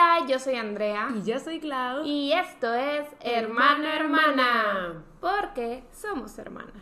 Hola, 0.00 0.28
yo 0.28 0.38
soy 0.38 0.54
Andrea. 0.54 1.08
Y 1.12 1.24
yo 1.24 1.40
soy 1.40 1.58
Clau. 1.58 2.04
Y 2.04 2.32
esto 2.32 2.72
es 2.72 3.04
Hermano 3.18 3.88
Hermana. 3.88 5.02
Porque 5.20 5.82
somos 5.92 6.38
hermanas. 6.38 6.72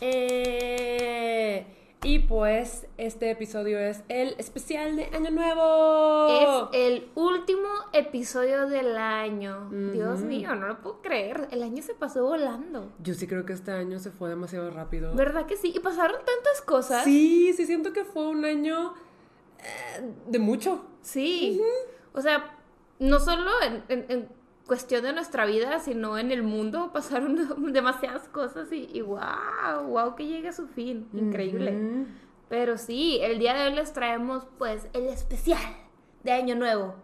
Eh, 0.00 1.77
y 2.08 2.20
pues 2.20 2.86
este 2.96 3.30
episodio 3.30 3.78
es 3.78 4.02
el 4.08 4.34
especial 4.38 4.96
de 4.96 5.04
Año 5.14 5.30
Nuevo. 5.30 6.70
Es 6.72 6.80
el 6.80 7.10
último 7.14 7.68
episodio 7.92 8.66
del 8.66 8.96
año. 8.96 9.68
Dios 9.92 10.20
mío, 10.20 10.54
no 10.54 10.68
lo 10.68 10.80
puedo 10.80 11.02
creer. 11.02 11.48
El 11.50 11.62
año 11.62 11.82
se 11.82 11.92
pasó 11.94 12.24
volando. 12.24 12.90
Yo 13.02 13.12
sí 13.12 13.26
creo 13.26 13.44
que 13.44 13.52
este 13.52 13.72
año 13.72 13.98
se 13.98 14.10
fue 14.10 14.30
demasiado 14.30 14.70
rápido. 14.70 15.14
¿Verdad 15.14 15.44
que 15.44 15.58
sí? 15.58 15.70
Y 15.76 15.80
pasaron 15.80 16.16
tantas 16.16 16.62
cosas. 16.64 17.04
Sí, 17.04 17.52
sí 17.54 17.66
siento 17.66 17.92
que 17.92 18.04
fue 18.04 18.26
un 18.26 18.42
año 18.44 18.94
eh, 19.58 20.10
de 20.28 20.38
mucho. 20.38 20.86
Sí. 21.02 21.60
O 22.14 22.22
sea, 22.22 22.56
no 23.00 23.20
solo 23.20 23.50
en, 23.62 23.84
en- 23.88 24.06
en 24.08 24.28
cuestión 24.68 25.02
de 25.02 25.12
nuestra 25.12 25.46
vida, 25.46 25.80
sino 25.80 26.16
en 26.16 26.30
el 26.30 26.44
mundo 26.44 26.90
pasaron 26.94 27.36
demasiadas 27.72 28.28
cosas 28.28 28.70
y, 28.70 28.88
y 28.92 29.00
wow, 29.00 29.88
wow 29.88 30.14
que 30.14 30.26
llegue 30.26 30.48
a 30.48 30.52
su 30.52 30.68
fin. 30.68 31.08
Increíble. 31.12 31.72
Ujú. 31.72 32.06
Pero 32.48 32.78
sí, 32.78 33.18
el 33.20 33.40
día 33.40 33.54
de 33.54 33.66
hoy 33.66 33.74
les 33.74 33.92
traemos 33.92 34.46
pues 34.58 34.88
el 34.92 35.08
especial 35.08 35.60
de 36.22 36.32
Año 36.32 36.54
Nuevo 36.54 36.94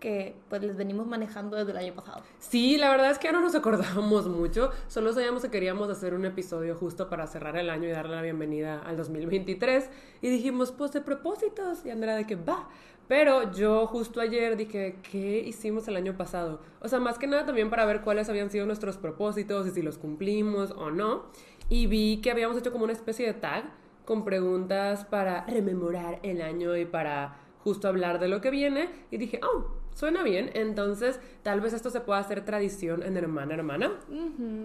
que 0.00 0.36
pues 0.48 0.62
les 0.62 0.76
venimos 0.76 1.06
manejando 1.06 1.56
desde 1.56 1.70
el 1.70 1.78
año 1.78 1.94
pasado. 1.94 2.22
Sí, 2.38 2.76
la 2.76 2.90
verdad 2.90 3.10
es 3.10 3.18
que 3.18 3.28
ya 3.28 3.32
no 3.32 3.40
nos 3.40 3.54
acordábamos 3.54 4.28
mucho, 4.28 4.70
solo 4.88 5.12
sabíamos 5.12 5.42
que 5.42 5.50
queríamos 5.50 5.88
hacer 5.88 6.14
un 6.14 6.24
episodio 6.24 6.74
justo 6.74 7.08
para 7.08 7.26
cerrar 7.26 7.56
el 7.56 7.70
año 7.70 7.88
y 7.88 7.92
darle 7.92 8.16
la 8.16 8.22
bienvenida 8.22 8.82
al 8.84 8.96
2023 8.96 9.90
y 10.20 10.28
dijimos, 10.28 10.72
pues 10.72 10.92
de 10.92 11.00
propósitos 11.00 11.84
y 11.86 11.90
Andrea 11.90 12.16
de 12.16 12.26
que 12.26 12.36
va. 12.36 12.68
Pero 13.08 13.52
yo 13.52 13.86
justo 13.86 14.20
ayer 14.20 14.56
dije, 14.56 14.98
¿qué 15.10 15.38
hicimos 15.38 15.86
el 15.86 15.96
año 15.96 16.16
pasado? 16.16 16.60
O 16.80 16.88
sea, 16.88 16.98
más 16.98 17.18
que 17.18 17.26
nada 17.26 17.46
también 17.46 17.70
para 17.70 17.84
ver 17.84 18.00
cuáles 18.00 18.28
habían 18.28 18.50
sido 18.50 18.66
nuestros 18.66 18.96
propósitos 18.96 19.66
y 19.66 19.70
si 19.70 19.82
los 19.82 19.98
cumplimos 19.98 20.72
o 20.72 20.90
no. 20.90 21.26
Y 21.68 21.86
vi 21.86 22.20
que 22.20 22.30
habíamos 22.30 22.56
hecho 22.58 22.72
como 22.72 22.84
una 22.84 22.92
especie 22.92 23.26
de 23.26 23.34
tag 23.34 23.64
con 24.04 24.24
preguntas 24.24 25.04
para 25.04 25.44
rememorar 25.46 26.18
el 26.22 26.42
año 26.42 26.76
y 26.76 26.84
para 26.84 27.38
justo 27.62 27.88
hablar 27.88 28.18
de 28.18 28.28
lo 28.28 28.40
que 28.40 28.50
viene 28.50 28.88
y 29.10 29.16
dije, 29.18 29.40
oh, 29.42 29.66
suena 29.96 30.22
bien, 30.22 30.50
entonces 30.52 31.18
tal 31.42 31.62
vez 31.62 31.72
esto 31.72 31.88
se 31.88 32.00
pueda 32.00 32.20
hacer 32.20 32.44
tradición 32.44 33.02
en 33.02 33.16
hermana 33.16 33.54
hermana. 33.54 33.92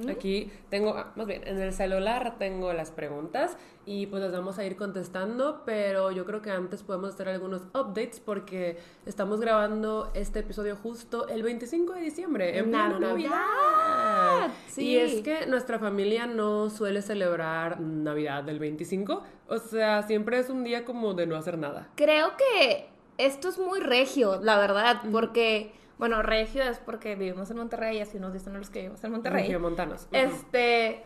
Aquí 0.10 0.52
tengo, 0.70 0.90
ah, 0.98 1.14
más 1.16 1.26
bien, 1.26 1.48
en 1.48 1.60
el 1.62 1.72
celular 1.72 2.36
tengo 2.38 2.74
las 2.74 2.92
preguntas 2.92 3.56
y 3.86 4.08
pues 4.08 4.22
las 4.22 4.34
vamos 4.34 4.60
a 4.60 4.66
ir 4.66 4.76
contestando, 4.76 5.64
pero 5.66 6.12
yo 6.12 6.26
creo 6.26 6.42
que 6.42 6.52
antes 6.52 6.84
podemos 6.84 7.14
hacer 7.14 7.30
algunos 7.30 7.62
updates 7.74 8.20
porque 8.20 8.78
estamos 9.06 9.40
grabando 9.40 10.12
este 10.14 10.40
episodio 10.40 10.76
justo 10.76 11.30
el 11.30 11.44
25 11.44 11.94
de 11.94 12.02
diciembre, 12.02 12.58
en 12.58 12.66
plena 12.66 13.00
Navidad. 13.00 13.30
Navidad. 13.32 14.52
Sí. 14.68 14.90
Y 14.90 14.98
es 14.98 15.22
que 15.22 15.46
nuestra 15.48 15.80
familia 15.80 16.28
no 16.28 16.70
suele 16.70 17.02
celebrar 17.02 17.80
Navidad 17.80 18.44
del 18.44 18.60
25, 18.60 19.24
o 19.48 19.58
sea, 19.60 20.04
siempre 20.04 20.40
es 20.40 20.50
un 20.50 20.66
día 20.66 20.84
como 20.84 21.14
de 21.14 21.26
no 21.26 21.38
hacer 21.38 21.58
nada. 21.58 21.90
Creo 21.96 22.34
que 22.36 22.91
esto 23.26 23.50
es 23.50 23.58
muy 23.58 23.80
regio, 23.80 24.40
la 24.42 24.58
verdad, 24.58 25.02
porque, 25.12 25.74
bueno, 25.98 26.22
regio 26.22 26.64
es 26.64 26.80
porque 26.80 27.16
vivimos 27.16 27.50
en 27.52 27.58
Monterrey, 27.58 28.00
así 28.00 28.20
nos 28.20 28.34
dicen 28.34 28.54
los 28.54 28.70
que 28.70 28.80
vivimos 28.80 29.04
en 29.04 29.12
Monterrey. 29.12 29.44
Regiomontanos. 29.44 30.04
Ujú. 30.04 30.10
Este, 30.14 31.04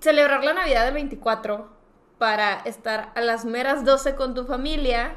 celebrar 0.00 0.44
la 0.44 0.54
Navidad 0.54 0.84
del 0.84 0.94
24 0.94 1.68
para 2.18 2.60
estar 2.60 3.12
a 3.14 3.20
las 3.20 3.44
meras 3.44 3.84
12 3.84 4.14
con 4.14 4.34
tu 4.34 4.44
familia 4.44 5.16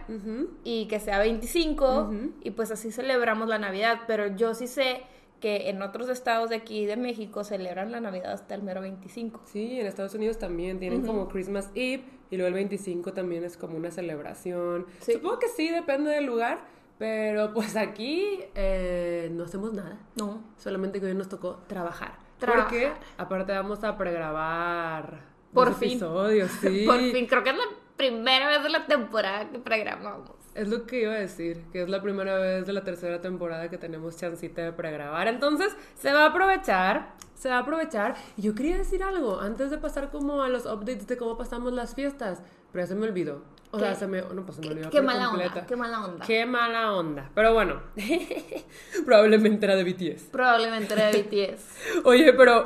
y 0.65 0.87
que 0.87 0.99
sea 0.99 1.19
25 1.19 2.01
Ujú. 2.01 2.31
y 2.41 2.51
pues 2.51 2.71
así 2.71 2.91
celebramos 2.91 3.47
la 3.47 3.57
Navidad, 3.57 4.01
pero 4.05 4.27
yo 4.35 4.53
sí 4.53 4.67
sé 4.67 5.03
que 5.39 5.69
en 5.69 5.81
otros 5.81 6.09
estados 6.09 6.49
de 6.49 6.57
aquí 6.57 6.85
de 6.85 6.97
México 6.97 7.43
celebran 7.43 7.91
la 7.91 7.99
Navidad 8.01 8.33
hasta 8.33 8.55
el 8.55 8.63
mero 8.63 8.81
25. 8.81 9.41
Sí, 9.45 9.79
en 9.79 9.87
Estados 9.87 10.13
Unidos 10.13 10.37
también 10.37 10.79
tienen 10.79 11.05
como 11.05 11.27
Christmas 11.29 11.69
Eve 11.75 12.03
y 12.29 12.37
luego 12.37 12.47
el 12.47 12.53
25 12.53 13.13
también 13.13 13.43
es 13.43 13.57
como 13.57 13.77
una 13.77 13.91
celebración. 13.91 14.85
Sí. 14.99 15.13
Supongo 15.13 15.39
que 15.39 15.47
sí, 15.47 15.69
depende 15.69 16.11
del 16.11 16.25
lugar, 16.25 16.59
pero 16.97 17.53
pues 17.53 17.75
aquí 17.75 18.39
eh, 18.55 19.29
no 19.31 19.45
hacemos 19.45 19.73
nada. 19.73 19.99
No. 20.15 20.43
Solamente 20.57 20.99
que 20.99 21.07
hoy 21.07 21.15
nos 21.15 21.29
tocó 21.29 21.63
trabajar. 21.67 22.19
Trabajar. 22.37 22.63
Porque 22.69 22.91
aparte 23.17 23.51
vamos 23.53 23.83
a 23.83 23.97
pregrabar 23.97 25.21
Por 25.53 25.73
fin. 25.75 25.91
episodios, 25.91 26.51
sí. 26.61 26.85
Por 26.85 26.99
fin, 26.99 27.25
creo 27.25 27.43
que 27.43 27.49
es 27.51 27.57
la 27.57 27.63
primera 27.97 28.47
vez 28.47 28.63
de 28.63 28.69
la 28.69 28.85
temporada 28.85 29.49
que 29.49 29.59
programamos. 29.59 30.31
Es 30.55 30.67
lo 30.67 30.85
que 30.85 31.01
iba 31.03 31.13
a 31.13 31.19
decir, 31.19 31.63
que 31.71 31.83
es 31.83 31.89
la 31.89 32.01
primera 32.01 32.37
vez 32.37 32.65
de 32.65 32.73
la 32.73 32.83
tercera 32.83 33.21
temporada 33.21 33.69
que 33.69 33.77
tenemos 33.77 34.17
chancita 34.17 34.63
de 34.63 34.73
pregrabar. 34.73 35.27
Entonces, 35.27 35.75
se 35.95 36.11
va 36.11 36.25
a 36.25 36.29
aprovechar, 36.29 37.13
se 37.35 37.49
va 37.49 37.57
a 37.57 37.59
aprovechar. 37.59 38.15
Yo 38.35 38.55
quería 38.55 38.77
decir 38.77 39.03
algo 39.03 39.39
antes 39.39 39.69
de 39.69 39.77
pasar 39.77 40.09
como 40.09 40.41
a 40.41 40.49
los 40.49 40.65
updates 40.65 41.07
de 41.07 41.17
cómo 41.17 41.37
pasamos 41.37 41.71
las 41.73 41.93
fiestas, 41.93 42.41
pero 42.71 42.83
ya 42.83 42.87
se 42.87 42.95
me 42.95 43.07
olvidó. 43.07 43.43
O 43.71 43.79
sea, 43.79 43.93
se 43.93 44.07
me, 44.07 44.21
no, 44.21 44.45
pues 44.45 44.55
se 44.55 44.61
me 44.61 44.69
olvidó. 44.69 44.89
Qué 44.89 45.01
mala 45.01 45.27
completa. 45.27 45.53
onda, 45.53 45.67
qué 45.67 45.75
mala 45.75 46.05
onda. 46.05 46.25
Qué 46.25 46.45
mala 46.45 46.93
onda. 46.93 47.31
Pero 47.35 47.53
bueno, 47.53 47.81
probablemente 49.05 49.65
era 49.65 49.75
de 49.75 49.83
BTS. 49.83 50.23
Probablemente 50.31 50.93
era 50.93 51.11
de 51.11 51.23
BTS. 51.53 52.05
Oye, 52.05 52.33
pero 52.33 52.63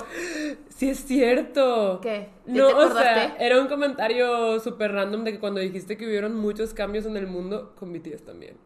sí 0.70 0.90
es 0.90 1.00
cierto. 1.06 2.00
¿Qué? 2.02 2.30
¿Ya 2.46 2.54
No, 2.54 2.68
te 2.70 2.74
o 2.74 2.94
sea, 2.94 3.36
era 3.38 3.60
un 3.60 3.68
comentario 3.68 4.60
súper 4.62 4.94
random 4.94 5.26
de 5.26 5.34
que 5.34 5.40
cuando 5.40 5.60
dijiste 5.60 5.98
que 5.98 6.06
hubieron 6.06 6.36
muchos 6.36 6.74
cambios 6.74 7.06
en 7.06 7.18
el 7.18 7.28
mundo, 7.28 7.74
con 7.78 7.92
BTS 7.92 8.24
también. 8.24 8.58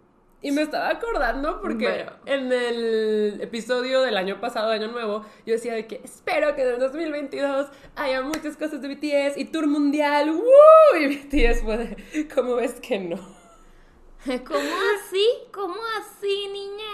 Y 0.42 0.52
me 0.52 0.62
estaba 0.62 0.90
acordando 0.90 1.60
porque 1.62 1.88
Bueno. 1.88 2.12
en 2.26 2.52
el 2.54 3.42
episodio 3.42 4.02
del 4.02 4.18
año 4.18 4.40
pasado, 4.40 4.70
Año 4.72 4.88
Nuevo, 4.88 5.26
yo 5.48 5.54
decía 5.56 5.74
de 5.74 5.88
que 5.88 6.00
espero 6.04 6.56
que 6.56 6.62
en 6.62 6.74
el 6.76 6.80
2022 6.80 7.68
haya 7.96 8.22
muchas 8.22 8.56
cosas 8.56 8.80
de 8.82 8.88
BTS 8.88 9.38
y 9.38 9.46
tour 9.46 9.66
mundial, 9.68 10.30
¡woo! 10.32 11.00
Y 11.00 11.08
BTS 11.18 11.62
fue 11.64 11.78
de, 11.78 12.28
¿cómo 12.34 12.56
ves 12.56 12.80
que 12.80 13.00
no? 13.00 13.16
¿Cómo 14.46 14.60
así? 14.96 15.28
¿Cómo 15.52 15.76
así, 16.00 16.48
niña? 16.52 16.92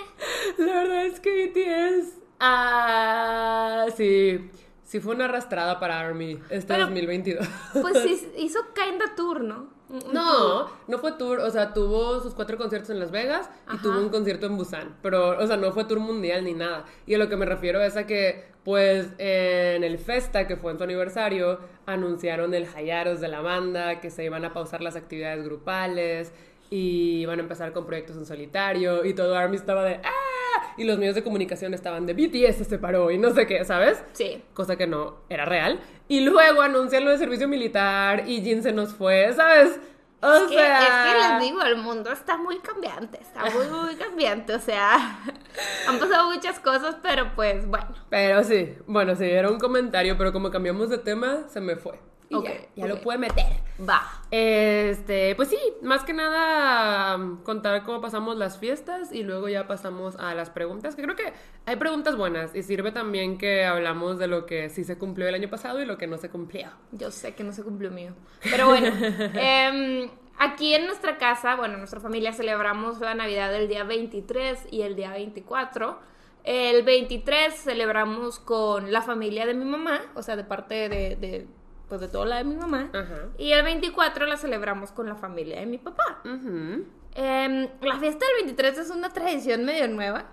La 0.58 0.84
verdad 0.84 1.06
es 1.06 1.20
que 1.20 1.48
BTS, 1.48 2.14
ah, 2.40 3.88
sí, 3.98 4.50
sí 4.86 5.00
fue 5.02 5.16
una 5.16 5.26
arrastrada 5.26 5.80
para 5.82 6.00
ARMY 6.00 6.40
este 6.50 6.68
Pero- 6.74 6.86
2022. 6.86 7.46
Pues 7.82 7.98
sí, 8.04 8.32
hizo 8.38 8.60
Kinda 8.74 9.16
Tour, 9.16 9.42
¿no? 9.42 9.73
No, 9.90 10.70
no 10.88 10.98
fue 10.98 11.12
tour, 11.14 11.40
o 11.40 11.52
sea, 11.52 11.74
tuvo 11.74 12.20
sus 12.20 12.34
cuatro 12.34 12.58
conciertos 12.58 12.90
en 12.90 13.00
Las 13.00 13.12
Vegas 13.12 13.50
y 13.74 13.78
tuvo 13.78 14.00
un 14.00 14.10
concierto 14.10 14.48
en 14.48 14.58
Busan, 14.58 14.96
pero, 15.02 15.38
o 15.38 15.46
sea, 15.46 15.58
no 15.58 15.72
fue 15.72 15.86
tour 15.86 16.00
mundial 16.00 16.46
ni 16.46 16.54
nada. 16.54 16.86
Y 17.06 17.14
a 17.14 17.18
lo 17.18 17.30
que 17.30 17.36
me 17.36 17.46
refiero 17.46 17.82
es 17.82 17.96
a 17.96 18.08
que, 18.08 18.46
pues, 18.64 19.10
en 19.18 19.84
el 19.84 20.00
Festa, 20.00 20.48
que 20.48 20.56
fue 20.56 20.72
en 20.72 20.78
su 20.80 20.84
aniversario, 20.84 21.60
anunciaron 21.86 22.54
el 22.54 22.68
Hayaros 22.76 23.22
de 23.22 23.28
la 23.28 23.42
banda, 23.42 24.00
que 24.00 24.10
se 24.10 24.24
iban 24.24 24.46
a 24.46 24.54
pausar 24.54 24.82
las 24.82 24.96
actividades 24.96 25.44
grupales 25.44 26.32
y 26.70 27.20
iban 27.22 27.40
a 27.40 27.44
empezar 27.44 27.72
con 27.72 27.86
proyectos 27.86 28.18
en 28.18 28.26
solitario 28.26 29.06
y 29.06 29.14
todo 29.14 29.36
ARMY 29.36 29.58
estaba 29.58 29.84
de 29.84 30.00
¡ah! 30.04 30.33
Y 30.78 30.84
los 30.86 30.98
medios 30.98 31.16
de 31.16 31.24
comunicación 31.24 31.74
estaban 31.74 32.06
de 32.06 32.14
BTS 32.14 32.58
se 32.58 32.66
separó 32.66 33.12
y 33.12 33.18
no 33.18 33.32
sé 33.34 33.46
qué, 33.48 33.64
¿sabes? 33.66 34.04
Sí. 34.14 34.44
cosa 34.54 34.76
que 34.76 34.88
no 34.88 35.18
era 35.30 35.46
real. 35.46 35.80
Y 36.08 36.22
luego 36.22 36.62
anuncian 36.62 37.06
lo 37.06 37.12
de 37.12 37.18
servicio 37.18 37.48
militar 37.48 38.28
y 38.28 38.42
Jin 38.42 38.64
se 38.64 38.72
nos 38.72 38.94
fue, 38.94 39.32
¿sabes? 39.34 39.80
O 40.22 40.34
Es 40.34 40.44
que, 40.44 40.56
sea, 40.56 40.82
es 40.82 41.14
que 41.14 41.20
les 41.20 41.42
digo, 41.42 41.62
el 41.64 41.76
mundo 41.76 42.10
está 42.10 42.38
muy 42.38 42.58
cambiante, 42.60 43.20
está 43.22 43.44
muy, 43.50 43.68
muy 43.68 43.96
cambiante, 43.96 44.56
o 44.56 44.60
sea, 44.60 45.20
han 45.88 46.00
pasado 46.00 46.32
muchas 46.32 46.62
cosas, 46.62 46.96
pero 47.04 47.36
pues 47.36 47.68
bueno. 47.68 47.94
Pero 48.10 48.42
sí, 48.46 48.74
bueno, 48.88 49.16
sí, 49.16 49.26
era 49.26 49.52
un 49.52 49.60
comentario, 49.60 50.18
pero 50.18 50.32
como 50.32 50.50
cambiamos 50.50 50.90
de 50.90 50.98
tema, 50.98 51.44
se 51.50 51.60
me 51.60 51.76
fue. 51.76 52.00
Y 52.34 52.36
Ok, 52.36 52.50
ya, 52.76 52.88
lo 52.88 53.00
pude 53.02 53.18
meter. 53.18 53.46
Va. 53.88 54.02
Este, 54.32 55.36
pues 55.36 55.50
sí, 55.50 55.58
más 55.82 56.04
que 56.04 56.14
nada 56.14 57.16
um, 57.16 57.44
contar 57.44 57.84
cómo 57.84 58.02
pasamos 58.02 58.38
las 58.38 58.58
fiestas 58.58 59.12
y 59.12 59.24
luego 59.24 59.50
ya 59.50 59.68
pasamos 59.68 60.16
a 60.16 60.34
las 60.34 60.50
preguntas, 60.50 60.96
que 60.96 61.04
creo 61.04 61.16
que 61.16 61.34
hay 61.66 61.76
preguntas 61.76 62.16
buenas 62.16 62.56
y 62.56 62.64
sirve 62.64 62.92
también 62.92 63.38
que 63.38 63.66
hablamos 63.66 64.18
de 64.20 64.28
lo 64.28 64.46
que 64.46 64.70
sí 64.70 64.84
se 64.84 64.98
cumplió 64.98 65.28
el 65.28 65.36
año 65.36 65.50
pasado 65.50 65.82
y 65.82 65.86
lo 65.86 65.98
que 65.98 66.08
no 66.08 66.18
se 66.18 66.30
cumplió. 66.30 66.70
Yo 66.92 67.12
sé 67.12 67.36
que 67.36 67.44
no 67.44 67.52
se 67.54 67.64
cumplió 67.64 67.92
mío. 67.92 68.14
Pero 68.44 68.68
bueno, 68.68 68.88
em, 69.36 70.10
aquí 70.38 70.74
en 70.74 70.86
nuestra 70.86 71.18
casa, 71.18 71.56
bueno, 71.56 71.76
en 71.76 71.80
nuestra 71.80 72.00
familia 72.00 72.34
celebramos 72.34 73.00
la 73.00 73.16
Navidad 73.16 73.54
el 73.56 73.68
día 73.68 73.84
23 73.84 74.68
y 74.72 74.82
el 74.82 74.96
día 74.96 75.12
24. 75.12 76.14
El 76.44 76.84
23 76.84 77.54
celebramos 77.54 78.40
con 78.40 78.92
la 78.92 79.02
familia 79.02 79.46
de 79.46 79.54
mi 79.54 79.64
mamá, 79.64 80.02
o 80.14 80.22
sea, 80.22 80.36
de 80.36 80.44
parte 80.44 80.90
de, 80.90 81.16
de, 81.16 81.48
pues 81.90 82.02
de 82.02 82.08
toda 82.08 82.26
la 82.26 82.38
de 82.38 82.44
mi 82.46 82.56
mamá. 82.56 82.90
Ajá. 82.94 83.30
Y 83.38 83.52
el 83.52 83.64
24 83.64 84.26
la 84.26 84.38
celebramos 84.38 84.92
con 84.92 85.08
la 85.08 85.16
familia 85.16 85.60
de 85.60 85.66
mi 85.66 85.78
papá. 85.78 86.22
Em, 86.26 87.68
la 87.82 88.00
fiesta 88.00 88.26
del 88.26 88.36
23 88.46 88.78
es 88.80 88.90
una 88.90 89.10
tradición 89.10 89.66
medio 89.66 89.88
nueva. 89.88 90.26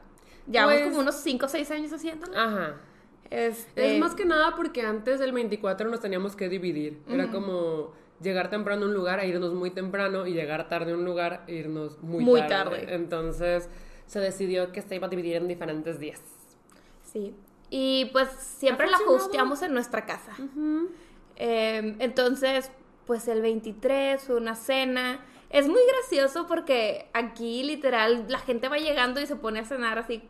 Llevamos 0.50 0.74
Pues- 0.74 0.88
como 0.88 1.00
unos 1.00 1.14
5 1.16 1.46
o 1.46 1.48
6 1.48 1.70
años 1.70 1.92
haciéndola. 1.92 2.42
Ajá. 2.42 2.74
Este, 3.30 3.94
Es 3.94 4.00
más 4.00 4.14
que 4.14 4.24
nada 4.24 4.56
porque 4.56 4.82
antes 4.82 5.20
del 5.20 5.32
24 5.32 5.88
nos 5.88 6.00
teníamos 6.00 6.34
que 6.34 6.48
dividir. 6.48 7.00
Era 7.08 7.30
como 7.30 7.92
llegar 8.20 8.50
temprano 8.50 8.86
a 8.86 8.88
un 8.88 8.94
lugar 8.94 9.20
a 9.20 9.24
irnos 9.24 9.52
muy 9.54 9.70
temprano 9.70 10.26
y 10.26 10.32
llegar 10.32 10.68
tarde 10.68 10.92
a 10.92 10.94
un 10.94 11.04
lugar 11.04 11.44
e 11.46 11.54
irnos 11.54 12.02
muy, 12.02 12.24
Muy 12.24 12.40
tarde. 12.48 12.78
tarde. 12.80 12.94
Entonces 12.94 13.68
se 14.06 14.18
decidió 14.18 14.72
que 14.72 14.82
se 14.82 14.96
iba 14.96 15.06
a 15.06 15.10
dividir 15.10 15.36
en 15.36 15.46
diferentes 15.46 16.00
días. 16.00 16.20
Sí. 17.04 17.34
Y 17.70 18.06
pues 18.12 18.28
siempre 18.30 18.86
¿Ha 18.86 18.90
la 18.90 18.98
hosteamos 19.06 19.62
en 19.62 19.72
nuestra 19.74 20.04
casa. 20.06 20.32
Eh, 21.42 21.96
entonces, 22.00 22.70
pues 23.06 23.26
el 23.28 23.40
23 23.40 24.22
fue 24.22 24.36
una 24.36 24.54
cena. 24.54 25.24
Es 25.48 25.66
muy 25.66 25.80
gracioso 25.88 26.46
porque 26.46 27.08
aquí 27.14 27.62
literal 27.62 28.26
la 28.28 28.38
gente 28.38 28.68
va 28.68 28.76
llegando 28.76 29.20
y 29.20 29.26
se 29.26 29.36
pone 29.36 29.60
a 29.60 29.64
cenar 29.64 29.98
así 29.98 30.22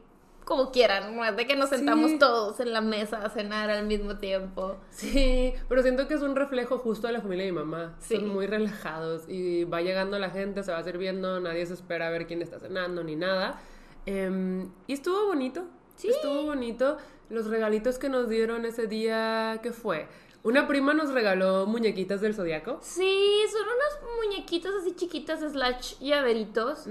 como 0.44 0.72
quieran, 0.72 1.14
no 1.14 1.24
es 1.24 1.36
de 1.36 1.46
que 1.46 1.54
nos 1.54 1.68
sentamos 1.68 2.12
Sí. 2.12 2.18
todos 2.18 2.58
en 2.58 2.72
la 2.72 2.80
mesa 2.80 3.22
a 3.24 3.28
cenar 3.28 3.70
al 3.70 3.86
mismo 3.86 4.16
tiempo. 4.18 4.78
Sí, 4.90 5.52
pero 5.68 5.82
siento 5.82 6.08
que 6.08 6.14
es 6.14 6.22
un 6.22 6.34
reflejo 6.34 6.78
justo 6.78 7.06
de 7.06 7.12
la 7.12 7.20
familia 7.20 7.44
de 7.44 7.52
mi 7.52 7.58
mamá. 7.58 7.94
Sí. 8.00 8.16
Son 8.16 8.28
muy 8.28 8.46
relajados 8.48 9.28
y 9.28 9.64
va 9.64 9.80
llegando 9.82 10.18
la 10.18 10.30
gente, 10.30 10.62
se 10.64 10.72
va 10.72 10.82
sirviendo, 10.82 11.38
nadie 11.38 11.66
se 11.66 11.74
espera 11.74 12.06
a 12.08 12.10
ver 12.10 12.26
quién 12.26 12.40
está 12.42 12.58
cenando 12.58 13.04
ni 13.04 13.14
nada. 13.16 13.60
Em, 14.06 14.70
y 14.86 14.94
estuvo 14.94 15.26
bonito. 15.26 15.64
Sí. 15.96 16.08
Estuvo 16.08 16.44
bonito. 16.44 16.96
Los 17.28 17.46
regalitos 17.46 17.98
que 17.98 18.08
nos 18.08 18.28
dieron 18.28 18.64
ese 18.64 18.86
día, 18.88 19.60
¿qué 19.62 19.72
fue? 19.72 20.08
Una 20.42 20.66
prima 20.66 20.94
nos 20.94 21.12
regaló 21.12 21.66
muñequitas 21.66 22.20
del 22.20 22.34
zodiaco. 22.34 22.78
Sí, 22.82 23.42
son 23.52 23.62
unos 23.62 24.16
muñequitos 24.24 24.74
así 24.80 24.94
chiquitos 24.94 25.40
slash 25.40 25.98
llaveritos. 25.98 26.86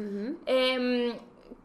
Em, 0.45 1.17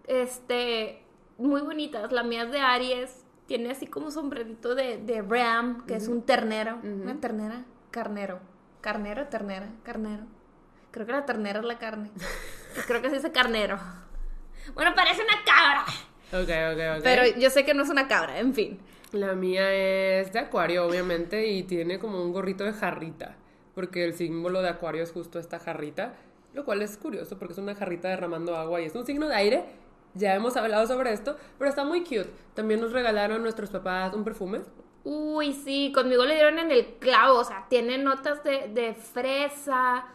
este, 0.06 1.02
muy 1.36 1.60
bonitas. 1.60 2.10
La 2.12 2.22
mía 2.22 2.44
es 2.44 2.52
de 2.52 2.60
Aries. 2.60 3.24
Tiene 3.46 3.70
así 3.70 3.86
como 3.86 4.10
sombrerito 4.10 4.74
de, 4.74 4.96
de 4.96 5.20
Ram, 5.20 5.84
que 5.86 5.96
es 5.96 6.08
un 6.08 6.22
ternero. 6.22 6.78
Una 6.82 7.20
ternera. 7.20 7.64
Carnero. 7.90 8.40
Carnero, 8.80 9.28
ternera. 9.28 9.68
Carnero. 9.82 10.24
Creo 10.90 11.06
que 11.06 11.12
la 11.12 11.26
ternera 11.26 11.58
es 11.58 11.64
la 11.66 11.78
carne. 11.78 12.10
Creo 12.86 13.02
que 13.02 13.10
se 13.10 13.16
dice 13.16 13.32
carnero. 13.32 13.78
Bueno, 14.74 14.92
parece 14.94 15.22
una 15.22 15.44
cabra. 15.44 15.84
Ok, 16.32 16.48
ok, 16.72 16.98
ok. 16.98 17.02
Pero 17.02 17.38
yo 17.38 17.50
sé 17.50 17.64
que 17.64 17.74
no 17.74 17.82
es 17.82 17.88
una 17.88 18.06
cabra, 18.08 18.38
en 18.38 18.54
fin. 18.54 18.78
La 19.14 19.34
mía 19.34 19.72
es 19.72 20.32
de 20.32 20.40
acuario, 20.40 20.84
obviamente, 20.84 21.46
y 21.46 21.62
tiene 21.62 22.00
como 22.00 22.20
un 22.20 22.32
gorrito 22.32 22.64
de 22.64 22.72
jarrita, 22.72 23.36
porque 23.72 24.04
el 24.04 24.14
símbolo 24.14 24.60
de 24.60 24.70
acuario 24.70 25.04
es 25.04 25.12
justo 25.12 25.38
esta 25.38 25.60
jarrita, 25.60 26.16
lo 26.52 26.64
cual 26.64 26.82
es 26.82 26.96
curioso 26.96 27.38
porque 27.38 27.52
es 27.52 27.58
una 27.58 27.76
jarrita 27.76 28.08
derramando 28.08 28.56
agua 28.56 28.80
y 28.80 28.86
es 28.86 28.94
un 28.96 29.06
signo 29.06 29.28
de 29.28 29.36
aire. 29.36 29.64
Ya 30.14 30.34
hemos 30.34 30.56
hablado 30.56 30.88
sobre 30.88 31.12
esto, 31.12 31.36
pero 31.58 31.68
está 31.70 31.84
muy 31.84 32.02
cute. 32.02 32.28
También 32.54 32.80
nos 32.80 32.90
regalaron 32.90 33.40
nuestros 33.40 33.70
papás 33.70 34.12
un 34.14 34.24
perfume. 34.24 34.62
Uy, 35.04 35.52
sí, 35.52 35.92
conmigo 35.94 36.24
le 36.24 36.34
dieron 36.34 36.58
en 36.58 36.72
el 36.72 36.94
clavo, 36.98 37.38
o 37.38 37.44
sea, 37.44 37.66
tiene 37.68 37.98
notas 37.98 38.42
de, 38.42 38.94
fresa 38.94 40.06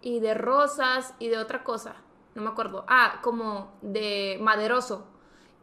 y 0.00 0.20
de 0.20 0.34
rosas 0.34 1.12
y 1.18 1.26
de 1.26 1.38
otra 1.38 1.64
cosa, 1.64 1.96
no 2.36 2.42
me 2.42 2.50
acuerdo. 2.50 2.84
Ah, 2.86 3.18
como 3.20 3.76
de 3.82 4.38
maderoso. 4.40 5.08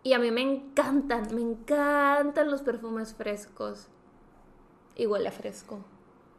Y 0.06 0.13
a 0.13 0.19
mí 0.19 0.30
me 0.30 0.42
encantan, 0.42 1.34
me 1.34 1.42
encantan 1.42 2.52
los 2.52 2.62
perfumes 2.62 3.16
frescos. 3.16 3.88
Y 4.96 5.07
huele 5.07 5.30
a 5.30 5.31
fresco. 5.31 5.84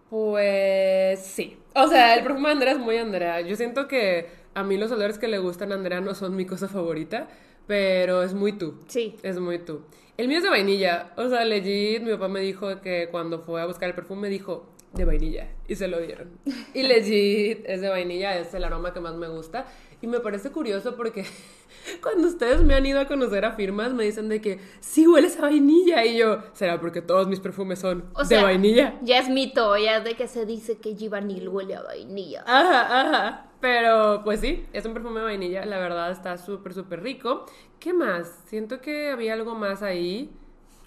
Pues 0.09 1.21
sí. 1.21 1.59
O 1.75 1.89
sea, 1.89 2.15
el 2.15 2.23
perfume 2.23 2.51
de 2.51 2.53
Andrea 2.53 2.73
es 2.75 2.79
muy 2.79 2.97
Andrea. 2.97 3.41
Yo 3.41 3.57
siento 3.57 3.89
que 3.89 4.29
a 4.55 4.63
mí 4.63 4.77
los 4.77 4.93
olores 4.93 5.19
que 5.19 5.27
le 5.27 5.39
gustan 5.39 5.73
a 5.73 5.75
Andrea 5.75 6.01
no 6.01 6.15
son 6.15 6.37
mi 6.37 6.47
cosa 6.47 6.69
favorita, 6.69 7.27
pero 7.67 8.23
es 8.23 8.35
muy 8.35 8.53
tú. 8.53 8.79
Sí. 8.87 9.17
Es 9.25 9.41
muy 9.41 9.59
tú. 9.59 9.81
El 10.17 10.29
mío 10.29 10.39
es 10.39 10.45
de 10.45 10.51
vainilla. 10.51 11.13
O 11.17 11.29
sea, 11.29 11.45
legit, 11.45 12.05
mi 12.05 12.13
papá 12.13 12.29
me 12.29 12.43
dijo 12.43 12.81
que 12.81 13.09
cuando 13.11 13.41
fue 13.41 13.61
a 13.61 13.67
buscar 13.67 13.89
el 13.89 13.97
perfume 13.97 14.29
dijo 14.29 14.69
de 14.97 15.05
vainilla 15.05 15.49
y 15.69 15.75
se 15.77 15.89
lo 15.89 16.01
dieron. 16.01 16.31
Y 16.75 16.83
legit 16.83 17.65
es 17.67 17.81
de 17.81 17.89
vainilla, 17.89 18.39
es 18.39 18.53
el 18.55 18.65
aroma 18.65 18.93
que 18.93 19.01
más 19.01 19.15
me 19.15 19.29
gusta. 19.29 19.67
Y 20.03 20.07
me 20.07 20.21
parece 20.21 20.51
curioso 20.51 20.97
porque 20.97 21.25
cuando 22.03 22.29
ustedes 22.29 22.63
me 22.63 22.75
han 22.75 22.85
ido 22.85 23.01
a 23.01 23.07
conocer 23.07 23.45
a 23.45 23.53
firmas 23.53 23.93
me 23.95 24.05
dicen 24.05 24.29
de 24.29 24.41
que 24.41 24.61
sí 24.81 25.07
hueles 25.07 25.39
a 25.39 25.43
vainilla 25.43 26.05
y 26.05 26.19
yo, 26.19 26.43
será 26.53 26.81
porque 26.81 27.01
todos 27.03 27.29
mis 27.29 27.41
perfumes 27.41 27.79
son 27.79 28.05
O 28.15 28.21
de 28.21 28.27
sea, 28.27 28.43
vainilla. 28.43 28.99
Ya 29.03 29.19
es 29.19 29.29
mito, 29.29 29.77
ya 29.77 29.99
es 29.99 30.05
de 30.05 30.15
que 30.15 30.29
se 30.29 30.45
dice 30.45 30.79
que 30.79 30.95
Givanil 30.95 31.49
huele 31.49 31.77
a 31.77 31.83
vainilla. 31.83 32.45
Ajá, 32.47 33.01
ajá. 33.01 33.51
Pero 33.61 34.23
pues 34.23 34.41
sí, 34.41 34.67
es 34.73 34.85
un 34.85 34.93
perfume 34.93 35.21
de 35.21 35.27
vainilla. 35.27 35.65
La 35.65 35.79
verdad 35.79 36.11
está 36.11 36.37
súper, 36.37 36.75
súper 36.75 37.03
rico. 37.03 37.47
¿Qué 37.81 37.93
más? 37.93 38.43
Siento 38.47 38.81
que 38.81 39.11
había 39.11 39.33
algo 39.33 39.55
más 39.55 39.83
ahí. 39.83 40.31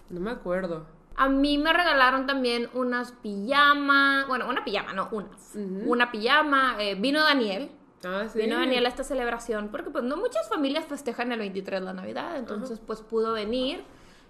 No 0.10 0.20
me 0.20 0.32
acuerdo. 0.32 0.86
A 1.22 1.28
mí 1.28 1.58
me 1.58 1.74
regalaron 1.74 2.26
también 2.28 2.70
unas 2.74 3.12
pijamas, 3.12 4.26
bueno, 4.30 4.48
una 4.48 4.64
pijama, 4.64 4.94
no, 4.94 5.10
unas. 5.12 5.54
Una 5.54 6.12
pijama, 6.12 6.78
eh, 6.80 6.96
vino 6.96 7.22
Daniel. 7.22 7.70
Ah, 8.06 8.26
sí. 8.32 8.40
Vino 8.40 8.56
Daniel 8.56 8.86
a 8.86 8.88
esta 8.88 9.04
celebración, 9.04 9.68
porque 9.68 9.90
pues 9.90 10.06
no 10.06 10.16
muchas 10.16 10.48
familias 10.48 10.86
festejan 10.86 11.34
el 11.34 11.40
23 11.40 11.82
la 11.82 11.92
Navidad, 11.92 12.38
entonces 12.38 12.80
pues 12.80 13.02
pudo 13.02 13.34
venir, 13.34 13.84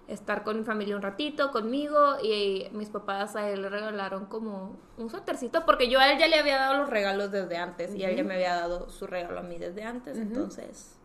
estar 0.08 0.42
con 0.42 0.58
mi 0.58 0.64
familia 0.64 0.96
un 0.96 1.02
ratito, 1.02 1.52
conmigo, 1.52 2.16
y 2.24 2.66
mis 2.72 2.88
papás 2.88 3.36
a 3.36 3.48
él 3.48 3.62
le 3.62 3.68
regalaron 3.68 4.26
como 4.26 4.76
un 4.98 5.10
suétercito, 5.10 5.64
porque 5.64 5.88
yo 5.88 6.00
a 6.00 6.10
él 6.10 6.18
ya 6.18 6.26
le 6.26 6.40
había 6.40 6.56
dado 6.56 6.78
los 6.78 6.90
regalos 6.90 7.30
desde 7.30 7.56
antes, 7.56 7.94
y 7.94 8.02
él 8.02 8.16
ya 8.16 8.24
me 8.24 8.34
había 8.34 8.56
dado 8.56 8.90
su 8.90 9.06
regalo 9.06 9.38
a 9.38 9.42
mí 9.42 9.58
desde 9.58 9.84
antes, 9.84 10.18
entonces, 10.18 10.98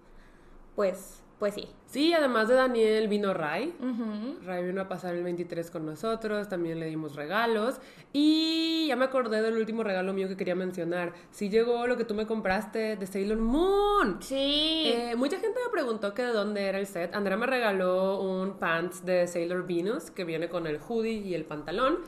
pues, 0.76 1.22
pues 1.40 1.54
sí. 1.54 1.68
Sí, 1.86 2.14
además 2.14 2.48
de 2.48 2.56
Daniel 2.56 3.08
vino 3.08 3.34
Ray. 3.34 3.74
Ray 4.44 4.66
vino 4.66 4.82
a 4.82 4.88
pasar 4.88 5.16
el 5.16 5.24
23 5.24 5.70
con 5.70 5.86
nosotros, 5.86 6.50
también 6.50 6.80
le 6.80 6.88
dimos 6.88 7.16
regalos. 7.16 7.76
Y 8.14 8.88
ya 8.88 8.96
me 8.96 9.06
acordé 9.06 9.42
del 9.42 9.58
último 9.58 9.84
regalo 9.84 10.14
mío 10.14 10.28
que 10.28 10.38
quería 10.38 10.56
mencionar. 10.56 11.14
Sí 11.32 11.50
llegó 11.50 11.88
lo 11.88 11.98
que 11.98 12.06
tú 12.06 12.14
me 12.14 12.26
compraste 12.26 12.96
de 12.96 13.08
Sailor 13.08 13.38
Moon. 13.38 14.18
Sí. 14.22 14.84
Eh, 14.86 15.16
mucha 15.18 15.40
gente 15.40 15.60
me 15.64 15.72
preguntó 15.72 16.14
que 16.14 16.24
de 16.24 16.32
dónde 16.32 16.68
era 16.68 16.80
el 16.80 16.88
set. 16.88 17.14
Andrea 17.14 17.38
me 17.38 17.46
regaló 17.46 18.22
un 18.22 18.58
pants 18.58 19.06
de 19.06 19.28
Sailor 19.28 19.68
Venus 19.68 20.12
que 20.12 20.24
viene 20.24 20.50
con 20.50 20.68
el 20.68 20.80
hoodie 20.80 21.20
y 21.20 21.34
el 21.34 21.46
pantalón. 21.46 22.00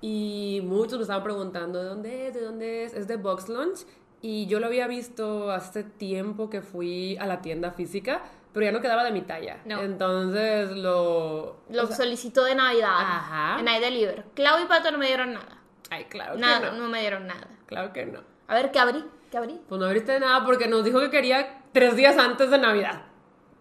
Y 0.00 0.60
muchos 0.64 0.98
me 0.98 1.02
estaban 1.02 1.22
preguntando 1.22 1.82
de 1.82 1.88
dónde 1.88 2.28
es, 2.28 2.34
de 2.34 2.40
dónde 2.40 2.84
es. 2.84 2.94
Es 2.94 3.08
de 3.08 3.16
Box 3.16 3.48
Lunch. 3.48 3.86
Y 4.26 4.46
yo 4.46 4.58
lo 4.58 4.68
había 4.68 4.86
visto 4.86 5.50
hace 5.50 5.84
tiempo 5.84 6.48
que 6.48 6.62
fui 6.62 7.14
a 7.18 7.26
la 7.26 7.42
tienda 7.42 7.72
física, 7.72 8.22
pero 8.54 8.66
ya 8.66 8.72
no 8.72 8.80
quedaba 8.80 9.02
de 9.02 9.10
mi 9.10 9.22
talla. 9.22 9.58
No. 9.64 9.82
Entonces 9.82 10.70
lo... 10.70 11.56
Lo 11.68 11.82
o 11.82 11.86
sea, 11.88 11.96
solicitó 11.96 12.44
de 12.44 12.54
Navidad. 12.54 12.94
Ajá. 12.96 13.56
En 13.58 13.64
Navidad 13.64 13.88
Deliver. 13.88 14.24
Clau 14.34 14.62
y 14.62 14.66
Pato 14.66 14.92
no 14.92 14.98
me 14.98 15.08
dieron 15.08 15.34
nada. 15.34 15.58
Ay, 15.90 16.04
claro 16.04 16.36
Nada, 16.38 16.70
que 16.70 16.76
no. 16.76 16.84
no. 16.84 16.88
me 16.88 17.00
dieron 17.00 17.26
nada. 17.26 17.48
Claro 17.66 17.92
que 17.92 18.06
no. 18.06 18.20
A 18.46 18.54
ver, 18.54 18.70
¿qué 18.70 18.78
abrí? 18.78 19.04
¿Qué 19.30 19.36
abrí? 19.38 19.60
Pues 19.68 19.80
no 19.80 19.86
abriste 19.86 20.18
nada 20.20 20.44
porque 20.44 20.68
nos 20.68 20.84
dijo 20.84 21.00
que 21.00 21.10
quería 21.10 21.62
tres 21.72 21.96
días 21.96 22.16
antes 22.16 22.48
de 22.50 22.58
Navidad. 22.58 23.02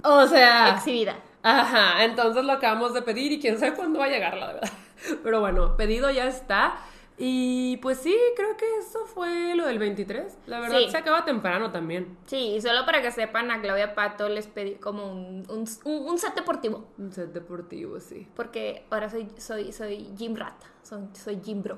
O 0.04 0.28
sea... 0.28 0.76
Exhibida. 0.76 1.16
Ajá, 1.42 2.04
entonces 2.04 2.46
lo 2.46 2.54
acabamos 2.54 2.94
de 2.94 3.02
pedir 3.02 3.32
y 3.32 3.40
quién 3.40 3.60
sabe 3.60 3.74
cuándo 3.74 4.00
va 4.00 4.06
a 4.06 4.10
llegar, 4.10 4.38
la 4.38 4.48
verdad. 4.48 4.70
Pero 5.24 5.40
bueno, 5.40 5.76
pedido 5.76 6.12
ya 6.12 6.28
está. 6.28 6.76
Y 7.18 7.78
pues 7.78 8.00
sí, 8.00 8.18
creo 8.36 8.58
que 8.58 8.66
eso 8.80 9.06
fue 9.06 9.54
lo 9.56 9.68
del 9.68 9.78
23. 9.78 10.36
La 10.48 10.60
verdad, 10.60 10.80
Sí. 10.80 10.90
se 10.90 10.98
acaba 10.98 11.24
temprano 11.26 11.72
también. 11.72 12.18
Sí, 12.26 12.56
y 12.56 12.62
solo 12.62 12.86
para 12.86 13.02
que 13.02 13.12
sepan, 13.12 13.52
a 13.52 13.62
Claudia 13.62 13.94
Pato 13.94 14.28
les 14.30 14.48
pedí 14.48 14.76
como 14.76 15.12
un, 15.12 15.46
un, 15.48 16.18
set 16.18 16.34
deportivo. 16.36 16.88
Un 16.98 17.12
set 17.12 17.32
deportivo, 17.32 18.00
sí. 18.00 18.28
Porque 18.36 18.86
ahora 18.90 19.10
soy, 19.10 19.30
soy, 19.38 19.72
soy 19.72 20.10
gym 20.18 20.36
rata. 20.36 20.66
Soy, 20.82 21.02
soy 21.14 21.40
gym 21.42 21.62
bro. 21.62 21.78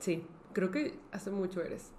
Sí, 0.00 0.26
creo 0.52 0.70
que 0.70 0.98
hace 1.12 1.30
mucho 1.30 1.62
eres. 1.62 1.90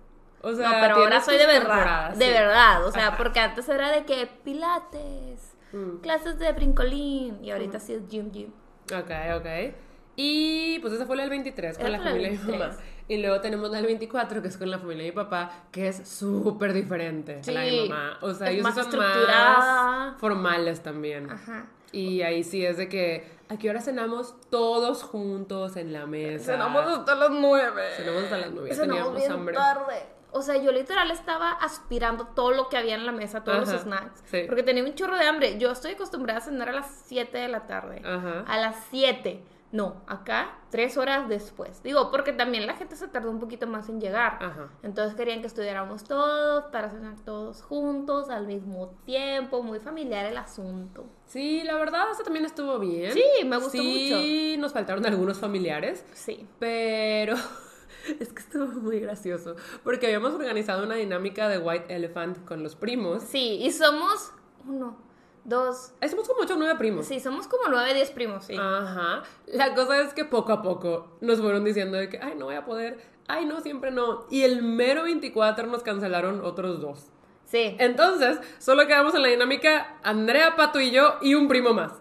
O 0.41 0.51
No, 0.51 0.57
sea, 0.57 0.79
pero 0.79 0.95
ahora 0.97 1.19
soy 1.21 1.37
de 1.37 1.47
verdad. 1.47 2.13
De 2.15 2.25
sí. 2.27 2.31
verdad. 2.31 2.85
O 2.85 2.91
sea, 2.91 3.07
Ajá. 3.09 3.17
porque 3.17 3.39
antes 3.39 3.67
era 3.67 3.91
de 3.91 4.05
que 4.05 4.27
pilates, 4.43 5.55
Mm. 5.71 5.97
clases 6.01 6.39
de 6.39 6.51
brincolín. 6.53 7.43
Y 7.43 7.51
ahorita 7.51 7.79
sí 7.79 7.93
es 7.93 8.07
gym 8.07 8.31
gym. 8.31 8.51
Ok, 8.91 9.11
ok. 9.37 9.73
Y 10.21 10.79
pues 10.79 10.93
esa 10.93 11.05
fue 11.05 11.15
la 11.15 11.23
del 11.23 11.29
23 11.29 11.77
con 11.77 11.91
la 11.91 11.97
la 11.97 12.03
familia 12.03 12.31
de 12.31 12.37
mi 12.37 12.43
mamá. 12.43 12.65
23. 12.65 12.89
Y 13.07 13.17
luego 13.21 13.39
tenemos 13.39 13.69
la 13.71 13.77
del 13.77 13.85
24 13.85 14.41
que 14.41 14.49
es 14.49 14.57
con 14.57 14.69
la 14.69 14.77
familia 14.77 15.03
de 15.05 15.11
mi 15.11 15.15
papá, 15.15 15.49
que 15.71 15.87
es 15.87 16.05
súper 16.07 16.73
diferente 16.73 17.39
a 17.47 17.51
la 17.51 17.61
de 17.61 17.71
mi 17.71 17.83
Sí, 17.83 17.89
mamá. 17.89 18.17
O 18.21 18.33
sea, 18.33 18.49
ellos 18.51 18.63
más 18.63 18.75
sí 18.75 18.81
son 18.81 18.99
más 18.99 20.17
formales 20.19 20.81
también. 20.83 21.29
Ajá. 21.31 21.67
Y 21.93 22.21
ahí 22.21 22.43
sí 22.43 22.65
es 22.65 22.75
de 22.77 22.89
que, 22.89 23.27
¿a 23.47 23.57
qué 23.57 23.69
hora 23.69 23.79
cenamos 23.81 24.35
todos 24.51 25.03
juntos 25.03 25.77
en 25.77 25.93
la 25.93 26.05
mesa? 26.05 26.51
Cenamos 26.53 26.85
hasta 26.85 27.15
las 27.15 27.31
nueve. 27.31 27.81
Cenamos 27.95 28.23
hasta 28.23 28.37
las 28.39 28.51
nueve, 28.51 28.69
ya 28.69 28.75
Cenamos 28.75 28.97
teníamos 28.97 29.15
bien 29.17 29.31
hambre. 29.31 29.55
tarde. 29.55 30.03
O 30.31 30.41
sea, 30.43 30.57
yo 30.61 30.71
literal 30.71 31.09
estaba 31.09 31.51
aspirando 31.53 32.27
todo 32.35 32.51
lo 32.51 32.67
que 32.69 32.77
había 32.77 32.93
en 32.93 33.05
la 33.05 33.11
mesa, 33.11 33.43
todos 33.43 33.63
Ajá, 33.63 33.71
los 33.73 33.81
snacks. 33.83 34.21
sí. 34.25 34.43
Porque 34.47 34.61
tenía 34.63 34.83
un 34.83 34.93
chorro 34.93 35.15
de 35.17 35.23
hambre. 35.25 35.57
Yo 35.57 35.71
estoy 35.71 35.93
acostumbrada 35.93 36.39
a 36.39 36.41
cenar 36.43 36.69
a 36.69 36.73
las 36.73 37.03
7 37.07 37.35
de 37.35 37.47
la 37.47 37.65
tarde. 37.65 38.01
Ajá. 38.05 38.43
A 38.45 38.57
las 38.59 38.75
7. 38.91 39.41
No, 39.71 40.01
acá 40.07 40.57
tres 40.71 40.97
horas 40.97 41.29
después. 41.29 41.83
Digo, 41.83 42.09
porque 42.09 42.33
también 42.33 42.65
la 42.65 42.75
gente 42.75 42.95
se 42.95 43.07
tardó 43.07 43.29
un 43.29 43.39
poquito 43.39 43.67
más 43.67 43.87
en 43.89 44.01
llegar. 44.01 44.37
Ajá. 44.41 44.69
Entonces 44.81 45.15
querían 45.15 45.41
que 45.41 45.47
estuviéramos 45.47 46.03
todos 46.05 46.65
para 46.71 46.89
cenar 46.89 47.15
todos 47.23 47.61
juntos 47.61 48.29
al 48.31 48.47
mismo 48.47 48.89
tiempo. 49.05 49.61
Muy 49.61 49.79
familiar 49.79 50.25
el 50.25 50.37
asunto. 50.37 51.05
Sí, 51.27 51.61
la 51.63 51.75
verdad, 51.75 52.09
eso 52.11 52.23
también 52.23 52.45
estuvo 52.45 52.79
bien. 52.79 53.13
Sí, 53.13 53.23
me 53.45 53.57
gustó 53.57 53.71
Sí, 53.71 54.55
nos 54.59 54.73
faltaron 54.73 55.05
algunos 55.05 55.37
familiares, 55.39 56.03
Sí. 56.13 56.47
pero 56.57 57.35
Es 58.19 58.33
que 58.33 58.39
estuvo 58.39 58.65
muy 58.65 58.99
gracioso, 58.99 59.55
porque 59.83 60.07
habíamos 60.07 60.33
organizado 60.33 60.83
una 60.83 60.95
dinámica 60.95 61.47
de 61.47 61.59
White 61.59 61.93
Elephant 61.95 62.43
con 62.45 62.63
los 62.63 62.75
primos. 62.75 63.21
Sí, 63.23 63.59
y 63.61 63.71
somos 63.71 64.31
uno, 64.67 64.97
dos. 65.43 65.93
Somos 66.09 66.27
como 66.27 66.41
8 66.41 66.53
o 66.53 66.57
9 66.57 66.75
primos. 66.77 67.05
Sí, 67.05 67.19
somos 67.19 67.47
como 67.47 67.69
nueve, 67.69 67.93
diez 67.93 68.11
primos, 68.11 68.45
sí. 68.45 68.55
Ajá. 68.59 69.23
La 69.47 69.73
cosa 69.73 70.01
es 70.01 70.13
que 70.13 70.25
poco 70.25 70.51
a 70.51 70.61
poco 70.61 71.17
nos 71.21 71.39
fueron 71.39 71.63
diciendo 71.63 71.97
de 71.97 72.09
que, 72.09 72.19
ay, 72.19 72.33
no 72.37 72.45
voy 72.45 72.55
a 72.55 72.65
poder, 72.65 72.99
ay, 73.27 73.45
no, 73.45 73.61
siempre 73.61 73.91
no. 73.91 74.25
Y 74.29 74.43
el 74.43 74.61
mero 74.61 75.03
24 75.03 75.67
nos 75.67 75.83
cancelaron 75.83 76.43
otros 76.43 76.81
dos. 76.81 77.07
Sí. 77.45 77.75
Entonces, 77.79 78.39
solo 78.59 78.85
quedamos 78.85 79.15
en 79.15 79.23
la 79.23 79.29
dinámica 79.29 79.97
Andrea, 80.03 80.55
Pato 80.55 80.79
y 80.79 80.91
yo 80.91 81.15
y 81.21 81.33
un 81.33 81.47
primo 81.47 81.73
más. 81.73 81.93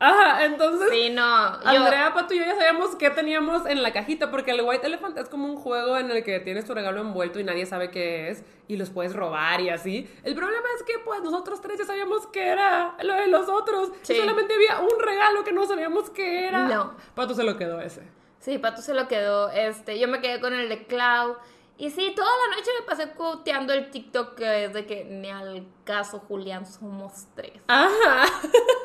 Ajá, 0.00 0.44
entonces... 0.44 0.88
Sí, 0.90 1.10
no. 1.10 1.62
Yo, 1.62 1.68
Andrea, 1.68 2.12
Pato 2.12 2.34
y 2.34 2.38
yo 2.38 2.44
ya 2.44 2.56
sabíamos 2.56 2.96
qué 2.96 3.10
teníamos 3.10 3.64
en 3.66 3.82
la 3.82 3.92
cajita, 3.92 4.30
porque 4.30 4.50
el 4.50 4.60
White 4.62 4.86
Elephant 4.86 5.16
es 5.18 5.28
como 5.28 5.46
un 5.46 5.56
juego 5.56 5.96
en 5.96 6.10
el 6.10 6.24
que 6.24 6.40
tienes 6.40 6.64
tu 6.66 6.74
regalo 6.74 7.00
envuelto 7.00 7.38
y 7.40 7.44
nadie 7.44 7.64
sabe 7.64 7.90
qué 7.90 8.28
es, 8.28 8.42
y 8.68 8.76
los 8.76 8.90
puedes 8.90 9.14
robar 9.14 9.60
y 9.60 9.70
así. 9.70 10.10
El 10.24 10.34
problema 10.34 10.66
es 10.76 10.82
que, 10.82 10.98
pues, 11.04 11.22
nosotros 11.22 11.60
tres 11.60 11.78
ya 11.78 11.84
sabíamos 11.84 12.26
qué 12.26 12.48
era 12.48 12.94
lo 13.02 13.14
de 13.14 13.28
los 13.28 13.48
otros, 13.48 13.92
Sí. 14.02 14.14
y 14.14 14.16
solamente 14.16 14.52
había 14.54 14.80
un 14.80 15.00
regalo 15.00 15.44
que 15.44 15.52
no 15.52 15.64
sabíamos 15.66 16.10
qué 16.10 16.48
era. 16.48 16.66
No. 16.66 16.94
Pato 17.14 17.34
se 17.34 17.44
lo 17.44 17.56
quedó 17.56 17.80
ese. 17.80 18.02
Sí, 18.40 18.58
Pato 18.58 18.82
se 18.82 18.92
lo 18.92 19.08
quedó. 19.08 19.48
Este, 19.50 19.98
yo 19.98 20.06
me 20.06 20.20
quedé 20.20 20.38
con 20.38 20.52
el 20.52 20.68
de 20.68 20.84
Clau. 20.86 21.36
Y 21.76 21.90
sí, 21.90 22.12
toda 22.14 22.28
la 22.28 22.56
noche 22.56 22.70
me 22.80 22.86
pasé 22.86 23.10
coteando 23.16 23.72
el 23.72 23.90
TikTok 23.90 24.36
que 24.36 24.66
es 24.66 24.72
de 24.72 24.86
que 24.86 25.04
ni 25.04 25.28
al 25.28 25.66
caso, 25.84 26.20
Julián, 26.20 26.66
somos 26.66 27.26
tres. 27.34 27.52
Ajá. 27.66 28.26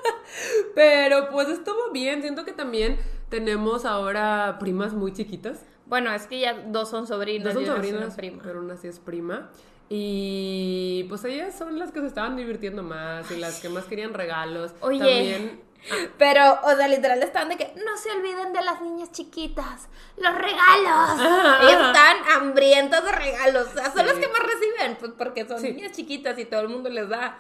Pero 0.76 1.30
pues 1.30 1.50
estuvo 1.50 1.92
bien. 1.92 2.22
Siento 2.22 2.46
que 2.46 2.52
también 2.52 2.98
tenemos 3.30 3.86
ahora 3.86 4.58
primas 4.60 4.94
muy 4.94 5.14
chiquitas. 5.14 5.64
Bueno, 5.86 6.12
es 6.14 6.26
que 6.26 6.40
ya 6.40 6.54
dos 6.54 6.90
son 6.90 7.06
sobrinos. 7.08 7.54
No 7.54 7.54
son 7.54 7.62
y 7.62 7.66
una 7.66 7.76
sobrinas, 7.76 8.16
prima. 8.16 8.42
pero 8.44 8.60
una 8.60 8.78
sí 8.78 8.88
es 8.88 9.00
prima. 9.00 9.50
Y 9.90 11.06
pues 11.10 11.24
ellas 11.26 11.58
son 11.58 11.80
las 11.80 11.92
que 11.92 12.00
se 12.00 12.08
estaban 12.08 12.36
divirtiendo 12.36 12.84
más 12.84 13.30
y 13.32 13.38
las 13.38 13.60
que 13.60 13.70
más 13.70 13.86
querían 13.86 14.14
regalos. 14.14 14.72
Oye. 14.82 15.00
También. 15.00 15.69
Pero, 16.18 16.60
o 16.64 16.76
sea, 16.76 16.88
literal 16.88 17.22
estaban 17.24 17.50
de 17.50 17.58
que 17.58 17.74
no 17.86 17.98
se 17.98 18.12
olviden 18.12 18.54
de 18.54 18.62
las 18.62 18.82
niñas 18.82 19.12
chiquitas, 19.12 19.88
los 20.18 20.36
regalos. 20.36 20.58
Ajá, 21.20 21.56
ajá. 21.58 21.70
están 21.88 22.18
hambrientas 22.36 23.04
de 23.04 23.12
regalos. 23.12 23.68
O 23.68 23.74
sea, 23.74 23.86
son 23.92 24.02
Sí. 24.02 24.08
las 24.08 24.16
que 24.16 24.28
más 24.28 24.42
reciben, 24.42 24.98
pues 25.00 25.12
porque 25.18 25.46
son 25.48 25.60
Sí. 25.60 25.72
niñas 25.72 25.92
chiquitas 25.94 26.38
y 26.38 26.46
todo 26.46 26.62
el 26.62 26.70
mundo 26.70 26.90
les 26.90 27.08
da. 27.10 27.38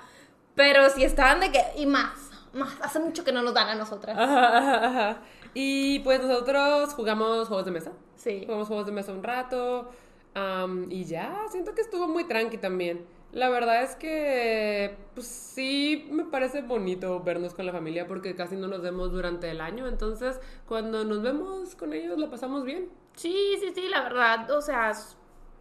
Pero 0.55 0.89
si 0.89 1.03
estaban 1.03 1.39
de 1.39 1.51
que, 1.51 1.63
y 1.77 1.85
más, 1.85 2.11
más, 2.53 2.75
hace 2.81 2.99
mucho 2.99 3.23
que 3.23 3.31
no 3.31 3.41
nos 3.41 3.53
dan 3.53 3.69
a 3.69 3.75
nosotras. 3.75 4.17
Ajá. 4.17 5.17
Y 5.53 5.99
pues 5.99 6.21
nosotros 6.21 6.93
jugamos 6.93 7.47
juegos 7.47 7.65
de 7.65 7.71
mesa. 7.71 7.91
Sí. 8.15 8.43
Jugamos 8.45 8.67
juegos 8.67 8.85
de 8.85 8.91
mesa 8.91 9.11
un 9.11 9.23
rato. 9.23 9.91
am, 10.35 10.85
y 10.91 11.05
ya, 11.05 11.35
siento 11.51 11.73
que 11.73 11.81
estuvo 11.81 12.07
muy 12.07 12.23
tranqui 12.25 12.57
también. 12.59 13.05
La 13.31 13.49
verdad 13.49 13.83
es 13.83 13.95
que, 13.95 14.97
pues 15.13 15.27
sí, 15.27 16.07
me 16.11 16.23
parece 16.25 16.61
bonito 16.63 17.19
vernos 17.21 17.53
con 17.53 17.65
la 17.65 17.71
familia 17.71 18.07
porque 18.07 18.35
casi 18.35 18.55
no 18.55 18.67
nos 18.67 18.81
vemos 18.81 19.11
durante 19.11 19.51
el 19.51 19.61
año. 19.61 19.87
Entonces, 19.87 20.39
cuando 20.67 21.03
nos 21.05 21.21
vemos 21.21 21.75
con 21.75 21.93
ellos, 21.93 22.17
la 22.17 22.29
pasamos 22.29 22.63
bien. 22.65 22.89
Sí, 23.15 23.57
sí, 23.59 23.71
sí, 23.75 23.87
la 23.89 24.01
verdad, 24.01 24.49
o 24.51 24.61
sea, 24.61 24.93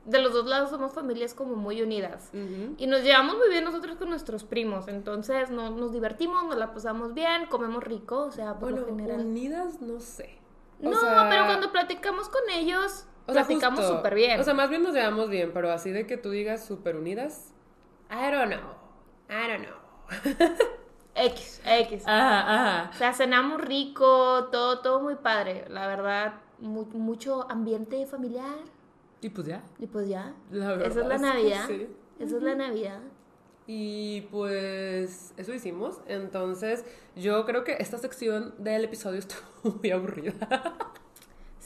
de 0.07 0.23
los 0.23 0.33
dos 0.33 0.47
lados 0.47 0.71
somos 0.71 0.93
familias 0.95 1.35
como 1.35 1.57
muy 1.57 1.83
unidas. 1.83 2.31
Y 2.79 2.87
nos 2.87 3.03
llevamos 3.03 3.37
muy 3.37 3.51
bien 3.51 3.65
nosotros 3.65 3.97
con 3.97 4.09
nuestros 4.09 4.45
primos, 4.45 4.89
entonces 4.89 5.51
no, 5.51 5.69
nos 5.71 5.93
divertimos, 5.93 6.45
nos 6.47 6.57
la 6.57 6.73
pasamos 6.73 7.13
bien, 7.13 7.47
comemos 7.51 7.85
rico, 7.85 8.23
o 8.23 8.31
sea, 8.31 8.55
por 8.55 8.71
Bueno, 8.71 8.81
lo 8.81 8.87
general. 8.87 9.21
unidas, 9.27 9.83
no 9.83 10.01
sé. 10.01 10.39
O 10.83 10.89
No, 10.89 10.99
sea, 11.01 11.27
pero 11.29 11.45
cuando 11.45 11.71
platicamos 11.73 12.29
con 12.31 12.41
ellos, 12.55 13.07
o 13.27 13.33
platicamos 13.33 13.85
súper 13.87 14.15
bien. 14.15 14.41
O 14.41 14.45
sea, 14.45 14.55
más 14.55 14.71
bien 14.71 14.83
nos 14.85 14.95
llevamos 14.95 15.29
bien, 15.29 15.51
pero 15.53 15.71
así 15.71 15.91
de 15.91 16.07
que 16.07 16.17
tú 16.17 16.31
digas 16.31 16.65
súper 16.65 16.97
unidas, 16.97 17.53
I 18.11 18.31
don't 18.31 18.49
know. 18.51 18.75
I 19.29 19.49
don't 19.49 19.63
know. 19.67 19.77
X, 21.15 21.61
X. 21.65 22.05
Ajá, 22.07 22.41
ajá. 22.85 22.91
O 22.91 22.97
sea, 22.97 23.13
cenamos 23.13 23.61
rico, 23.61 24.49
todo, 24.53 24.81
todo 24.81 25.01
muy 25.01 25.17
padre. 25.17 25.65
La 25.69 25.87
verdad, 25.87 26.35
mu- 26.61 26.87
mucho 26.93 27.51
ambiente 27.51 28.07
familiar. 28.07 28.57
Y 29.21 29.29
pues 29.31 29.47
ya. 29.49 29.63
Y 29.79 29.87
pues 29.87 30.09
ya. 30.09 30.33
La 30.51 30.69
verdad 30.69 30.87
Esa 30.87 31.01
es 31.01 31.07
la 31.07 31.15
es 31.17 31.21
Navidad. 31.21 31.65
sí. 31.67 31.89
Esa 32.21 32.37
es 32.37 32.43
la 32.43 32.55
Navidad. 32.55 33.01
Y 33.67 34.23
pues 34.31 35.35
eso 35.37 35.53
hicimos. 35.53 36.01
Entonces, 36.07 36.85
yo 37.17 37.45
creo 37.45 37.65
que 37.65 37.77
esta 37.81 37.99
sección 37.99 38.55
del 38.59 38.85
episodio 38.85 39.19
estuvo 39.19 39.75
muy 39.77 39.91
aburrida. 39.91 40.37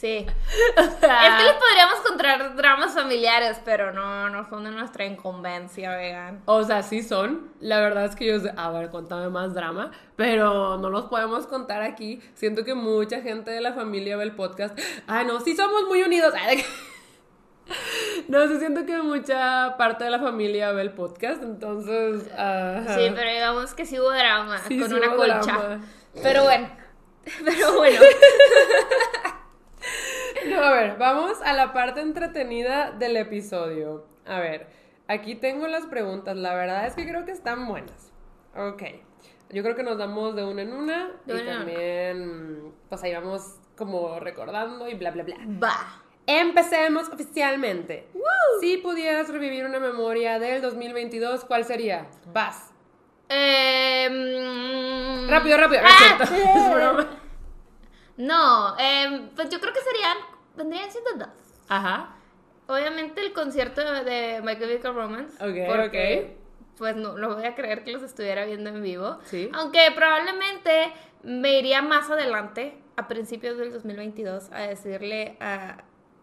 Sí. 0.03 0.27
Es 0.77 0.89
que 0.97 1.45
les 1.45 1.55
podríamos 1.55 2.01
contar 2.05 2.57
dramas 2.57 2.93
familiares, 2.93 3.61
pero 3.65 3.93
no, 3.93 4.29
no 4.31 4.49
son 4.49 4.65
de 4.65 4.73
nuestra 4.73 5.05
incumbencia, 5.05 5.95
vegan. 5.95 6.43
O 6.47 6.65
sea, 6.65 6.83
sí 6.83 7.05
son. 7.05 7.53
La 7.61 7.79
verdad 7.79 8.07
es 8.07 8.17
que 8.17 8.27
yo, 8.27 8.51
a 8.57 8.71
ver, 8.73 8.91
contame 8.91 9.29
más 9.29 9.55
drama, 9.55 9.93
pero 10.17 10.77
no 10.79 10.91
los 10.91 11.05
podemos 11.05 11.47
contar 11.47 11.83
aquí. 11.83 12.21
Siento 12.35 12.65
que 12.65 12.75
mucha 12.75 13.21
gente 13.21 13.53
de 13.53 13.61
la 13.61 13.75
familia 13.75 14.17
ve 14.17 14.25
el 14.25 14.35
podcast. 14.35 14.77
Ah, 15.07 15.23
no, 15.23 15.39
sí 15.39 15.55
somos 15.55 15.85
muy 15.87 16.03
unidos. 16.03 16.35
No 18.29 18.47
sé, 18.49 18.59
siento 18.59 18.85
que 18.85 18.99
mucha 18.99 19.77
parte 19.79 20.05
de 20.05 20.11
la 20.11 20.19
familia 20.19 20.73
ve 20.73 20.83
el 20.83 20.91
podcast, 20.91 21.43
entonces... 21.43 22.29
ajá. 22.37 22.97
Sí, 22.97 23.11
pero 23.15 23.31
digamos 23.31 23.73
que 23.73 23.87
sí 23.87 23.99
hubo 23.99 24.11
drama 24.11 24.59
Sí, 24.67 24.79
con 24.81 24.89
sí 24.91 24.95
una 24.97 25.09
hubo 25.09 25.17
colcha. 25.17 25.41
drama. 25.41 25.81
Pero 26.23 26.43
bueno. 26.43 26.69
Pero 27.45 27.75
bueno. 27.77 28.01
No, 30.49 30.61
a 30.61 30.73
ver, 30.73 30.97
vamos 30.99 31.41
a 31.43 31.53
la 31.53 31.73
parte 31.73 32.01
entretenida 32.01 32.91
del 32.93 33.17
episodio. 33.17 34.07
A 34.27 34.41
ver, 34.41 34.67
aquí 35.09 35.35
tengo 35.35 35.67
las 35.67 35.87
preguntas. 35.87 36.37
La 36.37 36.55
verdad 36.55 36.87
es 36.87 36.95
que 36.95 37.07
creo 37.09 37.25
que 37.25 37.33
están 37.33 37.67
buenas. 37.67 38.13
Ok. 38.57 38.83
Yo 39.51 39.63
creo 39.63 39.77
que 39.77 39.83
nos 39.83 39.99
damos 39.99 40.35
de 40.35 40.45
una 40.45 40.63
en 40.63 40.73
una. 40.73 41.11
De 41.27 41.35
y 41.35 41.41
una 41.41 41.43
en 41.43 41.49
una. 41.49 41.59
también, 41.59 42.73
pues 42.89 43.03
ahí 43.03 43.15
vamos 43.15 43.57
como 43.77 44.19
recordando 44.21 44.89
y 44.89 44.95
bla, 44.95 45.11
bla, 45.11 45.25
bla. 45.25 45.37
Va. 45.63 46.03
Empecemos 46.27 47.09
oficialmente. 47.09 48.09
Si 48.61 48.77
pudieras 48.79 49.29
revivir 49.29 49.65
una 49.65 49.81
memoria 49.81 50.39
del 50.39 50.63
2022, 50.63 51.45
¿cuál 51.45 51.65
sería? 51.65 52.07
Vas. 52.33 52.71
Eh, 53.29 55.27
Rápido, 55.29 55.57
rápido. 55.57 55.83
No 55.83 55.89
ah. 55.89 57.07
No, 58.17 58.79
eh, 58.79 59.31
pues 59.35 59.49
yo 59.49 59.59
creo 59.59 59.73
que 59.73 59.81
serían, 59.81 60.17
vendrían 60.57 60.91
siendo 60.91 61.27
dos. 61.27 61.35
Ajá. 61.69 62.17
Obviamente 62.67 63.21
el 63.21 63.33
concierto 63.33 63.81
de, 64.05 64.41
My 64.43 64.59
Chemical 64.59 64.95
Romance. 64.95 65.35
Ok, 65.45 65.75
porque, 65.75 66.37
Pues 66.79 66.97
no, 66.97 67.19
no 67.19 67.35
voy 67.35 67.45
a 67.45 67.55
creer 67.55 67.85
que 67.85 67.93
los 67.93 68.03
estuviera 68.03 68.45
viendo 68.47 68.71
en 68.71 68.83
vivo. 68.83 69.19
Sí. 69.25 69.51
Aunque 69.53 69.81
probablemente 69.95 70.93
me 71.23 71.59
iría 71.59 71.83
más 71.83 72.11
adelante, 72.11 72.75
a 72.97 73.09
principios 73.09 73.59
del 73.59 73.73
2022, 73.73 74.51
a 74.53 74.61
decirle 74.63 75.37
a 75.41 75.79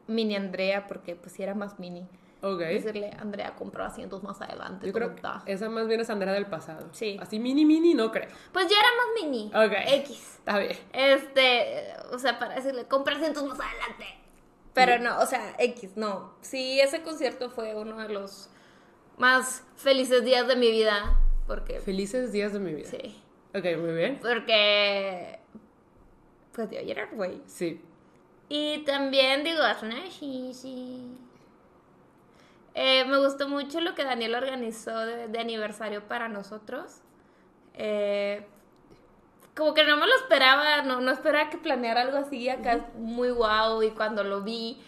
Mini 0.07 0.35
Andrea, 0.35 0.87
porque 0.87 1.15
pues 1.15 1.33
si 1.33 1.43
era 1.43 1.53
más 1.53 1.79
mini. 1.79 2.07
Ok. 2.41 2.59
Decirle, 2.59 3.11
Andrea, 3.19 3.53
compró 3.55 3.83
asientos 3.83 4.23
más 4.23 4.41
adelante. 4.41 4.87
Yo 4.87 4.93
¿cómo 4.93 5.05
creo 5.05 5.09
que 5.09 5.15
está?". 5.17 5.43
esa 5.45 5.69
más 5.69 5.87
bien 5.87 5.99
es 5.99 6.09
Andrea 6.09 6.33
del 6.33 6.45
pasado. 6.45 6.87
Sí. 6.93 7.17
Así 7.21 7.37
mini, 7.37 7.65
mini, 7.65 7.93
no 7.93 8.11
creo. 8.11 8.29
Pues 8.53 8.67
ya 8.69 8.77
era 8.79 8.87
más 8.97 9.23
mini. 9.23 9.51
Ok. 9.53 9.73
X. 10.05 10.35
Está 10.39 10.57
bien. 10.57 10.77
Este, 10.93 11.93
o 12.11 12.17
sea, 12.17 12.39
para 12.39 12.55
decirle, 12.55 12.85
compra 12.85 13.15
asientos 13.15 13.43
más 13.43 13.59
adelante. 13.59 14.05
Pero 14.85 14.99
no, 15.03 15.19
o 15.19 15.25
sea, 15.25 15.55
X, 15.57 15.91
no. 15.95 16.33
Sí, 16.41 16.79
ese 16.79 17.01
concierto 17.01 17.49
fue 17.49 17.75
uno 17.75 17.97
de 17.97 18.09
los 18.09 18.49
más 19.17 19.63
felices 19.75 20.23
días 20.23 20.47
de 20.47 20.55
mi 20.55 20.71
vida. 20.71 21.19
Porque, 21.47 21.79
Felices 21.79 22.31
días 22.31 22.53
de 22.53 22.59
mi 22.59 22.73
vida. 22.73 22.89
sí. 22.89 23.21
Ok, 23.55 23.65
muy 23.79 23.93
bien. 23.93 24.19
Porque, 24.21 25.39
pues 26.53 26.69
de 26.69 26.85
llorar, 26.85 27.09
güey. 27.13 27.41
Sí. 27.47 27.81
Y 28.47 28.83
también 28.85 29.43
digo, 29.43 29.63
es 29.65 29.81
una 29.81 30.09
sí. 30.11 31.17
Eh, 32.75 33.05
me 33.05 33.17
gustó 33.17 33.49
mucho 33.49 33.81
lo 33.81 33.95
que 33.95 34.03
Daniel 34.03 34.35
organizó 34.35 34.97
de, 34.99 35.27
de 35.27 35.39
aniversario 35.39 36.07
para 36.07 36.29
nosotros. 36.29 37.01
Eh, 37.73 38.45
como 39.59 39.73
que 39.75 39.83
no 39.85 39.97
me 39.97 40.07
lo 40.07 40.15
esperaba, 40.15 40.81
no, 40.81 41.01
no 41.01 41.11
esperaba 41.11 41.49
que 41.51 41.57
planeara 41.59 42.01
algo 42.01 42.17
así 42.17 42.49
acá 42.49 42.87
muy 42.95 43.29
guau 43.29 43.83
y 43.83 43.91
cuando 43.91 44.23
lo 44.23 44.41
vi 44.41 44.81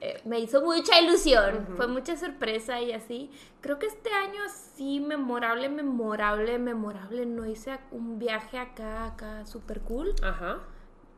eh, 0.00 0.20
me 0.24 0.38
hizo 0.38 0.60
mucha 0.62 1.00
ilusión, 1.00 1.66
fue 1.76 1.86
mucha 1.88 2.14
sorpresa 2.16 2.80
y 2.80 2.92
así. 2.92 3.30
Creo 3.62 3.78
que 3.78 3.86
este 3.86 4.10
año 4.12 4.42
sí, 4.76 5.00
memorable, 5.00 5.68
memorable, 5.70 6.58
memorable, 6.58 7.24
no 7.26 7.46
hice 7.46 7.78
un 7.90 8.18
viaje 8.18 8.58
acá, 8.58 9.06
acá, 9.06 9.46
super 9.46 9.80
cool, 9.80 10.14
Ajá. 10.22 10.58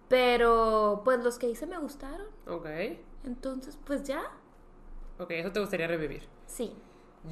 pero 0.09 1.02
pues 1.05 1.23
los 1.25 1.38
que 1.38 1.49
hice 1.49 1.66
me 1.66 1.78
gustaron. 1.78 2.26
Ok. 2.47 2.66
Entonces, 3.25 3.78
pues 3.85 4.05
ya, 4.05 4.23
Ok, 5.19 5.31
eso 5.31 5.50
te 5.50 5.61
gustaría 5.61 5.87
revivir. 5.87 6.23
sí. 6.47 6.73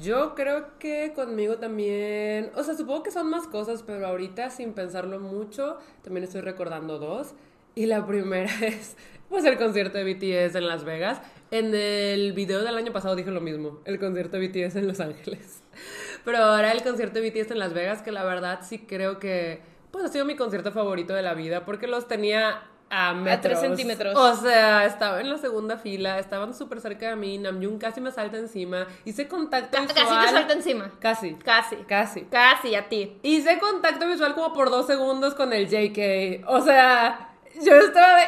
Yo 0.01 0.35
creo 0.35 0.77
que 0.77 1.13
conmigo 1.15 1.57
también, 1.57 2.51
o 2.55 2.63
sea, 2.63 2.75
supongo 2.75 3.03
que 3.03 3.11
son 3.11 3.29
más 3.29 3.47
cosas, 3.47 3.81
pero 3.83 4.05
ahorita 4.07 4.49
sin 4.49 4.73
pensarlo 4.73 5.19
mucho, 5.19 5.77
también 6.03 6.25
estoy 6.25 6.41
recordando 6.41 6.99
dos. 6.99 7.33
Y 7.75 7.85
la 7.85 8.05
primera 8.05 8.51
es, 8.61 8.97
pues, 9.29 9.45
el 9.45 9.57
concierto 9.57 9.97
de 9.97 10.13
BTS 10.13 10.55
en 10.55 10.67
Las 10.67 10.83
Vegas. 10.83 11.21
En 11.51 11.73
el 11.73 12.33
video 12.33 12.63
del 12.63 12.75
año 12.75 12.91
pasado 12.91 13.15
dije 13.15 13.31
lo 13.31 13.41
mismo, 13.41 13.79
el 13.85 13.99
concierto 13.99 14.37
de 14.37 14.47
BTS 14.47 14.77
en 14.77 14.87
Los 14.87 14.99
Ángeles. 14.99 15.63
Pero 16.25 16.39
ahora 16.39 16.71
el 16.71 16.83
concierto 16.83 17.19
de 17.19 17.29
BTS 17.29 17.51
en 17.51 17.59
Las 17.59 17.73
Vegas, 17.73 18.01
que 18.01 18.11
la 18.11 18.23
verdad 18.23 18.61
sí 18.63 18.79
creo 18.79 19.19
que, 19.19 19.61
pues, 19.91 20.03
ha 20.03 20.07
sido 20.09 20.25
mi 20.25 20.35
concierto 20.35 20.71
favorito 20.71 21.13
de 21.13 21.21
la 21.21 21.35
vida, 21.35 21.65
porque 21.65 21.87
los 21.87 22.07
tenía 22.07 22.63
a 22.89 23.13
metros. 23.13 23.41
tres 23.41 23.59
centímetros. 23.59 24.15
O 24.15 24.35
sea, 24.35 24.85
estaba 24.85 25.21
en 25.21 25.29
la 25.29 25.37
segunda 25.37 25.77
fila, 25.77 26.19
estaban 26.19 26.53
súper 26.53 26.81
cerca 26.81 27.09
de 27.09 27.15
mí, 27.15 27.37
Namjoon 27.37 27.77
casi 27.77 28.01
me 28.01 28.11
salta 28.11 28.37
encima, 28.37 28.87
hice 29.03 29.27
contacto 29.27 29.79
visual. 29.81 29.95
Casi 29.95 30.25
te 30.25 30.31
salta 30.31 30.53
encima. 30.53 30.91
Casi. 30.99 31.33
Casi. 31.35 31.75
Casi. 31.77 32.21
Casi 32.23 32.75
a 32.75 32.87
ti. 32.87 33.17
Hice 33.23 33.59
contacto 33.59 34.07
visual 34.07 34.33
como 34.35 34.53
por 34.53 34.69
dos 34.69 34.87
segundos 34.87 35.35
con 35.35 35.53
el 35.53 35.67
JK. 35.67 36.47
O 36.47 36.61
sea, 36.61 37.31
yo 37.61 37.75
estaba 37.75 38.17
de... 38.17 38.27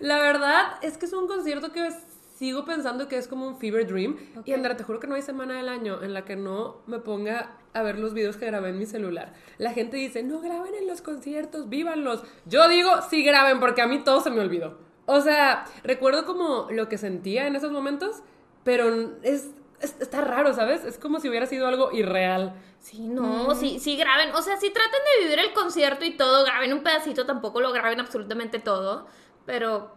La 0.00 0.18
verdad 0.18 0.74
es 0.82 0.98
que 0.98 1.06
es 1.06 1.12
un 1.12 1.26
concierto 1.26 1.72
que 1.72 1.88
sigo 2.36 2.64
pensando 2.64 3.08
que 3.08 3.16
es 3.16 3.28
como 3.28 3.46
un 3.46 3.58
fever 3.58 3.86
dream. 3.86 4.16
Y 4.44 4.52
Andrea, 4.52 4.76
te 4.76 4.84
juro 4.84 5.00
que 5.00 5.06
no 5.06 5.14
hay 5.14 5.22
semana 5.22 5.56
del 5.56 5.68
año 5.68 6.02
en 6.02 6.12
la 6.12 6.24
que 6.24 6.36
no 6.36 6.82
me 6.86 6.98
ponga 6.98 7.56
a 7.74 7.82
ver 7.82 7.98
los 7.98 8.14
videos 8.14 8.36
que 8.36 8.46
grabé 8.46 8.70
en 8.70 8.78
mi 8.78 8.86
celular. 8.86 9.34
La 9.58 9.72
gente 9.72 9.96
dice, 9.98 10.22
no 10.22 10.40
graben 10.40 10.74
en 10.74 10.86
los 10.86 11.02
conciertos, 11.02 11.68
vívanlos. 11.68 12.22
Yo 12.46 12.68
digo, 12.68 12.90
sí 13.10 13.22
graben 13.24 13.60
porque 13.60 13.82
a 13.82 13.86
mí 13.86 13.98
todo 14.02 14.20
se 14.20 14.30
me 14.30 14.40
olvidó. 14.40 14.78
O 15.06 15.20
sea, 15.20 15.66
recuerdo 15.82 16.24
como 16.24 16.68
lo 16.70 16.88
que 16.88 16.96
sentía 16.96 17.46
en 17.46 17.56
esos 17.56 17.70
momentos, 17.72 18.22
pero 18.62 19.18
es, 19.22 19.50
es- 19.80 19.96
está 20.00 20.22
raro, 20.22 20.54
¿sabes? 20.54 20.84
Es 20.84 20.96
como 20.98 21.20
si 21.20 21.28
hubiera 21.28 21.46
sido 21.46 21.66
algo 21.66 21.92
irreal. 21.92 22.54
Sí, 22.78 23.08
no, 23.08 23.54
sí, 23.54 23.78
sí 23.80 23.96
graben. 23.96 24.34
O 24.34 24.40
sea, 24.42 24.56
sí 24.56 24.70
traten 24.70 25.00
de 25.18 25.24
vivir 25.24 25.38
el 25.40 25.52
concierto 25.52 26.04
y 26.04 26.16
todo, 26.16 26.44
graben 26.44 26.72
un 26.72 26.82
pedacito, 26.82 27.26
tampoco 27.26 27.60
lo 27.60 27.72
graben 27.72 28.00
absolutamente 28.00 28.58
todo. 28.58 29.06
Pero, 29.46 29.94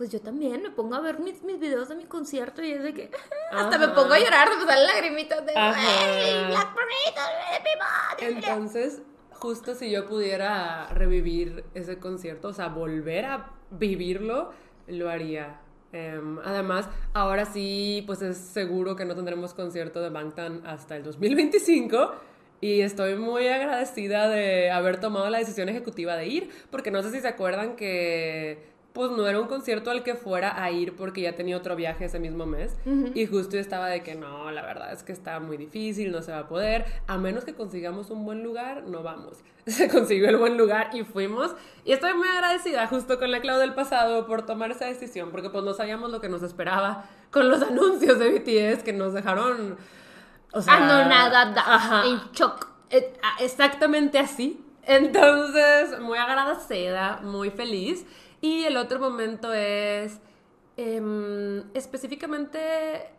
pues 0.00 0.10
yo 0.10 0.18
también 0.22 0.62
me 0.62 0.70
pongo 0.70 0.94
a 0.94 1.00
ver 1.00 1.18
mis, 1.18 1.42
mis 1.42 1.60
videos 1.60 1.90
de 1.90 1.94
mi 1.94 2.06
concierto 2.06 2.62
y 2.62 2.72
es 2.72 2.82
de 2.82 2.94
que 2.94 3.10
hasta 3.52 3.76
me 3.76 3.88
pongo 3.88 4.14
a 4.14 4.18
llorar, 4.18 4.48
me 4.48 4.64
salen 4.64 4.86
lagrimitas 4.86 5.44
de 5.44 5.52
Ajá. 5.54 5.74
"Ay, 5.78 6.46
Black 6.46 6.74
Parade, 6.74 8.32
Entonces, 8.32 9.02
justo 9.32 9.74
si 9.74 9.90
yo 9.90 10.08
pudiera 10.08 10.86
revivir 10.86 11.66
ese 11.74 11.98
concierto, 11.98 12.48
o 12.48 12.52
sea, 12.54 12.68
volver 12.68 13.26
a 13.26 13.50
vivirlo, 13.72 14.54
lo 14.86 15.10
haría. 15.10 15.60
Em, 15.92 16.38
además, 16.46 16.88
ahora 17.12 17.44
sí, 17.44 18.02
pues 18.06 18.22
es 18.22 18.38
seguro 18.38 18.96
que 18.96 19.04
no 19.04 19.14
tendremos 19.14 19.52
concierto 19.52 20.00
de 20.00 20.08
Bangtan 20.08 20.66
hasta 20.66 20.96
el 20.96 21.02
2025. 21.02 22.14
Y 22.62 22.80
estoy 22.82 23.16
muy 23.16 23.48
agradecida 23.48 24.28
de 24.28 24.70
haber 24.70 25.00
tomado 25.00 25.28
la 25.30 25.38
decisión 25.38 25.68
ejecutiva 25.68 26.16
de 26.16 26.26
ir, 26.26 26.50
porque 26.70 26.90
no 26.90 27.02
sé 27.02 27.10
si 27.10 27.20
se 27.20 27.28
acuerdan 27.28 27.74
que 27.74 28.69
pues 28.92 29.10
no 29.10 29.26
era 29.26 29.38
un 29.40 29.46
concierto 29.46 29.90
al 29.90 30.02
que 30.02 30.14
fuera 30.14 30.62
a 30.62 30.70
ir 30.70 30.96
porque 30.96 31.20
ya 31.20 31.34
tenía 31.36 31.56
otro 31.56 31.76
viaje 31.76 32.06
ese 32.06 32.18
mismo 32.18 32.46
mes. 32.46 32.76
Y 33.14 33.26
justo 33.26 33.54
yo 33.54 33.60
estaba 33.60 33.88
de 33.88 34.02
que 34.02 34.14
no, 34.14 34.50
la 34.50 34.62
verdad 34.62 34.92
es 34.92 35.02
que 35.02 35.12
está 35.12 35.38
muy 35.38 35.56
difícil, 35.56 36.10
no 36.10 36.22
se 36.22 36.32
va 36.32 36.40
a 36.40 36.48
poder. 36.48 36.84
A 37.06 37.16
menos 37.18 37.44
que 37.44 37.54
consigamos 37.54 38.10
un 38.10 38.24
buen 38.24 38.42
lugar, 38.42 38.84
no 38.84 39.02
vamos. 39.02 39.38
Se 39.66 39.88
consiguió 39.88 40.28
el 40.28 40.38
buen 40.38 40.56
lugar 40.56 40.90
y 40.92 41.04
fuimos. 41.04 41.54
Y 41.84 41.92
estoy 41.92 42.14
muy 42.14 42.26
agradecida 42.28 42.86
justo 42.88 43.18
con 43.18 43.30
la 43.30 43.40
Clau 43.40 43.58
del 43.58 43.74
pasado 43.74 44.26
por 44.26 44.42
tomar 44.42 44.70
esa 44.72 44.86
decisión, 44.86 45.30
porque 45.30 45.50
pues 45.50 45.62
no 45.62 45.74
sabíamos 45.74 46.10
lo 46.10 46.20
que 46.20 46.28
nos 46.28 46.42
esperaba 46.42 47.04
con 47.30 47.48
los 47.48 47.62
anuncios 47.70 48.18
de 48.18 48.30
BTS 48.30 48.82
que 48.82 48.92
nos 48.92 49.12
dejaron... 49.12 49.76
O 50.52 50.60
sea, 50.60 50.74
Anonadada, 50.74 52.04
en 52.06 52.18
shock. 52.32 52.66
Ah, 53.22 53.36
Exactamente 53.38 54.18
así. 54.18 54.64
Entonces, 54.82 56.00
muy 56.00 56.18
agradecida, 56.18 57.20
muy 57.22 57.50
feliz. 57.50 58.04
Y 58.40 58.64
el 58.64 58.76
otro 58.76 58.98
momento 58.98 59.52
es 59.52 60.18
em, 60.76 61.62
específicamente 61.74 63.10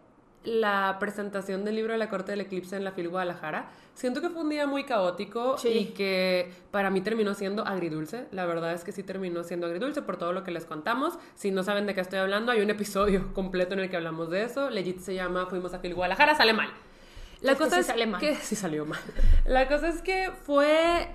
la 0.44 0.98
presentación 1.00 1.64
del 1.64 1.76
libro 1.76 1.94
de 1.94 2.00
la 2.00 2.10
Corte 2.10 2.32
del 2.32 2.42
Eclipse 2.42 2.76
en 2.76 2.84
la 2.84 2.92
FIL 2.94 3.10
Guadalajara. 3.10 3.70
Siento 3.94 4.22
que 4.22 4.30
fue 4.30 4.42
un 4.42 4.50
día 4.50 4.66
muy 4.66 4.86
caótico 4.86 5.58
Sí. 5.60 5.68
y 5.70 5.86
que 5.94 6.52
para 6.72 6.90
mí 6.90 7.02
terminó 7.02 7.36
siendo 7.36 7.64
agridulce. 7.68 8.26
La 8.32 8.48
verdad 8.48 8.74
es 8.74 8.84
que 8.84 8.92
sí 8.92 9.04
terminó 9.04 9.44
siendo 9.44 9.68
agridulce 9.68 10.02
por 10.02 10.18
todo 10.18 10.34
lo 10.34 10.44
que 10.44 10.50
les 10.50 10.66
contamos. 10.66 11.20
Si 11.36 11.52
no 11.52 11.62
saben 11.62 11.86
de 11.86 11.94
qué 11.94 12.02
estoy 12.02 12.18
hablando, 12.18 12.52
hay 12.52 12.62
un 12.62 12.72
episodio 12.72 13.32
completo 13.36 13.74
en 13.76 13.82
el 13.82 13.90
que 13.92 13.98
hablamos 13.98 14.32
de 14.32 14.44
eso. 14.44 14.72
Legit 14.72 15.00
se 15.02 15.14
llama 15.14 15.46
Fuimos 15.46 15.76
a 15.76 15.80
FIL 15.80 15.94
Guadalajara, 15.94 16.34
sale 16.34 16.54
mal. 16.54 16.70
La 17.42 17.52
Es 17.52 17.58
que 17.60 17.64
cosa 17.66 17.76
sí 17.76 17.82
es 17.82 17.86
sale 17.88 18.08
mal. 18.08 18.20
que 18.20 18.36
sí 18.42 18.56
salió 18.56 18.86
mal. 18.88 19.00
La 19.46 19.68
cosa 19.68 19.90
es 19.90 20.02
que 20.02 20.32
fue 20.44 21.08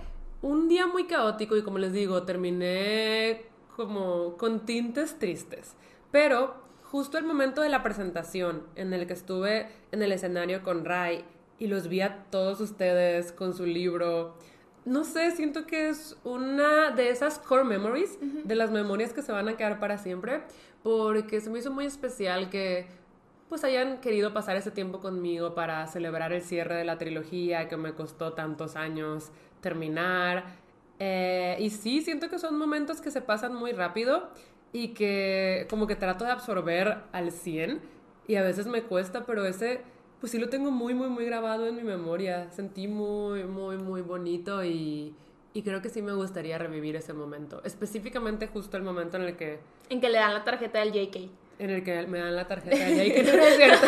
un 0.43 0.69
día 0.69 0.87
muy 0.87 1.07
caótico 1.09 1.57
y 1.57 1.63
como 1.63 1.79
les 1.79 1.93
digo, 1.93 2.23
terminé 2.23 3.47
como 3.77 4.39
con 4.39 4.65
tintes 4.65 5.19
tristes. 5.19 5.75
Pero 6.11 6.55
justo 6.83 7.19
el 7.19 7.25
momento 7.25 7.61
de 7.61 7.69
la 7.69 7.83
presentación 7.83 8.63
en 8.75 8.95
el 8.95 9.07
que 9.07 9.13
estuve 9.13 9.69
en 9.93 10.03
el 10.03 10.13
escenario 10.13 10.63
con 10.63 10.87
Rai 10.87 11.25
y 11.59 11.67
los 11.67 11.89
vi 11.89 12.01
a 12.01 12.25
todos 12.31 12.61
ustedes 12.61 13.33
con 13.33 13.55
su 13.55 13.67
libro, 13.67 14.35
no 14.87 15.05
sé, 15.05 15.31
siento 15.33 15.67
que 15.67 15.89
es 15.89 16.17
una 16.25 16.91
de 16.91 17.11
esas 17.11 17.39
core 17.39 17.65
memories, 17.65 18.19
de 18.21 18.55
las 18.55 18.71
memorias 18.71 19.13
que 19.13 19.21
se 19.21 19.33
van 19.33 19.49
a 19.49 19.57
quedar 19.57 19.79
para 19.79 19.99
siempre, 19.99 20.43
porque 20.83 21.41
se 21.41 21.51
me 21.51 21.59
hizo 21.59 21.71
muy 21.71 21.87
especial 21.87 22.49
que 22.51 22.87
pues 23.49 23.63
hayan 23.65 24.01
querido 24.01 24.33
pasar 24.33 24.57
ese 24.57 24.71
tiempo 24.71 25.01
conmigo 25.01 25.55
para 25.55 25.87
celebrar 25.87 26.33
el 26.33 26.43
cierre 26.43 26.77
de 26.77 26.85
la 26.85 26.99
trilogía 26.99 27.69
que 27.69 27.77
me 27.77 27.93
costó 27.93 28.33
tantos 28.33 28.75
años 28.77 29.31
terminar. 29.61 30.45
Eh, 30.99 31.57
y 31.61 31.71
sí, 31.71 32.01
siento 32.03 32.29
que 32.29 32.39
son 32.39 32.59
momentos 32.59 33.01
que 33.01 33.11
se 33.11 33.21
pasan 33.21 33.55
muy 33.55 33.73
rápido 33.73 34.31
y 34.73 34.89
que 34.89 35.67
como 35.71 35.87
que 35.87 35.97
trato 35.97 36.25
de 36.25 36.31
absorber 36.31 36.99
al 37.13 37.33
100 37.33 37.81
y 38.29 38.37
a 38.37 38.43
veces 38.43 38.67
me 38.67 38.83
cuesta, 38.83 39.25
pero 39.25 39.45
ese 39.45 39.83
pues 40.21 40.33
sí 40.33 40.39
lo 40.39 40.49
tengo 40.49 40.71
muy, 40.71 40.95
muy, 40.95 41.09
muy 41.09 41.27
grabado 41.27 41.67
en 41.67 41.77
mi 41.77 41.83
memoria. 41.83 42.51
Sentí 42.51 42.89
muy, 42.89 43.45
muy, 43.45 43.77
muy 43.77 44.01
bonito 44.01 44.65
y, 44.65 45.15
y 45.53 45.63
creo 45.63 45.83
que 45.83 45.89
sí 45.89 46.03
me 46.03 46.13
gustaría 46.15 46.59
revivir 46.59 46.97
ese 46.97 47.13
momento. 47.13 47.63
Específicamente 47.65 48.47
justo 48.47 48.77
el 48.77 48.83
momento 48.83 49.17
en 49.19 49.25
el 49.25 49.37
que 49.37 49.61
En 49.91 50.01
que 50.01 50.09
le 50.09 50.19
dan 50.19 50.35
la 50.35 50.45
tarjeta 50.45 50.81
del 50.81 50.93
JK. 50.93 51.31
En 51.59 51.71
el 51.71 51.83
que 51.83 52.07
me 52.07 52.19
dan 52.19 52.37
la 52.37 52.47
tarjeta 52.47 52.77
de 52.77 53.01
ahí, 53.01 53.13
que 53.13 53.23
no 53.33 53.33
es 53.33 53.57
cierto. 53.57 53.87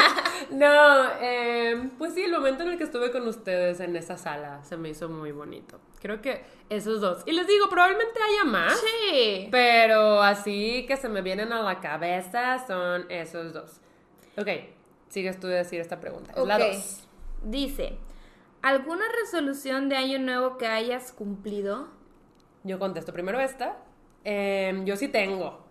No, 0.50 1.10
eh, 1.20 1.90
pues 1.98 2.14
sí, 2.14 2.22
el 2.22 2.32
momento 2.32 2.62
en 2.62 2.70
el 2.70 2.78
que 2.78 2.84
estuve 2.84 3.10
con 3.10 3.26
ustedes 3.28 3.80
en 3.80 3.96
esa 3.96 4.16
sala 4.16 4.64
se 4.64 4.76
me 4.76 4.88
hizo 4.90 5.08
muy 5.08 5.32
bonito. 5.32 5.78
Creo 6.00 6.22
que 6.22 6.44
esos 6.70 7.00
dos. 7.00 7.22
Y 7.26 7.32
les 7.32 7.46
digo, 7.46 7.68
probablemente 7.68 8.18
haya 8.20 8.44
más. 8.44 8.80
Sí. 8.80 9.48
Pero 9.50 10.22
así 10.22 10.86
que 10.86 10.96
se 10.96 11.08
me 11.08 11.22
vienen 11.22 11.52
a 11.52 11.62
la 11.62 11.80
cabeza 11.80 12.64
son 12.66 13.06
esos 13.10 13.52
dos. 13.52 13.80
Ok, 14.36 14.48
sigues 15.08 15.38
tú 15.38 15.48
de 15.48 15.56
decir 15.56 15.80
esta 15.80 16.00
pregunta. 16.00 16.32
Es 16.34 16.46
la 16.46 16.58
dos. 16.58 17.08
Dice, 17.42 17.98
¿alguna 18.62 19.04
resolución 19.20 19.88
de 19.88 19.96
año 19.96 20.18
nuevo 20.18 20.56
que 20.56 20.66
hayas 20.66 21.12
cumplido? 21.12 21.88
Yo 22.64 22.78
contesto 22.78 23.12
primero 23.12 23.40
esta. 23.40 23.76
Eh, 24.24 24.80
yo 24.84 24.96
sí 24.96 25.08
tengo 25.08 25.67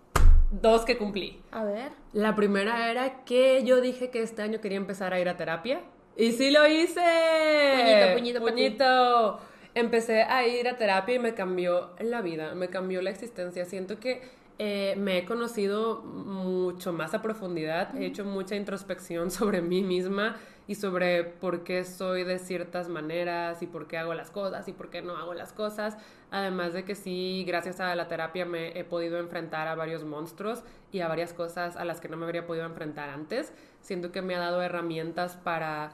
dos 0.52 0.86
que 0.86 0.98
cumplí. 0.98 1.42
A 1.52 1.64
ver. 1.64 1.92
La 2.14 2.36
primera 2.36 2.90
era 2.90 3.24
que 3.26 3.64
yo 3.64 3.82
dije 3.82 4.10
que 4.10 4.22
este 4.22 4.42
año 4.42 4.62
quería 4.62 4.78
empezar 4.78 5.14
a 5.14 5.20
ir 5.20 5.30
a 5.30 5.38
terapia. 5.38 5.82
Y 6.16 6.32
sí 6.32 6.52
lo 6.52 6.68
hice. 6.68 8.14
Puñito, 8.14 8.40
puñito. 8.40 8.40
Puñito. 8.42 9.40
Empecé 9.76 10.24
a 10.24 10.48
ir 10.48 10.68
a 10.68 10.76
terapia 10.76 11.16
y 11.16 11.20
me 11.20 11.36
cambió 11.36 11.92
la 12.00 12.22
vida, 12.22 12.56
me 12.56 12.70
cambió 12.70 13.02
la 13.04 13.12
existencia. 13.12 13.66
Siento 13.66 14.00
que 14.00 14.22
eh, 14.58 14.96
me 14.98 15.20
he 15.20 15.26
conocido 15.26 16.02
mucho 16.02 16.92
más 16.92 17.14
a 17.14 17.22
profundidad, 17.22 17.96
he 17.96 18.08
hecho 18.08 18.26
mucha 18.26 18.56
introspección 18.56 19.30
sobre 19.32 19.62
mí 19.62 19.84
misma 19.84 20.38
y 20.68 20.76
sobre 20.76 21.24
por 21.24 21.64
qué 21.64 21.84
soy 21.84 22.24
de 22.24 22.40
ciertas 22.40 22.90
maneras 22.90 23.62
y 23.62 23.68
por 23.68 23.88
qué 23.88 23.98
hago 23.98 24.14
las 24.14 24.30
cosas 24.30 24.68
y 24.68 24.74
por 24.74 24.90
qué 24.90 25.02
no 25.02 25.16
hago 25.16 25.34
las 25.34 25.54
cosas. 25.54 25.98
Además 26.30 26.74
de 26.74 26.84
que 26.84 26.94
sí, 26.94 27.46
gracias 27.48 27.80
a 27.80 27.96
la 27.96 28.08
terapia 28.08 28.46
me 28.46 28.78
he 28.78 28.84
podido 28.84 29.18
enfrentar 29.18 29.68
a 29.68 29.76
varios 29.76 30.04
monstruos 30.04 30.64
y 30.92 31.00
a 31.00 31.08
varias 31.08 31.34
cosas 31.34 31.78
a 31.78 31.86
las 31.86 32.02
que 32.02 32.10
no 32.10 32.18
me 32.18 32.26
habría 32.26 32.46
podido 32.46 32.66
enfrentar 32.66 33.10
antes. 33.10 33.54
Siento 33.82 34.12
que 34.12 34.22
me 34.22 34.36
ha 34.36 34.40
dado 34.40 34.62
herramientas 34.62 35.38
para... 35.38 35.92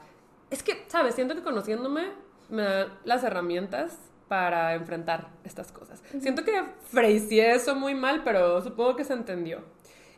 Es 0.50 0.62
que, 0.62 0.84
¿sabes? 0.88 1.14
Siento 1.14 1.34
que 1.34 1.42
conociéndome 1.42 2.08
me 2.48 2.62
da 2.62 2.98
las 3.04 3.22
herramientas 3.22 3.98
para 4.28 4.74
enfrentar 4.74 5.28
estas 5.44 5.70
cosas. 5.70 6.02
Siento 6.20 6.44
que 6.44 6.64
phraseé 6.90 7.54
eso 7.54 7.74
muy 7.76 7.94
mal, 7.94 8.22
pero 8.24 8.60
supongo 8.62 8.96
que 8.96 9.04
se 9.04 9.12
entendió. 9.12 9.62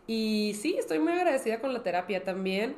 Y 0.07 0.57
sí, 0.61 0.77
estoy 0.79 0.99
muy 0.99 1.13
agradecida 1.13 1.61
con 1.61 1.73
la 1.73 1.83
terapia 1.83 2.25
también. 2.25 2.77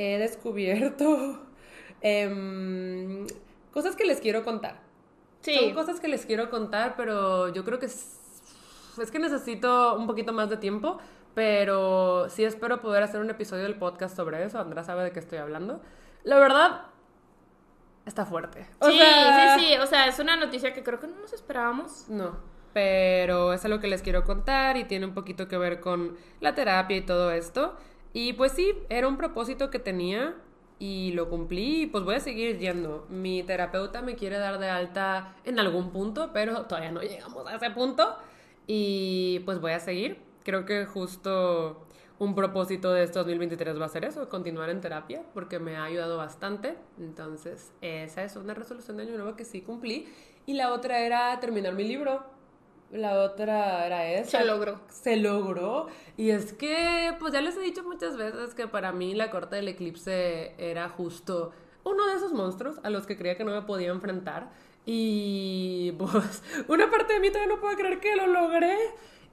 He 0.00 0.16
descubierto 0.18 1.40
em, 2.02 3.26
cosas 3.72 3.96
que 3.96 4.04
les 4.04 4.20
quiero 4.20 4.44
contar. 4.44 4.80
Sí. 5.40 5.56
Son 5.56 5.74
cosas 5.74 5.98
que 5.98 6.06
les 6.06 6.24
quiero 6.24 6.50
contar, 6.50 6.94
pero 6.96 7.48
yo 7.48 7.64
creo 7.64 7.80
que 7.80 7.86
es, 7.86 8.18
es 9.02 9.10
que 9.10 9.18
necesito 9.18 9.96
un 9.96 10.06
poquito 10.06 10.32
más 10.32 10.50
de 10.50 10.56
tiempo, 10.56 10.98
pero 11.34 12.28
sí 12.28 12.44
espero 12.44 12.80
poder 12.80 13.02
hacer 13.02 13.20
un 13.20 13.30
episodio 13.30 13.64
del 13.64 13.74
podcast 13.76 14.14
sobre 14.14 14.44
eso. 14.44 14.60
Andrea 14.60 14.84
sabe 14.84 15.02
de 15.04 15.10
qué 15.10 15.18
estoy 15.18 15.38
hablando. 15.38 15.80
La 16.22 16.38
verdad, 16.38 16.82
está 18.06 18.24
fuerte. 18.24 18.66
O 18.78 18.90
sí, 18.90 18.98
sea, 18.98 19.58
sí, 19.58 19.64
sí. 19.64 19.76
O 19.78 19.86
sea, 19.86 20.06
es 20.06 20.18
una 20.20 20.36
noticia 20.36 20.72
que 20.72 20.82
creo 20.82 21.00
que 21.00 21.08
no 21.08 21.16
nos 21.20 21.32
esperábamos. 21.32 22.06
No. 22.08 22.36
pero 22.72 23.52
es 23.52 23.64
algo 23.64 23.80
que 23.80 23.88
les 23.88 24.02
quiero 24.02 24.22
contar 24.24 24.76
y 24.76 24.84
tiene 24.84 25.06
un 25.06 25.14
poquito 25.14 25.48
que 25.48 25.56
ver 25.58 25.80
con 25.80 26.16
la 26.40 26.54
terapia 26.54 26.96
y 26.96 27.00
todo 27.00 27.32
esto. 27.32 27.76
Y 28.12 28.32
pues 28.34 28.52
sí, 28.52 28.74
era 28.88 29.08
un 29.08 29.16
propósito 29.16 29.70
que 29.70 29.78
tenía 29.78 30.34
y 30.78 31.12
lo 31.12 31.28
cumplí 31.28 31.82
y 31.82 31.86
pues 31.86 32.04
voy 32.04 32.16
a 32.16 32.20
seguir 32.20 32.58
yendo. 32.58 33.06
Mi 33.08 33.42
terapeuta 33.42 34.02
me 34.02 34.14
quiere 34.14 34.38
dar 34.38 34.58
de 34.58 34.68
alta 34.68 35.36
en 35.44 35.58
algún 35.58 35.90
punto, 35.90 36.30
pero 36.32 36.66
todavía 36.66 36.92
no 36.92 37.02
llegamos 37.02 37.46
a 37.46 37.56
ese 37.56 37.70
punto 37.70 38.16
y 38.66 39.40
pues 39.40 39.60
voy 39.60 39.72
a 39.72 39.80
seguir. 39.80 40.18
Creo 40.44 40.64
que 40.64 40.86
justo 40.86 41.84
un 42.18 42.34
propósito 42.34 42.92
de 42.92 43.04
este 43.04 43.18
2023 43.18 43.80
va 43.80 43.86
a 43.86 43.88
ser 43.88 44.04
eso, 44.04 44.28
continuar 44.28 44.70
en 44.70 44.80
terapia, 44.80 45.22
porque 45.34 45.58
me 45.58 45.76
ha 45.76 45.84
ayudado 45.84 46.16
bastante. 46.16 46.76
Entonces, 46.98 47.72
esa 47.80 48.24
es 48.24 48.34
una 48.36 48.54
resolución 48.54 48.96
de 48.96 49.04
año 49.04 49.16
nuevo 49.16 49.36
que 49.36 49.44
sí 49.44 49.60
cumplí. 49.60 50.08
Y 50.46 50.54
la 50.54 50.72
otra 50.72 51.00
era 51.00 51.38
terminar 51.40 51.74
mi 51.74 51.84
libro. 51.84 52.24
La 52.90 53.22
otra 53.22 53.86
era 53.86 54.10
esa. 54.10 54.38
Se 54.38 54.44
logró. 54.44 54.80
Se 54.88 55.16
logró. 55.16 55.88
Y 56.16 56.30
es 56.30 56.52
que, 56.52 57.14
pues 57.18 57.32
ya 57.32 57.40
les 57.40 57.56
he 57.56 57.60
dicho 57.60 57.82
muchas 57.82 58.16
veces 58.16 58.54
que 58.54 58.66
para 58.66 58.92
mí 58.92 59.14
la 59.14 59.30
corte 59.30 59.56
del 59.56 59.68
eclipse 59.68 60.54
era 60.58 60.88
justo 60.88 61.52
uno 61.84 62.06
de 62.06 62.14
esos 62.14 62.32
monstruos 62.32 62.76
a 62.82 62.90
los 62.90 63.06
que 63.06 63.16
creía 63.16 63.36
que 63.36 63.44
no 63.44 63.52
me 63.52 63.62
podía 63.62 63.90
enfrentar. 63.90 64.50
Y 64.86 65.92
pues 65.98 66.42
una 66.68 66.90
parte 66.90 67.14
de 67.14 67.20
mí 67.20 67.28
todavía 67.28 67.54
no 67.54 67.60
puede 67.60 67.76
creer 67.76 68.00
que 68.00 68.16
lo 68.16 68.26
logré. 68.26 68.76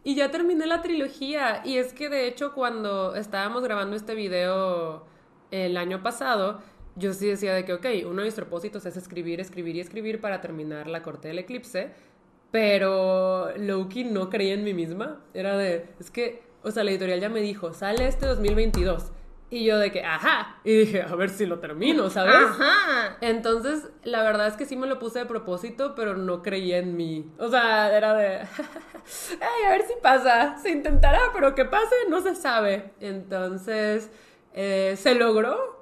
Y 0.03 0.15
ya 0.15 0.31
terminé 0.31 0.67
la 0.67 0.81
trilogía. 0.81 1.61
Y 1.63 1.77
es 1.77 1.93
que 1.93 2.09
de 2.09 2.27
hecho 2.27 2.53
cuando 2.53 3.15
estábamos 3.15 3.63
grabando 3.63 3.95
este 3.95 4.15
video 4.15 5.05
el 5.51 5.77
año 5.77 6.03
pasado, 6.03 6.59
yo 6.95 7.13
sí 7.13 7.27
decía 7.27 7.53
de 7.53 7.65
que, 7.65 7.73
ok, 7.73 7.85
uno 8.05 8.21
de 8.21 8.25
mis 8.25 8.35
propósitos 8.35 8.85
es 8.85 8.97
escribir, 8.97 9.39
escribir 9.39 9.75
y 9.77 9.79
escribir 9.79 10.21
para 10.21 10.41
terminar 10.41 10.87
la 10.87 11.01
corte 11.01 11.29
del 11.29 11.39
eclipse. 11.39 11.91
Pero 12.51 13.55
Loki 13.57 14.03
no 14.03 14.29
creía 14.29 14.53
en 14.53 14.63
mí 14.63 14.73
misma. 14.73 15.21
Era 15.33 15.57
de, 15.57 15.87
es 15.99 16.09
que, 16.11 16.43
o 16.63 16.71
sea, 16.71 16.83
la 16.83 16.91
editorial 16.91 17.19
ya 17.19 17.29
me 17.29 17.41
dijo, 17.41 17.73
sale 17.73 18.07
este 18.07 18.25
2022. 18.25 19.11
Y 19.49 19.63
yo 19.65 19.77
de 19.77 19.91
que, 19.91 20.03
ajá. 20.03 20.59
Y 20.63 20.75
dije, 20.75 21.03
a 21.03 21.15
ver 21.15 21.29
si 21.29 21.45
lo 21.45 21.59
termino, 21.59 22.09
¿sabes? 22.09 22.35
Ajá. 22.35 23.17
Entonces, 23.21 23.89
la 24.03 24.23
verdad 24.23 24.47
es 24.47 24.55
que 24.55 24.65
sí 24.65 24.75
me 24.75 24.87
lo 24.87 24.97
puse 24.97 25.19
de 25.19 25.25
propósito, 25.25 25.93
pero 25.95 26.17
no 26.17 26.41
creía 26.41 26.79
en 26.79 26.97
mí. 26.97 27.31
O 27.37 27.47
sea, 27.49 27.95
era 27.95 28.15
de, 28.15 28.39
ay, 28.39 29.65
a 29.67 29.69
ver 29.69 29.83
si 29.83 29.93
pasa. 30.01 30.57
Se 30.57 30.71
intentará, 30.71 31.19
pero 31.33 31.53
que 31.53 31.65
pase 31.65 31.95
no 32.09 32.21
se 32.21 32.35
sabe. 32.35 32.91
Entonces, 32.99 34.09
eh, 34.53 34.95
se 34.97 35.13
logró. 35.13 35.74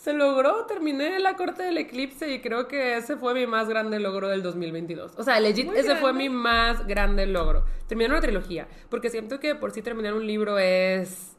Se 0.00 0.14
logró, 0.14 0.64
terminé 0.64 1.18
la 1.18 1.36
corte 1.36 1.62
del 1.62 1.76
eclipse 1.76 2.32
y 2.32 2.40
creo 2.40 2.68
que 2.68 2.96
ese 2.96 3.18
fue 3.18 3.34
mi 3.34 3.46
más 3.46 3.68
grande 3.68 4.00
logro 4.00 4.28
del 4.28 4.42
2022. 4.42 5.12
O 5.18 5.22
sea, 5.22 5.38
legit, 5.40 5.66
Muy 5.66 5.76
ese 5.76 5.94
fue 5.96 6.14
mi 6.14 6.30
más 6.30 6.86
grande 6.86 7.26
logro. 7.26 7.66
Terminar 7.86 8.12
una 8.12 8.22
trilogía, 8.22 8.66
porque 8.88 9.10
siento 9.10 9.38
que 9.40 9.54
por 9.54 9.72
sí 9.72 9.82
terminar 9.82 10.14
un 10.14 10.26
libro 10.26 10.58
es 10.58 11.36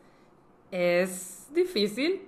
es 0.70 1.48
difícil 1.52 2.22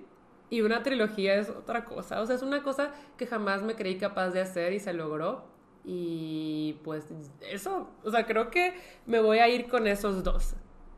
y 0.50 0.62
una 0.62 0.82
trilogía 0.82 1.36
es 1.36 1.50
otra 1.50 1.84
cosa. 1.84 2.20
O 2.20 2.26
sea, 2.26 2.34
es 2.34 2.42
una 2.42 2.64
cosa 2.64 2.90
que 3.16 3.28
jamás 3.28 3.62
me 3.62 3.76
creí 3.76 3.96
capaz 3.96 4.30
de 4.30 4.40
hacer 4.40 4.72
y 4.72 4.80
se 4.80 4.92
logró. 4.92 5.44
Y 5.84 6.80
pues 6.82 7.04
eso, 7.48 7.90
o 8.02 8.10
sea, 8.10 8.26
creo 8.26 8.50
que 8.50 8.74
me 9.06 9.20
voy 9.20 9.38
a 9.38 9.46
ir 9.46 9.68
con 9.68 9.86
esos 9.86 10.24
dos. 10.24 10.54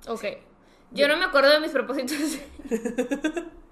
Ok. 0.09 0.25
Yo 0.93 1.09
no 1.09 1.19
me 1.19 1.27
acuerdo 1.27 1.51
de 1.51 1.61
mis 1.61 1.73
propósitos. 1.73 2.39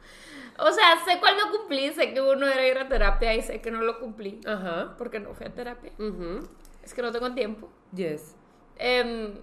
o 0.59 0.71
sea, 0.73 0.97
sé 1.05 1.19
cuál 1.21 1.35
no 1.37 1.51
cumplí, 1.57 1.93
sé 1.93 2.13
que 2.15 2.21
uno 2.21 2.47
era 2.47 2.67
ir 2.67 2.79
a 2.79 2.89
terapia 2.89 3.35
y 3.35 3.43
sé 3.43 3.61
que 3.61 3.71
no 3.71 3.81
lo 3.83 3.99
cumplí. 3.99 4.41
Ajá. 4.47 4.95
Porque 4.97 5.21
no 5.21 5.35
fui 5.35 5.47
a 5.47 5.55
terapia. 5.55 5.93
Ujú. 5.99 6.49
Es 6.83 6.95
que 6.95 7.03
no 7.03 7.11
tengo 7.13 7.33
tiempo. 7.35 7.71
Yes. 7.95 8.37
Em, 8.77 9.35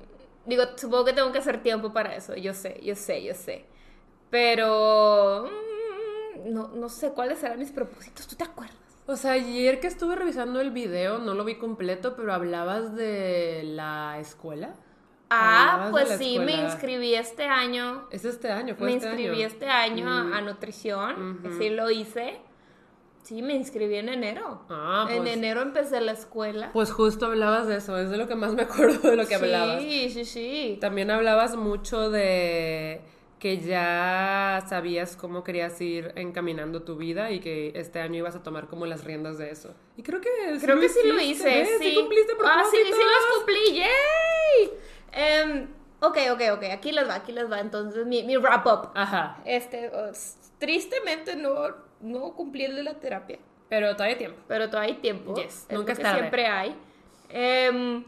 digo, 0.45 0.63
supongo 0.75 1.05
que 1.05 1.13
tengo 1.13 1.31
que 1.31 1.39
hacer 1.39 1.61
tiempo 1.63 1.91
para 1.93 2.15
eso. 2.15 2.35
Yo 2.35 2.53
sé, 2.53 2.79
yo 2.83 2.95
sé, 2.95 3.23
yo 3.23 3.33
sé. 3.33 3.65
Pero... 4.29 5.45
mm, 5.45 6.53
No, 6.53 6.69
no 6.69 6.89
sé 6.89 7.11
cuáles 7.11 7.43
eran 7.43 7.59
mis 7.59 7.71
propósitos. 7.71 8.27
¿Tú 8.27 8.35
te 8.35 8.43
acuerdas? 8.43 8.77
O 9.07 9.15
sea, 9.15 9.33
ayer 9.33 9.79
que 9.79 9.87
estuve 9.87 10.15
revisando 10.15 10.61
el 10.61 10.71
video, 10.71 11.17
no 11.19 11.33
lo 11.33 11.43
vi 11.43 11.55
completo, 11.57 12.15
pero 12.15 12.33
hablabas 12.33 12.95
de 12.95 13.61
la 13.63 14.17
escuela. 14.19 14.73
Ah, 15.33 15.87
pues 15.91 16.09
sí, 16.17 16.37
me 16.39 16.53
inscribí 16.53 17.15
este 17.15 17.45
año. 17.45 18.07
Es 18.11 18.25
este 18.25 18.51
año, 18.51 18.75
fue 18.75 18.87
Me 18.87 18.95
este 18.95 19.07
inscribí 19.07 19.37
año. 19.37 19.47
este 19.47 19.67
año 19.69 20.09
a- 20.09 20.23
Mm. 20.25 20.33
a 20.33 20.41
nutrición. 20.41 21.55
Sí, 21.57 21.69
lo 21.69 21.89
hice. 21.89 22.41
Sí, 23.23 23.41
me 23.41 23.53
inscribí 23.53 23.95
en 23.95 24.09
enero. 24.09 24.65
Ah, 24.69 25.07
En 25.09 25.19
pues- 25.23 25.33
enero 25.33 25.61
empecé 25.61 26.01
la 26.01 26.11
escuela. 26.13 26.71
Pues 26.73 26.91
justo 26.91 27.27
hablabas 27.27 27.67
de 27.67 27.77
eso, 27.77 27.97
es 27.97 28.09
de 28.09 28.17
lo 28.17 28.27
que 28.27 28.35
más 28.35 28.53
me 28.53 28.63
acuerdo 28.63 29.09
de 29.09 29.15
lo 29.15 29.27
que 29.27 29.35
hablabas. 29.35 29.81
Sí, 29.81 30.09
sí, 30.09 30.25
sí. 30.25 30.77
También 30.81 31.11
hablabas 31.11 31.55
mucho 31.55 32.09
de 32.09 33.01
que 33.39 33.57
ya 33.59 34.63
sabías 34.67 35.15
cómo 35.15 35.43
querías 35.43 35.79
ir 35.81 36.11
encaminando 36.15 36.83
tu 36.83 36.95
vida 36.97 37.31
y 37.31 37.39
que 37.39 37.71
este 37.75 37.99
año 37.99 38.17
ibas 38.17 38.35
a 38.35 38.43
tomar 38.43 38.67
como 38.67 38.85
las 38.85 39.03
riendas 39.03 39.37
de 39.39 39.49
eso. 39.49 39.73
Y 39.97 40.03
creo 40.03 40.19
que 40.21 40.29
Creo 40.61 40.79
que 40.79 40.89
sí 40.89 40.99
lo 41.07 41.15
hiciste, 41.19 41.49
hice, 41.61 41.71
¿ves? 41.71 41.79
sí. 41.79 41.95
cumpliste 41.95 42.33
Ah, 42.43 42.63
sí, 42.69 42.77
sí 42.77 42.83
propósitos. 42.91 42.99
los 42.99 43.35
cumplí, 43.37 43.79
¡yay! 43.79 44.71
Em, 45.11 45.67
ok, 45.99 46.17
ok, 46.33 46.41
ok, 46.53 46.63
aquí 46.73 46.91
les 46.91 47.07
va, 47.07 47.15
aquí 47.15 47.31
les 47.31 47.49
va. 47.51 47.59
Entonces, 47.59 48.05
mi, 48.05 48.23
mi 48.23 48.37
wrap 48.37 48.65
up. 48.65 48.89
Ajá, 48.95 49.41
Este, 49.45 49.89
oh, 49.89 50.11
tristemente 50.57 51.35
no, 51.35 51.69
no 52.01 52.33
cumplí 52.35 52.65
el 52.65 52.75
de 52.75 52.83
la 52.83 52.95
terapia, 52.99 53.39
pero 53.69 53.93
todavía 53.95 54.13
hay 54.13 54.17
tiempo. 54.17 54.41
pero 54.47 54.69
todavía 54.69 54.95
hay 54.95 55.01
tiempo. 55.01 55.35
Yes, 55.35 55.65
es 55.69 55.77
nunca 55.77 55.93
lo 55.93 55.97
que 55.97 56.03
tarde. 56.03 56.19
siempre 56.19 56.47
hay. 56.47 56.75
Em, 57.29 58.05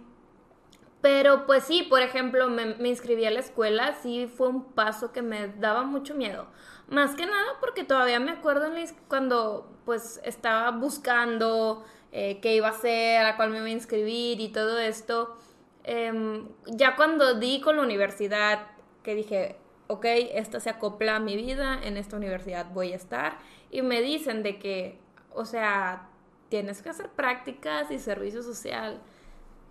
pero 1.01 1.45
pues 1.45 1.65
sí, 1.65 1.83
por 1.83 2.01
ejemplo, 2.01 2.47
me, 2.49 2.75
me 2.75 2.89
inscribí 2.89 3.25
a 3.25 3.31
la 3.31 3.39
escuela, 3.41 3.93
sí 4.01 4.31
fue 4.33 4.47
un 4.47 4.63
paso 4.73 5.11
que 5.11 5.21
me 5.21 5.49
daba 5.49 5.83
mucho 5.83 6.15
miedo. 6.15 6.47
Más 6.87 7.15
que 7.15 7.25
nada 7.25 7.53
porque 7.59 7.83
todavía 7.83 8.19
me 8.19 8.31
acuerdo 8.31 8.65
en 8.67 8.75
la 8.75 8.85
cuando 9.07 9.69
pues 9.85 10.21
estaba 10.23 10.71
buscando 10.71 11.83
eh, 12.11 12.39
qué 12.41 12.55
iba 12.55 12.67
a 12.67 12.71
hacer, 12.71 13.25
a 13.25 13.35
cuál 13.35 13.49
me 13.49 13.57
iba 13.57 13.65
a 13.65 13.69
inscribir 13.69 14.39
y 14.39 14.49
todo 14.49 14.79
esto. 14.79 15.37
Em, 15.83 16.47
ya 16.65 16.95
cuando 16.95 17.35
di 17.35 17.61
con 17.61 17.77
la 17.77 17.83
universidad, 17.83 18.67
que 19.03 19.15
dije, 19.15 19.57
ok, 19.87 20.05
esta 20.33 20.59
se 20.59 20.69
acopla 20.69 21.17
a 21.17 21.19
mi 21.19 21.35
vida, 21.35 21.79
en 21.83 21.97
esta 21.97 22.15
universidad 22.15 22.67
voy 22.73 22.93
a 22.93 22.95
estar, 22.95 23.37
y 23.69 23.81
me 23.81 24.01
dicen 24.01 24.43
de 24.43 24.59
que, 24.59 24.99
o 25.33 25.45
sea, 25.45 26.09
tienes 26.49 26.81
que 26.81 26.89
hacer 26.89 27.09
prácticas 27.09 27.91
y 27.91 27.99
servicio 27.99 28.43
social. 28.43 29.01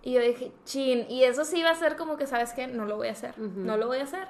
Y 0.01 0.13
yo 0.13 0.21
dije, 0.21 0.51
chin, 0.65 1.05
y 1.09 1.23
eso 1.23 1.45
sí 1.45 1.59
iba 1.59 1.69
a 1.69 1.75
ser 1.75 1.95
como 1.95 2.17
que, 2.17 2.27
¿sabes 2.27 2.53
qué? 2.53 2.67
No 2.67 2.85
lo 2.85 2.97
voy 2.97 3.07
a 3.07 3.11
hacer, 3.11 3.37
no 3.39 3.77
lo 3.77 3.87
voy 3.87 3.99
a 3.99 4.03
hacer, 4.03 4.27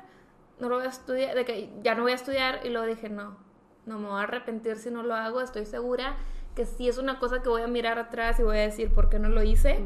no 0.59 0.69
lo 0.69 0.77
voy 0.77 0.85
a 0.85 0.89
estudiar, 0.89 1.35
de 1.35 1.45
que 1.45 1.69
ya 1.81 1.95
no 1.95 2.03
voy 2.03 2.11
a 2.11 2.15
estudiar, 2.15 2.61
y 2.63 2.69
luego 2.69 2.85
dije, 2.87 3.09
no, 3.09 3.37
no 3.85 3.99
me 3.99 4.07
voy 4.07 4.19
a 4.19 4.23
arrepentir 4.23 4.77
si 4.77 4.91
no 4.91 5.03
lo 5.03 5.15
hago, 5.15 5.41
estoy 5.41 5.65
segura 5.65 6.15
que 6.55 6.65
sí 6.65 6.87
es 6.87 6.97
una 6.97 7.19
cosa 7.19 7.41
que 7.41 7.49
voy 7.49 7.63
a 7.63 7.67
mirar 7.67 7.99
atrás 7.99 8.39
y 8.39 8.43
voy 8.43 8.57
a 8.57 8.61
decir, 8.61 8.93
¿por 8.93 9.09
qué 9.09 9.19
no 9.19 9.29
lo 9.29 9.43
hice? 9.43 9.79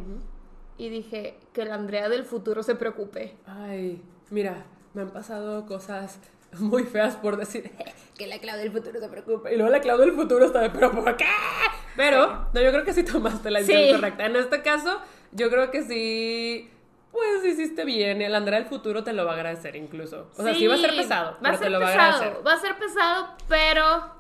Y 0.78 0.90
dije, 0.90 1.38
que 1.54 1.66
la 1.66 1.76
Andrea 1.76 2.08
del 2.10 2.24
futuro 2.26 2.62
se 2.64 2.76
preocupe. 2.76 3.36
Ay, 3.46 4.02
mira, 4.30 4.66
me 4.94 5.02
han 5.04 5.10
pasado 5.10 5.66
cosas 5.66 6.20
muy 6.60 6.84
feas 6.84 7.16
por 7.16 7.36
decir 7.38 7.72
que 8.18 8.28
la 8.28 8.40
Clau 8.40 8.58
del 8.58 8.72
futuro 8.72 9.00
se 9.00 9.10
preocupa. 9.10 9.52
Y 9.52 9.56
luego 9.58 9.72
la 9.72 9.82
Clau 9.82 9.98
del 9.98 10.14
futuro 10.14 10.46
está 10.46 10.60
de, 10.62 10.70
¿pero 10.70 10.92
por 10.92 11.16
qué? 11.18 11.26
Pero, 11.96 12.48
no, 12.54 12.62
yo 12.62 12.72
creo 12.72 12.84
que 12.86 12.94
sí 12.94 13.04
tomaste 13.04 13.50
la 13.52 13.60
decisión 13.60 13.84
Sí. 13.86 13.92
correcta. 13.96 14.26
En 14.26 14.36
este 14.36 14.62
caso, 14.62 15.00
yo 15.32 15.50
creo 15.50 15.72
que 15.72 15.82
sí, 15.84 16.70
pues 17.12 17.44
hiciste 17.44 17.84
bien. 17.86 18.22
El 18.22 18.36
Andrea 18.36 18.60
del 18.60 18.70
futuro 18.70 19.04
te 19.04 19.14
lo 19.14 19.26
va 19.26 19.32
a 19.32 19.36
agradecer 19.36 19.76
incluso. 19.76 20.30
O 20.38 20.44
sea, 20.44 20.54
sí, 20.54 20.68
va 20.68 20.76
a 20.76 20.78
ser 20.78 20.96
pesado, 20.96 21.32
va 21.34 21.40
pero 21.42 21.54
a 21.54 21.58
ser 21.58 21.66
te 21.66 21.70
lo 21.72 21.80
va 21.80 21.88
a 21.88 21.92
pesado, 21.92 22.14
agradecer. 22.16 22.48
va 22.48 22.54
a 22.54 22.60
ser 22.60 22.78
pesado, 22.78 23.28
pero 23.50 24.12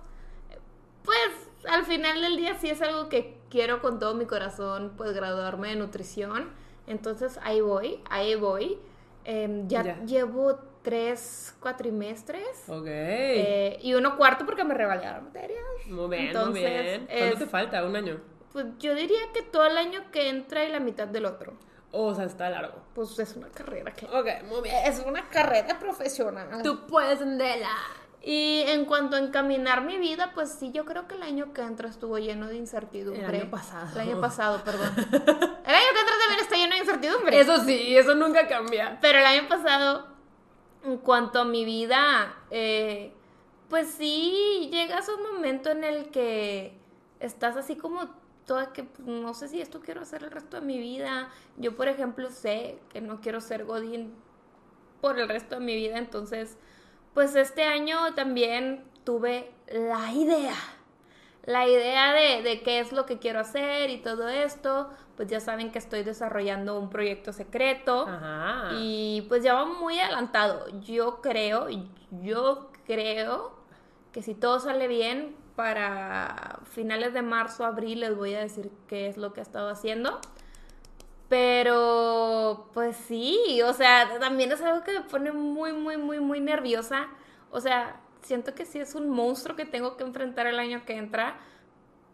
pues 1.03 1.49
al 1.69 1.85
final 1.85 2.21
del 2.21 2.35
día 2.37 2.55
sí 2.59 2.69
es 2.69 2.81
algo 2.81 3.09
que 3.09 3.36
quiero 3.49 3.81
con 3.81 3.99
todo 3.99 4.13
mi 4.13 4.25
corazón, 4.25 4.93
pues 4.97 5.13
graduarme 5.13 5.69
de 5.69 5.75
nutrición. 5.77 6.49
Entonces 6.87 7.39
ahí 7.43 7.61
voy, 7.61 8.01
ahí 8.09 8.35
voy. 8.35 8.77
Em, 9.25 9.67
ya, 9.67 9.83
Ya. 9.83 10.03
llevo 10.05 10.57
tres 10.83 11.53
cuatrimestres 11.59 12.69
Ok. 12.69 12.85
eh, 12.87 13.77
y 13.81 13.93
uno 13.93 14.15
cuarto 14.15 14.45
porque 14.45 14.63
me 14.63 14.73
revalidaron 14.73 15.25
materias. 15.25 15.59
muy 15.87 16.07
bien, 16.09 16.27
entonces, 16.27 16.53
muy 16.53 16.61
bien. 16.83 17.05
¿Cuánto 17.07 17.25
es- 17.33 17.39
te 17.39 17.45
falta? 17.45 17.83
¿Un 17.85 17.95
año? 17.95 18.21
Pues 18.53 18.65
yo 18.79 18.95
diría 18.95 19.19
que 19.33 19.41
todo 19.41 19.65
el 19.65 19.77
año 19.77 20.01
que 20.11 20.29
entra 20.29 20.63
y 20.63 20.71
la 20.71 20.79
mitad 20.79 21.07
del 21.07 21.25
otro. 21.25 21.53
O 21.91 22.13
sea, 22.15 22.25
está 22.25 22.49
largo. 22.49 22.75
Pues 22.95 23.17
es 23.19 23.35
una 23.35 23.49
carrera, 23.49 23.91
claro. 23.93 24.19
Ok, 24.21 24.27
muy 24.49 24.61
bien. 24.61 24.75
Es 24.85 25.03
una 25.05 25.27
carrera 25.29 25.77
profesional. 25.79 26.61
Tú 26.63 26.85
puedes, 26.87 27.21
Andela. 27.21 27.69
Y 28.29 28.63
en 28.67 28.83
cuanto 28.83 29.15
a 29.15 29.19
encaminar 29.19 29.85
mi 29.85 29.97
vida, 29.97 30.33
pues 30.35 30.51
sí, 30.51 30.73
yo 30.73 30.83
creo 30.83 31.07
que 31.07 31.15
el 31.15 31.23
año 31.23 31.53
que 31.53 31.61
entra 31.61 31.87
estuvo 31.87 32.17
lleno 32.19 32.47
de 32.47 32.57
incertidumbre. 32.57 33.25
El 33.25 33.43
año 33.43 33.49
pasado. 33.49 33.87
El 33.93 34.01
año 34.01 34.19
pasado, 34.19 34.61
perdón. 34.65 34.91
el 34.97 35.05
año 35.05 35.87
que 35.93 35.99
entra 36.01 36.15
también 36.19 36.39
está 36.41 36.55
lleno 36.57 36.73
de 36.73 36.79
incertidumbre. 36.81 37.39
Eso 37.39 37.63
sí, 37.63 37.95
eso 37.95 38.15
nunca 38.15 38.45
cambia. 38.49 38.97
Pero 38.99 39.19
el 39.19 39.25
año 39.25 39.47
pasado, 39.47 40.07
en 40.83 40.97
cuanto 40.97 41.39
a 41.39 41.45
mi 41.45 41.63
vida, 41.63 42.35
eh, 42.51 43.13
pues 43.69 43.91
sí, 43.91 44.67
llegas 44.73 45.07
a 45.07 45.15
un 45.15 45.23
momento 45.23 45.71
en 45.71 45.85
el 45.85 46.09
que 46.09 46.77
estás 47.21 47.55
así 47.55 47.77
como 47.77 48.09
toda 48.45 48.73
que 48.73 48.83
pues, 48.83 49.07
no 49.07 49.33
sé 49.35 49.47
si 49.47 49.61
esto 49.61 49.79
quiero 49.79 50.01
hacer 50.01 50.23
el 50.23 50.31
resto 50.31 50.59
de 50.59 50.65
mi 50.65 50.79
vida. 50.79 51.29
Yo, 51.55 51.77
por 51.77 51.87
ejemplo, 51.87 52.29
sé 52.29 52.77
que 52.89 52.99
no 52.99 53.21
quiero 53.21 53.39
ser 53.39 53.63
Godín 53.63 54.13
por 54.99 55.17
el 55.17 55.29
resto 55.29 55.55
de 55.59 55.61
mi 55.61 55.77
vida, 55.77 55.97
entonces, 55.97 56.57
pues 57.17 57.35
este 57.35 57.63
año 57.63 58.13
también 58.13 58.83
tuve 59.03 59.51
la 59.71 60.13
idea, 60.13 60.53
la 61.45 61.67
idea 61.67 62.13
de, 62.13 62.43
de 62.43 62.61
qué 62.61 62.79
es 62.79 62.91
lo 62.91 63.07
que 63.07 63.17
quiero 63.17 63.39
hacer 63.39 63.89
y 63.89 63.97
todo 64.03 64.29
esto, 64.29 64.91
pues 65.15 65.27
ya 65.27 65.39
saben 65.39 65.71
que 65.71 65.79
estoy 65.79 66.03
desarrollando 66.03 66.79
un 66.79 66.91
proyecto 66.91 67.33
secreto 67.33 68.05
Ajá. 68.07 68.69
y 68.73 69.25
pues 69.29 69.41
ya 69.41 69.55
va 69.55 69.65
muy 69.65 69.99
adelantado. 69.99 70.67
Yo 70.81 71.19
creo, 71.21 71.65
yo 72.21 72.69
creo 72.85 73.61
que 74.11 74.21
si 74.21 74.35
todo 74.35 74.59
sale 74.59 74.87
bien, 74.87 75.35
para 75.55 76.59
finales 76.65 77.15
de 77.15 77.23
marzo, 77.23 77.65
abril 77.65 78.01
les 78.01 78.15
voy 78.15 78.35
a 78.35 78.41
decir 78.41 78.69
qué 78.87 79.07
es 79.07 79.17
lo 79.17 79.33
que 79.33 79.39
he 79.39 79.43
estado 79.43 79.69
haciendo. 79.69 80.21
Pero, 81.29 82.69
pues 82.73 82.95
sí, 82.95 83.61
o 83.63 83.73
sea, 83.73 84.17
también 84.19 84.51
es 84.51 84.61
algo 84.61 84.83
que 84.83 84.93
me 84.93 85.01
pone 85.01 85.31
muy, 85.31 85.73
muy, 85.73 85.97
muy, 85.97 86.19
muy 86.19 86.39
nerviosa. 86.39 87.07
O 87.51 87.59
sea, 87.59 87.99
siento 88.21 88.55
que 88.55 88.65
sí 88.65 88.79
es 88.79 88.95
un 88.95 89.09
monstruo 89.09 89.55
que 89.55 89.65
tengo 89.65 89.97
que 89.97 90.03
enfrentar 90.03 90.47
el 90.47 90.59
año 90.59 90.83
que 90.85 90.95
entra, 90.95 91.37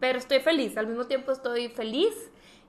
pero 0.00 0.18
estoy 0.18 0.40
feliz, 0.40 0.76
al 0.76 0.86
mismo 0.86 1.06
tiempo 1.06 1.32
estoy 1.32 1.68
feliz 1.68 2.14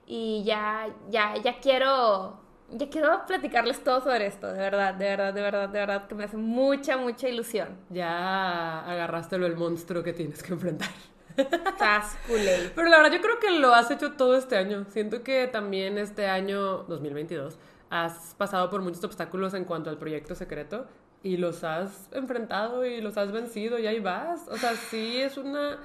y 0.06 0.42
ya, 0.44 0.88
ya, 1.10 1.36
ya 1.36 1.58
quiero, 1.60 2.40
ya 2.70 2.88
quiero 2.88 3.26
platicarles 3.26 3.82
todo 3.82 4.00
sobre 4.00 4.26
esto, 4.26 4.52
de 4.52 4.58
verdad, 4.58 4.94
de 4.94 5.04
verdad, 5.04 5.34
de 5.34 5.42
verdad, 5.42 5.68
de 5.68 5.78
verdad, 5.78 6.06
que 6.06 6.14
me 6.14 6.24
hace 6.24 6.36
mucha, 6.36 6.96
mucha 6.96 7.28
ilusión. 7.28 7.76
Ya 7.90 8.80
agarrástelo 8.80 9.46
el 9.46 9.56
monstruo 9.56 10.02
que 10.02 10.12
tienes 10.12 10.42
que 10.42 10.52
enfrentar. 10.52 10.90
Estás 11.36 12.16
culé. 12.26 12.70
Pero 12.74 12.88
la 12.88 12.98
verdad 12.98 13.12
yo 13.12 13.20
creo 13.20 13.38
que 13.38 13.50
lo 13.58 13.74
has 13.74 13.90
hecho 13.90 14.12
todo 14.12 14.36
este 14.36 14.56
año. 14.56 14.86
Siento 14.88 15.22
que 15.22 15.46
también 15.46 15.98
este 15.98 16.26
año 16.26 16.84
2022 16.84 17.58
has 17.90 18.34
pasado 18.36 18.68
por 18.70 18.82
muchos 18.82 19.02
obstáculos 19.04 19.54
en 19.54 19.64
cuanto 19.64 19.90
al 19.90 19.98
proyecto 19.98 20.34
secreto 20.34 20.86
y 21.22 21.36
los 21.36 21.64
has 21.64 22.08
enfrentado 22.12 22.84
y 22.84 23.00
los 23.00 23.16
has 23.16 23.32
vencido 23.32 23.78
y 23.78 23.86
ahí 23.86 24.00
vas. 24.00 24.46
O 24.48 24.56
sea, 24.56 24.74
sí 24.74 25.20
es 25.20 25.36
una 25.36 25.78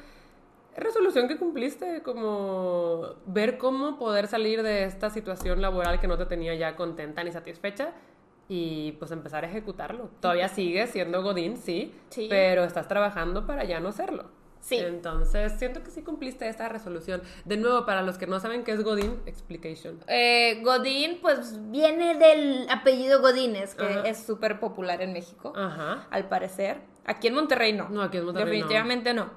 resolución 0.77 1.27
que 1.27 1.37
cumpliste, 1.37 2.01
como 2.01 3.15
ver 3.25 3.57
cómo 3.57 3.97
poder 3.99 4.27
salir 4.27 4.63
de 4.63 4.85
esta 4.85 5.09
situación 5.09 5.61
laboral 5.61 5.99
que 5.99 6.07
no 6.07 6.17
te 6.17 6.25
tenía 6.25 6.55
ya 6.55 6.75
contenta 6.75 7.23
ni 7.23 7.31
satisfecha 7.31 7.91
y 8.47 8.93
pues 8.93 9.11
empezar 9.11 9.43
a 9.43 9.47
ejecutarlo. 9.47 10.09
Todavía 10.21 10.47
sigues 10.47 10.89
siendo 10.91 11.21
Godín, 11.23 11.57
sí, 11.57 11.93
Sí. 12.09 12.27
pero 12.29 12.63
estás 12.63 12.87
trabajando 12.87 13.45
para 13.45 13.63
ya 13.65 13.79
no 13.79 13.91
serlo. 13.91 14.25
Sí. 14.61 14.77
Entonces, 14.77 15.53
siento 15.57 15.83
que 15.83 15.89
sí 15.91 16.03
cumpliste 16.03 16.47
esta 16.47 16.69
resolución. 16.69 17.21
De 17.45 17.57
nuevo, 17.57 17.85
para 17.85 18.03
los 18.03 18.17
que 18.17 18.27
no 18.27 18.39
saben 18.39 18.63
qué 18.63 18.71
es 18.71 18.83
Godín, 18.83 19.19
explication. 19.25 19.99
Eh, 20.07 20.61
Godín, 20.63 21.17
pues 21.21 21.57
viene 21.71 22.15
del 22.15 22.67
apellido 22.69 23.21
Godínez, 23.21 23.75
que 23.75 23.85
Ajá. 23.85 24.01
es 24.07 24.23
súper 24.23 24.59
popular 24.59 25.01
en 25.01 25.13
México, 25.13 25.51
Ajá. 25.55 26.07
al 26.11 26.29
parecer. 26.29 26.79
Aquí 27.05 27.27
en 27.27 27.33
Monterrey 27.33 27.73
no. 27.73 27.89
No, 27.89 28.03
aquí 28.03 28.17
en 28.17 28.25
Monterrey 28.25 28.59
no. 28.59 28.67
Definitivamente 28.67 29.13
no. 29.13 29.31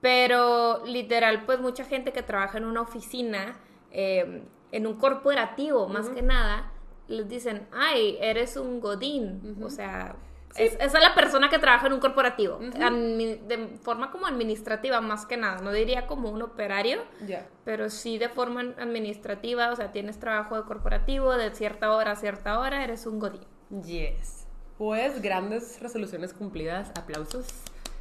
Pero 0.00 0.84
literal, 0.84 1.44
pues 1.46 1.60
mucha 1.60 1.84
gente 1.84 2.12
que 2.12 2.22
trabaja 2.22 2.58
en 2.58 2.64
una 2.64 2.82
oficina, 2.82 3.56
eh, 3.90 4.42
en 4.72 4.86
un 4.86 4.98
corporativo 4.98 5.88
más 5.88 6.08
que 6.10 6.20
nada, 6.20 6.72
les 7.06 7.28
dicen, 7.28 7.68
ay, 7.72 8.18
eres 8.20 8.56
un 8.56 8.80
Godín. 8.80 9.56
O 9.62 9.70
sea, 9.70 10.16
es- 10.56 10.74
esa 10.74 10.84
es 10.98 11.02
la 11.02 11.14
persona 11.14 11.48
que 11.50 11.58
trabaja 11.58 11.86
en 11.86 11.92
un 11.94 12.00
corporativo, 12.00 12.58
Admi- 12.60 13.40
de 13.40 13.76
forma 13.82 14.10
como 14.10 14.26
administrativa 14.26 15.00
más 15.00 15.26
que 15.26 15.36
nada. 15.36 15.60
No 15.62 15.72
diría 15.72 16.06
como 16.06 16.30
un 16.30 16.42
operario, 16.42 17.02
Ya. 17.26 17.46
pero 17.64 17.90
sí 17.90 18.18
de 18.18 18.28
forma 18.28 18.60
administrativa, 18.78 19.70
o 19.70 19.76
sea, 19.76 19.92
tienes 19.92 20.18
trabajo 20.20 20.56
de 20.56 20.62
corporativo 20.64 21.32
de 21.36 21.54
cierta 21.54 21.92
hora 21.92 22.12
a 22.12 22.16
cierta 22.16 22.58
hora, 22.58 22.84
eres 22.84 23.06
un 23.06 23.18
godín. 23.18 23.44
Yes. 23.84 24.46
Pues 24.78 25.20
grandes 25.22 25.80
resoluciones 25.80 26.32
cumplidas, 26.32 26.90
aplausos. 26.98 27.46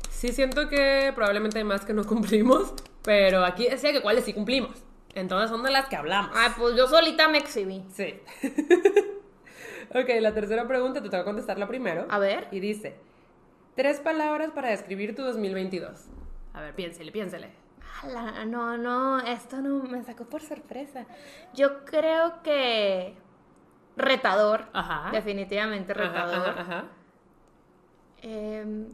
Sí 0.10 0.30
siento 0.32 0.70
que 0.70 1.12
probablemente 1.16 1.58
hay 1.58 1.64
más 1.64 1.86
que 1.86 1.94
no 1.94 2.04
cumplimos, 2.06 2.74
pero 3.04 3.44
aquí 3.44 3.68
decía 3.68 3.92
que 3.92 4.02
cuáles 4.02 4.26
sí 4.26 4.34
cumplimos. 4.34 4.72
Entonces 5.16 5.50
son 5.52 5.62
de 5.64 5.70
las 5.70 5.88
que 5.90 5.96
hablamos. 5.96 6.32
Ay, 6.36 6.50
pues 6.58 6.76
yo 6.76 6.88
solita 6.88 7.28
me 7.30 7.38
exhibí. 7.38 7.84
Sí. 7.94 8.20
ok, 9.94 10.10
la 10.22 10.34
tercera 10.34 10.68
pregunta 10.68 11.02
te 11.02 11.10
toca 11.10 11.24
contestarla 11.24 11.68
primero. 11.68 12.06
A 12.10 12.20
ver. 12.20 12.48
Y 12.52 12.60
dice, 12.60 12.98
tres 13.76 14.00
palabras 14.00 14.52
para 14.52 14.70
describir 14.70 15.16
tu 15.16 15.24
2022. 15.24 16.08
A 16.54 16.62
ver, 16.62 16.76
piénsele, 16.76 17.12
piénsele. 17.12 17.52
Ala, 18.04 18.46
no, 18.46 18.78
no, 18.78 19.20
esto 19.20 19.58
no 19.58 19.84
me 19.84 20.04
sacó 20.04 20.26
por 20.26 20.42
sorpresa. 20.42 21.06
Yo 21.54 21.86
creo 21.86 22.42
que 22.44 23.16
retador, 23.96 24.66
Ajá. 24.74 25.12
definitivamente 25.12 25.94
retador. 25.94 26.50
Ajá. 26.60 26.86
Em, 28.22 28.88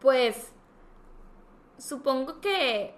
pues 0.00 0.52
supongo 1.78 2.40
que 2.40 2.94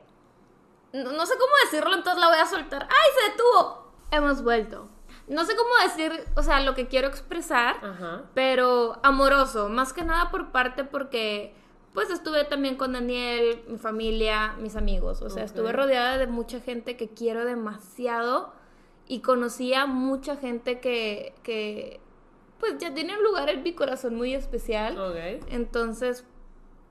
no, 0.93 1.13
no 1.13 1.27
sé 1.27 1.35
cómo 1.39 1.53
decirlo, 1.65 1.95
entonces 1.95 2.21
la 2.21 2.29
voy 2.29 2.39
a 2.39 2.47
soltar. 2.47 2.83
¡Ay, 2.83 3.11
se 3.19 3.31
detuvo! 3.31 3.93
Hemos 4.11 4.43
vuelto. 4.43 4.89
No 5.29 5.45
sé 5.45 5.55
cómo 5.57 5.71
decir, 5.85 6.25
o 6.35 6.43
sea, 6.43 6.61
lo 6.61 6.75
que 6.75 6.89
quiero 6.89 7.09
expresar, 7.09 7.77
Ajá. 7.83 8.23
pero 8.35 8.99
amoroso, 9.03 9.69
más 9.69 9.93
que 9.93 10.05
nada 10.05 10.31
por 10.31 10.51
parte 10.51 10.85
porque 10.85 11.55
pues 11.95 12.11
estuve 12.11 12.45
también 12.45 12.77
con 12.77 12.93
Daniel, 12.93 13.63
mi 13.69 13.79
familia, 13.79 14.55
mis 14.59 14.77
amigos, 14.77 15.21
o 15.23 15.29
sea, 15.29 15.45
estuve 15.45 15.73
rodeada 15.73 16.17
de 16.17 16.27
mucha 16.27 16.61
gente 16.61 16.97
que 16.97 17.09
quiero 17.09 17.45
demasiado 17.45 18.53
y 19.07 19.21
conocí 19.21 19.75
a 19.75 19.87
mucha 19.87 20.37
gente 20.37 20.81
que, 20.81 21.35
que 21.43 22.01
pues 22.59 22.79
ya 22.79 22.95
tiene 22.95 23.17
un 23.17 23.23
lugar 23.23 23.51
en 23.51 23.63
mi 23.63 23.75
corazón 23.75 24.15
muy 24.15 24.35
especial. 24.35 24.97
Entonces, 25.49 26.25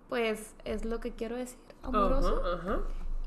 pues 0.08 0.54
es 0.65 0.86
lo 0.86 1.00
que 1.00 1.15
quiero 1.15 1.36
decir, 1.36 1.58
amoroso. 1.82 2.41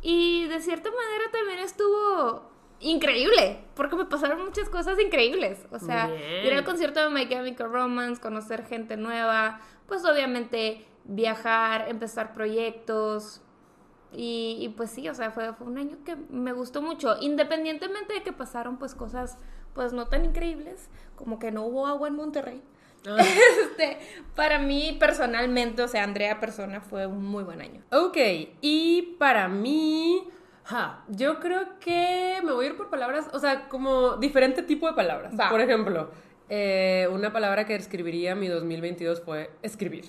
Y 0.01 0.47
de 0.47 0.61
cierta 0.61 0.90
manera 0.90 1.31
también 1.33 1.59
estuvo 1.61 2.54
increíble, 2.81 3.65
porque 3.75 3.97
me 3.97 4.05
pasaron 4.05 4.45
muchas 4.45 4.69
cosas 4.69 4.99
increíbles. 5.01 5.67
O 5.71 5.79
sea, 5.79 6.07
Bien. 6.09 6.47
ir 6.47 6.53
al 6.55 6.65
concierto 6.65 7.01
de 7.01 7.09
My 7.09 7.29
Chemical 7.29 7.71
Romance, 7.71 8.21
conocer 8.21 8.65
gente 8.67 8.97
nueva, 8.97 9.61
pues 9.87 10.05
obviamente 10.05 10.85
viajar, 11.05 11.89
empezar 11.89 12.33
proyectos. 12.33 13.41
Y, 14.13 14.59
y 14.61 14.69
pues 14.69 14.91
sí, 14.91 15.09
o 15.09 15.15
sea, 15.15 15.33
fue, 15.33 15.53
fue 15.55 15.67
un 15.67 15.79
año 15.79 15.99
que 16.05 16.17
me 16.31 16.53
gustó 16.53 16.83
mucho, 16.83 17.17
independientemente 17.21 18.15
de 18.15 18.23
que 18.23 18.33
pasaron 18.33 18.79
pues 18.79 18.95
cosas 18.95 19.39
pues 19.75 19.93
no 19.93 20.07
tan 20.07 20.25
increíbles, 20.25 20.89
como 21.17 21.39
que 21.39 21.51
no 21.51 21.65
hubo 21.67 21.87
agua 21.87 22.09
en 22.09 22.15
Monterrey. 22.15 22.63
Ah. 23.07 23.17
Este, 23.65 23.99
para 24.35 24.59
mí 24.59 24.97
personalmente, 24.99 25.83
o 25.83 25.89
sea, 25.89 26.05
Andrea 26.05 26.39
persona 26.41 26.81
fue 26.81 27.07
un 27.07 27.25
muy 27.25 27.43
buen 27.43 27.61
año. 27.61 27.83
Ok, 27.91 28.17
y 28.61 29.17
para 29.19 29.49
mí, 29.49 30.29
ja, 30.64 31.05
yo 31.09 31.40
creo 31.40 31.79
que 31.79 32.38
me 32.44 32.53
voy 32.53 32.66
a 32.66 32.68
ir 32.70 32.77
por 32.77 32.90
palabras, 32.90 33.29
o 33.33 33.38
sea, 33.38 33.68
como 33.68 34.16
diferente 34.16 34.62
tipo 34.62 34.87
de 34.87 34.94
palabras. 34.94 35.33
Va. 35.38 35.50
Por 35.50 35.61
ejemplo, 35.61 36.11
eh, 36.48 37.09
una 37.12 37.33
palabra 37.33 37.64
que 37.66 37.74
describiría 37.74 38.35
mi 38.35 38.48
2022 38.48 39.20
fue 39.22 39.50
escribir. 39.62 40.07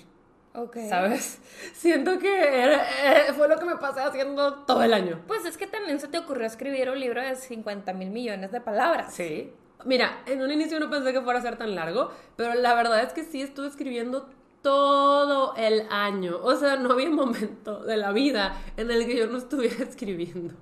Ok. 0.54 0.76
¿Sabes? 0.88 1.38
Siento 1.74 2.18
que 2.18 2.62
era- 2.62 3.28
eh, 3.28 3.32
fue 3.34 3.46
lo 3.48 3.58
que 3.58 3.66
me 3.66 3.76
pasé 3.76 4.00
haciendo 4.00 4.54
todo 4.64 4.82
el 4.82 4.94
año. 4.94 5.20
Pues 5.26 5.44
es 5.44 5.58
que 5.58 5.66
también 5.66 6.00
se 6.00 6.08
te 6.08 6.18
ocurrió 6.18 6.46
escribir 6.46 6.88
un 6.90 6.98
libro 6.98 7.20
de 7.22 7.34
50 7.36 7.92
mil 7.92 8.10
millones 8.10 8.52
de 8.52 8.60
palabras. 8.62 9.12
Sí. 9.12 9.52
Mira, 9.84 10.22
en 10.26 10.40
un 10.42 10.50
inicio 10.50 10.80
no 10.80 10.88
pensé 10.88 11.12
que 11.12 11.20
fuera 11.20 11.38
a 11.38 11.42
ser 11.42 11.56
tan 11.58 11.74
largo, 11.74 12.10
pero 12.36 12.54
la 12.54 12.74
verdad 12.74 13.02
es 13.02 13.12
que 13.12 13.22
sí 13.24 13.42
estuve 13.42 13.68
escribiendo 13.68 14.28
todo 14.66 15.54
el 15.56 15.84
año. 15.90 16.40
O 16.42 16.56
sea, 16.56 16.74
no 16.74 16.90
había 16.92 17.08
momento 17.08 17.84
de 17.84 17.96
la 17.96 18.10
vida 18.10 18.60
en 18.76 18.90
el 18.90 19.06
que 19.06 19.16
yo 19.16 19.28
no 19.28 19.38
estuviera 19.38 19.76
escribiendo. 19.88 20.54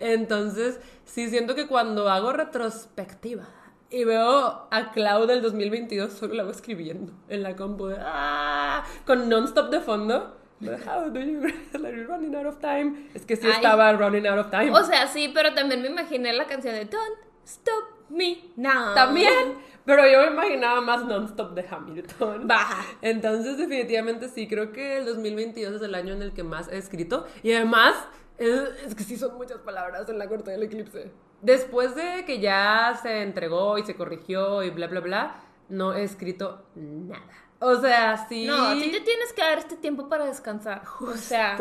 Entonces, 0.00 0.80
sí 1.04 1.28
siento 1.28 1.54
que 1.54 1.66
cuando 1.66 2.08
hago 2.08 2.32
retrospectiva 2.32 3.46
y 3.90 4.04
veo 4.04 4.66
a 4.70 4.92
Clau 4.94 5.26
del 5.26 5.42
2022, 5.42 6.10
solo 6.10 6.32
la 6.32 6.42
hago 6.44 6.52
escribiendo 6.52 7.12
en 7.28 7.42
la 7.42 7.54
compu 7.54 7.88
de, 7.88 7.96
"Ah", 8.00 8.82
con 9.04 9.28
non-stop 9.28 9.68
de 9.70 9.80
fondo. 9.80 10.36
How 10.62 11.10
do 11.10 11.20
you 11.20 11.40
running 12.08 12.34
out 12.34 12.46
of 12.46 12.60
time? 12.60 13.08
Es 13.12 13.26
que 13.26 13.36
sí 13.36 13.46
Ay. 13.46 13.52
estaba 13.56 13.92
running 13.92 14.26
out 14.26 14.38
of 14.38 14.50
time. 14.50 14.70
O 14.70 14.82
sea, 14.84 15.06
sí, 15.06 15.30
pero 15.34 15.52
también 15.52 15.82
me 15.82 15.88
imaginé 15.88 16.32
la 16.32 16.46
canción 16.46 16.74
de 16.74 16.86
Don't 16.86 17.18
Stop 17.44 18.08
Me 18.08 18.38
Now. 18.56 18.94
También, 18.94 19.58
pero 19.90 20.06
yo 20.06 20.20
me 20.20 20.28
imaginaba 20.28 20.80
más 20.80 21.04
non-stop 21.04 21.52
de 21.52 21.66
Hamilton. 21.68 22.46
Baja. 22.46 22.84
Entonces, 23.02 23.58
definitivamente 23.58 24.28
sí, 24.28 24.46
creo 24.46 24.70
que 24.70 24.98
el 24.98 25.04
2022 25.04 25.74
es 25.74 25.82
el 25.82 25.96
año 25.96 26.14
en 26.14 26.22
el 26.22 26.32
que 26.32 26.44
más 26.44 26.68
he 26.68 26.78
escrito. 26.78 27.26
Y 27.42 27.52
además, 27.52 27.96
es, 28.38 28.60
es 28.86 28.94
que 28.94 29.02
sí 29.02 29.16
son 29.16 29.36
muchas 29.36 29.58
palabras 29.58 30.08
en 30.08 30.16
la 30.16 30.28
corte 30.28 30.52
del 30.52 30.62
eclipse. 30.62 31.10
Después 31.42 31.96
de 31.96 32.24
que 32.24 32.38
ya 32.38 32.96
se 33.02 33.22
entregó 33.22 33.78
y 33.78 33.84
se 33.84 33.96
corrigió 33.96 34.62
y 34.62 34.70
bla, 34.70 34.86
bla, 34.86 35.00
bla, 35.00 35.40
no 35.68 35.92
he 35.92 36.04
escrito 36.04 36.66
nada. 36.76 37.49
O 37.62 37.76
sea, 37.76 38.26
sí. 38.26 38.46
No, 38.46 38.72
sí 38.72 38.90
te 38.90 39.00
tienes 39.00 39.32
que 39.34 39.42
dar 39.42 39.58
este 39.58 39.76
tiempo 39.76 40.08
para 40.08 40.24
descansar. 40.24 40.82
O 41.00 41.14
sea. 41.14 41.58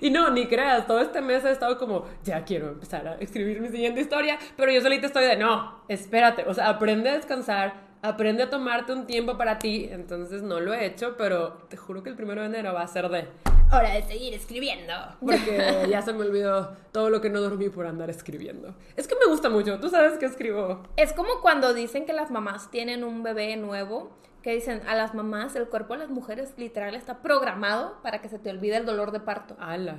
Y 0.00 0.10
no, 0.10 0.30
ni 0.30 0.46
creas, 0.46 0.86
todo 0.86 1.00
este 1.00 1.20
mes 1.20 1.44
he 1.44 1.50
estado 1.50 1.78
como, 1.78 2.04
ya 2.24 2.44
quiero 2.44 2.68
empezar 2.68 3.06
a 3.06 3.14
escribir 3.14 3.60
mi 3.60 3.68
siguiente 3.68 4.00
historia, 4.00 4.38
pero 4.56 4.72
yo 4.72 4.80
solita 4.80 5.06
estoy 5.06 5.24
de, 5.24 5.36
no, 5.36 5.82
espérate, 5.88 6.44
o 6.48 6.54
sea, 6.54 6.68
aprende 6.68 7.10
a 7.10 7.14
descansar, 7.14 7.74
aprende 8.02 8.42
a 8.42 8.50
tomarte 8.50 8.92
un 8.92 9.06
tiempo 9.06 9.36
para 9.36 9.58
ti, 9.58 9.88
entonces 9.90 10.42
no 10.42 10.60
lo 10.60 10.74
he 10.74 10.84
hecho, 10.84 11.16
pero 11.16 11.58
te 11.68 11.76
juro 11.76 12.02
que 12.02 12.10
el 12.10 12.16
primero 12.16 12.40
de 12.40 12.48
enero 12.48 12.74
va 12.74 12.82
a 12.82 12.88
ser 12.88 13.08
de, 13.08 13.28
hora 13.72 13.92
de 13.92 14.02
seguir 14.02 14.34
escribiendo. 14.34 14.92
porque 15.20 15.86
ya 15.90 16.02
se 16.02 16.12
me 16.12 16.24
olvidó 16.24 16.76
todo 16.92 17.10
lo 17.10 17.20
que 17.20 17.30
no 17.30 17.40
dormí 17.40 17.68
por 17.68 17.86
andar 17.86 18.10
escribiendo. 18.10 18.74
Es 18.96 19.06
que 19.06 19.14
me 19.14 19.30
gusta 19.30 19.48
mucho, 19.48 19.78
tú 19.78 19.88
sabes 19.88 20.18
que 20.18 20.26
escribo. 20.26 20.82
Es 20.96 21.12
como 21.12 21.40
cuando 21.40 21.74
dicen 21.74 22.06
que 22.06 22.12
las 22.12 22.30
mamás 22.30 22.70
tienen 22.70 23.04
un 23.04 23.22
bebé 23.22 23.56
nuevo, 23.56 24.16
que 24.46 24.54
dicen 24.54 24.80
a 24.86 24.94
las 24.94 25.12
mamás, 25.12 25.56
el 25.56 25.66
cuerpo 25.68 25.94
de 25.94 25.98
las 25.98 26.08
mujeres 26.08 26.54
literal 26.56 26.94
está 26.94 27.18
programado 27.20 28.00
para 28.00 28.20
que 28.22 28.28
se 28.28 28.38
te 28.38 28.48
olvide 28.48 28.76
el 28.76 28.86
dolor 28.86 29.10
de 29.10 29.18
parto. 29.18 29.56
Ala. 29.58 29.96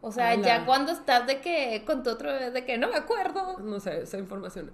O 0.00 0.10
sea, 0.10 0.30
Ala. 0.30 0.44
ya 0.44 0.66
cuando 0.66 0.90
estás 0.90 1.24
de 1.28 1.40
que 1.40 1.84
con 1.86 2.02
tu 2.02 2.10
otro 2.10 2.32
bebé, 2.32 2.50
de 2.50 2.64
que 2.64 2.78
no 2.78 2.88
me 2.88 2.96
acuerdo. 2.96 3.60
No 3.60 3.78
sé, 3.78 4.02
esa 4.02 4.18
información 4.18 4.72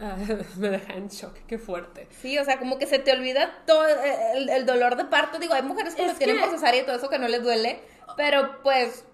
me 0.56 0.70
deja 0.70 0.94
en 0.94 1.06
shock, 1.06 1.34
qué 1.46 1.56
fuerte. 1.58 2.08
Sí, 2.10 2.36
o 2.36 2.44
sea, 2.44 2.58
como 2.58 2.78
que 2.80 2.88
se 2.88 2.98
te 2.98 3.12
olvida 3.12 3.62
todo 3.64 3.86
el, 4.34 4.48
el 4.48 4.66
dolor 4.66 4.96
de 4.96 5.04
parto. 5.04 5.38
Digo, 5.38 5.54
hay 5.54 5.62
mujeres 5.62 5.94
que 5.94 6.04
Es 6.06 6.18
tienen 6.18 6.36
que- 6.38 6.42
por 6.42 6.50
cesárea 6.50 6.82
y 6.82 6.84
todo 6.84 6.96
eso 6.96 7.08
que 7.08 7.20
no 7.20 7.28
les 7.28 7.44
duele, 7.44 7.80
pero 8.16 8.60
pues 8.64 9.04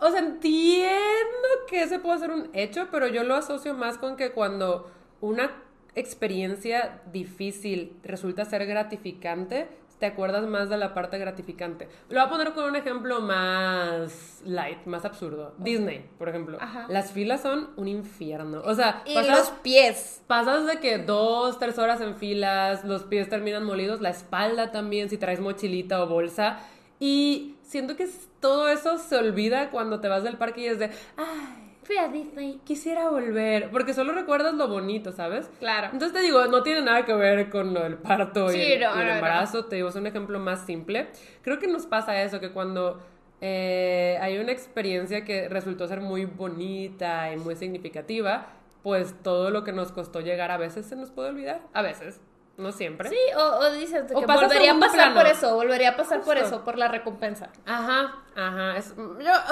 O 0.00 0.10
sea, 0.10 0.20
entiendo 0.20 1.48
que 1.68 1.82
ese 1.82 1.98
puede 1.98 2.20
ser 2.20 2.30
un 2.30 2.48
hecho, 2.54 2.88
pero 2.90 3.06
yo 3.06 3.22
lo 3.22 3.34
asocio 3.34 3.74
más 3.74 3.98
con 3.98 4.16
que 4.16 4.32
cuando 4.32 4.90
una 5.20 5.50
experiencia 5.94 7.00
difícil 7.12 7.96
resulta 8.02 8.44
ser 8.44 8.66
gratificante, 8.66 9.68
te 9.98 10.06
acuerdas 10.06 10.44
más 10.46 10.68
de 10.68 10.76
la 10.76 10.92
parte 10.92 11.18
gratificante. 11.18 11.88
Lo 12.08 12.16
voy 12.20 12.26
a 12.26 12.28
poner 12.28 12.52
con 12.52 12.64
un 12.64 12.76
ejemplo 12.76 13.20
más 13.20 14.42
light, 14.44 14.84
más 14.86 15.04
absurdo. 15.04 15.54
Disney, 15.58 16.04
por 16.18 16.28
ejemplo. 16.28 16.58
Ajá. 16.60 16.86
Las 16.88 17.12
filas 17.12 17.42
son 17.42 17.70
un 17.76 17.86
infierno. 17.88 18.60
O 18.64 18.74
sea, 18.74 19.02
y 19.06 19.14
pasas- 19.14 19.38
los 19.38 19.50
pies. 19.62 20.22
Pasas 20.26 20.66
de 20.66 20.78
que 20.80 20.98
dos, 20.98 21.58
tres 21.58 21.78
horas 21.78 22.00
en 22.00 22.16
filas, 22.16 22.84
los 22.84 23.04
pies 23.04 23.28
terminan 23.28 23.64
molidos, 23.64 24.00
la 24.00 24.10
espalda 24.10 24.72
también, 24.72 25.08
si 25.08 25.16
traes 25.16 25.40
mochilita 25.40 26.02
o 26.02 26.08
bolsa. 26.08 26.58
Y 26.98 27.54
siento 27.62 27.96
que 27.96 28.08
todo 28.40 28.68
eso 28.68 28.98
se 28.98 29.16
olvida 29.16 29.70
cuando 29.70 30.00
te 30.00 30.08
vas 30.08 30.24
del 30.24 30.36
parque 30.36 30.62
y 30.62 30.66
es 30.66 30.78
de, 30.78 30.90
ay, 31.16 31.63
Fui 31.84 31.96
a 31.98 32.08
Disney. 32.08 32.60
quisiera 32.64 33.08
volver, 33.10 33.70
porque 33.70 33.92
solo 33.94 34.12
recuerdas 34.12 34.54
lo 34.54 34.68
bonito, 34.68 35.12
¿sabes? 35.12 35.48
Claro. 35.60 35.88
Entonces 35.92 36.12
te 36.12 36.20
digo, 36.24 36.44
no 36.46 36.62
tiene 36.62 36.82
nada 36.82 37.04
que 37.04 37.14
ver 37.14 37.50
con 37.50 37.74
lo 37.74 37.82
del 37.82 37.96
parto 37.98 38.48
Sí, 38.48 38.58
y 38.58 38.72
el, 38.72 38.80
no, 38.80 38.86
y 38.96 39.00
el 39.00 39.06
no, 39.06 39.10
no. 39.10 39.14
embarazo, 39.16 39.66
te 39.66 39.76
digo, 39.76 39.88
es 39.90 39.94
un 39.96 40.06
ejemplo 40.06 40.38
más 40.38 40.64
simple. 40.66 41.08
Creo 41.42 41.58
que 41.58 41.66
nos 41.66 41.86
pasa 41.86 42.22
eso, 42.22 42.40
que 42.40 42.50
cuando 42.50 43.00
eh, 43.40 44.18
hay 44.22 44.38
una 44.38 44.52
experiencia 44.52 45.24
que 45.24 45.48
resultó 45.48 45.86
ser 45.86 46.00
muy 46.00 46.24
bonita 46.24 47.32
y 47.32 47.36
muy 47.36 47.54
significativa, 47.56 48.46
pues 48.82 49.14
todo 49.22 49.50
lo 49.50 49.64
que 49.64 49.72
nos 49.72 49.92
costó 49.92 50.20
llegar 50.20 50.50
a 50.50 50.56
veces 50.56 50.86
se 50.86 50.96
nos 50.96 51.10
puede 51.10 51.28
olvidar, 51.30 51.60
a 51.72 51.82
veces, 51.82 52.20
no 52.56 52.72
siempre. 52.72 53.08
Sí, 53.08 53.16
o, 53.36 53.40
o 53.58 53.70
dices 53.72 54.04
O 54.14 54.20
que 54.24 54.32
a 54.32 54.36
volvería 54.36 54.72
a 54.72 54.78
pasar 54.78 54.94
plano. 54.94 55.14
por 55.16 55.26
eso, 55.26 55.54
volvería 55.54 55.90
a 55.90 55.96
pasar 55.96 56.20
por 56.22 56.36
eso, 56.38 56.64
por 56.64 56.78
la 56.78 56.88
recompensa. 56.88 57.50
Ajá, 57.66 58.22
ajá. 58.36 58.76
Es, 58.76 58.94
yo, 58.96 59.04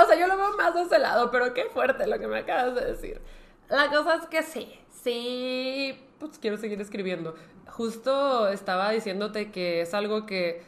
o 0.03 0.07
sea, 0.07 0.17
yo 0.19 0.27
lo 0.27 0.37
veo 0.37 0.57
más 0.57 0.75
de 0.75 0.83
ese 0.83 0.99
lado, 0.99 1.31
pero 1.31 1.53
qué 1.55 1.65
fuerte 1.67 2.07
lo 2.07 2.19
que 2.19 2.27
me 2.29 2.39
acabas 2.39 2.75
de 2.75 2.85
decir. 2.85 3.21
La 3.69 3.89
cosa 3.89 4.17
es 4.17 4.27
que 4.27 4.43
sí, 4.43 4.73
sí, 5.03 5.99
pues 6.19 6.39
quiero 6.39 6.57
seguir 6.57 6.81
escribiendo. 6.81 7.35
Justo 7.69 8.49
estaba 8.49 8.91
diciéndote 8.91 9.51
que 9.51 9.81
es 9.81 9.95
algo 9.95 10.27
que 10.27 10.63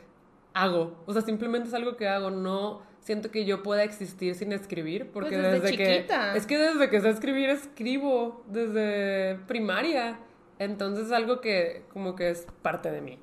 hago, 0.55 0.97
o 1.07 1.12
sea, 1.12 1.23
simplemente 1.23 1.68
es 1.68 1.75
algo 1.75 1.97
que 1.97 2.09
hago, 2.09 2.31
no 2.31 2.83
siento 3.01 3.31
que 3.31 3.44
yo 3.44 3.62
pueda 3.62 3.83
existir 3.85 4.35
sin 4.35 4.53
escribir, 4.53 5.11
porque 5.12 5.31
Pues 5.37 5.42
desde 5.42 5.61
desde, 5.61 5.70
chiquita. 5.77 6.33
que 6.33 6.38
es 6.38 6.47
que 6.47 6.57
desde 6.59 6.88
que 6.88 7.01
sé 7.03 7.11
escribir 7.11 7.51
escribo 7.51 8.42
desde 8.47 9.35
primaria, 9.47 10.18
entonces 10.59 11.07
es 11.07 11.12
algo 11.12 11.40
que 11.40 11.85
como 11.93 12.14
que 12.14 12.31
es 12.31 12.47
parte 12.62 12.90
de 12.90 13.01
mí. 13.01 13.19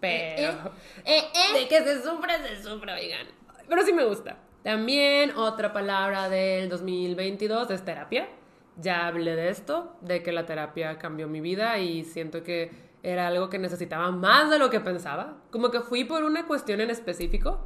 Pero 0.00 0.72
Eh, 1.04 1.22
eh. 1.32 1.60
de 1.60 1.68
que 1.68 1.82
se 1.82 2.02
sufre, 2.02 2.34
se 2.38 2.62
sufre, 2.62 2.92
oigan. 2.92 3.26
Pero 3.68 3.82
sí 3.82 3.92
me 3.92 4.04
gusta. 4.04 4.38
También 4.62 5.36
otra 5.36 5.72
palabra 5.72 6.28
del 6.28 6.68
2022 6.68 7.70
es 7.70 7.84
terapia. 7.84 8.28
Ya 8.76 9.06
hablé 9.06 9.36
de 9.36 9.48
esto, 9.48 9.96
de 10.00 10.22
que 10.22 10.32
la 10.32 10.46
terapia 10.46 10.98
cambió 10.98 11.28
mi 11.28 11.40
vida 11.40 11.78
y 11.78 12.04
siento 12.04 12.42
que 12.42 12.70
era 13.02 13.26
algo 13.26 13.50
que 13.50 13.58
necesitaba 13.58 14.10
más 14.10 14.50
de 14.50 14.58
lo 14.58 14.70
que 14.70 14.80
pensaba. 14.80 15.36
Como 15.50 15.70
que 15.70 15.80
fui 15.80 16.04
por 16.04 16.24
una 16.24 16.46
cuestión 16.46 16.80
en 16.80 16.90
específico, 16.90 17.60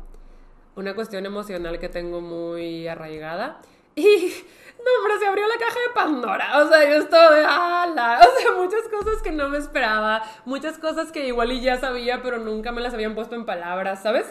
una 0.75 0.95
cuestión 0.95 1.27
emocional 1.27 1.79
que 1.79 1.89
tengo 1.89 2.21
muy 2.21 2.89
arraigada. 2.89 3.61
Y, 3.97 4.05
no, 4.05 5.01
hombre, 5.01 5.19
se 5.19 5.27
abrió 5.27 5.47
la 5.49 5.57
caja 5.59 5.81
de 5.89 5.95
Pandora. 5.95 6.63
O 6.63 6.69
sea, 6.69 6.89
yo 6.89 6.97
estaba 6.97 7.35
de 7.35 7.45
ala. 7.45 8.21
O 8.29 8.39
sea, 8.39 8.53
muchas 8.53 8.83
cosas 8.89 9.23
que 9.23 9.33
no 9.33 9.49
me 9.49 9.57
esperaba, 9.57 10.23
muchas 10.45 10.79
cosas 10.79 11.11
que 11.11 11.27
igual 11.27 11.51
y 11.51 11.63
ya 11.63 11.81
sabía, 11.81 12.21
pero 12.23 12.39
nunca 12.39 12.73
me 12.73 12.83
las 12.83 12.93
habían 12.93 13.15
puesto 13.15 13.35
en 13.35 13.47
palabras, 13.47 14.03
¿sabes? 14.03 14.27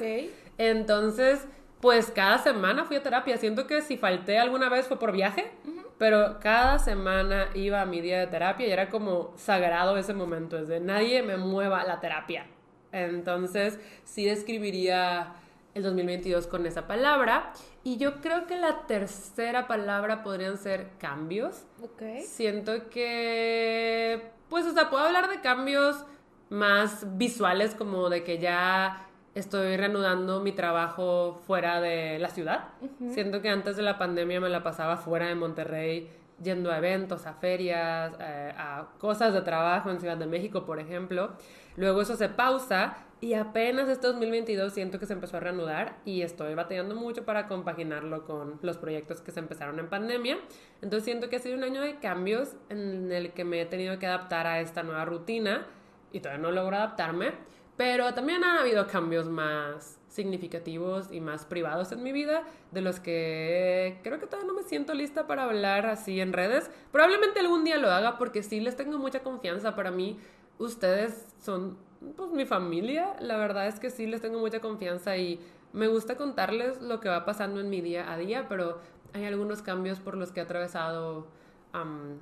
Entonces, 0.60 1.46
pues 1.82 2.12
cada 2.12 2.38
semana 2.38 2.86
fui 2.86 2.96
a 2.96 3.04
terapia. 3.04 3.38
Siento 3.38 3.66
que 3.66 3.82
si 3.82 3.98
falté 3.98 4.38
alguna 4.38 4.70
vez 4.70 4.88
fue 4.88 5.00
por 5.00 5.12
viaje, 5.12 5.52
pero 5.98 6.40
cada 6.40 6.78
semana 6.78 7.50
iba 7.56 7.82
a 7.82 7.86
mi 7.86 8.02
día 8.02 8.20
de 8.20 8.28
terapia 8.28 8.68
y 8.68 8.72
era 8.72 8.90
como 8.90 9.34
sagrado 9.36 9.98
ese 9.98 10.14
momento. 10.14 10.60
Es 10.60 10.68
de 10.68 10.80
nadie 10.80 11.24
me 11.24 11.38
mueva 11.38 11.84
la 11.86 12.00
terapia. 12.00 12.46
Entonces, 12.92 13.80
sí 14.04 14.26
describiría 14.26 15.34
el 15.76 15.84
2022 15.84 16.48
con 16.48 16.66
esa 16.66 16.88
palabra. 16.88 17.54
Y 17.84 17.98
yo 17.98 18.22
creo 18.22 18.48
que 18.48 18.58
la 18.58 18.88
tercera 18.88 19.68
palabra 19.68 20.24
podrían 20.24 20.58
ser 20.58 20.90
cambios. 20.98 21.66
Ok. 21.84 22.02
Siento 22.24 22.90
que, 22.90 24.32
pues, 24.50 24.66
o 24.66 24.74
sea, 24.74 24.90
puedo 24.90 25.06
hablar 25.06 25.30
de 25.30 25.42
cambios 25.42 26.04
más 26.50 27.18
visuales, 27.18 27.76
como 27.76 28.10
de 28.10 28.24
que 28.24 28.40
ya 28.40 29.08
estoy 29.36 29.76
reanudando 29.76 30.40
mi 30.40 30.54
trabajo 30.54 31.42
fuera 31.46 31.82
de 31.82 32.20
la 32.20 32.30
ciudad. 32.30 32.70
Siento 33.10 33.42
que 33.42 33.50
antes 33.50 33.76
de 33.76 33.84
la 33.84 33.98
pandemia 33.98 34.40
me 34.40 34.50
la 34.50 34.64
pasaba 34.64 34.96
fuera 34.96 35.28
de 35.28 35.36
Monterrey, 35.36 36.10
yendo 36.42 36.72
a 36.72 36.78
eventos, 36.78 37.26
a 37.26 37.34
ferias, 37.34 38.14
eh, 38.20 38.54
a 38.58 38.88
cosas 38.98 39.34
de 39.34 39.42
trabajo 39.42 39.90
en 39.90 40.00
Ciudad 40.00 40.18
de 40.18 40.26
México, 40.26 40.66
por 40.66 40.80
ejemplo. 40.80 41.32
Luego 41.78 42.02
eso 42.02 42.16
se 42.16 42.30
pausa 42.30 42.98
y 43.22 43.34
apenas 43.34 43.90
este 43.90 44.08
2022 44.08 44.74
siento 44.74 45.00
que 45.00 45.06
se 45.06 45.14
empezó 45.14 45.38
a 45.38 45.40
reanudar 45.40 45.98
y 46.06 46.22
estoy 46.22 46.54
batallando 46.54 46.96
mucho 46.96 47.26
para 47.26 47.48
compaginarlo 47.48 48.26
con 48.26 48.60
los 48.62 48.78
proyectos 48.78 49.22
que 49.22 49.32
se 49.32 49.40
empezaron 49.40 49.80
en 49.80 49.90
pandemia. 49.90 50.38
Entonces 50.82 51.06
siento 51.06 51.30
que 51.30 51.38
ha 51.38 51.40
sido 51.40 51.58
un 51.58 51.64
año 51.64 51.82
de 51.82 52.00
cambios 52.00 52.56
en 52.70 53.12
el 53.12 53.32
que 53.32 53.44
me 53.44 53.62
he 53.62 53.66
tenido 53.66 53.98
que 54.00 54.08
adaptar 54.08 54.48
a 54.48 54.60
esta 54.60 54.84
nueva 54.84 55.06
rutina 55.06 55.66
y 56.12 56.20
todavía 56.20 56.42
no 56.42 56.52
logro 56.52 56.76
adaptarme, 56.76 57.34
pero 57.78 58.14
también 58.14 58.44
han 58.44 58.58
habido 58.58 58.88
cambios 58.88 59.28
más 59.28 60.00
significativos 60.08 61.12
y 61.12 61.20
más 61.20 61.46
privados 61.46 61.92
en 61.92 62.02
mi 62.02 62.14
vida, 62.14 62.44
de 62.72 62.82
los 62.82 63.02
que 63.02 64.00
creo 64.02 64.18
que 64.18 64.28
todavía 64.28 64.48
no 64.48 64.54
me 64.54 64.64
siento 64.64 64.94
lista 64.94 65.28
para 65.28 65.44
hablar 65.44 65.86
así 65.86 66.22
en 66.22 66.32
redes. 66.32 66.72
Probablemente 66.92 67.42
algún 67.42 67.66
día 67.66 67.78
lo 67.78 67.92
haga 67.92 68.18
porque 68.18 68.42
sí 68.42 68.62
les 68.62 68.78
tengo 68.78 68.98
mucha 68.98 69.24
confianza. 69.24 69.76
Para 69.76 69.92
mí, 69.92 70.18
ustedes 70.60 71.26
son 71.44 71.78
pues 72.16 72.32
mi 72.32 72.46
familia. 72.46 73.16
La 73.20 73.38
verdad 73.38 73.68
es 73.68 73.80
que 73.80 73.90
sí 73.90 74.06
les 74.06 74.22
tengo 74.22 74.40
mucha 74.40 74.60
confianza 74.60 75.18
y 75.18 75.40
me 75.74 75.88
gusta 75.88 76.16
contarles 76.16 76.82
lo 76.82 77.00
que 77.00 77.10
va 77.10 77.26
pasando 77.26 77.60
en 77.60 77.70
mi 77.70 77.82
día 77.82 78.12
a 78.12 78.18
día, 78.18 78.48
pero 78.48 78.80
hay 79.14 79.26
algunos 79.26 79.62
cambios 79.62 80.00
por 80.00 80.18
los 80.18 80.32
que 80.32 80.40
he 80.42 80.44
atravesado 80.44 81.28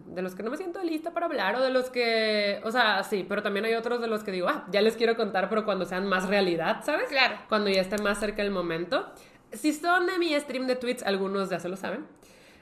de 0.07 0.21
los 0.23 0.33
que 0.33 0.41
no 0.41 0.49
me 0.49 0.57
siento 0.57 0.81
lista 0.81 1.13
para 1.13 1.27
hablar 1.27 1.55
o 1.55 1.61
de 1.61 1.69
los 1.69 1.91
que, 1.91 2.59
o 2.63 2.71
sea, 2.71 3.03
sí, 3.03 3.23
pero 3.27 3.43
también 3.43 3.65
hay 3.65 3.75
otros 3.75 4.01
de 4.01 4.07
los 4.07 4.23
que 4.23 4.31
digo, 4.31 4.47
ah, 4.49 4.65
ya 4.71 4.81
les 4.81 4.95
quiero 4.95 5.15
contar, 5.15 5.47
pero 5.49 5.63
cuando 5.63 5.85
sean 5.85 6.07
más 6.07 6.27
realidad, 6.27 6.83
¿sabes? 6.83 7.09
Claro. 7.09 7.35
Cuando 7.49 7.69
ya 7.69 7.81
esté 7.81 8.01
más 8.01 8.19
cerca 8.19 8.41
el 8.41 8.49
momento. 8.49 9.05
Si 9.51 9.71
son 9.71 10.07
de 10.07 10.17
mi 10.17 10.33
stream 10.39 10.65
de 10.65 10.75
tweets, 10.75 11.03
algunos 11.03 11.51
ya 11.51 11.59
se 11.59 11.69
lo 11.69 11.75
saben, 11.75 12.05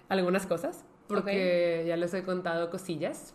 algunas 0.10 0.46
cosas, 0.46 0.84
porque 1.08 1.86
ya 1.88 1.96
les 1.96 2.14
he 2.14 2.24
contado 2.24 2.70
cosillas. 2.70 3.34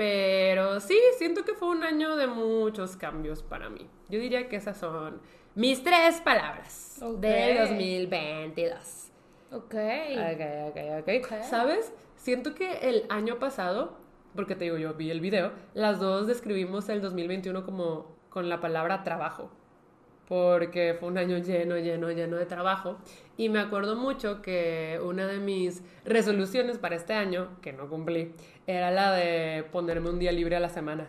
Pero 0.00 0.80
sí, 0.80 0.98
siento 1.18 1.44
que 1.44 1.52
fue 1.52 1.68
un 1.68 1.84
año 1.84 2.16
de 2.16 2.26
muchos 2.26 2.96
cambios 2.96 3.42
para 3.42 3.68
mí. 3.68 3.86
Yo 4.08 4.18
diría 4.18 4.48
que 4.48 4.56
esas 4.56 4.78
son 4.78 5.20
mis 5.54 5.84
tres 5.84 6.22
palabras 6.22 6.98
Ok. 7.02 7.18
del 7.18 7.58
2022. 7.58 9.10
Ok. 9.52 9.74
Ok, 9.74 10.40
ok, 10.70 10.76
ok. 11.00 11.08
Ok. 11.22 11.42
¿Sabes? 11.42 11.92
Siento 12.16 12.54
que 12.54 12.88
el 12.88 13.04
año 13.10 13.38
pasado, 13.38 13.98
porque 14.34 14.54
te 14.54 14.64
digo, 14.64 14.78
yo 14.78 14.94
vi 14.94 15.10
el 15.10 15.20
video, 15.20 15.52
las 15.74 16.00
dos 16.00 16.26
describimos 16.26 16.88
el 16.88 17.02
2021 17.02 17.62
como 17.66 18.16
con 18.30 18.48
la 18.48 18.58
palabra 18.58 19.02
trabajo. 19.04 19.50
Porque 20.28 20.96
fue 20.98 21.08
un 21.08 21.18
año 21.18 21.38
lleno, 21.38 21.76
lleno, 21.76 22.10
lleno 22.12 22.36
de 22.36 22.46
trabajo. 22.46 22.98
Y 23.36 23.48
me 23.48 23.58
acuerdo 23.58 23.96
mucho 23.96 24.42
que 24.42 25.00
una 25.04 25.26
de 25.26 25.40
mis 25.40 25.82
resoluciones 26.04 26.78
para 26.78 26.94
este 26.94 27.14
año, 27.14 27.50
que 27.60 27.72
no 27.72 27.88
cumplí, 27.88 28.32
era 28.70 28.90
la 28.90 29.12
de 29.12 29.64
ponerme 29.70 30.10
un 30.10 30.18
día 30.18 30.32
libre 30.32 30.56
a 30.56 30.60
la 30.60 30.68
semana. 30.68 31.06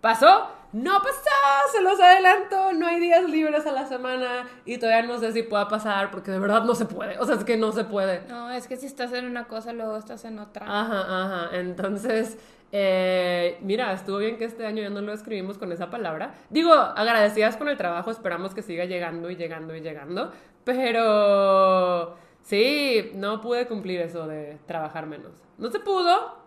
¿Pasó? 0.00 0.48
No 0.74 1.00
pasó, 1.00 1.72
se 1.72 1.80
los 1.80 1.98
adelanto, 2.00 2.72
no 2.72 2.86
hay 2.86 3.00
días 3.00 3.24
libres 3.30 3.64
a 3.64 3.72
la 3.72 3.86
semana 3.86 4.44
y 4.66 4.76
todavía 4.76 5.06
no 5.06 5.18
sé 5.18 5.32
si 5.32 5.44
pueda 5.44 5.68
pasar 5.68 6.10
porque 6.10 6.32
de 6.32 6.40
verdad 6.40 6.64
no 6.64 6.74
se 6.74 6.84
puede, 6.84 7.16
o 7.20 7.24
sea, 7.24 7.36
es 7.36 7.44
que 7.44 7.56
no 7.56 7.70
se 7.70 7.84
puede. 7.84 8.20
No, 8.28 8.50
es 8.50 8.66
que 8.66 8.76
si 8.76 8.86
estás 8.86 9.12
en 9.12 9.24
una 9.24 9.44
cosa, 9.44 9.72
luego 9.72 9.96
estás 9.96 10.24
en 10.24 10.40
otra. 10.40 10.66
Ajá, 10.66 11.00
ajá, 11.08 11.56
entonces, 11.56 12.36
eh, 12.72 13.56
mira, 13.62 13.92
estuvo 13.92 14.18
bien 14.18 14.36
que 14.36 14.44
este 14.44 14.66
año 14.66 14.82
ya 14.82 14.90
no 14.90 15.00
lo 15.00 15.12
escribimos 15.12 15.58
con 15.58 15.70
esa 15.70 15.90
palabra. 15.90 16.34
Digo, 16.50 16.74
agradecidas 16.74 17.56
con 17.56 17.68
el 17.68 17.76
trabajo, 17.76 18.10
esperamos 18.10 18.52
que 18.52 18.62
siga 18.62 18.84
llegando 18.84 19.30
y 19.30 19.36
llegando 19.36 19.76
y 19.76 19.80
llegando, 19.80 20.32
pero 20.64 22.16
sí, 22.42 23.12
no 23.14 23.40
pude 23.40 23.68
cumplir 23.68 24.00
eso 24.00 24.26
de 24.26 24.58
trabajar 24.66 25.06
menos. 25.06 25.32
No 25.56 25.70
se 25.70 25.78
pudo, 25.78 26.43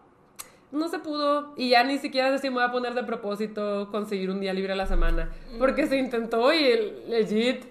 no 0.71 0.87
se 0.89 0.99
pudo 0.99 1.53
y 1.55 1.69
ya 1.69 1.83
ni 1.83 1.97
siquiera 1.97 2.29
sé 2.31 2.39
si 2.39 2.49
me 2.49 2.55
voy 2.55 2.63
a 2.65 2.71
poner 2.71 2.93
de 2.93 3.03
propósito 3.03 3.89
conseguir 3.91 4.29
un 4.29 4.39
día 4.41 4.53
libre 4.53 4.73
a 4.73 4.75
la 4.75 4.85
semana. 4.85 5.29
Porque 5.57 5.87
se 5.87 5.97
intentó 5.97 6.51
y 6.53 6.63
el 6.65 7.09
legit, 7.09 7.65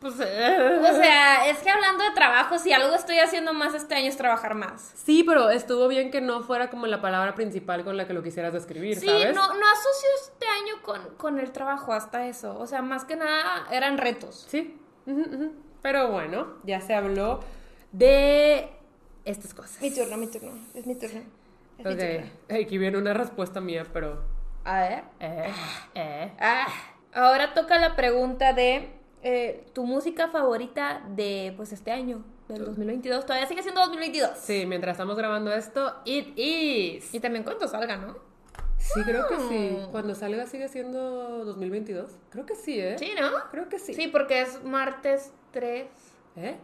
pues... 0.00 0.14
eh. 0.20 0.78
O 0.80 0.94
sea, 0.94 1.48
es 1.50 1.58
que 1.58 1.68
hablando 1.70 2.02
de 2.02 2.10
trabajo, 2.12 2.58
si 2.58 2.72
algo 2.72 2.94
estoy 2.94 3.18
haciendo 3.18 3.52
más 3.52 3.74
este 3.74 3.94
año 3.94 4.06
es 4.08 4.16
trabajar 4.16 4.54
más. 4.54 4.92
Sí, 4.94 5.22
pero 5.24 5.50
estuvo 5.50 5.86
bien 5.88 6.10
que 6.10 6.20
no 6.22 6.42
fuera 6.42 6.70
como 6.70 6.86
la 6.86 7.00
palabra 7.02 7.34
principal 7.34 7.84
con 7.84 7.96
la 7.98 8.06
que 8.06 8.14
lo 8.14 8.22
quisieras 8.22 8.52
describir, 8.54 8.98
Sí, 8.98 9.06
¿sabes? 9.06 9.34
no, 9.34 9.46
no 9.46 9.66
asocio 9.66 10.08
este 10.22 10.46
año 10.46 10.82
con, 10.82 11.14
con 11.16 11.38
el 11.38 11.52
trabajo 11.52 11.92
hasta 11.92 12.26
eso. 12.26 12.58
O 12.58 12.66
sea, 12.66 12.80
más 12.80 13.04
que 13.04 13.16
nada 13.16 13.66
eran 13.70 13.98
retos. 13.98 14.46
Sí. 14.48 14.76
ujú. 15.06 15.52
Pero 15.82 16.08
bueno, 16.10 16.54
ya 16.64 16.80
se 16.80 16.94
habló 16.94 17.40
de 17.92 18.68
estas 19.24 19.54
cosas. 19.54 19.80
Mi 19.80 19.94
turno, 19.94 20.16
mi 20.16 20.26
turno. 20.26 20.52
Es 20.74 20.86
mi 20.86 20.94
turno. 20.94 21.20
Ok, 21.80 22.60
aquí 22.62 22.78
viene 22.78 22.98
una 22.98 23.14
respuesta 23.14 23.60
mía, 23.60 23.86
pero... 23.92 24.22
A 24.64 24.80
ver. 24.80 25.04
Eh, 25.20 25.52
eh. 25.94 26.32
Ah, 26.38 26.66
ahora 27.12 27.54
toca 27.54 27.78
la 27.78 27.96
pregunta 27.96 28.52
de 28.52 28.90
eh, 29.22 29.66
tu 29.72 29.84
música 29.84 30.28
favorita 30.28 31.02
de 31.08 31.52
pues 31.56 31.72
este 31.72 31.90
año, 31.90 32.24
del 32.48 32.64
2022. 32.64 33.24
Todavía 33.26 33.46
sigue 33.46 33.62
siendo 33.62 33.80
2022. 33.82 34.38
Sí, 34.38 34.66
mientras 34.66 34.94
estamos 34.94 35.16
grabando 35.16 35.52
esto, 35.52 35.94
it 36.04 36.36
is. 36.36 37.14
Y 37.14 37.20
también 37.20 37.44
cuando 37.44 37.68
salga, 37.68 37.96
¿no? 37.96 38.16
Sí, 38.78 39.02
creo 39.04 39.28
que 39.28 39.38
sí. 39.40 39.76
Mm. 39.76 39.90
Cuando 39.90 40.14
salga 40.14 40.46
sigue 40.46 40.68
siendo 40.68 41.44
2022. 41.44 42.10
Creo 42.30 42.46
que 42.46 42.54
sí, 42.54 42.80
¿eh? 42.80 42.96
Sí, 42.98 43.12
¿no? 43.18 43.30
Creo 43.50 43.68
que 43.68 43.78
sí. 43.78 43.94
Sí, 43.94 44.08
porque 44.08 44.40
es 44.40 44.62
martes 44.64 45.32
3 45.52 45.86
¿Eh? 46.36 46.56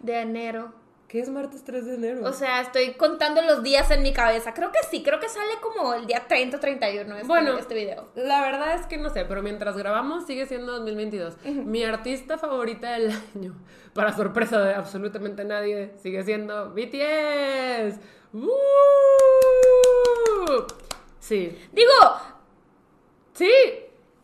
de 0.00 0.20
enero. 0.20 0.72
¿Qué 1.08 1.20
es 1.20 1.28
martes 1.28 1.62
3 1.64 1.86
de 1.86 1.94
enero? 1.94 2.20
O 2.24 2.32
sea, 2.32 2.60
estoy 2.60 2.94
contando 2.94 3.40
los 3.42 3.62
días 3.62 3.90
en 3.90 4.02
mi 4.02 4.12
cabeza. 4.12 4.52
Creo 4.52 4.72
que 4.72 4.78
sí, 4.90 5.02
creo 5.04 5.20
que 5.20 5.28
sale 5.28 5.52
como 5.60 5.94
el 5.94 6.06
día 6.06 6.24
30 6.26 6.56
o 6.56 6.60
31 6.60 7.14
este, 7.16 7.26
Bueno. 7.28 7.56
este 7.58 7.74
video. 7.74 8.08
La 8.16 8.40
verdad 8.40 8.74
es 8.74 8.86
que 8.86 8.96
no 8.96 9.10
sé, 9.10 9.24
pero 9.24 9.42
mientras 9.42 9.76
grabamos 9.76 10.26
sigue 10.26 10.46
siendo 10.46 10.72
2022. 10.72 11.36
Mi 11.44 11.84
artista 11.84 12.36
favorita 12.38 12.92
del 12.92 13.12
año, 13.36 13.54
para 13.94 14.12
sorpresa 14.16 14.60
de 14.60 14.74
absolutamente 14.74 15.44
nadie, 15.44 15.92
sigue 16.02 16.24
siendo 16.24 16.70
BTS. 16.70 18.00
¡Woo! 18.32 18.50
Sí, 21.20 21.56
Digo, 21.72 21.92
sí, 23.34 23.50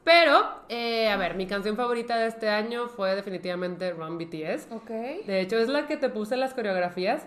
pero, 0.04 0.62
eh, 0.68 1.08
a 1.08 1.16
ver, 1.16 1.34
mi 1.34 1.46
canción 1.46 1.76
favorita 1.76 2.16
de 2.16 2.26
este 2.28 2.48
año 2.48 2.88
fue 2.88 3.14
definitivamente 3.14 3.90
Run 3.92 4.18
BTS. 4.18 4.68
ok. 4.72 4.90
De 5.26 5.40
hecho, 5.40 5.58
es 5.58 5.68
la 5.68 5.86
que 5.86 5.96
te 5.96 6.08
puse 6.08 6.34
en 6.34 6.40
las 6.40 6.54
coreografías. 6.54 7.22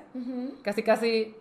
Casi, 0.64 0.84
casi. 0.84 1.36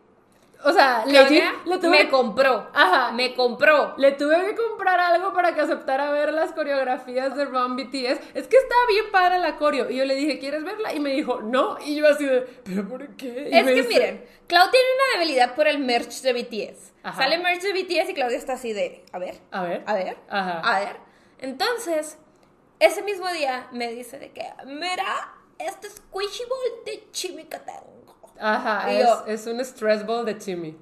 O 0.64 0.72
sea, 0.72 1.04
legit, 1.06 1.42
le 1.66 1.78
tuve, 1.78 1.90
me 2.04 2.08
compró. 2.08 2.68
Ajá. 2.72 3.10
Me 3.10 3.34
compró. 3.34 3.94
le 3.96 4.12
tuve 4.12 4.36
que 4.46 4.54
comprar 4.54 5.00
algo 5.00 5.32
para 5.32 5.56
que 5.56 5.60
aceptara 5.60 6.12
ver 6.12 6.32
las 6.32 6.52
coreografías 6.52 7.34
de 7.36 7.46
Run 7.46 7.74
BTS. 7.74 8.20
Es 8.34 8.46
que 8.46 8.58
estaba 8.58 8.80
bien 8.88 9.06
padre 9.10 9.40
la 9.40 9.56
coreo. 9.56 9.90
Y 9.90 9.96
yo 9.96 10.04
le 10.04 10.14
dije, 10.14 10.38
¿quieres 10.38 10.62
verla? 10.62 10.94
Y 10.94 11.00
me 11.00 11.10
dijo, 11.10 11.40
no. 11.42 11.78
Y 11.84 11.96
yo 11.96 12.06
así 12.08 12.24
de, 12.26 12.42
¿pero 12.64 12.86
por 12.86 13.04
qué? 13.16 13.48
Y 13.50 13.56
Es 13.58 13.64
que 13.64 13.72
dice- 13.74 13.88
miren, 13.88 14.24
Clau 14.46 14.70
tiene 14.70 14.86
una 14.94 15.18
debilidad 15.20 15.54
por 15.56 15.66
el 15.66 15.80
merch 15.80 16.20
de 16.20 16.32
BTS. 16.32 16.92
Ajá. 17.02 17.22
Sale 17.22 17.38
merch 17.38 17.62
de 17.62 17.72
BTS 17.72 18.10
y 18.10 18.14
Claudia 18.14 18.38
está 18.38 18.52
así 18.52 18.72
de, 18.72 19.04
a 19.12 19.18
ver, 19.18 19.34
A 19.50 19.62
ver. 19.64 19.82
a 19.84 19.94
ver, 19.94 20.16
Ajá. 20.28 20.60
a 20.60 20.78
ver. 20.78 20.96
Entonces, 21.43 22.16
ese 22.78 23.03
mismo 23.03 23.28
día 23.28 23.68
me 23.72 23.88
dice 23.93 24.18
de 24.18 24.32
que, 24.32 24.51
mira, 24.66 25.34
este 25.59 25.90
squishy 25.90 26.45
ball 26.49 26.84
de 26.86 27.11
chimi 27.11 27.45
que 27.45 27.59
tengo. 27.59 28.16
Ajá, 28.40 28.90
es, 28.90 29.05
yo- 29.07 29.24
es 29.26 29.47
un 29.47 29.61
stress 29.61 30.05
ball 30.07 30.24
de 30.24 30.36
Chimi. 30.38 30.76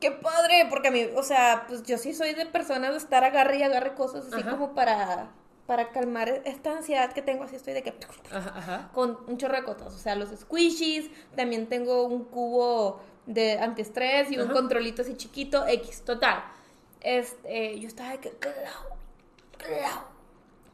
¡Qué 0.00 0.10
padre! 0.10 0.66
Porque 0.68 0.88
a 0.88 0.90
mí, 0.90 1.08
o 1.16 1.22
sea, 1.22 1.64
pues 1.68 1.82
yo 1.84 1.96
sí 1.96 2.12
soy 2.12 2.34
de 2.34 2.44
personas 2.46 2.90
de 2.92 2.98
estar 2.98 3.24
agarre 3.24 3.56
y 3.58 3.62
agarre 3.62 3.94
cosas 3.94 4.26
así 4.26 4.40
Ajá. 4.42 4.50
como 4.50 4.74
para, 4.74 5.30
para 5.66 5.90
calmar 5.92 6.28
esta 6.44 6.72
ansiedad 6.72 7.12
que 7.12 7.22
tengo, 7.22 7.44
así 7.44 7.56
estoy 7.56 7.72
de 7.72 7.82
que... 7.82 7.94
Ajá, 8.30 8.52
ajá. 8.56 8.90
con 8.92 9.18
un 9.26 9.38
chorro 9.38 9.56
de 9.56 9.64
cosas, 9.64 9.94
o 9.94 9.98
sea, 9.98 10.14
los 10.16 10.28
squishies, 10.38 11.08
también 11.34 11.66
tengo 11.68 12.02
un 12.04 12.24
cubo 12.24 13.00
de 13.24 13.58
antiestrés 13.58 14.30
y 14.30 14.38
un 14.38 14.48
controlito 14.48 15.00
así 15.00 15.16
chiquito, 15.16 15.66
X, 15.66 16.02
total. 16.04 16.44
Este, 17.06 17.78
yo 17.78 17.86
estaba 17.86 18.10
de 18.10 18.18
que, 18.18 18.30
Clau, 18.30 18.52
Clau, 19.58 20.02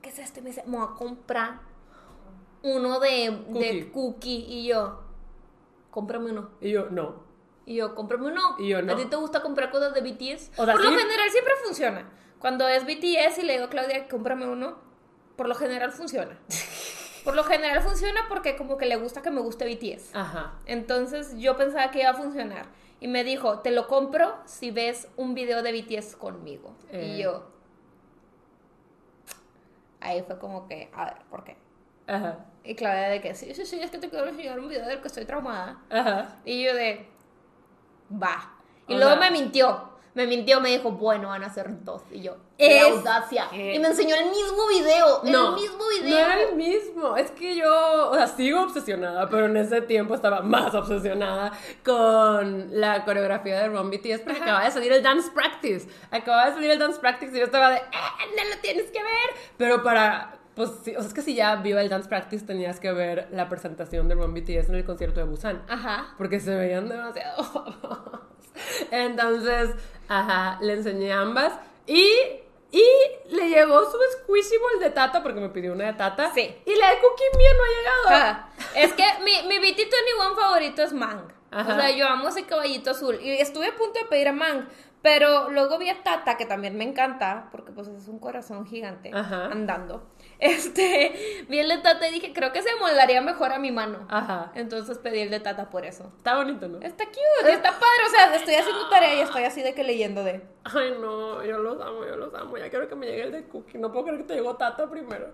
¿qué 0.01 0.09
es 0.09 0.18
esto? 0.18 0.41
Y 0.41 0.43
me 0.43 0.49
dice, 0.49 0.62
me 0.64 0.78
voy 0.78 0.89
a 0.91 0.97
comprar 0.97 1.61
uno 2.62 3.01
de 3.01 3.45
Cookie. 3.49 3.59
de 3.59 3.93
cookie 3.93 4.45
y 4.49 4.66
yo, 4.66 5.03
cómprame 5.91 6.30
uno. 6.30 6.49
Y 6.62 6.70
yo, 6.70 6.89
no. 6.89 7.22
Y 7.66 7.74
yo, 7.74 7.95
cómprame 7.95 8.28
uno. 8.28 8.57
Y 8.59 8.68
yo, 8.68 8.80
no. 8.80 8.95
¿A 8.95 8.97
ti 8.97 9.05
te 9.05 9.16
gusta 9.16 9.43
comprar 9.43 9.70
cosas 9.70 9.93
de 9.93 10.01
BTS? 10.01 10.53
O 10.57 10.64
sea, 10.64 10.72
por 10.74 10.83
lo 10.83 10.91
general 10.91 11.30
siempre 11.30 11.53
funciona. 11.62 12.11
Cuando 12.39 12.66
es 12.66 12.87
BTS 12.87 13.37
y 13.37 13.43
le 13.43 13.53
digo 13.53 13.66
a 13.66 13.68
Claudia, 13.68 14.09
cómprame 14.09 14.49
uno, 14.49 14.78
por 15.37 15.49
lo 15.49 15.55
general 15.55 15.93
funciona. 15.93 16.39
Por 17.24 17.37
lo 17.37 17.45
general 17.45 17.80
funciona 17.83 18.22
porque 18.28 18.57
como 18.57 18.76
que 18.76 18.87
le 18.87 18.97
gusta 18.97 19.22
que 19.22 19.30
me 19.30 19.41
guste 19.41 19.64
BTS. 19.64 20.12
Ajá. 20.12 20.55
Entonces 20.66 21.39
yo 21.39 21.57
pensaba 21.57 21.89
que 21.93 22.01
iba 22.01 22.11
a 22.11 22.14
funcionar. 22.14 22.66
Y 23.03 23.09
me 23.09 23.24
dijo, 23.24 23.59
te 23.59 23.72
lo 23.72 23.88
compro 23.88 24.32
si 24.44 24.70
ves 24.70 25.09
un 25.16 25.34
video 25.34 25.64
de 25.64 25.72
BTS 25.72 26.14
conmigo. 26.14 26.76
Eh. 26.92 27.16
Y 27.16 27.22
yo... 27.24 27.50
Ahí 29.98 30.22
fue 30.22 30.38
como 30.38 30.68
que, 30.68 30.88
a 30.94 31.07
ver, 31.07 31.16
¿por 31.28 31.42
qué? 31.42 31.57
Ajá. 32.07 32.46
Y 32.62 32.76
Claudia 32.76 33.09
de 33.09 33.20
que, 33.20 33.34
sí, 33.34 33.53
sí, 33.57 33.66
sí, 33.66 33.80
es 33.80 33.90
que 33.90 33.98
te 33.98 34.09
quiero 34.09 34.28
enseñar 34.28 34.61
un 34.61 34.68
video 34.68 34.86
del 34.86 35.00
que 35.00 35.09
estoy 35.09 35.24
traumada. 35.24 35.82
Ajá. 35.90 36.36
Y 36.44 36.62
yo 36.62 36.76
de, 36.76 37.09
va. 38.12 38.55
Y 38.86 38.94
luego 38.94 39.16
me 39.16 39.32
mintió. 39.32 39.91
Me 40.14 40.26
mintió, 40.26 40.60
me 40.60 40.68
dijo, 40.70 40.90
bueno, 40.92 41.28
van 41.28 41.42
a 41.42 41.48
ser 41.48 41.82
dos. 41.84 42.02
Y 42.10 42.20
yo, 42.20 42.36
Es 42.58 42.68
¡qué 42.68 42.80
audacia! 42.80 43.48
Y 43.50 43.78
me 43.78 43.88
enseñó 43.88 44.14
el 44.14 44.26
mismo 44.26 44.68
video. 44.68 45.20
No, 45.24 45.48
el 45.48 45.62
mismo 45.62 45.78
no 45.78 46.04
video. 46.04 46.18
era 46.18 46.42
el 46.42 46.54
mismo. 46.54 47.16
Es 47.16 47.30
que 47.30 47.56
yo, 47.56 48.10
o 48.10 48.14
sea, 48.14 48.26
sigo 48.26 48.60
obsesionada, 48.62 49.28
pero 49.30 49.46
en 49.46 49.56
ese 49.56 49.80
tiempo 49.80 50.14
estaba 50.14 50.42
más 50.42 50.74
obsesionada 50.74 51.52
con 51.84 52.78
la 52.78 53.04
coreografía 53.06 53.60
de 53.60 53.68
Run 53.68 53.90
BTS 53.90 54.20
porque 54.20 54.32
Ajá. 54.32 54.44
acaba 54.44 54.64
de 54.64 54.70
salir 54.70 54.92
el 54.92 55.02
Dance 55.02 55.30
Practice. 55.30 55.88
Acaba 56.10 56.46
de 56.46 56.52
salir 56.54 56.70
el 56.72 56.78
Dance 56.78 57.00
Practice 57.00 57.34
y 57.34 57.38
yo 57.38 57.44
estaba 57.46 57.70
de, 57.70 57.78
¡ah, 57.78 58.18
no 58.36 58.54
lo 58.54 58.60
tienes 58.60 58.90
que 58.90 59.02
ver! 59.02 59.30
Pero 59.56 59.82
para, 59.82 60.34
pues, 60.55 60.70
sí, 60.84 60.94
o 60.96 61.00
sea, 61.00 61.09
es 61.09 61.14
que 61.14 61.22
si 61.22 61.34
ya 61.34 61.57
vio 61.57 61.78
el 61.78 61.88
Dance 61.88 62.09
Practice 62.09 62.44
tenías 62.44 62.80
que 62.80 62.92
ver 62.92 63.28
la 63.32 63.48
presentación 63.48 64.09
de 64.09 64.14
Run 64.14 64.34
BTS 64.34 64.68
en 64.68 64.74
el 64.74 64.84
concierto 64.84 65.20
de 65.20 65.26
Busan. 65.26 65.62
Ajá. 65.68 66.14
Porque 66.18 66.40
se 66.40 66.55
veían 66.55 66.88
demasiado 66.88 67.42
guapos. 67.53 68.20
Entonces, 68.90 69.70
ajá, 70.09 70.59
le 70.61 70.74
enseñé 70.74 71.12
ambas. 71.12 71.55
Y, 71.86 72.07
y 72.70 72.84
le 73.30 73.48
llegó 73.48 73.80
su 73.90 73.98
squishy 74.18 74.59
ball 74.59 74.80
de 74.80 74.90
Tata, 74.90 75.22
porque 75.22 75.40
me 75.40 75.48
pidió 75.48 75.72
una 75.72 75.86
de 75.86 75.94
Tata. 75.94 76.32
Sí. 76.34 76.55
Y 76.66 76.76
la 76.76 76.90
de 76.90 76.98
Cookie 77.00 77.38
mía 77.38 77.50
no 77.57 77.62
ha 77.64 78.11
llegado. 78.11 78.24
Ajá. 78.24 78.48
Es 78.76 78.92
que 78.92 79.05
mi, 79.24 79.48
mi 79.48 79.57
BT21 79.57 80.36
favorito 80.36 80.82
es 80.82 80.92
Mang. 80.92 81.32
Ajá. 81.50 81.72
O 81.72 81.76
sea, 81.76 81.90
yo 81.90 82.07
amo 82.07 82.28
ese 82.28 82.44
caballito 82.44 82.90
azul. 82.90 83.18
Y 83.22 83.30
estuve 83.30 83.68
a 83.68 83.74
punto 83.74 83.98
de 83.98 84.07
pedir 84.07 84.28
a 84.28 84.32
Mang. 84.32 84.68
Pero 85.03 85.50
luego 85.50 85.78
vi 85.78 85.88
a 85.88 86.03
Tata, 86.03 86.36
que 86.36 86.46
también 86.46 86.76
me 86.76 86.84
encanta, 86.84 87.48
porque 87.50 87.72
pues 87.72 87.88
es 87.88 88.07
un 88.07 88.20
corazón 88.20 88.66
gigante 88.66 89.11
Ajá. 89.12 89.46
andando. 89.46 90.09
Este, 90.43 91.47
vi 91.49 91.61
el 91.61 91.68
de 91.68 91.78
Tata 91.78 92.09
y 92.09 92.12
dije, 92.12 92.32
creo 92.32 92.53
que 92.53 92.62
se 92.62 92.74
moldaría 92.80 93.20
mejor 93.20 93.53
a 93.53 93.61
mi 93.61 93.70
mano. 93.70 94.07
Ajá. 94.09 94.51
Entonces 94.57 94.99
pedí 94.99 95.20
el 95.20 95.30
de 95.30 95.38
Tata 95.38 95.70
por 95.70 95.84
eso. 95.86 96.12
Está 96.16 96.34
bonito, 96.34 96.66
¿no? 96.66 96.80
Está 96.80 97.05
cute, 97.07 97.53
está 97.53 97.70
padre. 97.70 98.03
O 98.09 98.11
sea, 98.11 98.34
estoy 98.34 98.55
haciendo 98.55 98.88
tarea 98.88 99.14
y 99.14 99.20
estoy 99.20 99.45
así 99.45 99.62
de 99.62 99.72
que 99.72 99.84
leyendo 99.84 100.24
de. 100.24 100.43
Ay, 100.64 100.97
no, 101.01 101.45
yo 101.45 101.59
los 101.59 101.80
amo, 101.80 102.05
yo 102.05 102.16
los 102.16 102.34
amo. 102.34 102.59
Ya 102.59 102.68
quiero 102.70 102.88
que 102.88 102.97
me 102.97 103.07
llegue 103.07 103.22
el 103.22 103.32
de 103.32 103.45
Cookie. 103.45 103.78
No 103.78 103.93
puedo 103.93 104.07
creer 104.07 104.22
que 104.22 104.26
te 104.26 104.34
llegó 104.34 104.57
Tata 104.57 104.90
primero. 104.90 105.28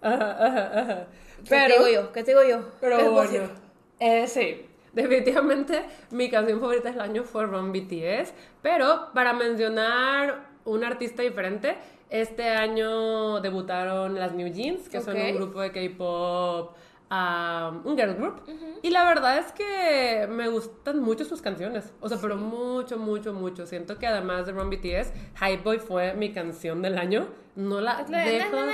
Ajá, 0.00 0.36
ajá, 0.38 0.80
ajá. 0.80 1.06
¿Qué 1.42 1.50
Pero, 1.50 1.66
te 1.66 1.72
digo 1.72 1.88
yo? 1.88 2.12
¿Qué 2.12 2.22
digo 2.22 2.42
yo? 2.44 2.68
Pero 2.80 2.96
¿Qué 2.98 3.08
bueno, 3.08 3.50
eh, 3.98 4.28
sí, 4.28 4.66
definitivamente 4.92 5.84
mi 6.10 6.30
canción 6.30 6.60
favorita 6.60 6.92
del 6.92 7.00
año 7.00 7.24
fue 7.24 7.46
Run 7.46 7.72
BTS, 7.72 8.34
pero 8.62 9.08
para 9.14 9.32
mencionar 9.32 10.46
un 10.64 10.84
artista 10.84 11.22
diferente, 11.22 11.76
este 12.14 12.48
año 12.48 13.40
debutaron 13.40 14.14
las 14.14 14.32
New 14.34 14.48
Jeans, 14.52 14.88
que 14.88 15.00
son 15.00 15.16
un 15.16 15.34
grupo 15.34 15.60
de 15.60 15.72
K-pop 15.72 16.76
a 17.10 17.72
un 17.84 17.96
girl 17.96 18.14
group. 18.14 18.42
Y 18.82 18.90
la 18.90 19.04
verdad 19.04 19.38
es 19.38 19.50
que 19.50 20.28
me 20.30 20.48
gustan 20.48 21.00
mucho 21.00 21.24
sus 21.24 21.42
canciones. 21.42 21.92
O 22.00 22.08
sea, 22.08 22.18
pero 22.20 22.36
mucho, 22.36 22.98
mucho, 22.98 23.32
mucho. 23.32 23.66
Siento 23.66 23.98
que 23.98 24.06
además 24.06 24.46
de 24.46 24.52
Run 24.52 24.70
BTS, 24.70 25.12
Hype 25.40 25.62
Boy 25.64 25.78
fue 25.80 26.14
mi 26.14 26.32
canción 26.32 26.82
del 26.82 26.98
año. 26.98 27.26
No 27.56 27.80
la 27.80 28.04
dejo... 28.04 28.56
na, 28.56 28.66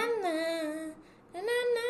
na, 1.33 1.41
na. 1.41 1.90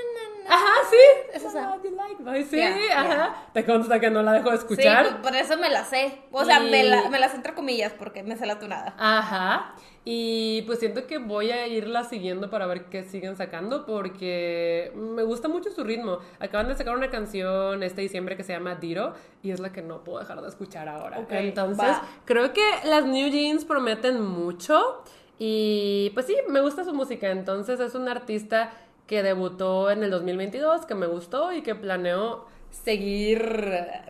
Ajá, 0.51 0.73
sí. 0.91 0.97
Es 1.35 1.45
esa. 1.45 1.77
You 1.83 1.95
like 1.97 2.45
Sí, 2.45 2.57
ya. 2.59 3.01
ajá. 3.01 3.35
Te 3.55 3.65
consta 3.65 4.01
que 4.01 4.11
no 4.11 4.23
la 4.23 4.33
dejo 4.33 4.51
de 4.51 4.57
escuchar. 4.57 5.03
pues, 5.05 5.15
por 5.17 5.37
eso 5.37 5.57
me 5.57 5.69
la 5.71 5.85
sé. 5.85 6.19
O 6.33 6.45
sea, 6.45 6.63
Y- 6.63 6.71
me, 6.71 6.83
la, 6.85 7.09
me 7.09 7.19
las 7.19 7.35
entre 7.35 7.55
comillas 7.55 7.93
porque 7.99 8.23
me 8.23 8.37
sé 8.37 8.47
la 8.47 8.59
tunada. 8.59 8.95
Ajá. 8.99 9.75
Y 10.05 10.63
pues 10.63 10.79
siento 10.79 11.07
que 11.07 11.19
voy 11.19 11.51
a 11.51 11.67
irla 11.67 12.05
siguiendo 12.05 12.49
para 12.49 12.67
ver 12.67 12.87
qué 12.87 13.05
siguen 13.05 13.37
sacando 13.37 13.85
porque 13.85 14.93
me 14.97 15.23
gusta 15.23 15.49
mucho 15.49 15.71
su 15.71 15.85
ritmo. 15.85 16.19
Acaban 16.39 16.69
de 16.69 16.75
sacar 16.75 16.97
una 16.97 17.11
canción 17.11 17.83
este 17.83 18.01
diciembre 18.01 18.37
que 18.37 18.43
se 18.43 18.53
llama 18.55 18.77
Diro 18.77 19.13
y 19.43 19.51
es 19.51 19.61
la 19.61 19.73
que 19.73 19.83
no 19.83 20.03
puedo 20.03 20.19
dejar 20.21 20.41
de 20.41 20.49
escuchar 20.49 20.89
ahora. 20.89 21.19
Ok, 21.19 21.33
Entonces, 21.33 21.85
va. 21.87 22.03
creo 22.25 22.53
que 22.55 22.63
las 22.85 23.05
New 23.05 23.29
Jeans 23.31 23.65
prometen 23.67 24.23
mucho 24.23 25.03
y 25.39 26.11
pues 26.15 26.27
sí, 26.27 26.37
me 26.49 26.61
gusta 26.61 26.85
su 26.85 26.93
música. 26.95 27.31
Entonces, 27.31 27.79
es 27.81 27.95
un 27.95 28.09
artista 28.09 28.73
que 29.11 29.25
debutó 29.25 29.91
en 29.91 30.05
el 30.05 30.11
2022, 30.13 30.87
que 30.87 30.95
me 30.95 31.09
gustó 31.09 31.53
y 31.53 31.63
que 31.63 31.75
planeo 31.75 32.47
seguir, 32.71 33.43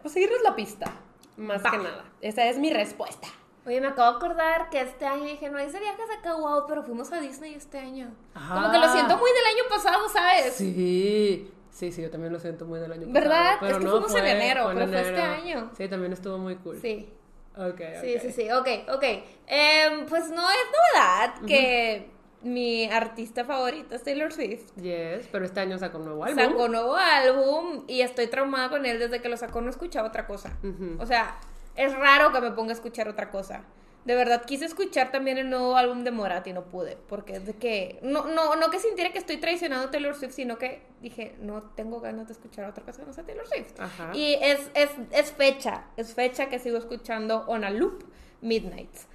pues 0.02 0.12
seguirles 0.12 0.42
la 0.42 0.54
pista. 0.54 0.92
Más 1.38 1.64
Va. 1.64 1.70
que 1.70 1.78
nada. 1.78 2.04
Esa 2.20 2.44
es 2.50 2.58
mi 2.58 2.70
respuesta. 2.70 3.26
Oye, 3.64 3.80
me 3.80 3.86
acabo 3.86 4.10
de 4.10 4.16
acordar 4.18 4.68
que 4.68 4.78
este 4.82 5.06
año 5.06 5.24
dije, 5.24 5.48
no 5.48 5.58
hice 5.58 5.80
viajes 5.80 6.04
acá, 6.18 6.34
wow, 6.34 6.64
pero 6.68 6.82
fuimos 6.82 7.10
a 7.12 7.20
Disney 7.20 7.54
este 7.54 7.78
año. 7.78 8.10
Como 8.34 8.70
que 8.70 8.76
lo 8.78 8.84
Ah. 8.84 8.92
siento 8.92 9.16
muy 9.16 9.30
del 9.30 9.46
año 9.46 9.64
pasado, 9.70 10.06
¿sabes? 10.10 10.52
Sí, 10.52 11.50
sí, 11.70 11.92
sí, 11.92 12.02
yo 12.02 12.10
también 12.10 12.34
lo 12.34 12.38
siento 12.38 12.66
muy 12.66 12.78
del 12.78 12.92
año 12.92 13.06
pasado. 13.06 13.14
¿Verdad? 13.14 13.52
Es 13.70 13.78
que 13.78 13.84
no, 13.84 13.90
fuimos 13.92 14.14
en 14.16 14.26
enero, 14.26 14.64
fue 14.64 14.72
en 14.72 14.78
pero 14.78 14.90
fue 14.92 15.00
este 15.00 15.22
año. 15.22 15.70
Sí, 15.78 15.88
también 15.88 16.12
estuvo 16.12 16.36
muy 16.36 16.56
cool. 16.56 16.78
Sí. 16.78 17.08
Ok, 17.56 17.80
Sí, 18.02 18.16
ok. 18.16 18.20
sí, 18.22 18.32
sí, 18.32 18.50
ok, 18.52 18.68
ok. 18.94 19.04
Em, 19.46 20.04
pues 20.06 20.28
no 20.30 20.46
es 20.50 20.58
novedad 20.76 21.34
que 21.46 22.10
mi 22.42 22.90
artista 22.90 23.44
favorita 23.44 23.94
es 23.96 24.02
Taylor 24.02 24.32
Swift. 24.32 24.74
Yes, 24.76 25.28
pero 25.30 25.44
este 25.44 25.60
año 25.60 25.78
sacó 25.78 25.98
un 25.98 26.06
nuevo 26.06 26.24
álbum. 26.24 26.44
Sacó 26.44 26.68
nuevo 26.68 26.96
álbum 26.96 27.84
y 27.86 28.00
estoy 28.00 28.28
traumada 28.28 28.68
con 28.70 28.86
él 28.86 28.98
desde 28.98 29.20
que 29.20 29.28
lo 29.28 29.36
sacó, 29.36 29.60
no 29.60 29.68
he 29.68 29.70
escuchado 29.70 30.08
otra 30.08 30.26
cosa. 30.26 30.56
O 30.98 31.06
sea, 31.06 31.38
es 31.76 31.92
raro 31.92 32.32
que 32.32 32.40
me 32.40 32.50
ponga 32.52 32.70
a 32.70 32.74
escuchar 32.74 33.08
otra 33.08 33.30
cosa. 33.30 33.64
De 34.04 34.14
verdad, 34.14 34.44
quise 34.46 34.64
escuchar 34.64 35.12
también 35.12 35.36
el 35.36 35.50
nuevo 35.50 35.76
álbum 35.76 36.04
de 36.04 36.10
Morat 36.10 36.46
y 36.46 36.54
no 36.54 36.64
pude, 36.64 36.96
porque 37.06 37.36
es 37.36 37.44
de 37.44 37.52
que, 37.52 37.98
no, 38.02 38.24
no, 38.28 38.56
no 38.56 38.70
que 38.70 38.78
sintiera 38.78 39.12
que 39.12 39.18
estoy 39.18 39.36
traicionando 39.36 39.88
a 39.88 39.90
Taylor 39.90 40.14
Swift, 40.14 40.32
sino 40.32 40.56
que 40.56 40.82
dije, 41.02 41.36
no 41.40 41.62
tengo 41.62 42.00
ganas 42.00 42.26
de 42.26 42.32
escuchar 42.32 42.64
otra 42.64 42.82
cosa 42.82 43.00
que 43.00 43.06
no 43.06 43.12
sea 43.12 43.24
Taylor 43.24 43.46
Swift. 43.46 43.78
Ajá. 43.78 44.10
Y 44.14 44.38
es, 44.40 44.70
es, 44.72 44.88
es 45.12 45.32
fecha, 45.32 45.84
es 45.98 46.14
fecha 46.14 46.48
que 46.48 46.58
sigo 46.58 46.78
escuchando 46.78 47.44
On 47.46 47.62
a 47.62 47.68
Loop, 47.68 48.04
Midnights. 48.40 49.06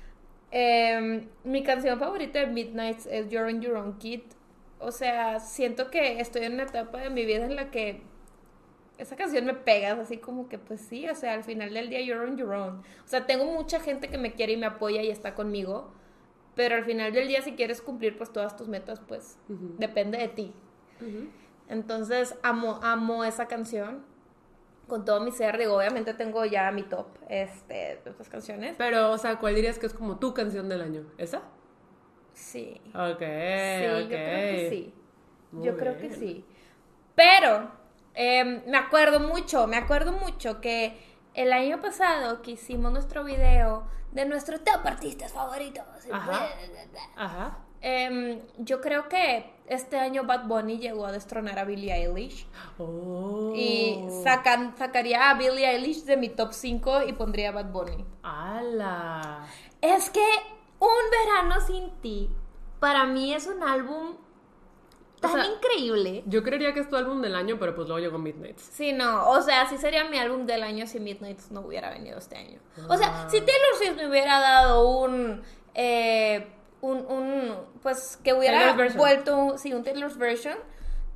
Em, 0.58 1.28
mi 1.44 1.64
canción 1.64 2.00
favorita 2.00 2.40
de 2.40 2.48
Midnights 2.48 3.08
es 3.08 3.28
You're 3.28 3.52
on 3.52 3.62
Your 3.62 3.76
Own 3.76 3.98
Kid. 3.98 4.22
O 4.80 4.94
sea, 4.94 5.42
siento 5.42 5.92
que 5.92 6.22
estoy 6.22 6.44
en 6.44 6.54
una 6.54 6.64
etapa 6.64 7.00
de 7.02 7.10
mi 7.10 7.26
vida 7.26 7.44
en 7.44 7.58
la 7.58 7.72
que 7.72 8.02
esa 8.98 9.18
canción 9.18 9.44
me 9.44 9.54
pega, 9.54 9.92
así 10.00 10.16
como 10.16 10.48
que 10.48 10.58
pues 10.58 10.80
sí, 10.80 11.10
o 11.10 11.16
sea, 11.16 11.34
al 11.34 11.44
final 11.44 11.74
del 11.74 11.90
día 11.90 12.00
you're 12.00 12.24
on 12.24 12.38
your 12.38 12.54
own. 12.54 12.84
O 13.04 13.08
sea, 13.08 13.26
tengo 13.26 13.44
mucha 13.44 13.82
gente 13.82 14.08
que 14.08 14.18
me 14.18 14.32
quiere 14.32 14.54
y 14.54 14.58
me 14.58 14.66
apoya 14.66 15.02
y 15.02 15.10
está 15.10 15.36
conmigo, 15.36 15.92
pero 16.56 16.76
al 16.76 16.86
final 16.86 17.12
del 17.12 17.28
día 17.28 17.42
si 17.42 17.52
quieres 17.52 17.82
cumplir 17.82 18.18
pues 18.18 18.32
todas 18.32 18.56
tus 18.56 18.70
metas, 18.70 19.02
pues 19.06 19.38
depende 19.50 20.18
de 20.20 20.30
ti. 20.30 20.54
Entonces, 21.68 22.34
amo 22.44 22.80
amo 22.82 23.26
esa 23.26 23.50
canción 23.50 24.06
con 24.88 25.06
todo 25.06 25.20
mi 25.22 25.32
ser, 25.32 25.58
digo, 25.58 25.78
obviamente 25.78 26.14
tengo 26.14 26.46
ya 26.46 26.72
mi 26.72 26.84
top 26.84 27.08
este 27.30 27.74
de 28.04 28.10
estas 28.10 28.30
canciones. 28.30 28.76
Pero, 28.78 29.12
o 29.12 29.18
sea, 29.18 29.40
¿cuál 29.40 29.56
dirías 29.56 29.80
que 29.80 29.86
es 29.88 29.94
como 29.94 30.18
tu 30.20 30.34
canción 30.34 30.70
del 30.70 30.82
año? 30.82 31.06
¿Esa? 31.18 31.42
Sí. 32.34 32.82
Ok, 32.94 33.20
Sí, 33.20 33.86
ok. 33.88 34.02
yo 34.02 34.08
creo 34.10 34.52
que 34.52 34.68
sí. 34.70 34.94
Muy 35.52 35.66
yo 35.66 35.78
creo 35.78 35.98
que 35.98 36.10
sí. 36.12 36.46
Pero 37.16 37.72
em, 38.14 38.62
me 38.68 38.78
acuerdo 38.78 39.20
mucho, 39.20 39.68
me 39.68 39.78
acuerdo 39.78 40.12
mucho 40.12 40.60
que 40.62 40.98
el 41.34 41.54
año 41.54 41.80
pasado 41.82 42.42
que 42.42 42.52
hicimos 42.52 42.92
nuestro 42.92 43.24
video 43.24 43.88
de 44.12 44.26
nuestros 44.26 44.64
top 44.64 44.86
artistas 44.86 45.32
favoritos. 45.34 45.84
Ajá. 46.12 46.48
Ajá. 47.16 47.58
Em, 47.88 48.40
yo 48.58 48.82
creo 48.82 49.08
que 49.08 49.54
este 49.68 49.98
año 49.98 50.24
Bad 50.24 50.48
Bunny 50.48 50.78
llegó 50.80 51.06
a 51.06 51.12
destronar 51.12 51.60
a 51.60 51.66
Billie 51.66 51.94
Eilish. 51.94 52.48
Oh. 52.80 53.54
Y 53.56 54.04
sacan, 54.24 54.76
sacaría 54.78 55.30
a 55.30 55.36
Billie 55.36 55.68
Eilish 55.70 56.04
de 56.04 56.18
mi 56.18 56.30
top 56.30 56.52
5 56.54 57.04
y 57.08 57.14
pondría 57.14 57.50
a 57.50 57.52
Bad 57.52 57.72
Bunny. 57.72 58.06
¡Hala! 58.24 59.46
Es 59.82 60.10
que 60.10 60.26
Un 60.80 61.10
verano 61.12 61.62
sin 61.66 61.90
ti, 62.02 62.30
para 62.80 63.06
mí 63.06 63.34
es 63.34 63.48
un 63.48 63.64
álbum 63.64 64.18
tan 65.22 65.32
sea, 65.32 65.46
increíble. 65.46 66.24
Yo 66.28 66.44
creería 66.44 66.74
que 66.74 66.82
es 66.82 66.90
tu 66.90 66.96
álbum 66.98 67.22
del 67.22 67.34
año, 67.34 67.58
pero 67.60 67.74
pues 67.76 67.88
luego 67.88 68.00
llegó 68.00 68.18
Midnights. 68.20 68.62
Sí, 68.74 68.92
no, 68.94 69.30
o 69.30 69.42
sea, 69.42 69.68
sí 69.70 69.78
sería 69.78 70.04
mi 70.06 70.18
álbum 70.18 70.46
del 70.46 70.64
año 70.64 70.86
si 70.86 71.00
Midnight 71.00 71.40
no 71.50 71.62
hubiera 71.62 71.90
venido 71.92 72.18
este 72.20 72.36
año. 72.36 72.60
O 72.90 72.98
sea, 72.98 73.08
Ah. 73.24 73.28
si 73.30 73.38
Taylor 73.40 73.76
Swift 73.78 73.96
me 73.96 74.08
hubiera 74.10 74.40
dado 74.40 74.90
un, 75.00 75.42
eh, 75.74 76.48
un, 76.82 77.06
un, 77.06 77.56
pues, 77.82 78.18
que 78.24 78.34
hubiera 78.34 78.74
vuelto, 78.96 79.58
sí, 79.58 79.74
un 79.74 79.84
Taylor's 79.84 80.18
version, 80.18 80.56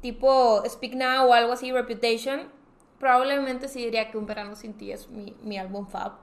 tipo 0.02 0.64
Speak 0.68 0.94
Now 0.96 1.28
o 1.30 1.34
algo 1.34 1.54
así, 1.54 1.72
Reputation, 1.72 2.52
probablemente 3.00 3.68
sí 3.68 3.84
diría 3.86 4.10
que 4.12 4.18
Un 4.18 4.26
verano 4.26 4.56
sin 4.56 4.74
ti 4.74 4.92
es 4.92 5.10
mi, 5.10 5.36
mi 5.44 5.58
álbum 5.58 5.88
fab 5.88 6.14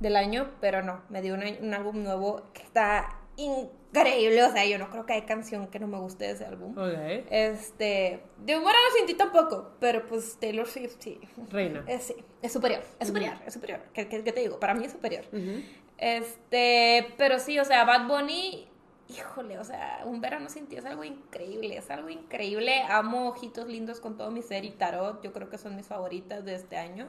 del 0.00 0.16
año, 0.16 0.50
pero 0.60 0.82
no, 0.82 1.02
me 1.08 1.22
dio 1.22 1.34
una- 1.34 1.46
un 1.60 1.72
álbum 1.74 2.02
nuevo 2.02 2.42
que 2.52 2.62
está 2.62 3.16
increíble, 3.36 4.42
o 4.44 4.52
sea, 4.52 4.64
yo 4.66 4.78
no 4.78 4.90
creo 4.90 5.06
que 5.06 5.12
hay 5.14 5.22
canción 5.22 5.66
que 5.68 5.78
no 5.80 5.86
me 5.88 5.98
guste 5.98 6.24
de 6.26 6.30
ese 6.32 6.44
álbum. 6.44 6.76
Ok. 6.78 7.26
Este, 7.30 8.22
de 8.38 8.56
un 8.56 8.64
verano 8.64 8.84
sin 8.96 9.06
ti 9.06 9.14
tampoco, 9.14 9.72
pero 9.80 10.06
pues 10.06 10.36
Taylor 10.40 10.66
Swift 10.66 10.96
sí. 10.98 11.20
Reina. 11.50 11.84
Es, 11.88 12.04
sí, 12.04 12.14
es 12.42 12.52
superior, 12.52 12.82
es 13.00 13.08
superior, 13.08 13.34
es 13.46 13.54
superior. 13.54 13.80
¿Qué, 13.92 14.08
qué- 14.08 14.22
qué 14.22 14.32
te 14.32 14.40
digo? 14.40 14.58
Para 14.60 14.74
mí 14.74 14.84
es 14.84 14.92
superior. 14.92 15.24
Ujú. 15.32 15.62
Este, 15.98 17.14
pero 17.16 17.38
sí, 17.38 17.58
o 17.58 17.64
sea, 17.64 17.84
Bad 17.84 18.06
Bunny, 18.08 18.68
híjole, 19.08 19.58
o 19.58 19.64
sea, 19.64 20.02
un 20.04 20.20
verano 20.20 20.48
sin 20.48 20.66
ti 20.66 20.76
es 20.76 20.84
algo 20.84 21.04
increíble, 21.04 21.76
es 21.76 21.90
algo 21.90 22.08
increíble. 22.08 22.82
Amo 22.88 23.28
Ojitos 23.28 23.66
Lindos 23.68 24.00
con 24.00 24.16
todo 24.16 24.30
mi 24.30 24.42
ser 24.42 24.64
y 24.64 24.70
Tarot, 24.70 25.22
yo 25.22 25.32
creo 25.32 25.48
que 25.50 25.58
son 25.58 25.76
mis 25.76 25.86
favoritas 25.86 26.44
de 26.44 26.54
este 26.54 26.76
año. 26.76 27.08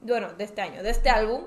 Bueno, 0.00 0.34
de 0.34 0.44
este 0.44 0.60
año, 0.60 0.82
de 0.82 0.90
este 0.90 1.08
álbum. 1.08 1.44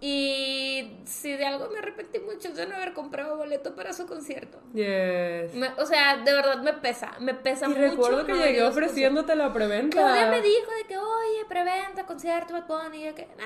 Y 0.00 0.96
si 1.04 1.36
de 1.36 1.44
algo 1.44 1.68
me 1.68 1.78
arrepentí 1.80 2.18
mucho 2.18 2.48
es 2.48 2.56
de 2.56 2.66
no 2.66 2.74
haber 2.76 2.94
comprado 2.94 3.36
boleto 3.36 3.76
para 3.76 3.92
su 3.92 4.06
concierto. 4.06 4.58
Yes. 4.72 5.52
Me- 5.54 5.72
o 5.76 5.84
sea, 5.84 6.16
de 6.16 6.32
verdad 6.32 6.62
me 6.62 6.72
pesa, 6.72 7.12
me 7.20 7.34
pesa 7.34 7.66
Y 7.66 7.68
mucho. 7.70 7.80
recuerdo 7.82 8.24
que 8.24 8.32
no 8.32 8.38
llegué 8.38 8.62
ofreciéndote 8.62 9.34
la 9.36 9.52
preventa. 9.52 9.98
Claudia 9.98 10.30
me 10.30 10.40
dijo 10.40 10.70
de 10.80 10.84
que, 10.88 10.96
oye, 10.96 11.44
preventa, 11.46 12.06
concierto, 12.06 12.54
Bad 12.54 12.66
Bunny, 12.66 13.02
y 13.02 13.04
yo 13.06 13.14
que, 13.14 13.26
nah. 13.36 13.44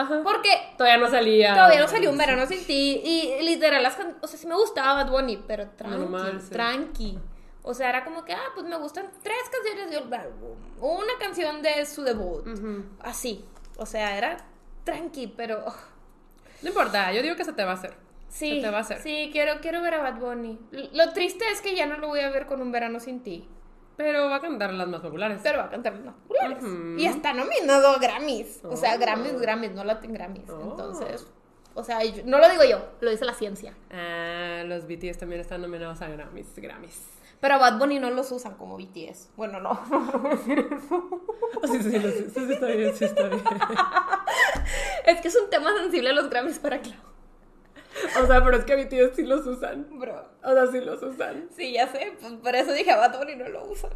Ajá. 0.00 0.20
Porque 0.22 0.48
Todavía 0.76 0.98
no 0.98 1.10
salía. 1.10 1.54
todavía 1.54 1.80
no 1.80 1.88
salió 1.88 2.10
un 2.10 2.18
verano 2.18 2.46
sin 2.46 2.64
ti, 2.64 3.02
y 3.04 3.42
literal, 3.42 3.82
las 3.82 3.96
can- 3.96 4.16
o 4.22 4.26
sea, 4.28 4.38
sí 4.38 4.46
me 4.46 4.54
gustaba 4.54 4.94
Bad 5.02 5.10
Bunny, 5.10 5.42
pero 5.46 5.68
tranqui, 5.70 5.98
Normal, 5.98 6.40
sí. 6.40 6.50
tranqui. 6.50 7.18
O 7.62 7.74
sea, 7.74 7.88
era 7.90 8.04
como 8.04 8.24
que, 8.24 8.32
ah, 8.32 8.48
pues 8.54 8.64
me 8.66 8.76
gustan 8.76 9.10
tres 9.22 9.36
canciones 9.52 9.94
álbum, 10.12 10.56
una 10.80 11.12
canción 11.18 11.60
de 11.62 11.84
su 11.84 12.02
debut, 12.02 12.46
así. 13.00 13.44
O 13.76 13.86
sea, 13.86 14.16
era 14.16 14.36
tranqui, 14.84 15.26
pero... 15.36 15.64
oh, 15.66 15.74
No 16.62 16.68
importa, 16.68 17.12
yo 17.12 17.20
digo 17.20 17.36
que 17.36 17.44
se 17.44 17.52
te 17.52 17.64
va 17.64 17.72
a 17.72 17.74
hacer. 17.74 17.94
Sí, 18.28 18.56
Se 18.56 18.60
te 18.62 18.70
va 18.70 18.78
a 18.78 18.80
hacer. 18.82 19.02
sí, 19.02 19.30
quiero, 19.32 19.60
quiero 19.60 19.80
ver 19.82 19.94
a 19.94 19.98
Bad 20.02 20.18
Bunny. 20.20 20.58
Lo 20.92 21.12
triste 21.12 21.44
es 21.50 21.60
que 21.60 21.74
ya 21.74 21.86
no 21.86 21.96
lo 21.98 22.08
voy 22.08 22.20
a 22.20 22.30
ver 22.30 22.46
con 22.46 22.62
un 22.62 22.70
verano 22.70 23.00
sin 23.00 23.22
ti. 23.22 23.48
Pero 23.98 24.30
va 24.30 24.36
a 24.36 24.40
cantar 24.40 24.72
las 24.72 24.88
más 24.88 25.00
populares. 25.02 25.40
Pero 25.42 25.58
va 25.58 25.64
a 25.64 25.70
cantar 25.70 25.92
los 25.92 26.14
populares. 26.14 26.62
Ujú. 26.62 26.94
Y 26.96 27.04
está 27.04 27.34
nominado 27.34 27.88
a 27.88 27.98
Grammys. 27.98 28.60
O 28.64 28.76
sea, 28.76 28.94
Oh. 28.94 28.98
Grammys, 28.98 29.38
Grammys, 29.40 29.72
no 29.72 29.84
Latin 29.84 30.14
Grammys. 30.14 30.48
Oh. 30.48 30.70
Entonces, 30.70 31.26
o 31.74 31.84
sea, 31.84 32.02
yo- 32.04 32.22
no 32.24 32.38
lo 32.38 32.48
digo 32.48 32.62
yo, 32.64 32.78
lo 33.00 33.10
dice 33.10 33.24
la 33.26 33.34
ciencia. 33.34 33.74
Ah, 33.90 34.62
los 34.64 34.86
BTS 34.86 35.18
también 35.18 35.40
están 35.42 35.60
nominados 35.60 36.00
a 36.00 36.08
Grammys. 36.08 36.46
Grammys. 36.56 37.02
Pero 37.40 37.54
a 37.54 37.58
Bad 37.58 37.78
Bunny 37.78 37.98
no 38.00 38.10
los 38.10 38.32
usan 38.32 38.54
como 38.54 38.76
BTS. 38.78 39.30
Bueno, 39.36 39.60
no, 39.60 39.80
no 39.90 40.18
voy 40.18 40.32
a 40.32 40.34
decir 40.36 40.58
eso. 40.58 41.08
Oh, 41.62 41.66
sí, 41.66 41.82
sí, 41.82 41.90
sí, 41.90 42.00
sí, 42.00 42.46
sí, 42.46 42.52
está 42.52 42.66
bien, 42.66 42.94
sí, 42.96 43.04
está 43.04 43.28
bien. 43.28 43.42
Es 45.06 45.20
que 45.20 45.28
es 45.28 45.36
un 45.36 45.48
tema 45.50 45.72
sensible 45.76 46.12
los 46.12 46.28
Grammys 46.30 46.58
para 46.58 46.80
Clau. 46.80 46.96
O 48.22 48.26
sea, 48.26 48.44
pero 48.44 48.56
es 48.56 48.64
que 48.64 48.76
BTS 48.76 49.16
sí 49.16 49.22
los 49.24 49.46
usan. 49.46 49.86
Bro. 49.98 50.24
O 50.44 50.52
sea, 50.52 50.66
sí 50.68 50.80
los 50.80 51.02
usan. 51.02 51.48
Sí, 51.56 51.72
ya 51.72 51.86
sé, 51.88 52.12
pues 52.20 52.32
por 52.34 52.54
eso 52.54 52.72
dije 52.72 52.90
a 52.90 52.96
Bad 52.96 53.18
Bunny 53.18 53.36
no 53.36 53.48
lo 53.48 53.64
usan. 53.66 53.90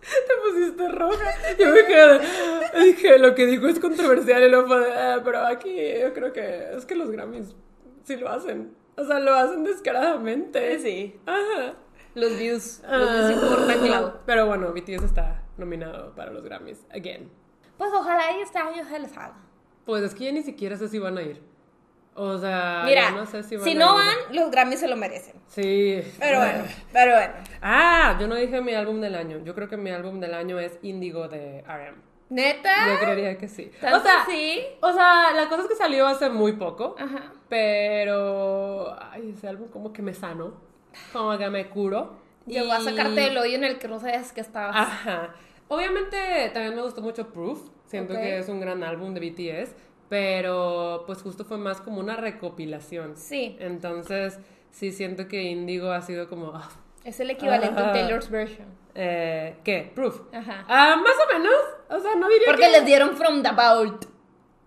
Te 0.00 0.50
pusiste 0.50 0.88
roja. 0.88 1.30
Yo 1.58 1.68
me 1.70 1.84
quedé. 1.86 2.20
Dije, 2.84 3.18
lo 3.18 3.34
que 3.36 3.46
dijo 3.46 3.68
es 3.68 3.78
controversial 3.78 4.42
y 4.42 4.48
lo 4.50 4.66
fue. 4.66 4.80
de, 4.80 4.92
"Ah, 4.92 5.20
pero 5.24 5.46
aquí 5.46 5.74
yo 6.00 6.12
creo 6.12 6.32
que 6.32 6.72
es 6.76 6.84
que 6.86 6.96
los 6.96 7.10
Grammys 7.10 7.54
sí 8.02 8.16
lo 8.16 8.28
hacen. 8.28 8.74
O 8.96 9.04
sea, 9.04 9.20
lo 9.20 9.32
hacen 9.32 9.62
descaradamente. 9.64 10.78
Sí. 10.80 11.20
Ajá. 11.24 11.74
Los 12.14 12.36
views, 12.36 12.82
los 12.90 13.10
views 13.12 13.30
importan, 13.42 13.78
Clau. 13.80 14.12
Pero 14.26 14.46
bueno, 14.46 14.72
BTS 14.72 15.04
está 15.04 15.42
nominado 15.56 16.14
para 16.14 16.32
los 16.32 16.42
Grammys. 16.42 16.84
Again. 16.90 17.30
Pues 17.78 17.90
ojalá 17.94 18.36
y 18.38 18.42
este 18.42 18.58
año 18.58 18.84
se 18.88 18.98
les 18.98 19.16
haga. 19.16 19.36
Pues 19.86 20.02
es 20.02 20.14
que 20.14 20.24
ya 20.24 20.32
ni 20.32 20.42
siquiera 20.42 20.76
sé 20.76 20.88
si 20.88 20.98
van 20.98 21.16
a 21.16 21.22
ir. 21.22 21.40
O 22.14 22.36
sea, 22.38 22.82
Mira, 22.84 23.02
ya 23.04 23.10
no 23.12 23.24
sé 23.26 23.42
si 23.42 23.56
van 23.56 23.64
si 23.64 23.70
a 23.72 23.74
no 23.78 23.94
van, 23.94 24.16
los 24.32 24.50
Grammys 24.50 24.80
se 24.80 24.88
lo 24.88 24.96
merecen. 24.96 25.34
Sí. 25.46 26.02
Pero 26.18 26.38
bueno, 26.40 26.64
pero 26.92 27.14
bueno. 27.14 27.32
Ah, 27.62 28.16
yo 28.20 28.26
no 28.28 28.34
dije 28.34 28.60
mi 28.60 28.74
álbum 28.74 29.00
del 29.00 29.14
año. 29.14 29.38
Yo 29.44 29.54
creo 29.54 29.68
que 29.68 29.76
mi 29.78 29.90
álbum 29.90 30.20
del 30.20 30.34
año 30.34 30.58
es 30.60 30.78
Indigo 30.82 31.28
de 31.28 31.60
R.M. 31.60 31.96
¿Neta? 32.28 32.70
Yo 32.88 32.98
creería 33.00 33.36
que 33.38 33.48
sí. 33.48 33.70
¿Tanto 33.80 33.98
O 33.98 34.00
sea, 34.02 34.24
sí? 34.26 34.60
o 34.80 34.92
sea, 34.92 35.32
la 35.34 35.48
cosa 35.48 35.62
es 35.62 35.68
que 35.68 35.74
salió 35.74 36.06
hace 36.06 36.28
muy 36.30 36.52
poco. 36.52 36.96
Ajá. 36.98 37.32
Pero. 37.48 38.96
Ay, 39.10 39.34
ese 39.36 39.48
álbum 39.48 39.68
como 39.68 39.92
que 39.92 40.02
me 40.02 40.14
sano. 40.14 40.54
Como 41.12 41.36
que 41.38 41.48
me 41.50 41.68
curo. 41.68 42.16
Llegó 42.46 42.72
a 42.72 42.80
Y- 42.80 42.84
sacarte 42.84 43.20
del 43.20 43.38
hoyo 43.38 43.54
en 43.54 43.64
el 43.64 43.78
que 43.78 43.88
no 43.88 44.00
sabías 44.00 44.32
que 44.32 44.40
estabas. 44.40 44.74
Ajá. 44.76 45.34
Obviamente 45.68 46.50
también 46.52 46.74
me 46.74 46.82
gustó 46.82 47.00
mucho 47.00 47.28
Proof. 47.32 47.60
Siento 47.86 48.14
Ok. 48.14 48.20
que 48.20 48.38
es 48.38 48.48
un 48.48 48.60
gran 48.60 48.82
álbum 48.82 49.14
de 49.14 49.20
BTS. 49.20 49.74
Pero 50.12 51.04
pues 51.06 51.22
justo 51.22 51.42
fue 51.42 51.56
más 51.56 51.80
como 51.80 51.98
una 51.98 52.16
recopilación. 52.16 53.16
Sí, 53.16 53.56
Entonces, 53.58 54.38
sí 54.70 54.92
siento 54.92 55.26
que 55.26 55.44
Indigo 55.44 55.90
ha 55.90 56.02
sido 56.02 56.28
como. 56.28 56.52
ah, 56.54 56.68
es 57.02 57.18
el 57.20 57.30
equivalente 57.30 57.80
a. 57.80 57.92
Taylor's 57.94 58.28
version. 58.28 58.66
eh, 58.94 59.56
¿Qué? 59.64 59.90
Proof. 59.94 60.20
Ajá. 60.34 60.66
Ah, 60.68 60.96
más 61.02 61.14
o 61.14 61.38
menos. 61.38 61.54
O 61.88 61.98
sea, 61.98 62.14
no 62.16 62.28
diría 62.28 62.44
Porque 62.46 62.66
que. 62.66 62.72
les 62.72 62.84
dieron 62.84 63.16
From 63.16 63.42
the 63.42 63.52
Vault. 63.52 64.04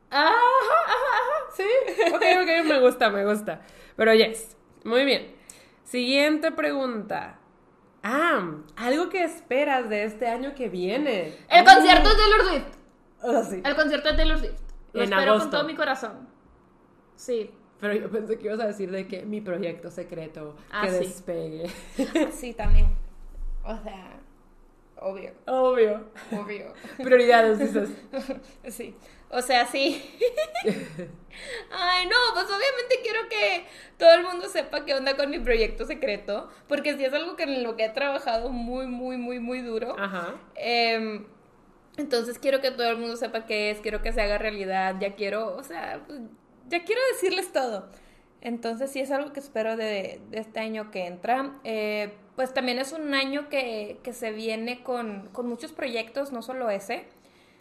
Ajá, 0.10 0.30
ajá, 0.30 0.84
ajá. 0.88 1.52
Sí. 1.56 1.64
Ok, 2.12 2.24
ok, 2.42 2.66
me 2.66 2.80
gusta, 2.80 3.12
me 3.12 3.24
gusta. 3.24 3.62
Pero 3.96 4.16
yes. 4.16 4.58
Muy 4.84 5.06
bien. 5.06 5.32
Siguiente 5.84 6.52
pregunta. 6.54 7.38
Ah, 8.02 8.50
algo 8.78 9.10
que 9.10 9.24
esperas 9.24 9.90
de 9.90 10.06
este 10.06 10.28
año 10.28 10.56
que 10.56 10.70
viene. 10.70 11.36
El 11.50 11.64
concierto 11.64 12.10
de 12.10 12.16
Taylor 12.16 12.42
Swift. 12.50 12.78
O 13.22 13.32
sea, 13.32 13.44
sí. 13.44 13.62
El 13.64 13.76
concierto 13.76 14.10
de 14.10 14.16
Taylor 14.16 14.40
Swift. 14.40 14.65
Lo 14.96 15.04
En 15.04 15.14
espero 15.14 15.32
agosto. 15.32 15.42
con 15.44 15.52
todo 15.52 15.64
mi 15.66 15.76
corazón. 15.76 16.28
Sí. 17.16 17.52
Pero 17.80 17.94
yo 17.94 18.10
pensé 18.10 18.38
que 18.40 18.46
ibas 18.48 18.60
a 18.62 18.68
decir 18.68 18.90
de 18.90 19.08
que 19.08 19.24
mi 19.26 19.42
proyecto 19.42 19.92
secreto 19.92 20.56
Ah, 20.72 20.84
que 20.86 20.92
sí. 20.92 20.98
despegue. 21.00 21.70
Sí, 22.32 22.54
también. 22.54 22.88
O 23.64 23.76
sea, 23.84 24.18
obvio, 24.98 25.32
Obvio. 25.46 26.06
obvio. 26.32 26.74
Prioridades, 26.98 27.60
dices. 27.60 27.90
Sí. 28.70 28.96
O 29.30 29.42
sea, 29.42 29.66
sí. 29.66 30.02
Ay, 31.72 32.06
no, 32.06 32.16
pues 32.34 32.46
obviamente 32.46 33.00
quiero 33.04 33.28
que 33.28 33.66
todo 33.98 34.14
el 34.14 34.24
mundo 34.24 34.48
sepa 34.48 34.86
qué 34.86 34.94
onda 34.94 35.18
con 35.18 35.30
mi 35.30 35.40
proyecto 35.40 35.86
secreto, 35.86 36.50
porque 36.68 36.96
sí 36.96 37.04
es 37.04 37.14
algo 37.14 37.36
que 37.36 37.44
en 37.44 37.64
lo 37.64 37.76
que 37.76 37.86
he 37.86 37.90
trabajado 37.90 38.50
muy, 38.50 38.88
muy, 38.88 39.18
muy, 39.18 39.40
muy 39.40 39.62
duro. 39.62 39.96
Ajá. 40.00 40.36
Em, 40.56 41.26
entonces 41.98 42.40
quiero 42.40 42.62
que 42.62 42.72
todo 42.72 42.90
el 42.90 42.98
mundo 42.98 43.16
sepa 43.18 43.46
qué 43.46 43.72
es, 43.72 43.80
quiero 43.80 44.02
que 44.02 44.12
se 44.12 44.22
haga 44.22 44.38
realidad, 44.38 44.96
ya 45.00 45.16
quiero, 45.16 45.56
o 45.56 45.64
sea, 45.64 46.02
pues, 46.06 46.20
ya 46.70 46.84
quiero 46.84 47.02
decirles 47.14 47.52
todo. 47.52 47.88
Entonces 48.42 48.92
sí 48.92 49.00
es 49.00 49.10
algo 49.12 49.34
que 49.34 49.40
espero 49.40 49.76
de, 49.76 50.22
de 50.30 50.38
este 50.40 50.60
año 50.60 50.92
que 50.92 51.08
entra. 51.08 51.54
Eh, 51.64 52.14
pues 52.36 52.54
también 52.54 52.78
es 52.80 52.92
un 52.92 53.14
año 53.14 53.50
que, 53.50 54.00
que 54.04 54.14
se 54.14 54.32
viene 54.32 54.84
con, 54.84 55.30
con 55.32 55.48
muchos 55.48 55.72
proyectos, 55.72 56.32
no 56.32 56.42
solo 56.42 56.70
ese. 56.70 57.06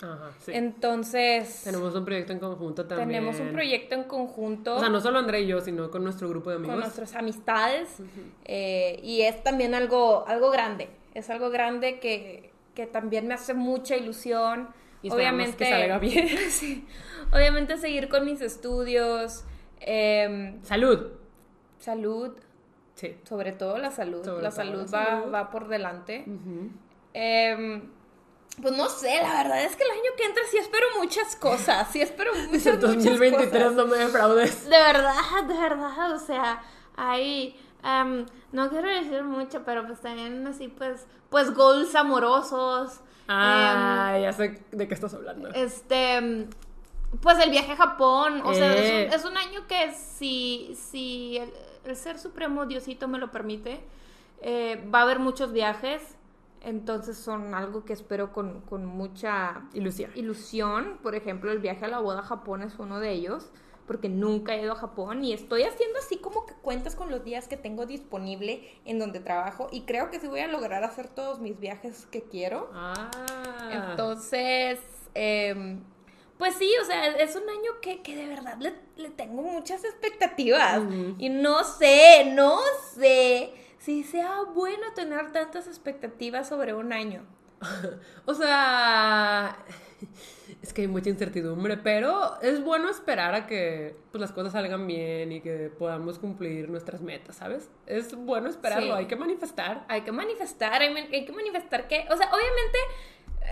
Ajá, 0.03 0.33
sí. 0.41 0.51
Entonces 0.53 1.63
Tenemos 1.65 1.95
un 1.95 2.05
proyecto 2.05 2.33
en 2.33 2.39
conjunto 2.41 2.85
también. 2.87 3.09
tenemos 3.09 3.41
un 3.41 3.53
proyecto 3.53 3.95
en 3.95 4.03
conjunto 4.05 4.75
O 4.77 4.81
sea, 4.81 4.89
no 4.91 5.01
solo 5.01 5.21
André 5.21 5.43
y 5.43 5.47
yo, 5.47 5.61
sino 5.61 5.91
con 5.91 6.03
nuestro 6.05 6.29
grupo 6.29 6.51
de 6.51 6.57
amigos. 6.57 6.75
con 6.75 6.81
nuestras 6.81 7.15
amistades 7.15 7.89
eh, 8.45 8.99
y 9.03 9.23
es 9.23 9.43
también 9.43 9.75
algo, 9.75 10.25
algo 10.27 10.51
grande. 10.51 10.89
Es 11.15 11.31
algo 11.31 11.49
grande 11.49 12.01
que, 12.01 12.51
que 12.75 12.87
también 12.87 13.27
me 13.29 13.35
hace 13.35 13.55
mucha 13.55 13.97
ilusión. 13.97 14.69
Y 15.03 15.09
esperamos 15.09 15.55
que 15.55 15.69
salga 15.69 15.99
bien. 16.01 16.29
Sí. 16.51 16.87
Obviamente 17.33 17.77
seguir 17.79 18.09
con 18.09 18.25
mis 18.25 18.41
estudios, 18.41 19.45
em, 19.81 20.63
Salud. 20.65 21.09
salud, 21.79 22.33
Sí. 22.95 23.17
sobre 23.25 23.53
todo 23.53 23.79
la 23.79 23.91
salud. 23.91 24.25
Sobre 24.25 24.43
la 24.43 24.51
salud, 24.51 24.83
va, 24.85 25.07
salud. 25.07 25.33
va 25.35 25.51
por 25.51 25.69
delante. 25.69 26.25
Em, 27.13 27.91
pues 28.63 28.77
no 28.77 28.89
sé, 28.89 29.21
la 29.21 29.43
verdad 29.43 29.63
es 29.65 29.77
que 29.77 29.83
el 29.85 29.91
año 29.91 30.11
que 30.17 30.25
entra 30.25 30.43
sí 30.51 30.59
espero 30.59 30.87
muchas 30.99 31.37
cosas, 31.37 31.89
sí 31.93 32.01
espero 32.01 32.33
muchas, 32.51 32.67
el 32.67 32.73
muchas 32.77 32.81
2023 33.05 33.51
cosas. 33.63 33.73
no 33.77 33.87
me 33.87 33.97
defraudes. 33.99 34.65
De 34.65 34.71
verdad, 34.79 35.45
de 35.49 35.55
verdad, 35.61 36.13
o 36.13 36.19
sea, 36.19 36.63
ahí, 36.97 37.57
em, 37.85 38.27
no 38.53 38.69
quiero 38.71 38.89
decir 38.89 39.23
mucho, 39.25 39.63
pero 39.65 39.87
pues 39.87 40.01
también 40.01 40.47
así, 40.47 40.69
pues, 40.69 41.07
pues 41.31 41.55
goals 41.55 41.95
amorosos. 41.95 43.01
Ah, 43.29 44.19
ya 44.21 44.33
sé 44.33 44.63
de 44.71 44.89
qué 44.89 44.95
estás 44.95 45.15
hablando. 45.15 45.49
em, 45.49 45.55
este, 45.55 46.17
em, 46.17 46.47
pues 47.21 47.39
el 47.39 47.51
viaje 47.51 47.73
a 47.73 47.77
Japón, 47.77 48.43
o 48.45 48.53
sea, 48.55 48.75
es 48.75 48.91
Eh. 48.91 49.07
un, 49.09 49.13
es 49.15 49.25
un 49.25 49.37
año 49.37 49.67
que 49.69 49.93
si, 49.93 50.75
si 50.77 51.37
el, 51.39 51.51
el 51.85 51.97
Ser 51.97 52.19
Supremo 52.19 52.67
Diosito 52.67 53.07
me 53.09 53.19
lo 53.19 53.31
permite, 53.31 53.81
eh, 54.41 54.85
va 54.93 55.01
a 55.01 55.03
haber 55.03 55.21
muchos 55.21 55.53
viajes, 55.53 56.17
entonces 56.61 57.17
son 57.17 57.55
algo 57.55 57.85
que 57.85 57.93
espero 57.93 58.33
con, 58.33 58.61
con 58.63 58.85
mucha 58.87 59.63
Ilusión. 59.75 60.11
ilusión. 60.15 60.99
Por 61.03 61.15
ejemplo, 61.15 61.53
el 61.53 61.59
viaje 61.61 61.85
a 61.85 61.89
la 61.89 61.99
boda 62.01 62.21
a 62.21 62.23
Japón 62.23 62.63
es 62.63 62.79
uno 62.79 63.01
de 63.01 63.13
ellos, 63.13 63.51
porque 63.87 64.09
nunca 64.09 64.55
he 64.55 64.63
ido 64.63 64.73
a 64.73 64.77
Japón 64.77 65.25
y 65.25 65.33
estoy 65.33 65.63
haciendo 65.65 65.99
así 65.99 66.17
como 66.17 66.47
que 66.47 66.55
cuentas 66.55 66.97
con 66.97 67.11
los 67.11 67.25
días 67.25 67.49
que 67.49 67.57
tengo 67.57 67.87
disponible 67.87 68.69
en 68.85 68.99
donde 68.99 69.21
trabajo 69.21 69.69
y 69.71 69.83
creo 69.83 70.11
que 70.11 70.21
sí 70.21 70.27
voy 70.27 70.41
a 70.41 70.49
lograr 70.49 70.85
hacer 70.85 71.09
todos 71.09 71.41
mis 71.41 71.59
viajes 71.59 72.07
que 72.11 72.23
quiero. 72.23 72.71
Ah. 72.73 73.11
Entonces, 73.71 74.81
em, 75.15 75.83
pues 76.39 76.55
sí, 76.55 76.71
o 76.83 76.85
sea, 76.85 77.07
es 77.07 77.37
un 77.37 77.49
año 77.49 77.81
que, 77.81 78.03
que 78.03 78.17
de 78.17 78.27
verdad 78.27 78.57
le, 78.59 78.75
le 78.97 79.11
tengo 79.11 79.43
muchas 79.43 79.85
expectativas. 79.85 80.83
Y 81.19 81.29
no 81.29 81.65
sé, 81.65 82.33
no 82.35 82.59
sé 82.95 83.53
si 83.79 84.03
sea 84.03 84.43
bueno 84.55 84.93
tener 84.95 85.31
tantas 85.33 85.67
expectativas 85.67 86.49
sobre 86.49 86.75
un 86.75 86.93
año. 86.93 87.25
O 88.27 88.35
sea, 88.35 89.59
es 90.63 90.73
que 90.73 90.83
hay 90.83 90.89
mucha 90.89 91.11
incertidumbre, 91.11 91.77
pero 91.77 92.41
es 92.41 92.63
bueno 92.63 92.91
esperar 92.91 93.35
a 93.35 93.47
que 93.47 93.97
pues, 94.13 94.21
las 94.21 94.33
cosas 94.33 94.53
salgan 94.53 94.87
bien 94.87 95.33
y 95.33 95.41
que 95.41 95.71
podamos 95.79 96.19
cumplir 96.19 96.69
nuestras 96.71 97.01
metas, 97.01 97.37
¿sabes? 97.37 97.69
Es 97.87 98.15
bueno 98.15 98.49
esperarlo, 98.49 98.87
Sí. 98.87 98.93
hay 98.93 99.07
que 99.07 99.17
manifestar. 99.17 99.85
Hay 99.89 100.03
que 100.03 100.13
manifestar, 100.13 100.81
hay, 100.83 101.25
que 101.25 101.33
manifestar 101.33 101.89
que, 101.89 102.07
o 102.11 102.17
sea, 102.17 102.29
obviamente 102.29 102.79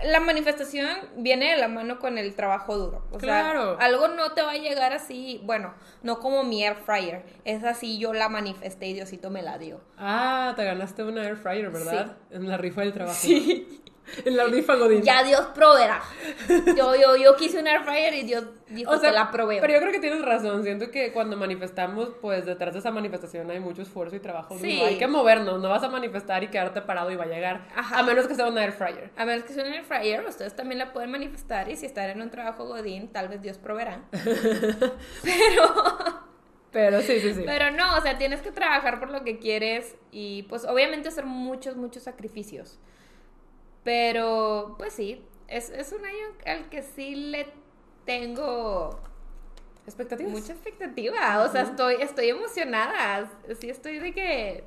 la 0.05 0.19
manifestación 0.19 0.87
viene 1.17 1.51
de 1.51 1.57
la 1.57 1.67
mano 1.67 1.99
con 1.99 2.17
el 2.17 2.33
trabajo 2.35 2.77
duro. 2.77 3.05
O 3.11 3.17
Claro. 3.19 3.77
sea, 3.77 3.85
algo 3.85 4.07
no 4.07 4.31
te 4.33 4.41
va 4.41 4.51
a 4.51 4.57
llegar 4.57 4.91
así, 4.91 5.39
bueno, 5.43 5.73
no 6.01 6.19
como 6.19 6.43
mi 6.43 6.63
air 6.63 6.75
fryer, 6.77 7.23
es 7.45 7.63
así, 7.63 7.99
yo 7.99 8.11
la 8.11 8.27
manifesté 8.27 8.87
y 8.87 8.93
Diosito 8.93 9.29
me 9.29 9.43
la 9.43 9.57
dio. 9.59 9.81
Ah, 9.97 10.53
te 10.55 10.63
ganaste 10.65 11.03
una 11.03 11.23
air 11.25 11.37
fryer, 11.37 11.69
¿verdad? 11.69 12.17
En 12.31 12.47
la 12.49 12.57
rifa 12.57 12.81
del 12.81 12.91
trabajo. 12.93 13.15
Sí. 13.19 13.81
En 14.25 14.37
la 14.37 14.45
rifa 14.45 14.75
Godín. 14.75 15.01
Ya 15.01 15.23
Dios 15.23 15.41
proveerá. 15.55 16.01
Yo, 16.77 16.95
yo, 16.95 17.15
yo 17.15 17.35
quise 17.35 17.59
un 17.59 17.67
air 17.67 17.81
fryer 17.83 18.13
y 18.13 18.23
Dios 18.23 18.43
dijo 18.67 18.91
O 18.91 18.97
sea, 18.97 19.09
que 19.09 19.15
la 19.15 19.31
proveo. 19.31 19.61
pero 19.61 19.73
yo 19.73 19.79
creo 19.79 19.91
que 19.91 19.99
tienes 19.99 20.23
razón. 20.23 20.63
Siento 20.63 20.91
que 20.91 21.11
cuando 21.13 21.37
manifestamos, 21.37 22.09
pues 22.21 22.45
detrás 22.45 22.73
de 22.73 22.79
esa 22.79 22.91
manifestación 22.91 23.49
hay 23.49 23.59
mucho 23.59 23.81
esfuerzo 23.81 24.15
y 24.15 24.19
trabajo. 24.19 24.57
Sí. 24.59 24.81
Hay 24.81 24.97
que 24.97 25.07
movernos, 25.07 25.61
no 25.61 25.69
vas 25.69 25.83
a 25.83 25.89
manifestar 25.89 26.43
y 26.43 26.49
quedarte 26.49 26.81
parado 26.81 27.11
y 27.11 27.15
va 27.15 27.23
a 27.23 27.27
llegar. 27.27 27.67
Ajá. 27.75 27.99
A 27.99 28.03
menos 28.03 28.27
que 28.27 28.35
sea 28.35 28.47
una 28.47 28.63
air 28.63 28.73
fryer. 28.73 29.11
A 29.15 29.25
ver, 29.25 29.43
que 29.43 29.53
sea 29.53 29.65
un 29.65 29.73
air 29.73 29.83
fryer, 29.83 30.25
ustedes 30.25 30.55
también 30.55 30.79
la 30.79 30.93
pueden 30.93 31.11
manifestar 31.11 31.69
y 31.69 31.75
si 31.75 31.85
están 31.85 32.09
en 32.09 32.21
un 32.21 32.29
trabajo 32.29 32.65
godín, 32.65 33.09
tal 33.09 33.29
vez 33.29 33.41
Dios 33.41 33.57
proveerá. 33.57 34.01
Pero 36.71 37.01
sí, 37.01 37.19
sí, 37.19 37.33
sí. 37.35 37.43
Pero 37.45 37.69
no, 37.71 37.97
o 37.97 38.01
sea, 38.01 38.17
tienes 38.17 38.41
que 38.41 38.51
trabajar 38.51 38.99
por 38.99 39.11
lo 39.11 39.23
que 39.23 39.37
quieres 39.37 39.95
y 40.11 40.43
pues 40.43 40.65
obviamente 40.65 41.09
hacer 41.09 41.25
muchos, 41.25 41.75
muchos 41.75 42.03
sacrificios. 42.03 42.79
Pero 43.83 44.75
pues 44.77 44.93
sí, 44.93 45.23
es, 45.47 45.69
es 45.69 45.91
un 45.91 46.05
año 46.05 46.27
al 46.45 46.69
que 46.69 46.81
sí 46.81 47.15
le 47.15 47.47
tengo 48.05 48.99
¿Expectativas? 49.85 50.31
mucha 50.31 50.53
expectativa. 50.53 51.43
O 51.43 51.51
sea, 51.51 51.61
estoy, 51.63 51.95
estoy 51.95 52.29
emocionada. 52.29 53.29
Sí, 53.59 53.69
estoy 53.69 53.99
de 53.99 54.13
que 54.13 54.63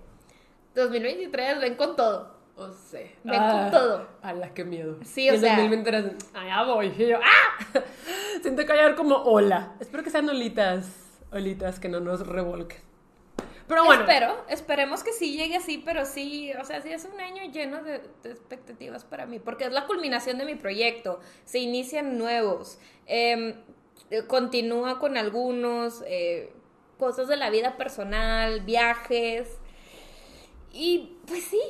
2023 0.75 1.61
ven 1.61 1.75
con 1.75 1.97
todo. 1.97 2.37
O 2.57 2.71
sea. 2.71 3.07
Ven 3.25 3.41
con 3.41 3.71
todo. 3.71 4.07
Ala, 4.23 4.53
qué 4.55 4.65
miedo. 4.65 4.99
Sí, 5.05 5.29
o 5.31 5.37
sea- 5.39 5.57
2023, 5.57 6.15
allá 6.35 6.63
voy. 6.65 6.93
Y 6.99 7.07
yo, 7.09 7.19
¡ah! 7.23 7.81
Siento 8.43 8.65
que 8.65 8.73
a 8.73 8.77
llegar 8.77 8.95
como 8.95 9.17
ola. 9.17 9.75
Espero 9.81 10.03
que 10.03 10.11
sean 10.11 10.29
olitas, 10.29 10.87
olitas 11.33 11.81
que 11.81 11.89
no 11.89 12.01
nos 12.01 12.27
revolquen. 12.27 12.81
Pero 13.69 13.85
bueno. 13.85 14.03
Espero, 14.03 14.45
esperemos 14.49 15.03
que 15.03 15.13
sí 15.13 15.37
llegue 15.37 15.57
así, 15.57 15.79
pero 15.85 16.05
sí, 16.05 16.53
o 16.61 16.65
sea, 16.65 16.81
sí 16.83 16.93
es 16.93 17.05
un 17.05 17.21
año 17.21 17.51
lleno 17.51 17.83
de, 17.83 18.01
de 18.23 18.31
expectativas 18.31 19.05
para 19.05 19.27
mí, 19.27 19.39
porque 19.41 19.65
es 19.65 19.73
la 19.73 19.87
culminación 19.87 20.39
de 20.39 20.45
mi 20.45 20.55
proyecto, 20.55 21.19
se 21.45 21.59
inician 21.59 22.17
nuevos, 22.17 22.79
em, 23.07 23.55
eh, 24.11 24.23
continúa 24.29 24.99
con 25.01 25.17
algunos, 25.17 26.05
eh, 26.07 26.53
cosas 26.99 27.27
de 27.29 27.37
la 27.37 27.51
vida 27.51 27.77
personal, 27.77 28.61
viajes, 28.61 29.59
y 30.73 31.19
pues 31.27 31.45
sí, 31.45 31.61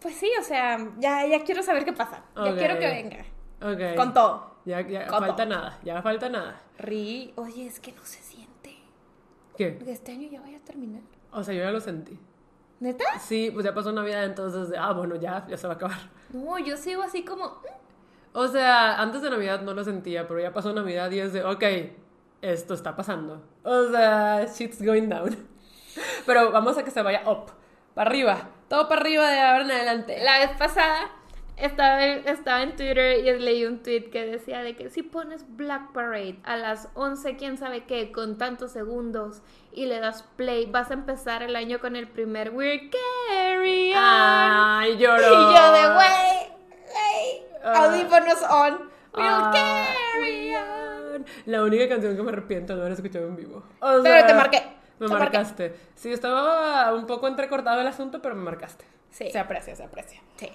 Pues 0.00 0.16
sí, 0.16 0.28
o 0.40 0.42
sea, 0.42 0.78
ya, 0.98 1.26
ya 1.26 1.44
quiero 1.44 1.62
saber 1.62 1.84
qué 1.84 1.92
pasa. 1.92 2.24
Ya 2.34 2.52
Ok. 2.52 2.58
quiero 2.58 2.76
que 2.78 2.86
venga. 2.88 3.24
Ok. 3.60 3.94
Con 3.96 4.12
todo. 4.12 4.56
Ya, 4.64 4.80
ya 4.80 5.06
Con 5.06 5.20
falta 5.20 5.44
todo. 5.44 5.46
nada, 5.46 5.78
ya 5.84 6.02
falta 6.02 6.28
nada. 6.28 6.60
Ri, 6.78 7.32
oye, 7.36 7.66
es 7.66 7.78
que 7.80 7.92
no 7.92 8.04
se 8.04 8.20
siente. 8.22 8.51
¿Qué? 9.56 9.78
Este 9.86 10.12
año 10.12 10.28
ya 10.30 10.40
vaya 10.40 10.56
a 10.58 10.60
terminar. 10.60 11.02
O 11.32 11.42
sea, 11.42 11.54
yo 11.54 11.62
ya 11.62 11.70
lo 11.70 11.80
sentí. 11.80 12.18
¿Neta? 12.80 13.04
Sí, 13.20 13.50
pues 13.52 13.64
ya 13.64 13.72
pasó 13.74 13.92
Navidad, 13.92 14.24
entonces, 14.24 14.74
ah, 14.78 14.92
bueno, 14.92 15.14
ya, 15.16 15.46
ya 15.48 15.56
se 15.56 15.66
va 15.66 15.74
a 15.74 15.76
acabar. 15.76 15.98
No, 16.32 16.58
yo 16.58 16.76
sigo 16.76 17.02
así 17.02 17.24
como. 17.24 17.46
mm, 17.48 17.52
O 18.32 18.48
sea, 18.48 19.00
antes 19.00 19.22
de 19.22 19.30
Navidad 19.30 19.62
no 19.62 19.72
lo 19.74 19.84
sentía, 19.84 20.26
pero 20.26 20.40
ya 20.40 20.52
pasó 20.52 20.72
Navidad 20.72 21.10
y 21.10 21.20
es 21.20 21.32
de, 21.32 21.44
ok, 21.44 21.62
esto 22.40 22.74
está 22.74 22.96
pasando. 22.96 23.42
O 23.62 23.84
sea, 23.90 24.46
shit's 24.46 24.82
going 24.84 25.08
down. 25.08 25.36
Pero 26.26 26.50
vamos 26.50 26.76
a 26.78 26.82
que 26.84 26.90
se 26.90 27.02
vaya 27.02 27.22
up, 27.30 27.52
para 27.94 28.08
arriba, 28.10 28.48
todo 28.68 28.88
para 28.88 29.02
arriba 29.02 29.30
de 29.30 29.38
ahora 29.38 29.64
en 29.64 29.70
adelante. 29.70 30.18
La 30.24 30.38
vez 30.38 30.56
pasada 30.56 31.10
estaba 31.56 32.04
en, 32.04 32.26
estaba 32.28 32.62
en 32.62 32.74
Twitter 32.76 33.18
y 33.24 33.38
leí 33.38 33.64
un 33.64 33.82
tweet 33.82 34.10
que 34.10 34.24
decía 34.26 34.62
de 34.62 34.74
que 34.76 34.90
si 34.90 35.02
pones 35.02 35.44
Black 35.56 35.92
Parade 35.92 36.38
a 36.44 36.56
las 36.56 36.88
11, 36.94 37.36
quién 37.36 37.56
sabe 37.58 37.84
qué, 37.84 38.10
con 38.12 38.38
tantos 38.38 38.72
segundos 38.72 39.42
y 39.72 39.86
le 39.86 40.00
das 40.00 40.22
play, 40.36 40.66
vas 40.66 40.90
a 40.90 40.94
empezar 40.94 41.42
el 41.42 41.54
año 41.56 41.78
con 41.80 41.94
el 41.96 42.08
primer 42.08 42.50
We're 42.50 42.90
Carry 42.90 43.92
On. 43.92 43.98
Ay, 43.98 44.96
lloró. 44.98 45.22
y 45.50 45.54
yo 45.54 45.72
de, 45.72 45.94
güey, 45.94 46.52
güey, 46.86 47.42
Ah. 47.64 47.84
audífonos 47.84 48.42
on. 48.50 48.90
We'll 49.14 49.26
Ah. 49.26 49.52
carry 49.52 50.54
on. 50.56 51.26
La 51.46 51.62
única 51.62 51.88
canción 51.88 52.16
que 52.16 52.22
me 52.22 52.30
arrepiento 52.32 52.74
de 52.74 52.80
haber 52.80 52.92
escuchado 52.92 53.26
en 53.28 53.36
vivo. 53.36 53.62
O 53.80 54.00
Pero 54.02 54.26
te 54.26 54.34
marqué. 54.34 54.62
Me 54.98 55.06
Te 55.06 55.12
marqué. 55.12 55.24
marcaste. 55.38 55.76
Sí, 55.94 56.12
estaba 56.12 56.92
un 56.94 57.06
poco 57.06 57.28
entrecortado 57.28 57.80
el 57.80 57.86
asunto, 57.86 58.20
pero 58.22 58.34
me 58.34 58.42
marcaste. 58.42 58.84
Sí. 59.10 59.30
Se 59.30 59.38
aprecia, 59.38 59.76
se 59.76 59.84
aprecia. 59.84 60.20
Sí. 60.36 60.50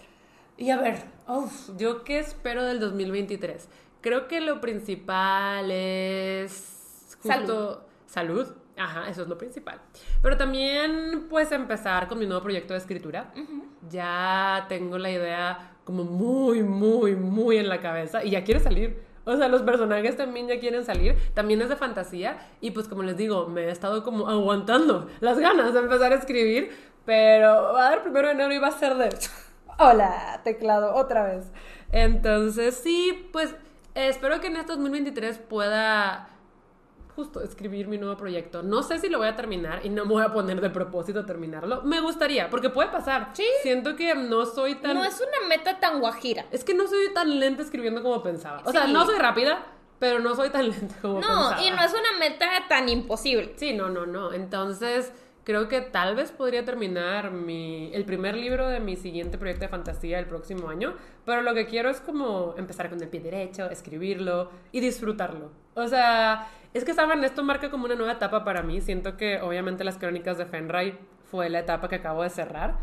Y 0.58 0.72
a 0.72 0.78
ver, 0.78 1.04
uf, 1.28 1.70
¿yo 1.78 2.04
qué 2.04 2.18
espero 2.18 2.64
del 2.64 2.80
2023? 2.80 3.70
Creo 4.02 4.28
que 4.28 4.42
lo 4.42 4.60
principal 4.60 5.70
es 5.70 7.18
justo 7.22 7.86
salud. 8.08 8.48
Ajá, 8.76 9.10
eso 9.10 9.24
es 9.24 9.28
lo 9.28 9.38
principal. 9.38 9.80
Pero 10.22 10.38
también, 10.38 11.28
pues, 11.30 11.52
empezar 11.52 12.08
con 12.08 12.20
mi 12.20 12.26
nuevo 12.26 12.44
proyecto 12.44 12.74
de 12.74 12.80
escritura. 12.80 13.34
Ya 13.90 14.66
tengo 14.70 14.98
la 14.98 15.12
idea 15.12 15.78
como 15.84 16.04
muy, 16.04 16.64
muy, 16.64 17.16
muy 17.16 17.58
en 17.58 17.70
la 17.70 17.80
cabeza 17.80 18.24
y 18.24 18.32
ya 18.32 18.44
quiere 18.44 18.60
salir. 18.60 19.02
O 19.26 19.36
sea, 19.36 19.48
los 19.48 19.62
personajes 19.64 20.16
también 20.16 20.48
ya 20.48 20.60
quieren 20.60 20.86
salir. 20.86 21.18
También 21.34 21.62
es 21.62 21.70
de 21.70 21.76
fantasía. 21.76 22.38
Y 22.62 22.72
pues, 22.72 22.88
como 22.88 23.04
les 23.04 23.18
digo, 23.18 23.48
me 23.48 23.66
he 23.66 23.72
estado 23.72 24.04
como 24.04 24.28
aguantando 24.28 25.08
las 25.20 25.38
ganas 25.40 25.74
de 25.74 25.80
empezar 25.80 26.14
a 26.14 26.16
escribir. 26.16 26.72
Pero 27.06 27.74
va 27.74 27.88
a 27.88 27.90
dar 27.90 28.04
primero 28.04 28.28
de 28.28 28.34
enero 28.34 28.54
y 28.54 28.58
va 28.60 28.68
a 28.68 28.72
ser 28.72 28.96
de. 28.96 29.10
Hola, 29.80 30.42
teclado, 30.44 30.96
otra 30.96 31.24
vez. 31.24 31.46
Entonces, 31.92 32.76
sí, 32.76 33.30
pues 33.32 33.56
espero 33.94 34.42
que 34.42 34.48
en 34.48 34.58
este 34.58 34.72
2023 34.74 35.38
pueda 35.38 36.30
justo 37.16 37.42
escribir 37.42 37.88
mi 37.88 37.98
nuevo 37.98 38.18
proyecto. 38.18 38.64
No 38.64 38.82
sé 38.82 39.00
si 39.00 39.08
lo 39.08 39.20
voy 39.20 39.28
a 39.28 39.36
terminar 39.36 39.86
y 39.86 39.90
no 39.90 40.06
me 40.06 40.14
voy 40.14 40.24
a 40.24 40.34
poner 40.34 40.62
de 40.62 40.70
propósito 40.70 41.26
terminarlo. 41.26 41.84
Me 41.84 42.00
gustaría, 42.00 42.50
porque 42.50 42.70
puede 42.70 42.90
pasar. 42.90 43.30
Sí. 43.34 43.46
Siento 43.62 43.96
que 43.96 44.16
no 44.16 44.46
soy 44.46 44.76
tan... 44.76 44.96
No 44.96 45.04
es 45.04 45.20
una 45.20 45.48
meta 45.48 45.80
tan 45.80 46.00
guajira. 46.00 46.46
Es 46.52 46.64
que 46.64 46.74
no 46.74 46.88
soy 46.88 47.14
tan 47.14 47.40
lenta 47.40 47.62
escribiendo 47.62 48.02
como 48.02 48.22
pensaba. 48.24 48.62
O 48.66 48.72
sea, 48.72 48.88
no 48.88 49.06
soy 49.06 49.18
rápida, 49.18 49.64
pero 50.00 50.20
no 50.20 50.36
soy 50.36 50.50
tan 50.50 50.70
lenta 50.70 50.96
como 51.02 51.20
pensaba. 51.20 51.56
No, 51.56 51.64
y 51.64 51.70
no 51.70 51.84
es 51.84 51.92
una 51.92 52.20
meta 52.20 52.48
tan 52.68 52.90
imposible. 52.90 53.54
Sí, 53.58 53.74
no, 53.74 53.90
no, 53.90 54.06
no. 54.06 54.34
Entonces, 54.34 55.12
creo 55.48 55.70
que 55.70 55.80
tal 55.80 56.14
vez 56.14 56.34
podría 56.34 56.66
terminar 56.66 57.32
mi, 57.32 57.90
el 57.94 58.04
primer 58.04 58.36
libro 58.36 58.68
de 58.68 58.82
mi 58.82 58.98
siguiente 58.98 59.38
proyecto 59.38 59.64
de 59.64 59.70
fantasía 59.70 60.20
el 60.20 60.26
próximo 60.26 60.68
año, 60.68 60.94
pero 61.26 61.42
lo 61.42 61.54
que 61.54 61.68
quiero 61.68 61.90
es 61.90 62.02
como 62.02 62.54
empezar 62.58 62.90
con 62.90 63.02
el 63.02 63.08
pie 63.08 63.22
derecho, 63.22 63.70
escribirlo 63.70 64.52
y 64.74 64.82
disfrutarlo. 64.82 65.52
O 65.74 65.88
sea, 65.88 66.50
es 66.74 66.84
que, 66.84 66.94
¿saben? 66.94 67.24
Esto 67.24 67.46
marca 67.46 67.72
como 67.72 67.86
una 67.86 67.96
nueva 67.96 68.12
etapa 68.12 68.44
para 68.44 68.62
mí. 68.62 68.82
Siento 68.82 69.16
que 69.16 69.40
obviamente 69.40 69.86
las 69.86 69.98
crónicas 69.98 70.38
de 70.38 70.48
Fenray 70.48 70.98
fue 71.32 71.50
la 71.50 71.60
etapa 71.60 71.88
que 71.88 71.96
acabo 71.96 72.24
de 72.24 72.30
cerrar. 72.30 72.76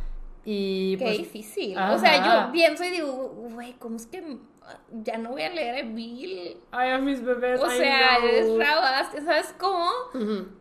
Y 0.44 0.96
Qué 0.98 1.04
pues, 1.04 1.18
difícil. 1.18 1.78
ajá. 1.78 1.94
O 1.94 1.98
sea, 1.98 2.46
yo 2.46 2.52
pienso 2.52 2.84
y 2.84 2.90
digo, 2.90 3.12
güey, 3.52 3.72
¿cómo 3.78 3.96
es 3.96 4.06
que 4.06 4.22
ya 4.92 5.18
no 5.18 5.30
voy 5.30 5.42
a 5.42 5.50
leer 5.50 5.84
a 5.84 5.88
Bill? 5.88 6.56
Ay, 6.70 6.90
a 6.90 6.98
mis 6.98 7.22
bebés. 7.22 7.60
O 7.60 7.66
I 7.70 7.76
sea, 7.78 8.16
know. 8.18 8.28
eres 8.28 8.56
rabas, 8.58 9.08
¿sabes 9.24 9.54
cómo? 9.58 9.88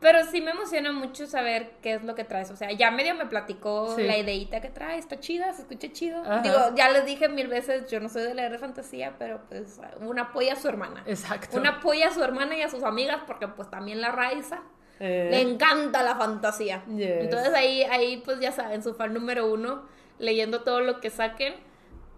Pero 0.02 0.26
sí 0.26 0.42
me 0.42 0.52
emociona 0.52 0.92
mucho 0.92 1.26
saber 1.26 1.72
qué 1.82 1.94
es 1.96 2.04
lo 2.04 2.14
que 2.16 2.24
traes. 2.26 2.52
O 2.52 2.56
sea, 2.56 2.72
ya 2.72 2.92
medio 2.92 3.16
me 3.16 3.26
platicó 3.26 3.94
Sí. 3.96 4.04
la 4.04 4.18
ideita 4.18 4.60
que 4.62 4.70
trae, 4.70 4.98
está 4.98 5.20
chida, 5.20 5.54
se 5.54 5.62
escucha 5.62 5.90
chido. 5.92 6.22
Ajá. 6.22 6.40
Digo, 6.42 6.56
ya 6.76 6.90
les 6.92 7.06
dije 7.06 7.30
mil 7.30 7.48
veces, 7.48 7.90
yo 7.90 8.00
no 8.02 8.10
soy 8.10 8.24
de 8.24 8.34
leer 8.36 8.52
de 8.52 8.60
fantasía, 8.60 9.16
pero 9.18 9.42
pues 9.48 9.80
una 10.02 10.24
apoya 10.24 10.54
a 10.54 10.56
su 10.58 10.68
hermana. 10.68 11.04
Exacto. 11.06 11.58
Una 11.58 11.70
apoya 11.78 12.10
a 12.10 12.12
su 12.12 12.22
hermana 12.24 12.58
y 12.58 12.62
a 12.62 12.70
sus 12.70 12.84
amigas, 12.84 13.22
porque 13.26 13.48
pues 13.48 13.70
también 13.70 14.02
la 14.02 14.12
Raiza 14.12 14.62
Eh, 15.06 15.28
le 15.32 15.42
encanta 15.42 16.02
la 16.02 16.16
fantasía. 16.16 16.82
Yes. 16.96 17.24
Entonces 17.24 17.54
ahí, 17.54 17.84
ahí 17.84 18.22
pues 18.24 18.40
ya 18.40 18.52
saben, 18.54 18.82
su 18.82 18.94
fan 18.94 19.14
número 19.14 19.52
uno, 19.52 19.84
leyendo 20.18 20.62
todo 20.62 20.80
lo 20.80 21.02
que 21.02 21.10
saquen. 21.10 21.54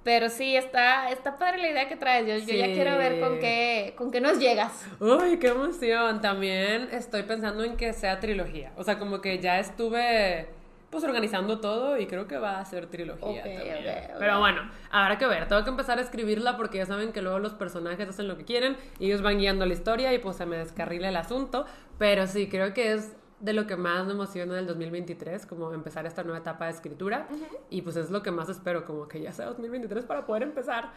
Pero 0.03 0.29
sí, 0.29 0.55
está, 0.55 1.09
está 1.09 1.35
padre 1.39 1.57
la 1.57 1.69
idea 1.71 1.87
que 1.89 1.95
traes. 1.95 2.27
Yo, 2.27 2.35
yo 2.45 2.55
ya 2.55 2.67
Sí. 2.67 2.73
quiero 2.75 2.95
ver 2.95 3.19
con 3.19 3.39
qué, 3.39 3.95
con 3.97 4.11
qué 4.11 4.21
nos 4.21 4.37
llegas. 4.37 4.85
Uy, 4.99 5.39
qué 5.39 5.47
emoción. 5.47 6.21
También 6.21 6.89
estoy 6.91 7.23
pensando 7.23 7.63
en 7.63 7.75
que 7.75 7.91
sea 7.91 8.19
trilogía. 8.19 8.71
O 8.77 8.83
sea, 8.83 8.99
como 8.99 9.19
que 9.19 9.39
ya 9.39 9.57
estuve 9.59 10.47
pues 10.95 11.03
organizando 11.05 11.59
todo 11.59 11.97
y 11.97 12.07
creo 12.07 12.25
que 12.27 12.37
va 12.37 12.59
a 12.59 12.65
ser 12.65 12.87
trilogía 12.87 13.27
Ok, 13.27 13.35
también. 13.37 13.61
ok, 13.61 14.11
ok. 14.13 14.15
Pero 14.19 14.39
bueno, 14.39 14.61
habrá 14.89 15.17
que 15.17 15.27
ver. 15.27 15.47
Tengo 15.47 15.63
que 15.65 15.69
empezar 15.69 15.97
a 15.97 16.01
escribirla 16.01 16.55
porque 16.55 16.77
ya 16.77 16.85
saben 16.85 17.11
que 17.11 17.21
luego 17.21 17.39
los 17.39 17.53
personajes 17.53 18.07
hacen 18.07 18.27
lo 18.29 18.37
que 18.37 18.45
quieren 18.45 18.77
y 18.97 19.07
ellos 19.07 19.21
van 19.21 19.37
guiando 19.37 19.65
la 19.65 19.73
historia 19.73 20.13
y 20.13 20.19
pues 20.19 20.37
se 20.37 20.45
me 20.45 20.57
descarrila 20.57 21.09
el 21.09 21.17
asunto. 21.17 21.65
Pero 21.97 22.27
sí, 22.27 22.47
creo 22.47 22.73
que 22.73 22.93
es 22.93 23.13
de 23.41 23.51
lo 23.51 23.67
que 23.67 23.75
más 23.75 24.05
me 24.05 24.13
emociona 24.13 24.55
del 24.55 24.65
2023, 24.67 25.45
como 25.45 25.73
empezar 25.73 26.05
esta 26.05 26.23
nueva 26.23 26.39
etapa 26.39 26.65
de 26.65 26.71
escritura. 26.71 27.27
Y 27.69 27.81
pues 27.81 27.97
es 27.97 28.09
lo 28.09 28.23
que 28.23 28.31
más 28.31 28.47
espero, 28.47 28.85
como 28.85 29.09
que 29.09 29.19
ya 29.19 29.33
sea 29.33 29.47
2023 29.47 30.05
para 30.05 30.25
poder 30.25 30.43
empezar. 30.43 30.91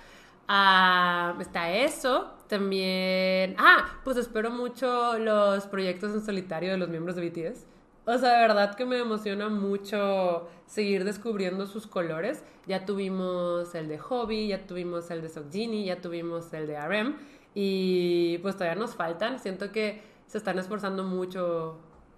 Ah, 0.47 1.35
está 1.41 1.71
eso. 1.73 2.33
También. 2.47 3.57
Ah, 3.59 3.99
pues 4.05 4.17
espero 4.17 4.51
mucho 4.51 5.19
los 5.19 5.67
proyectos 5.67 6.15
en 6.15 6.21
solitario 6.25 6.71
de 6.71 6.79
los 6.79 6.89
miembros 6.89 7.17
de 7.17 7.29
BTS. 7.29 7.67
O 8.11 8.17
sea, 8.17 8.37
de 8.37 8.41
verdad 8.41 8.75
que 8.75 8.87
me 8.87 8.99
emociona 8.99 9.51
mucho 9.51 10.49
seguir 10.65 11.05
descubriendo 11.05 11.67
sus 11.67 11.87
colores. 11.87 12.43
Ya 12.67 12.87
tuvimos 12.87 13.75
el 13.75 13.87
de 13.87 13.99
Hobby, 13.99 14.49
ya 14.49 14.67
tuvimos 14.67 15.11
el 15.11 15.21
de 15.21 15.29
Sokjini, 15.29 15.85
ya 15.85 16.01
tuvimos 16.01 16.51
el 16.55 16.67
de 16.67 16.81
RM. 16.81 17.17
Y 17.55 18.39
pues 18.39 18.57
todavía 18.57 18.81
nos 18.81 18.95
faltan. 18.95 19.39
Siento 19.39 19.73
que 19.73 20.01
se 20.27 20.39
están 20.39 20.59
esforzando 20.59 21.05
mucho 21.05 21.77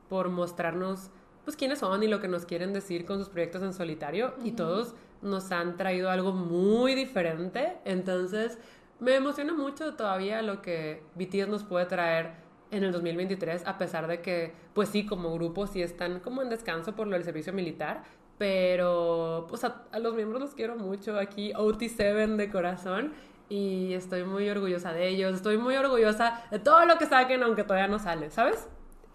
por 0.08 0.28
mostrarnos 0.28 1.10
pues 1.44 1.56
quiénes 1.56 1.80
son 1.80 2.04
y 2.04 2.06
lo 2.06 2.20
que 2.20 2.28
nos 2.28 2.46
quieren 2.46 2.72
decir 2.72 3.04
con 3.04 3.18
sus 3.18 3.28
proyectos 3.28 3.64
en 3.64 3.72
solitario 3.72 4.34
y 4.44 4.52
todos 4.52 4.94
nos 5.22 5.50
han 5.50 5.76
traído 5.76 6.08
algo 6.08 6.32
muy 6.32 6.94
diferente. 6.94 7.78
Entonces, 7.84 8.58
me 9.00 9.16
emociona 9.16 9.54
mucho 9.54 9.94
todavía 9.94 10.40
lo 10.42 10.62
que 10.62 11.02
BTS 11.16 11.48
nos 11.48 11.64
puede 11.64 11.86
traer 11.86 12.48
en 12.70 12.84
el 12.84 12.92
2023, 12.92 13.66
a 13.66 13.78
pesar 13.78 14.06
de 14.06 14.20
que, 14.20 14.52
pues 14.74 14.88
sí, 14.88 15.06
como 15.06 15.32
grupo 15.34 15.66
sí 15.66 15.82
están 15.82 16.20
como 16.20 16.42
en 16.42 16.48
descanso 16.50 16.94
por 16.94 17.06
lo 17.06 17.14
del 17.14 17.24
servicio 17.24 17.52
militar, 17.52 18.04
pero 18.38 19.46
pues 19.48 19.64
a, 19.64 19.84
a 19.92 19.98
los 19.98 20.14
miembros 20.14 20.40
los 20.40 20.54
quiero 20.54 20.76
mucho 20.76 21.18
aquí, 21.18 21.52
OT7 21.54 22.36
de 22.36 22.50
corazón. 22.50 23.12
Y 23.48 23.94
estoy 23.94 24.22
muy 24.24 24.48
orgullosa 24.48 24.92
de 24.92 25.08
ellos, 25.08 25.34
estoy 25.34 25.58
muy 25.58 25.74
orgullosa 25.76 26.40
de 26.52 26.60
todo 26.60 26.86
lo 26.86 26.98
que 26.98 27.06
saquen, 27.06 27.42
aunque 27.42 27.64
todavía 27.64 27.88
no 27.88 27.98
sale, 27.98 28.30
¿sabes? 28.30 28.68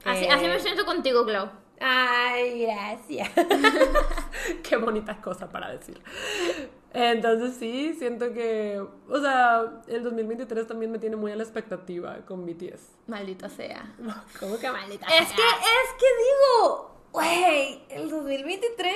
Así, 0.04 0.26
Eh, 0.26 0.30
así 0.30 0.46
me 0.48 0.60
siento 0.60 0.86
contigo, 0.86 1.24
Glau. 1.26 1.50
Ay, 1.80 2.62
gracias. 2.66 3.30
Qué 4.64 4.78
bonita 4.78 5.22
cosa 5.22 5.50
para 5.50 5.70
decir. 5.72 6.02
Entonces 6.96 7.58
sí, 7.60 7.94
siento 8.00 8.32
que, 8.32 8.82
o 9.10 9.20
sea, 9.20 9.82
el 9.88 10.02
2023 10.02 10.66
también 10.66 10.92
me 10.92 10.98
tiene 10.98 11.18
muy 11.18 11.32
a 11.32 11.36
la 11.36 11.44
expectativa 11.44 12.20
con 12.26 12.46
BTS. 12.46 12.82
Maldita 13.08 13.50
sea. 13.50 13.94
¿Cómo 14.40 14.58
que 14.58 14.72
maldita? 14.72 15.06
Es 15.08 15.28
que, 15.28 15.42
es 15.42 15.94
que 16.00 16.06
digo, 16.24 16.92
güey, 17.12 17.84
el 17.90 18.10
2023 18.10 18.96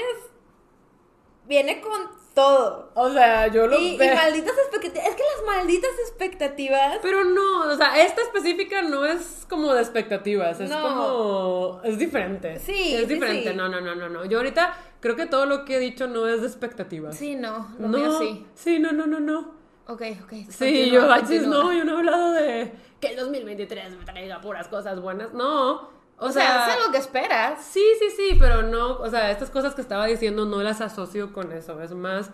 viene 1.50 1.82
con 1.82 2.18
todo. 2.34 2.92
O 2.94 3.10
sea, 3.12 3.48
yo 3.48 3.68
lo 3.68 3.78
Y, 3.78 3.96
y 3.96 3.98
veo. 3.98 4.16
malditas 4.16 4.54
expectativas. 4.58 5.10
Es 5.10 5.16
que 5.16 5.24
las 5.36 5.56
malditas 5.58 5.90
expectativas. 6.08 7.00
Pero 7.02 7.26
no, 7.26 7.64
o 7.64 7.76
sea, 7.76 8.02
esta 8.02 8.22
específica 8.22 8.82
no 8.84 9.04
es 9.06 9.46
como 9.50 9.74
de 9.74 9.82
expectativas, 9.82 10.62
es 10.62 10.70
No. 10.70 10.82
como, 10.82 11.82
es 11.84 11.98
diferente. 11.98 12.60
Sí, 12.60 12.94
Es 12.96 13.02
sí, 13.02 13.14
diferente, 13.16 13.50
sí. 13.52 13.58
no, 13.58 13.68
no, 13.68 13.82
no, 13.82 13.96
no, 13.96 14.08
no. 14.08 14.24
Yo 14.26 14.38
ahorita 14.38 14.74
creo 15.02 15.16
que 15.18 15.26
todo 15.26 15.46
lo 15.48 15.66
que 15.66 15.76
he 15.78 15.80
dicho 15.80 16.08
no 16.08 16.28
es 16.28 16.40
de 16.42 16.48
expectativas. 16.48 17.18
Sí, 17.18 17.36
no, 17.36 17.68
lo 17.80 17.88
no, 17.90 17.98
mío 17.98 18.18
sí. 18.20 18.46
Sí, 18.56 18.80
no, 18.80 18.92
no, 18.94 19.06
no, 19.08 19.20
no. 19.20 19.58
Ok, 19.88 20.04
ok. 20.24 20.30
Sí, 20.50 20.92
continúa, 20.92 21.18
yo, 21.18 21.20
continúa. 21.22 21.64
no, 21.64 21.74
yo 21.74 21.84
no 21.84 21.94
he 21.96 21.98
hablado 21.98 22.32
de 22.34 22.72
que 23.02 23.08
el 23.08 23.16
2023 23.18 23.98
me 23.98 24.06
traiga 24.06 24.40
puras 24.40 24.68
cosas 24.68 25.02
buenas. 25.02 25.34
No, 25.34 25.90
O, 26.20 26.32
sea, 26.32 26.68
es 26.68 26.76
algo 26.76 26.92
que 26.92 26.98
esperas. 26.98 27.64
Sí, 27.64 27.84
sí, 28.00 28.10
sí, 28.16 28.38
pero 28.40 28.62
no, 28.62 28.98
o 28.98 29.10
sea, 29.10 29.32
estas 29.32 29.50
cosas 29.50 29.74
que 29.74 29.82
estaba 29.82 30.06
diciendo 30.06 30.46
no 30.46 30.62
las 30.62 30.82
asocio 30.82 31.32
con 31.32 31.52
eso, 31.52 31.82
es 31.82 31.94
más, 31.94 32.32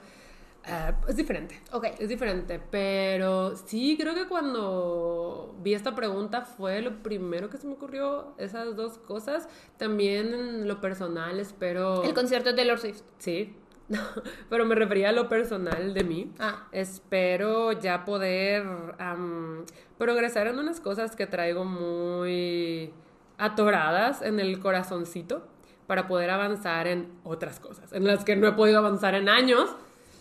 eh, 0.67 0.93
es 1.07 1.15
diferente. 1.15 1.61
Ok. 1.71 1.85
Es 1.99 2.09
diferente, 2.09 2.59
pero 2.71 3.55
sí, 3.55 3.95
creo 3.99 4.15
que 4.15 4.27
cuando 4.27 5.55
vi 5.59 5.73
esta 5.73 5.93
pregunta 5.93 6.41
fue 6.41 6.81
lo 6.81 7.03
primero 7.03 7.49
que 7.49 7.57
se 7.57 7.67
me 7.67 7.73
ocurrió, 7.73 8.33
esas 8.37 8.75
dos 8.75 8.97
cosas. 8.97 9.47
También 9.77 10.33
en 10.33 10.67
lo 10.67 10.81
personal 10.81 11.39
espero... 11.39 12.03
El 12.03 12.13
concierto 12.13 12.49
de 12.49 12.55
Taylor 12.55 12.79
Swift. 12.79 13.01
Sí, 13.19 13.55
pero 14.49 14.65
me 14.65 14.73
refería 14.73 15.09
a 15.09 15.11
lo 15.11 15.29
personal 15.29 15.93
de 15.93 16.03
mí. 16.03 16.31
Ah. 16.39 16.67
Espero 16.71 17.71
ya 17.73 18.03
poder 18.03 18.65
am, 18.97 19.65
progresar 19.97 20.47
en 20.47 20.57
unas 20.57 20.79
cosas 20.79 21.15
que 21.15 21.27
traigo 21.27 21.63
muy 21.65 22.91
atoradas 23.37 24.21
en 24.21 24.39
el 24.39 24.59
corazoncito 24.59 25.45
para 25.87 26.07
poder 26.07 26.29
avanzar 26.31 26.87
en 26.87 27.11
otras 27.23 27.59
cosas, 27.59 27.93
en 27.93 28.05
las 28.05 28.23
que 28.25 28.35
no 28.35 28.47
he 28.47 28.51
podido 28.53 28.79
avanzar 28.79 29.13
en 29.15 29.29
años. 29.29 29.75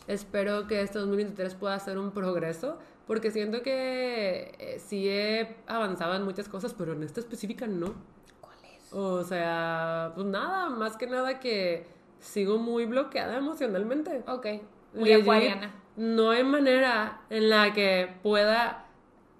Espero 0.06 0.66
que 0.66 0.82
este 0.82 0.98
2023 0.98 1.54
pueda 1.54 1.78
ser 1.78 1.96
un 1.98 2.10
progreso, 2.10 2.78
porque 3.06 3.30
siento 3.30 3.62
que 3.62 4.54
eh, 4.58 4.78
sí 4.84 5.08
he 5.08 5.56
avanzado 5.66 6.14
en 6.16 6.22
muchas 6.24 6.48
cosas, 6.48 6.74
pero 6.74 6.92
en 6.92 7.02
esta 7.02 7.20
específica 7.20 7.66
no. 7.66 7.94
¿Cuál 8.40 8.56
es? 8.76 8.92
O 8.92 9.24
sea, 9.24 10.12
pues 10.14 10.26
nada, 10.26 10.68
más 10.68 10.96
que 10.98 11.06
nada 11.06 11.40
que 11.40 11.86
sigo 12.20 12.58
muy 12.58 12.84
bloqueada 12.84 13.36
emocionalmente. 13.36 14.22
Ok. 14.26 14.46
Muy 14.94 15.08
Legit, 15.08 15.22
acuariana. 15.22 15.74
No 15.96 16.30
hay 16.30 16.44
manera 16.44 17.20
en 17.30 17.48
la 17.48 17.72
que 17.72 18.14
pueda. 18.22 18.84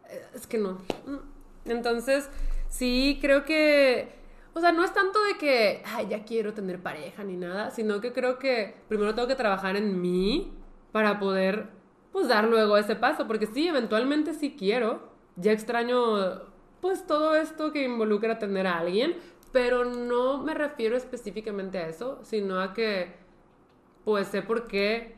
eh, 0.09 0.25
Es 0.35 0.47
que 0.47 0.57
no. 0.59 0.79
Mm. 1.07 1.71
Entonces, 1.71 2.31
sí, 2.75 3.19
creo 3.21 3.45
que. 3.45 4.09
O 4.55 4.61
sea, 4.61 4.73
no 4.73 4.85
es 4.85 4.93
tanto 4.93 5.23
de 5.25 5.37
que, 5.37 5.83
ay, 5.85 6.07
ya 6.09 6.25
quiero 6.25 6.55
tener 6.55 6.81
pareja 6.83 7.25
ni 7.25 7.37
nada, 7.37 7.71
sino 7.71 8.01
que 8.01 8.13
creo 8.13 8.39
que 8.39 8.75
primero 8.89 9.15
tengo 9.15 9.27
que 9.29 9.35
trabajar 9.35 9.77
en 9.77 10.01
mí 10.01 10.53
para 10.93 11.19
poder, 11.19 11.69
pues, 12.13 12.29
dar 12.29 12.45
luego 12.49 12.77
ese 12.77 12.97
paso. 12.97 13.27
Porque 13.27 13.47
sí, 13.47 13.69
eventualmente 13.69 14.35
sí 14.35 14.55
quiero. 14.57 15.13
Ya 15.37 15.53
extraño, 15.53 16.43
pues, 16.81 17.07
todo 17.07 17.35
esto 17.35 17.73
que 17.73 17.85
involucra 17.85 18.39
tener 18.39 18.67
a 18.69 18.79
alguien, 18.79 19.17
pero 19.53 19.85
no 19.85 20.39
me 20.43 20.55
refiero 20.55 20.97
específicamente 20.97 21.79
a 21.79 21.89
eso, 21.89 22.21
sino 22.23 22.61
a 22.61 22.73
que, 22.75 23.15
pues, 24.05 24.29
sé 24.29 24.43
por 24.43 24.69
qué 24.69 25.17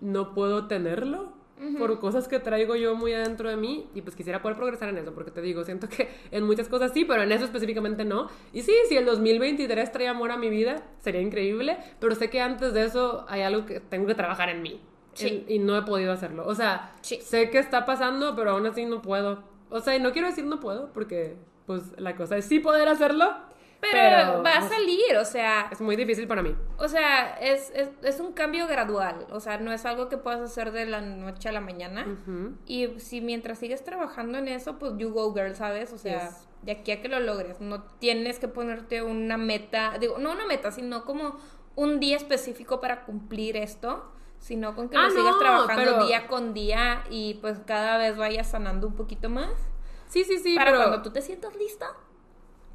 no 0.00 0.34
puedo 0.34 0.66
tenerlo 0.66 1.37
por 1.78 1.98
cosas 1.98 2.28
que 2.28 2.38
traigo 2.38 2.76
yo 2.76 2.94
muy 2.94 3.12
adentro 3.12 3.48
de 3.48 3.56
mí 3.56 3.88
y 3.94 4.02
pues 4.02 4.14
quisiera 4.16 4.40
poder 4.42 4.56
progresar 4.56 4.88
en 4.90 4.98
eso, 4.98 5.12
porque 5.14 5.30
te 5.30 5.40
digo, 5.40 5.64
siento 5.64 5.88
que 5.88 6.08
en 6.30 6.44
muchas 6.44 6.68
cosas 6.68 6.92
sí, 6.92 7.04
pero 7.04 7.22
en 7.22 7.32
eso 7.32 7.44
específicamente 7.44 8.04
no. 8.04 8.28
Y 8.52 8.62
sí, 8.62 8.72
si 8.88 8.96
el 8.96 9.04
2023 9.06 9.90
trae 9.92 10.08
amor 10.08 10.30
a 10.30 10.36
mi 10.36 10.48
vida, 10.50 10.82
sería 11.00 11.20
increíble, 11.20 11.76
pero 12.00 12.14
sé 12.14 12.30
que 12.30 12.40
antes 12.40 12.72
de 12.72 12.84
eso 12.84 13.24
hay 13.28 13.42
algo 13.42 13.66
que 13.66 13.80
tengo 13.80 14.06
que 14.06 14.14
trabajar 14.14 14.48
en 14.48 14.62
mí. 14.62 14.80
Sí. 15.14 15.44
En- 15.48 15.52
y 15.52 15.58
no 15.58 15.76
he 15.76 15.82
podido 15.82 16.12
hacerlo. 16.12 16.44
O 16.46 16.54
sea, 16.54 16.94
Sí. 17.00 17.18
sé 17.22 17.50
que 17.50 17.58
está 17.58 17.84
pasando, 17.84 18.36
pero 18.36 18.50
aún 18.52 18.66
así 18.66 18.84
no 18.84 19.02
puedo. 19.02 19.42
O 19.70 19.80
sea, 19.80 19.96
y 19.96 20.00
no 20.00 20.12
quiero 20.12 20.28
decir 20.28 20.44
no 20.44 20.60
puedo, 20.60 20.92
porque 20.92 21.36
pues 21.66 21.92
la 21.98 22.14
cosa 22.16 22.36
es 22.36 22.44
sí 22.46 22.60
poder 22.60 22.88
hacerlo, 22.88 23.34
Pero, 23.80 24.42
va 24.42 24.56
a 24.56 24.68
salir, 24.68 25.16
o 25.20 25.24
sea, 25.24 25.68
es 25.70 25.80
muy 25.80 25.94
difícil 25.94 26.26
para 26.26 26.42
mí. 26.42 26.54
o 26.78 26.88
sea, 26.88 27.38
es, 27.40 27.70
es, 27.74 27.88
es 28.02 28.18
un 28.18 28.32
cambio 28.32 28.66
gradual, 28.66 29.26
o 29.30 29.38
sea, 29.40 29.58
no 29.58 29.72
es 29.72 29.84
algo 29.86 30.08
que 30.08 30.16
puedas 30.18 30.40
hacer 30.40 30.72
de 30.72 30.84
la 30.86 31.00
noche 31.00 31.48
a 31.48 31.52
la 31.52 31.60
mañana. 31.60 32.04
Ujú. 32.06 32.54
Y 32.66 32.98
si 32.98 33.20
mientras 33.20 33.58
sigues 33.60 33.84
trabajando 33.84 34.38
en 34.38 34.48
eso, 34.48 34.78
pues 34.78 34.94
you 34.98 35.10
go 35.10 35.32
girl, 35.32 35.54
¿sabes? 35.54 35.92
O 35.92 35.98
sea, 35.98 36.28
Yes. 36.28 36.48
de 36.62 36.72
aquí 36.72 36.90
a 36.90 37.00
que 37.00 37.08
lo 37.08 37.20
logres, 37.20 37.60
no 37.60 37.82
tienes 38.00 38.40
que 38.40 38.48
ponerte 38.48 39.02
una 39.02 39.36
meta, 39.36 39.96
digo, 40.00 40.18
no 40.18 40.32
una 40.32 40.44
meta, 40.46 40.72
sino 40.72 41.04
como 41.04 41.36
un 41.76 42.00
día 42.00 42.16
específico 42.16 42.80
para 42.80 43.04
cumplir 43.04 43.56
esto, 43.56 44.10
sino 44.40 44.74
con 44.74 44.88
que 44.88 44.96
Ah, 44.96 45.02
lo 45.04 45.10
sigas 45.10 45.24
no, 45.32 45.38
trabajando 45.38 45.84
pero- 45.92 46.06
día 46.06 46.26
con 46.26 46.52
día 46.52 47.04
y 47.10 47.34
pues 47.34 47.60
cada 47.64 47.96
vez 47.98 48.16
vayas 48.16 48.50
sanando 48.50 48.88
un 48.88 48.94
poquito 48.96 49.28
más. 49.30 49.50
Sí, 50.08 50.24
sí, 50.24 50.38
sí, 50.38 50.56
para 50.56 50.72
pero... 50.72 50.82
cuando 50.82 51.02
tú 51.02 51.10
te 51.10 51.22
sientas 51.22 51.54
lista. 51.54 51.86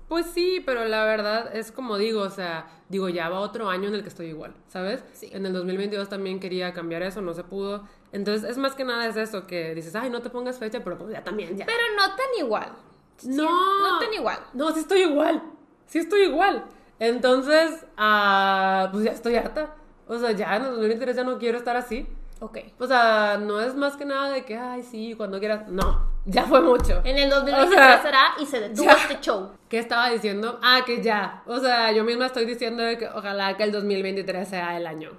Pues 0.08 0.28
sí, 0.28 0.62
pero 0.66 0.86
la 0.86 1.06
verdad 1.06 1.56
es 1.56 1.72
como 1.72 1.98
digo, 1.98 2.22
o 2.22 2.30
sea, 2.30 2.68
digo, 2.90 3.10
ya 3.10 3.30
va 3.30 3.40
otro 3.40 3.70
año 3.70 3.88
en 3.88 3.96
el 3.96 4.04
que 4.04 4.10
estoy 4.10 4.28
igual, 4.28 4.54
¿sabes? 4.68 5.04
Sí. 5.14 5.30
En 5.32 5.46
el 5.46 5.54
2022 5.54 6.10
también 6.10 6.40
quería 6.40 6.74
cambiar 6.74 7.02
eso, 7.04 7.22
no 7.22 7.34
se 7.34 7.44
pudo. 7.44 7.88
Entonces, 8.12 8.50
es 8.50 8.58
más 8.58 8.76
que 8.76 8.84
nada 8.84 9.08
es 9.08 9.16
eso, 9.16 9.48
que 9.48 9.74
dices, 9.74 9.96
ay, 9.96 10.10
no 10.10 10.22
te 10.22 10.30
pongas 10.30 10.60
fecha, 10.60 10.84
pero 10.84 10.98
pues 10.98 11.12
ya 11.12 11.24
también, 11.24 11.58
ya. 11.58 11.66
Pero 11.66 11.80
no 11.98 12.16
tan 12.16 12.46
igual. 12.46 12.72
Sí, 13.18 13.30
no. 13.30 13.44
no 13.82 14.00
tan 14.00 14.14
igual. 14.14 14.40
No, 14.54 14.72
sí 14.72 14.82
estoy 14.82 15.02
igual. 15.02 15.42
Sí 15.88 16.00
estoy 16.00 16.24
igual. 16.24 16.66
Entonces, 17.00 17.86
ah, 17.98 18.90
pues 18.92 19.06
ya 19.06 19.12
estoy 19.12 19.36
harta. 19.36 19.76
O 20.08 20.18
sea, 20.20 20.32
ya 20.32 20.56
en 20.58 20.64
el 20.64 20.72
2023 20.72 21.16
ya 21.16 21.24
no 21.24 21.40
quiero 21.40 21.58
estar 21.58 21.76
así. 21.76 22.08
Ok. 22.44 22.58
O 22.78 22.86
sea, 22.86 23.40
no 23.42 23.62
es 23.62 23.74
más 23.74 23.96
que 23.96 24.04
nada 24.04 24.30
de 24.30 24.44
que, 24.44 24.58
ay, 24.58 24.84
sí, 24.84 25.14
cuando 25.16 25.40
quieras. 25.40 25.70
No, 25.70 26.10
ya 26.26 26.44
fue 26.44 26.60
mucho. 26.60 27.02
En 27.06 27.18
el 27.18 27.30
2023 27.30 27.70
O 27.70 27.74
sea, 27.74 28.02
será 28.02 28.34
y 28.38 28.46
se 28.46 28.60
detuvo 28.60 28.86
ya. 28.86 28.92
este 28.92 29.22
show. 29.22 29.52
¿Qué 29.70 29.80
estaba 29.80 30.10
diciendo? 30.10 30.60
Ah, 30.62 30.82
que 30.86 31.02
ya. 31.02 31.42
O 31.46 31.58
sea, 31.60 31.94
yo 31.94 32.04
misma 32.04 32.26
estoy 32.26 32.44
diciendo 32.46 32.84
que 33.00 33.08
ojalá 33.08 33.56
que 33.56 33.64
el 33.64 33.72
2023 33.72 34.46
sea 34.46 34.76
el 34.76 34.88
año. 34.88 35.12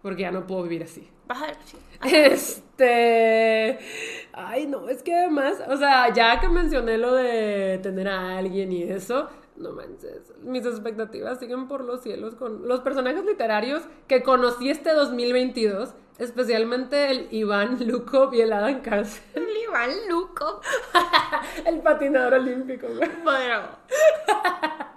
Porque 0.00 0.22
ya 0.22 0.30
no 0.30 0.46
puedo 0.46 0.62
vivir 0.62 0.84
así. 0.84 1.10
Vas 1.26 1.42
a 1.42 1.46
ver, 1.46 1.56
sí. 1.64 1.76
Este. 2.04 3.78
Ay, 4.32 4.68
no, 4.68 4.88
es 4.88 5.02
que 5.02 5.12
además, 5.12 5.56
o 5.68 5.76
sea, 5.76 6.12
ya 6.14 6.38
que 6.40 6.48
mencioné 6.48 6.98
lo 6.98 7.14
de 7.14 7.80
tener 7.82 8.06
a 8.06 8.38
alguien 8.38 8.70
y 8.70 8.84
eso, 8.84 9.28
no 9.56 9.72
manches, 9.72 10.32
mis 10.42 10.64
expectativas 10.64 11.38
siguen 11.38 11.68
por 11.68 11.84
los 11.84 12.00
cielos 12.02 12.34
con 12.34 12.66
los 12.66 12.80
personajes 12.80 13.24
literarios 13.24 13.82
que 14.08 14.22
conocí 14.22 14.70
este 14.70 14.92
2022, 14.94 15.94
especialmente 16.20 17.10
el 17.10 17.28
Iván 17.30 17.78
Lukov 17.86 18.32
y 18.34 18.42
el 18.42 18.52
Adam 18.52 18.80
Carlsen, 18.80 19.22
El 19.34 19.56
Iván 19.56 19.90
Luco. 20.08 20.60
el 21.66 21.80
patinador 21.80 22.34
olímpico, 22.34 22.86
güey. 22.88 23.10
Bueno. 23.24 23.62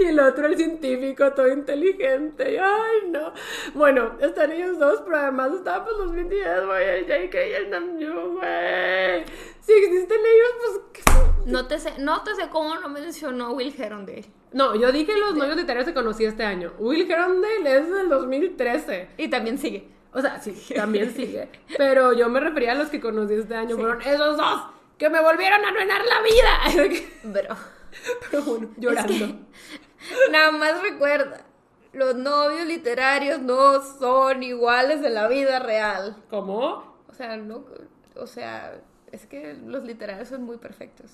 Y 0.00 0.04
el 0.06 0.18
otro, 0.18 0.46
el 0.46 0.56
científico, 0.56 1.32
todo 1.32 1.48
inteligente. 1.48 2.58
Ay, 2.58 3.08
no. 3.08 3.32
Bueno, 3.74 4.16
están 4.20 4.50
ellos 4.50 4.78
dos, 4.78 5.00
pero 5.04 5.16
además 5.16 5.52
está 5.54 5.84
pues 5.84 5.96
los 5.96 6.12
BTS, 6.12 6.66
güey, 6.66 6.88
el 6.88 7.06
JK 7.06 7.34
y 7.34 7.52
el 7.52 7.70
Namjoon, 7.70 8.36
güey. 8.36 9.24
Si 9.60 9.72
existen 9.72 10.18
ellos, 10.18 10.50
pues... 10.58 10.80
¿qué? 10.92 11.02
No 11.46 11.66
te 11.66 11.78
sé, 11.78 11.92
no 11.98 12.22
te 12.22 12.34
sé 12.34 12.48
cómo 12.48 12.74
no 12.76 12.88
mencionó 12.88 13.52
Will 13.52 13.74
Herondale. 13.78 14.24
No, 14.52 14.74
yo 14.74 14.90
dije 14.90 15.16
los 15.16 15.36
novios 15.36 15.56
literarios 15.56 15.86
que 15.86 15.94
conocí 15.94 16.24
este 16.24 16.44
año. 16.44 16.72
Will 16.78 17.08
Herondale 17.10 17.76
es 17.76 17.90
del 17.90 18.08
2013. 18.08 19.10
Y 19.16 19.28
también 19.28 19.58
sigue. 19.58 19.99
O 20.12 20.20
sea, 20.20 20.40
sí, 20.40 20.54
también 20.74 21.14
sigue. 21.14 21.48
Pero 21.76 22.12
yo 22.12 22.28
me 22.28 22.40
refería 22.40 22.72
a 22.72 22.74
los 22.74 22.88
que 22.88 23.00
conocí 23.00 23.34
este 23.34 23.54
año. 23.54 23.76
Fueron 23.76 24.02
esos 24.02 24.36
dos 24.36 24.62
que 24.98 25.08
me 25.08 25.20
volvieron 25.22 25.64
a 25.64 25.68
arruinar 25.68 26.02
la 26.04 26.22
vida. 26.22 26.98
Pero. 27.32 27.56
Pero 28.30 28.42
bueno, 28.42 28.68
llorando. 28.76 29.12
Es 29.12 29.18
que, 29.18 29.38
nada 30.30 30.50
más 30.50 30.80
recuerda. 30.82 31.44
Los 31.92 32.14
novios 32.14 32.66
literarios 32.66 33.40
no 33.40 33.82
son 33.82 34.42
iguales 34.42 35.02
en 35.04 35.14
la 35.14 35.26
vida 35.26 35.58
real. 35.58 36.16
¿Cómo? 36.28 37.02
O 37.08 37.14
sea, 37.14 37.36
no. 37.36 37.64
O 38.14 38.26
sea, 38.26 38.80
es 39.10 39.26
que 39.26 39.54
los 39.54 39.82
literarios 39.84 40.28
son 40.28 40.42
muy 40.42 40.58
perfectos. 40.58 41.10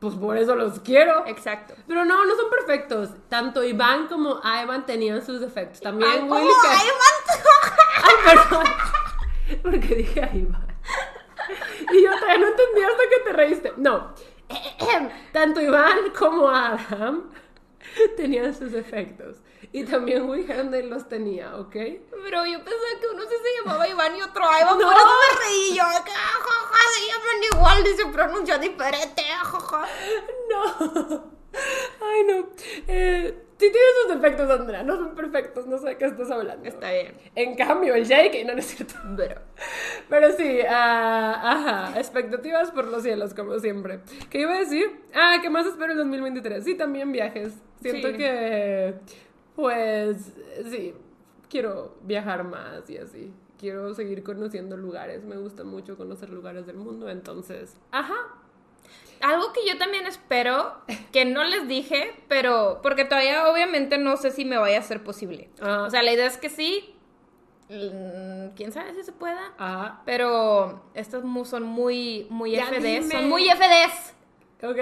Pues 0.00 0.14
por 0.14 0.36
eso 0.36 0.54
los 0.54 0.78
quiero. 0.80 1.26
Exacto. 1.26 1.74
Pero 1.86 2.04
no, 2.04 2.24
no 2.24 2.36
son 2.36 2.50
perfectos. 2.50 3.10
Tanto 3.28 3.64
Iván 3.64 4.06
como 4.06 4.40
Ivan 4.44 4.86
tenían 4.86 5.24
sus 5.24 5.40
defectos. 5.40 5.80
También 5.80 6.08
Ay, 6.10 6.20
Willy 6.20 6.48
¿cómo? 6.48 6.62
Ca- 6.62 7.76
Ay, 8.04 8.14
perdón. 8.24 8.64
Porque 9.62 9.94
dije 9.96 10.22
a 10.22 10.34
Iván. 10.34 10.66
Y 11.90 12.02
yo 12.04 12.10
todavía 12.12 12.38
no 12.38 12.46
entendí 12.48 12.82
hasta 12.82 13.02
que 13.08 13.24
te 13.24 13.32
reíste. 13.32 13.72
No. 13.78 14.14
Tanto 15.32 15.60
Iván 15.60 16.10
como 16.18 16.48
Adam 16.48 17.30
tenían 18.16 18.54
sus 18.54 18.72
defectos. 18.72 19.38
Y 19.72 19.84
también 19.84 20.28
Will 20.28 20.50
Herondale 20.50 20.86
los 20.86 21.08
tenía, 21.08 21.54
¿ok? 21.56 21.72
Pero 21.72 22.46
yo 22.46 22.58
pensaba 22.64 23.00
que 23.00 23.06
uno 23.12 23.22
sí 23.22 23.34
se 23.42 23.60
llamaba 23.64 23.86
Iván 23.88 24.16
y 24.16 24.22
otro 24.22 24.42
Ivan, 24.44 24.78
No. 24.78 24.86
por 24.86 24.96
eso 24.96 25.06
me 25.06 25.46
reí 25.46 25.68
yo. 25.76 25.84
que, 26.04 26.10
ja, 26.10 26.38
ja, 26.40 26.80
se 26.94 27.06
llaman 27.06 27.44
igual 27.52 27.86
y 27.86 27.96
se 27.96 28.06
pronuncia 28.06 28.58
diferente. 28.58 29.22
Ah, 29.76 29.86
ja, 29.86 30.88
ja. 30.88 31.08
No. 31.10 31.38
Ay, 32.00 32.22
no. 32.26 32.48
Eh, 32.86 33.34
sí 33.58 33.66
tienen 33.70 33.90
sus 34.02 34.14
defectos, 34.20 34.50
Andrea. 34.50 34.82
No 34.82 34.96
son 34.96 35.14
perfectos. 35.14 35.66
No 35.66 35.78
sé 35.78 35.88
de 35.88 35.96
qué 35.98 36.04
estás 36.04 36.30
hablando. 36.30 36.68
Está 36.68 36.92
bien. 36.92 37.14
En 37.34 37.56
cambio, 37.56 37.94
el 37.94 38.04
Jake, 38.04 38.44
no, 38.44 38.52
no 38.52 38.58
es 38.60 38.66
cierto. 38.66 38.94
Pero. 39.16 39.40
Pero 40.08 40.32
sí, 40.32 40.60
ah, 40.68 41.40
ajá, 41.42 41.98
expectativas 41.98 42.70
por 42.70 42.86
los 42.86 43.02
cielos, 43.02 43.34
como 43.34 43.58
siempre. 43.58 44.00
¿Qué 44.30 44.40
iba 44.42 44.52
a 44.54 44.58
decir? 44.58 45.00
Ah, 45.14 45.38
¿qué 45.42 45.50
más 45.50 45.66
espero 45.66 45.92
en 45.92 45.98
2023? 45.98 46.64
Sí, 46.64 46.74
también 46.76 47.10
viajes. 47.12 47.54
Siento 47.80 48.08
Sí. 48.08 48.16
que, 48.16 48.94
pues, 49.56 50.32
sí, 50.70 50.94
quiero 51.50 51.96
viajar 52.02 52.44
más 52.44 52.88
y 52.88 52.98
así. 52.98 53.32
Quiero 53.58 53.92
seguir 53.94 54.22
conociendo 54.22 54.76
lugares. 54.76 55.24
Me 55.24 55.36
gusta 55.36 55.64
mucho 55.64 55.96
conocer 55.96 56.30
lugares 56.30 56.66
del 56.66 56.76
mundo, 56.76 57.08
entonces, 57.08 57.76
ajá. 57.90 58.14
Algo 59.20 59.52
que 59.52 59.60
yo 59.66 59.76
también 59.78 60.06
espero, 60.06 60.76
que 61.12 61.24
no 61.24 61.42
les 61.44 61.66
dije, 61.66 62.12
pero 62.28 62.78
porque 62.82 63.04
todavía 63.04 63.50
obviamente 63.50 63.98
no 63.98 64.16
sé 64.16 64.30
si 64.30 64.44
me 64.44 64.56
vaya 64.58 64.78
a 64.78 64.82
ser 64.82 65.02
posible. 65.02 65.50
Ah. 65.60 65.84
O 65.86 65.90
sea, 65.90 66.02
la 66.02 66.12
idea 66.12 66.26
es 66.26 66.36
que 66.36 66.48
sí. 66.50 66.94
mm, 67.68 68.54
Quién 68.56 68.72
sabe 68.72 68.94
si 68.94 69.02
se 69.02 69.12
pueda. 69.12 69.52
Ah, 69.58 70.02
Pero 70.06 70.84
estas 70.94 71.22
son 71.48 71.62
muy, 71.64 72.26
muy 72.30 72.52
Ya 72.52 72.66
FDs. 72.66 72.82
dime. 72.82 73.10
Son 73.10 73.28
muy 73.28 73.44
FDs. 73.48 74.14
ok. 74.62 74.78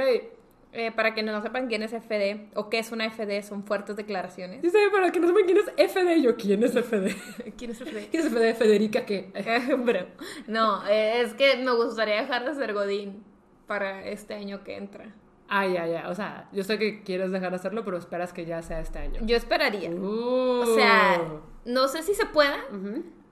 Eh, 0.73 0.93
para 0.93 1.15
que 1.15 1.23
no 1.23 1.41
sepan 1.41 1.69
quién 1.69 1.83
es 1.83 1.93
FD 1.95 2.51
o 2.55 2.69
qué 2.69 2.79
es 2.81 2.93
una 2.93 3.07
FD, 3.11 3.43
son 3.43 3.65
fuertes 3.65 3.97
declaraciones. 3.97 4.61
Dice, 4.61 4.77
para 4.93 5.11
que 5.11 5.21
no 5.21 5.27
sepan 5.29 5.45
quién 5.47 5.57
es 5.57 5.91
FD, 5.91 6.21
yo, 6.21 6.37
¿quién 6.37 6.63
es 6.63 6.73
FD? 6.75 7.17
¿Quién 7.57 7.71
es 7.71 7.79
FD? 7.79 8.09
¿Quién 8.11 8.23
es 8.27 8.31
FD? 8.31 8.55
Federica, 8.57 9.07
¿qué? 9.07 9.33
No, 10.47 10.87
eh, 10.87 11.23
es 11.23 11.33
que 11.33 11.57
me 11.57 11.73
gustaría 11.73 12.17
dejar 12.21 12.45
de 12.45 12.55
ser 12.55 12.75
Godín 12.75 13.25
para 13.67 14.05
este 14.07 14.35
año 14.35 14.63
que 14.65 14.77
entra. 14.77 15.13
Ah, 15.49 15.67
ya, 15.67 15.87
ya. 15.87 16.09
O 16.09 16.15
sea, 16.15 16.49
yo 16.53 16.65
sé 16.65 16.79
que 16.79 17.03
quieres 17.03 17.31
dejar 17.31 17.51
de 17.51 17.57
hacerlo, 17.57 17.85
pero 17.85 17.97
esperas 17.97 18.33
que 18.33 18.45
ya 18.47 18.63
sea 18.63 18.81
este 18.81 18.99
año. 18.99 19.21
Yo 19.25 19.37
esperaría. 19.37 19.91
Uh. 19.91 20.61
O 20.63 20.75
sea, 20.75 21.23
no 21.65 21.87
sé 21.89 22.03
si 22.03 22.15
se 22.15 22.27
pueda, 22.27 22.57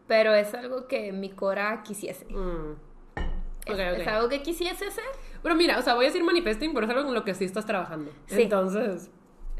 pero 0.06 0.34
es 0.34 0.54
algo 0.54 0.86
que 0.86 1.12
mi 1.12 1.30
Cora 1.30 1.82
quisiese. 1.82 2.26
Mm. 2.26 2.76
Es, 3.66 3.72
Ok, 3.72 3.78
es 3.80 4.02
ok. 4.02 4.08
algo 4.08 4.28
que 4.28 4.42
quisiese 4.42 4.86
hacer. 4.86 5.04
Pero 5.42 5.54
mira, 5.54 5.78
o 5.78 5.82
sea, 5.82 5.94
voy 5.94 6.04
a 6.04 6.08
decir 6.08 6.22
manifesting, 6.22 6.72
pero 6.74 6.86
es 6.86 6.90
algo 6.92 7.04
con 7.04 7.14
lo 7.14 7.24
que 7.24 7.34
sí 7.34 7.44
estás 7.46 7.64
trabajando. 7.66 8.12
Sí. 8.26 8.42
Entonces, 8.42 9.10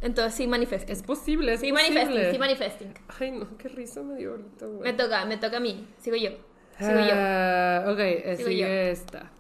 Entonces 0.03 0.35
sí 0.35 0.47
manifesting. 0.47 0.93
es 0.93 1.03
posible, 1.03 1.55
es 1.55 1.61
Sí 1.61 1.73
posible. 1.73 1.95
manifesting, 2.05 2.33
sí 2.33 2.39
manifesting. 2.39 2.95
Ay, 3.19 3.31
no, 3.33 3.57
qué 3.59 3.69
risa 3.69 4.03
me 4.03 4.17
dio 4.17 4.33
ahorita, 4.33 4.67
güey. 4.67 4.81
Me 4.83 4.93
toca, 4.93 5.25
me 5.25 5.39
toca 5.39 5.57
a 5.57 5.61
mí. 5.61 5.89
Sigo 5.99 6.17
yo. 6.17 6.31
Sigo 6.79 7.01
yo. 7.01 7.13
Ah, 7.15 7.85
ok, 7.89 7.99
eh, 7.99 8.35
Sigo 8.37 8.49
sigue 8.51 8.61
yo. 8.61 8.67
esta. 8.69 9.31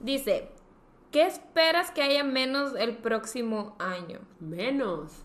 Dice, 0.00 0.48
¿qué 1.10 1.26
esperas 1.26 1.90
que 1.90 2.02
haya 2.02 2.24
menos 2.24 2.74
el 2.76 2.96
próximo 2.98 3.76
año? 3.78 4.20
Menos. 4.40 5.24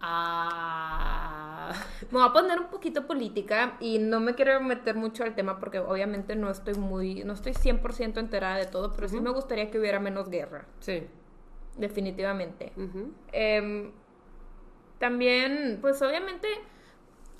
Ah. 0.00 1.72
Me 2.10 2.18
voy 2.18 2.28
a 2.28 2.32
poner 2.32 2.60
un 2.60 2.66
poquito 2.68 3.06
política 3.06 3.76
y 3.80 3.98
no 3.98 4.20
me 4.20 4.34
quiero 4.34 4.60
meter 4.60 4.94
mucho 4.94 5.24
al 5.24 5.34
tema 5.34 5.58
porque 5.58 5.78
obviamente 5.80 6.36
no 6.36 6.50
estoy 6.50 6.74
muy, 6.74 7.24
no 7.24 7.32
estoy 7.32 7.52
100% 7.52 8.18
enterada 8.18 8.56
de 8.56 8.66
todo, 8.66 8.92
pero 8.92 9.08
sí 9.08 9.20
me 9.20 9.30
gustaría 9.30 9.70
que 9.70 9.78
hubiera 9.78 9.98
menos 9.98 10.28
guerra, 10.28 10.66
Sí. 10.80 11.06
definitivamente. 11.76 12.72
Em, 13.32 13.90
también, 14.98 15.78
pues 15.80 16.00
obviamente, 16.02 16.46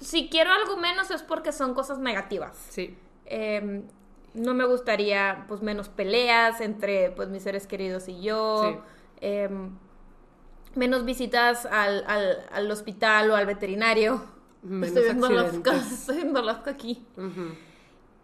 si 0.01 0.28
quiero 0.28 0.51
algo 0.51 0.76
menos 0.76 1.11
es 1.11 1.22
porque 1.22 1.53
son 1.53 1.74
cosas 1.74 1.99
negativas. 1.99 2.57
Sí. 2.70 2.99
Em, 3.26 3.84
no 4.37 4.55
me 4.55 4.64
gustaría, 4.64 5.45
pues, 5.49 5.62
menos 5.62 5.89
peleas 5.89 6.61
entre, 6.61 7.11
pues, 7.11 7.28
mis 7.28 7.43
seres 7.43 7.66
queridos 7.66 8.09
y 8.09 8.20
yo. 8.20 8.62
Sí. 8.62 8.78
Em, 9.20 9.70
menos 10.74 11.05
visitas 11.05 11.66
al, 11.66 12.05
al, 12.07 12.47
al 12.53 12.70
hospital 12.70 13.30
o 13.30 13.37
al 13.37 13.47
veterinario. 13.47 14.22
Menos 14.62 14.89
estoy 14.89 15.09
accidentes. 15.11 15.72
Alaska, 16.37 16.70
estoy 16.70 16.72
aquí. 16.72 17.07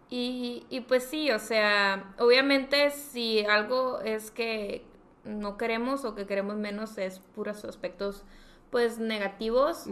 Y, 0.09 0.65
y 0.69 0.81
pues 0.81 1.03
sí, 1.05 1.31
o 1.31 1.39
sea, 1.39 2.13
obviamente 2.19 2.91
si 2.91 3.43
algo 3.45 3.99
es 4.01 4.29
que 4.29 4.85
no 5.23 5.57
queremos 5.57 6.05
o 6.05 6.13
que 6.15 6.27
queremos 6.27 6.55
menos 6.55 6.97
es 6.97 7.19
puros 7.19 7.63
aspectos 7.65 8.23
pues 8.69 8.99
negativos 8.99 9.85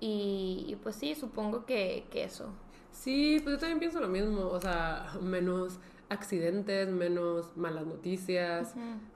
y, 0.00 0.64
y, 0.68 0.76
pues 0.82 0.96
sí, 0.96 1.14
supongo 1.14 1.66
que, 1.66 2.06
que 2.10 2.24
eso. 2.24 2.52
Sí, 2.94 3.40
pues 3.42 3.56
yo 3.56 3.60
también 3.60 3.78
pienso 3.80 4.00
lo 4.00 4.08
mismo. 4.08 4.46
O 4.48 4.60
sea, 4.60 5.06
menos 5.20 5.78
accidentes, 6.08 6.88
menos 6.88 7.56
malas 7.56 7.86
noticias, 7.86 8.74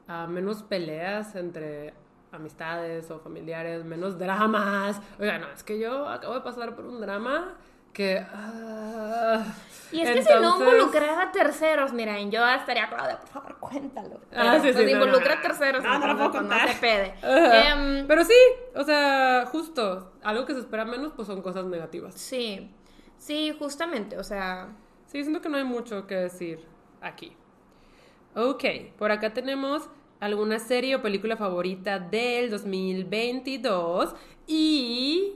ah, 0.08 0.26
menos 0.28 0.62
peleas 0.62 1.34
entre 1.36 1.94
amistades 2.32 3.10
o 3.10 3.18
familiares, 3.20 3.84
menos 3.84 4.18
dramas. 4.18 5.00
Oiga, 5.18 5.38
no, 5.38 5.48
es 5.52 5.62
que 5.62 5.78
yo 5.78 6.08
acabo 6.08 6.34
de 6.34 6.40
pasar 6.40 6.74
por 6.74 6.84
un 6.86 7.00
drama 7.00 7.54
que... 7.92 8.18
ah, 8.32 9.44
Y 9.92 10.00
es 10.02 10.10
que 10.10 10.22
si 10.22 10.28
no 10.28 10.36
entonces- 10.36 10.66
involucrar 10.68 11.20
a 11.28 11.32
terceros, 11.32 11.92
miren, 11.92 12.30
yo 12.30 12.46
estaría, 12.46 12.88
Claudia, 12.88 13.18
por 13.20 13.28
favor, 13.28 13.56
cuéntalo. 13.58 14.20
Ah, 14.34 14.58
Pero, 14.60 14.62
sí, 14.62 14.72
sí, 14.78 14.84
no, 14.84 14.90
involucra 15.04 15.34
no, 15.34 15.38
a 15.40 15.42
terceros, 15.42 15.82
no, 15.84 15.98
no 15.98 16.06
lo 16.06 16.12
entonces, 16.12 16.30
puedo 16.30 16.48
contar. 16.48 16.68
se 16.68 16.74
pede. 16.80 17.14
Em, 18.02 18.06
Pero 18.06 18.24
sí, 18.24 18.34
o 18.74 18.84
sea, 18.84 19.46
justo, 19.50 20.12
algo 20.22 20.44
que 20.46 20.54
se 20.54 20.60
espera 20.60 20.84
menos, 20.84 21.12
pues 21.14 21.26
son 21.28 21.40
cosas 21.42 21.64
negativas. 21.66 22.14
sí, 22.14 22.74
sí, 23.18 23.54
justamente, 23.58 24.16
o 24.16 24.24
sea, 24.24 24.68
Sí, 25.08 25.22
siento 25.22 25.40
que 25.40 25.48
no 25.48 25.56
hay 25.56 25.64
mucho 25.64 26.06
que 26.06 26.14
decir 26.14 26.60
aquí. 27.00 27.34
Ok, 28.34 28.64
por 28.98 29.10
acá 29.10 29.32
tenemos 29.32 29.88
alguna 30.20 30.58
serie 30.58 30.96
o 30.96 31.02
película 31.02 31.36
favorita 31.36 31.98
del 31.98 32.50
2022 32.50 34.14
y... 34.46 35.34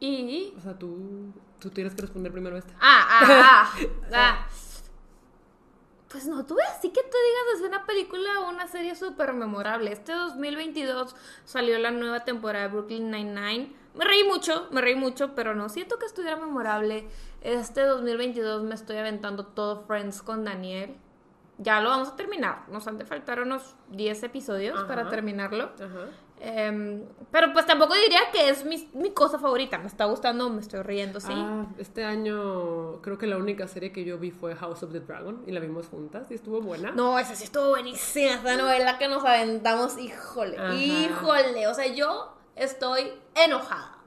y... 0.00 0.54
O 0.56 0.60
sea, 0.62 0.78
tú, 0.78 1.32
tú 1.58 1.68
tienes 1.68 1.94
que 1.94 2.00
responder 2.00 2.32
primero 2.32 2.56
esta. 2.56 2.72
Ah, 2.80 3.06
ah, 3.10 3.22
ah, 3.30 3.74
ah. 4.14 4.46
Pues 6.08 6.26
no 6.26 6.44
tuve 6.46 6.62
así 6.64 6.88
que 6.88 7.02
tú 7.02 7.08
digas 7.08 7.60
es 7.60 7.68
una 7.68 7.84
película 7.84 8.40
o 8.40 8.48
una 8.48 8.68
serie 8.68 8.94
súper 8.94 9.34
memorable. 9.34 9.92
Este 9.92 10.12
2022 10.12 11.14
salió 11.44 11.78
la 11.78 11.90
nueva 11.90 12.24
temporada 12.24 12.68
de 12.68 12.72
Brooklyn 12.72 13.10
Nine-Nine. 13.10 13.81
Me 13.94 14.04
reí 14.04 14.24
mucho, 14.24 14.68
me 14.70 14.80
reí 14.80 14.94
mucho, 14.94 15.34
pero 15.34 15.54
no 15.54 15.68
siento 15.68 15.98
que 15.98 16.06
estuviera 16.06 16.36
memorable. 16.36 17.06
Este 17.42 17.82
2022 17.82 18.62
me 18.62 18.74
estoy 18.74 18.96
aventando 18.96 19.46
todo 19.46 19.84
Friends 19.86 20.22
con 20.22 20.44
Daniel. 20.44 20.96
Ya 21.58 21.80
lo 21.80 21.90
vamos 21.90 22.08
a 22.08 22.16
terminar. 22.16 22.68
Nos 22.68 22.86
han 22.86 22.98
de 22.98 23.04
faltar 23.04 23.40
unos 23.40 23.74
10 23.90 24.22
episodios 24.22 24.78
Ajá. 24.78 24.88
para 24.88 25.08
terminarlo. 25.08 25.64
Ajá. 25.74 26.08
Em, 26.44 27.04
pero 27.30 27.52
pues 27.52 27.66
tampoco 27.66 27.94
diría 27.94 28.18
que 28.32 28.48
es 28.48 28.64
mi, 28.64 28.88
mi 28.94 29.12
cosa 29.12 29.38
favorita. 29.38 29.78
Me 29.78 29.86
está 29.86 30.06
gustando, 30.06 30.50
me 30.50 30.60
estoy 30.60 30.82
riendo, 30.82 31.20
sí. 31.20 31.32
Ah, 31.32 31.66
este 31.78 32.04
año 32.04 33.00
creo 33.00 33.16
que 33.16 33.28
la 33.28 33.36
única 33.36 33.68
serie 33.68 33.92
que 33.92 34.04
yo 34.04 34.18
vi 34.18 34.32
fue 34.32 34.56
House 34.56 34.82
of 34.82 34.90
the 34.90 34.98
Dragon 34.98 35.44
y 35.46 35.52
la 35.52 35.60
vimos 35.60 35.86
juntas 35.86 36.28
y 36.32 36.34
estuvo 36.34 36.60
buena. 36.60 36.90
No, 36.90 37.16
esa 37.16 37.36
sí 37.36 37.44
estuvo 37.44 37.68
buenísima, 37.68 38.32
esa 38.32 38.56
novela 38.56 38.98
que 38.98 39.06
nos 39.06 39.24
aventamos, 39.24 39.96
híjole, 39.98 40.58
Ajá. 40.58 40.74
híjole, 40.74 41.68
o 41.68 41.74
sea, 41.74 41.86
yo 41.86 42.34
estoy 42.56 43.12
enojada. 43.34 43.98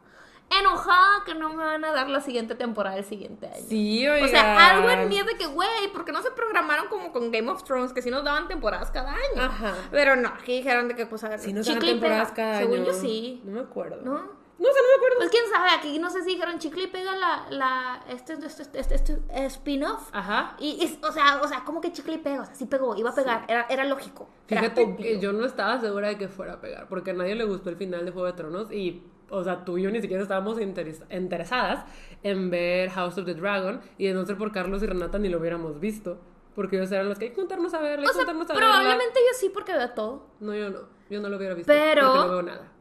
Enojada 0.59 1.23
que 1.25 1.33
no 1.33 1.49
me 1.49 1.63
van 1.63 1.83
a 1.83 1.91
dar 1.91 2.07
la 2.07 2.21
siguiente 2.21 2.53
temporada 2.53 2.97
el 2.97 3.03
siguiente 3.03 3.47
año. 3.47 3.65
Sí, 3.67 4.07
oiga. 4.07 4.25
O 4.25 4.29
sea, 4.29 4.69
algo 4.75 4.89
en 4.91 5.09
mí 5.09 5.17
es 5.17 5.25
de 5.25 5.35
que, 5.35 5.47
güey, 5.47 5.91
¿por 5.91 6.05
qué 6.05 6.11
no 6.11 6.21
se 6.21 6.29
programaron 6.31 6.87
como 6.87 7.11
con 7.11 7.31
Game 7.31 7.49
of 7.49 7.63
Thrones? 7.63 7.93
Que 7.93 8.03
sí 8.03 8.11
nos 8.11 8.23
daban 8.23 8.47
temporadas 8.47 8.91
cada 8.91 9.11
año. 9.11 9.41
Ajá. 9.41 9.73
Pero 9.89 10.15
no, 10.15 10.29
aquí 10.29 10.57
dijeron 10.57 10.87
de 10.87 10.95
que, 10.95 11.07
pues, 11.07 11.23
a 11.23 11.29
ver, 11.29 11.39
Sí, 11.39 11.51
nos 11.51 11.67
y 11.67 11.75
temporadas 11.79 12.31
cada 12.31 12.59
Según 12.59 12.81
año. 12.81 12.85
yo 12.85 12.93
sí. 12.93 13.41
No 13.43 13.53
me 13.53 13.61
acuerdo. 13.61 14.01
¿No? 14.03 14.34
No, 14.57 14.67
sea, 14.71 14.81
no 14.81 14.87
me 14.87 14.95
acuerdo. 14.95 15.17
Pues 15.17 15.29
quién 15.31 15.43
sabe, 15.51 15.69
aquí 15.71 15.99
no 15.99 16.09
sé 16.09 16.23
si 16.23 16.29
dijeron 16.31 16.59
chicle 16.59 16.83
y 16.83 16.87
pega 16.87 17.15
la, 17.15 17.45
la, 17.49 18.03
este, 18.09 18.33
este, 18.33 18.61
este, 18.63 18.79
este, 18.79 18.95
este, 18.95 19.45
spin-off. 19.47 20.09
Ajá. 20.13 20.55
Y, 20.59 20.69
y, 20.83 20.99
o 21.05 21.11
sea, 21.11 21.41
o 21.43 21.47
sea, 21.47 21.63
como 21.65 21.81
que 21.81 21.91
chicle 21.91 22.13
y 22.13 22.17
pega, 22.19 22.41
o 22.41 22.45
sea, 22.45 22.55
sí 22.55 22.65
pegó, 22.65 22.95
iba 22.95 23.09
a 23.09 23.15
pegar, 23.15 23.43
era, 23.49 23.65
era 23.69 23.83
lógico. 23.85 24.29
Fíjate 24.47 24.95
que 24.95 25.19
yo 25.19 25.33
no 25.33 25.45
estaba 25.45 25.79
segura 25.81 26.07
de 26.07 26.17
que 26.17 26.27
fuera 26.29 26.53
a 26.53 26.61
pegar, 26.61 26.87
porque 26.87 27.11
a 27.11 27.13
nadie 27.13 27.35
le 27.35 27.43
gustó 27.45 27.69
el 27.69 27.75
final 27.75 28.05
de 28.05 28.11
Juego 28.11 28.27
de 28.27 28.33
Tronos 28.33 28.71
y, 28.71 29.03
o 29.29 29.43
sea, 29.43 29.65
tú 29.65 29.77
y 29.77 29.81
yo 29.83 29.91
ni 29.91 30.01
siquiera 30.01 30.23
estábamos 30.23 30.57
interes- 30.59 31.03
interesadas 31.09 31.83
en 32.23 32.49
ver 32.49 32.89
House 32.91 33.17
of 33.17 33.25
the 33.25 33.33
Dragon 33.33 33.81
y 33.97 34.07
de 34.07 34.13
no 34.13 34.25
ser 34.25 34.37
por 34.37 34.51
Carlos 34.53 34.81
y 34.83 34.85
Renata 34.85 35.17
ni 35.19 35.27
lo 35.29 35.39
hubiéramos 35.39 35.79
visto, 35.81 36.17
porque 36.55 36.77
ellos 36.77 36.91
eran 36.93 37.09
los 37.09 37.19
que 37.19 37.25
hay 37.25 37.31
que 37.31 37.35
contarnos 37.37 37.73
a 37.73 37.81
verla, 37.81 38.03
hay 38.03 38.07
que 38.07 38.13
sea, 38.13 38.19
contarnos 38.25 38.49
a 38.49 38.53
verla. 38.53 38.69
probablemente 38.69 39.19
yo 39.19 39.37
sí 39.37 39.49
porque 39.49 39.73
veo 39.73 39.89
todo. 39.91 40.27
No, 40.39 40.55
yo 40.55 40.69
no, 40.69 40.79
yo 41.09 41.19
no 41.19 41.27
lo 41.27 41.35
hubiera 41.37 41.55
visto, 41.55 41.71
Pero- 41.73 42.05
porque 42.07 42.19
no 42.19 42.29
veo 42.29 42.41
nada. 42.43 42.71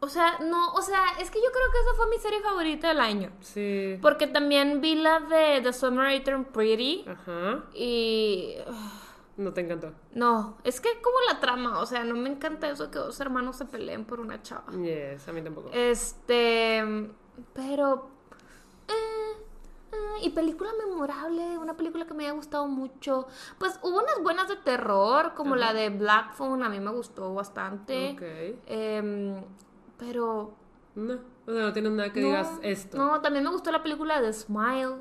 O 0.00 0.08
sea, 0.08 0.38
no, 0.38 0.72
o 0.74 0.82
sea, 0.82 1.00
es 1.18 1.30
que 1.30 1.38
yo 1.38 1.50
creo 1.50 1.70
que 1.72 1.78
esa 1.80 1.94
fue 1.96 2.08
mi 2.08 2.18
serie 2.18 2.40
favorita 2.40 2.88
del 2.88 3.00
año. 3.00 3.32
Sí. 3.40 3.98
Porque 4.00 4.28
también 4.28 4.80
vi 4.80 4.94
la 4.94 5.18
de 5.20 5.60
The 5.60 5.72
Summer 5.72 6.14
I 6.14 6.20
Turned 6.20 6.46
Pretty 6.46 7.04
Ajá. 7.08 7.64
y... 7.74 8.54
No 9.36 9.52
te 9.52 9.60
encantó. 9.60 9.92
No, 10.12 10.58
es 10.64 10.80
que 10.80 11.00
como 11.00 11.16
la 11.28 11.40
trama, 11.40 11.80
o 11.80 11.86
sea, 11.86 12.04
no 12.04 12.14
me 12.14 12.28
encanta 12.28 12.68
eso 12.68 12.90
que 12.90 12.98
dos 12.98 13.18
hermanos 13.20 13.56
se 13.56 13.64
peleen 13.66 14.04
por 14.04 14.20
una 14.20 14.42
chava. 14.42 14.72
Yes, 14.72 15.28
a 15.28 15.32
mí 15.32 15.42
tampoco. 15.42 15.70
Este, 15.72 16.82
pero... 17.54 18.10
eh, 18.88 19.36
eh, 19.92 19.96
y 20.22 20.30
película 20.30 20.70
memorable, 20.78 21.56
una 21.58 21.76
película 21.76 22.06
que 22.06 22.14
me 22.14 22.24
haya 22.24 22.34
gustado 22.34 22.66
mucho. 22.66 23.26
Pues 23.58 23.78
hubo 23.82 23.98
unas 23.98 24.22
buenas 24.22 24.48
de 24.48 24.56
terror, 24.56 25.34
como 25.34 25.56
la 25.56 25.72
de 25.72 25.90
Black 25.90 26.34
Phone, 26.34 26.62
a 26.62 26.68
mí 26.68 26.78
me 26.78 26.90
gustó 26.90 27.32
bastante. 27.34 28.12
Ok. 28.12 28.60
Em, 28.66 29.42
pero... 29.98 30.54
No, 30.94 31.14
o 31.46 31.52
sea, 31.52 31.62
no 31.62 31.72
tienes 31.72 31.92
nada 31.92 32.12
que 32.12 32.20
no, 32.20 32.26
digas 32.28 32.48
esto. 32.62 32.96
No, 32.98 33.20
también 33.20 33.44
me 33.44 33.50
gustó 33.50 33.70
la 33.70 33.82
película 33.82 34.20
de 34.20 34.32
Smile. 34.32 34.96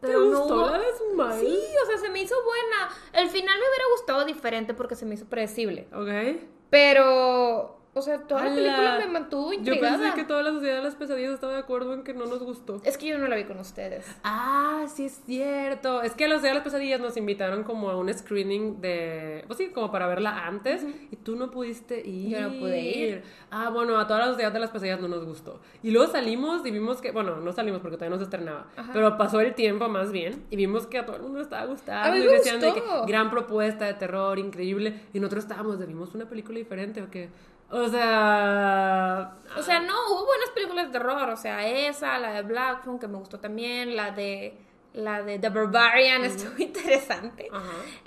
¿Te 0.00 0.12
no 0.12 0.24
gustó 0.26 0.54
hubo- 0.56 0.70
la 0.70 0.78
de 0.78 0.86
Smile? 0.94 1.40
Sí, 1.40 1.58
o 1.82 1.86
sea, 1.86 1.98
se 1.98 2.08
me 2.10 2.22
hizo 2.22 2.34
buena. 2.44 2.88
El 3.12 3.28
final 3.28 3.58
me 3.58 3.68
hubiera 3.68 3.84
gustado 3.96 4.24
diferente 4.24 4.72
porque 4.74 4.94
se 4.94 5.04
me 5.06 5.14
hizo 5.14 5.26
predecible. 5.26 5.88
Ok. 5.94 6.40
Pero 6.70 7.75
O 7.98 8.02
sea, 8.02 8.18
toda 8.18 8.44
la 8.44 8.54
película 8.54 8.98
me 8.98 9.06
mantuvo 9.10 9.52
Yo 9.54 9.58
intrigada. 9.58 9.96
pensé 9.98 10.14
que 10.14 10.24
toda 10.24 10.42
la 10.42 10.50
sociedad 10.50 10.76
de 10.76 10.82
las 10.82 10.94
pesadillas 10.96 11.32
estaba 11.32 11.54
de 11.54 11.60
acuerdo 11.60 11.94
en 11.94 12.02
que 12.04 12.12
no 12.12 12.26
nos 12.26 12.40
gustó. 12.42 12.78
Es 12.84 12.98
que 12.98 13.06
yo 13.06 13.18
no 13.18 13.26
la 13.26 13.36
vi 13.36 13.44
con 13.44 13.58
ustedes. 13.58 14.04
Ah, 14.22 14.84
sí 14.94 15.06
es 15.06 15.22
cierto. 15.24 16.02
Es 16.02 16.12
que 16.12 16.26
a 16.26 16.28
los 16.28 16.42
días 16.42 16.50
de 16.50 16.54
las 16.56 16.62
pesadillas 16.64 17.00
nos 17.00 17.16
invitaron 17.16 17.64
como 17.64 17.88
a 17.88 17.96
un 17.96 18.12
screening 18.12 18.82
de, 18.82 19.44
pues 19.46 19.56
sí, 19.56 19.68
como 19.68 19.90
para 19.90 20.06
verla 20.08 20.46
antes 20.46 20.84
y 21.10 21.16
tú 21.16 21.36
no 21.36 21.50
pudiste 21.50 22.06
ir. 22.06 22.36
Yo 22.36 22.40
no 22.50 22.58
pude 22.58 22.80
ir. 22.82 23.22
Ah, 23.50 23.70
bueno, 23.70 23.98
a 23.98 24.06
todas 24.06 24.28
las 24.28 24.36
días 24.36 24.52
de 24.52 24.58
las 24.58 24.68
pesadillas 24.70 25.00
no 25.00 25.08
nos 25.08 25.24
gustó. 25.24 25.60
Y 25.82 25.90
luego 25.90 26.12
salimos 26.12 26.66
y 26.66 26.70
vimos 26.70 27.00
que, 27.00 27.12
bueno, 27.12 27.36
no 27.36 27.52
salimos 27.54 27.80
porque 27.80 27.96
todavía 27.96 28.14
no 28.14 28.18
se 28.18 28.24
estrenaba, 28.24 28.66
Ajá. 28.76 28.90
pero 28.92 29.16
pasó 29.16 29.40
el 29.40 29.54
tiempo 29.54 29.88
más 29.88 30.12
bien 30.12 30.44
y 30.50 30.56
vimos 30.56 30.86
que 30.86 30.98
a 30.98 31.06
todo 31.06 31.16
el 31.16 31.22
mundo 31.22 31.40
estaba 31.40 31.64
gustando 31.64 32.10
A 32.10 32.12
mí 32.12 32.18
y 32.20 32.26
me 32.26 32.32
de 32.40 32.68
gustó. 32.68 32.74
que 32.74 33.10
gran 33.10 33.30
propuesta 33.30 33.86
de 33.86 33.94
terror, 33.94 34.38
increíble, 34.38 35.00
y 35.14 35.18
nosotros 35.18 35.44
estábamos 35.44 35.78
de 35.78 35.86
vimos 35.86 36.14
una 36.14 36.28
película 36.28 36.58
diferente 36.58 37.00
o 37.00 37.08
qué. 37.10 37.30
O 37.70 37.88
sea, 37.88 39.36
O 39.56 39.62
sea, 39.62 39.80
no, 39.80 39.94
hubo 40.10 40.26
buenas 40.26 40.50
películas 40.50 40.86
de 40.86 40.92
terror. 40.92 41.28
O 41.30 41.36
sea, 41.36 41.66
esa, 41.66 42.18
la 42.18 42.32
de 42.32 42.42
Black 42.42 42.84
Phone, 42.84 42.98
que 42.98 43.08
me 43.08 43.18
gustó 43.18 43.40
también. 43.40 43.96
La 43.96 44.10
de. 44.10 44.58
La 44.94 45.22
de 45.22 45.38
The 45.38 45.50
Barbarian 45.50 46.24
estuvo 46.24 46.56
interesante. 46.58 47.48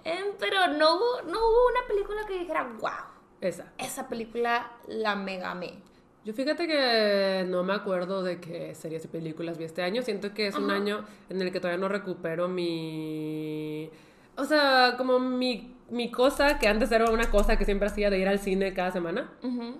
Em, 0.03 0.25
pero 0.39 0.67
no 0.69 0.95
hubo, 0.95 1.21
no 1.23 1.37
hubo 1.37 1.67
una 1.67 1.87
película 1.87 2.25
que 2.27 2.39
dijera, 2.39 2.63
wow, 2.79 2.89
esa. 3.41 3.73
esa 3.77 4.09
película 4.09 4.71
la 4.87 5.15
mega 5.15 5.51
amé. 5.51 5.83
Yo 6.25 6.33
fíjate 6.33 6.67
que 6.67 7.45
no 7.47 7.63
me 7.63 7.73
acuerdo 7.73 8.23
de 8.23 8.39
qué 8.39 8.75
series 8.75 9.05
y 9.05 9.07
películas 9.07 9.57
vi 9.57 9.63
este 9.63 9.83
año. 9.83 10.01
Siento 10.01 10.33
que 10.33 10.47
es 10.47 10.55
un 10.55 10.69
año 10.69 11.05
en 11.29 11.41
el 11.41 11.51
que 11.51 11.59
todavía 11.59 11.79
no 11.79 11.87
recupero 11.87 12.47
mi... 12.47 13.89
O 14.35 14.45
sea, 14.45 14.95
como 14.97 15.19
mi, 15.19 15.75
mi 15.91 16.11
cosa, 16.11 16.59
que 16.59 16.67
antes 16.67 16.91
era 16.91 17.09
una 17.11 17.29
cosa 17.31 17.57
que 17.57 17.65
siempre 17.65 17.87
hacía 17.87 18.09
de 18.09 18.19
ir 18.19 18.27
al 18.27 18.39
cine 18.39 18.73
cada 18.73 18.91
semana. 18.91 19.31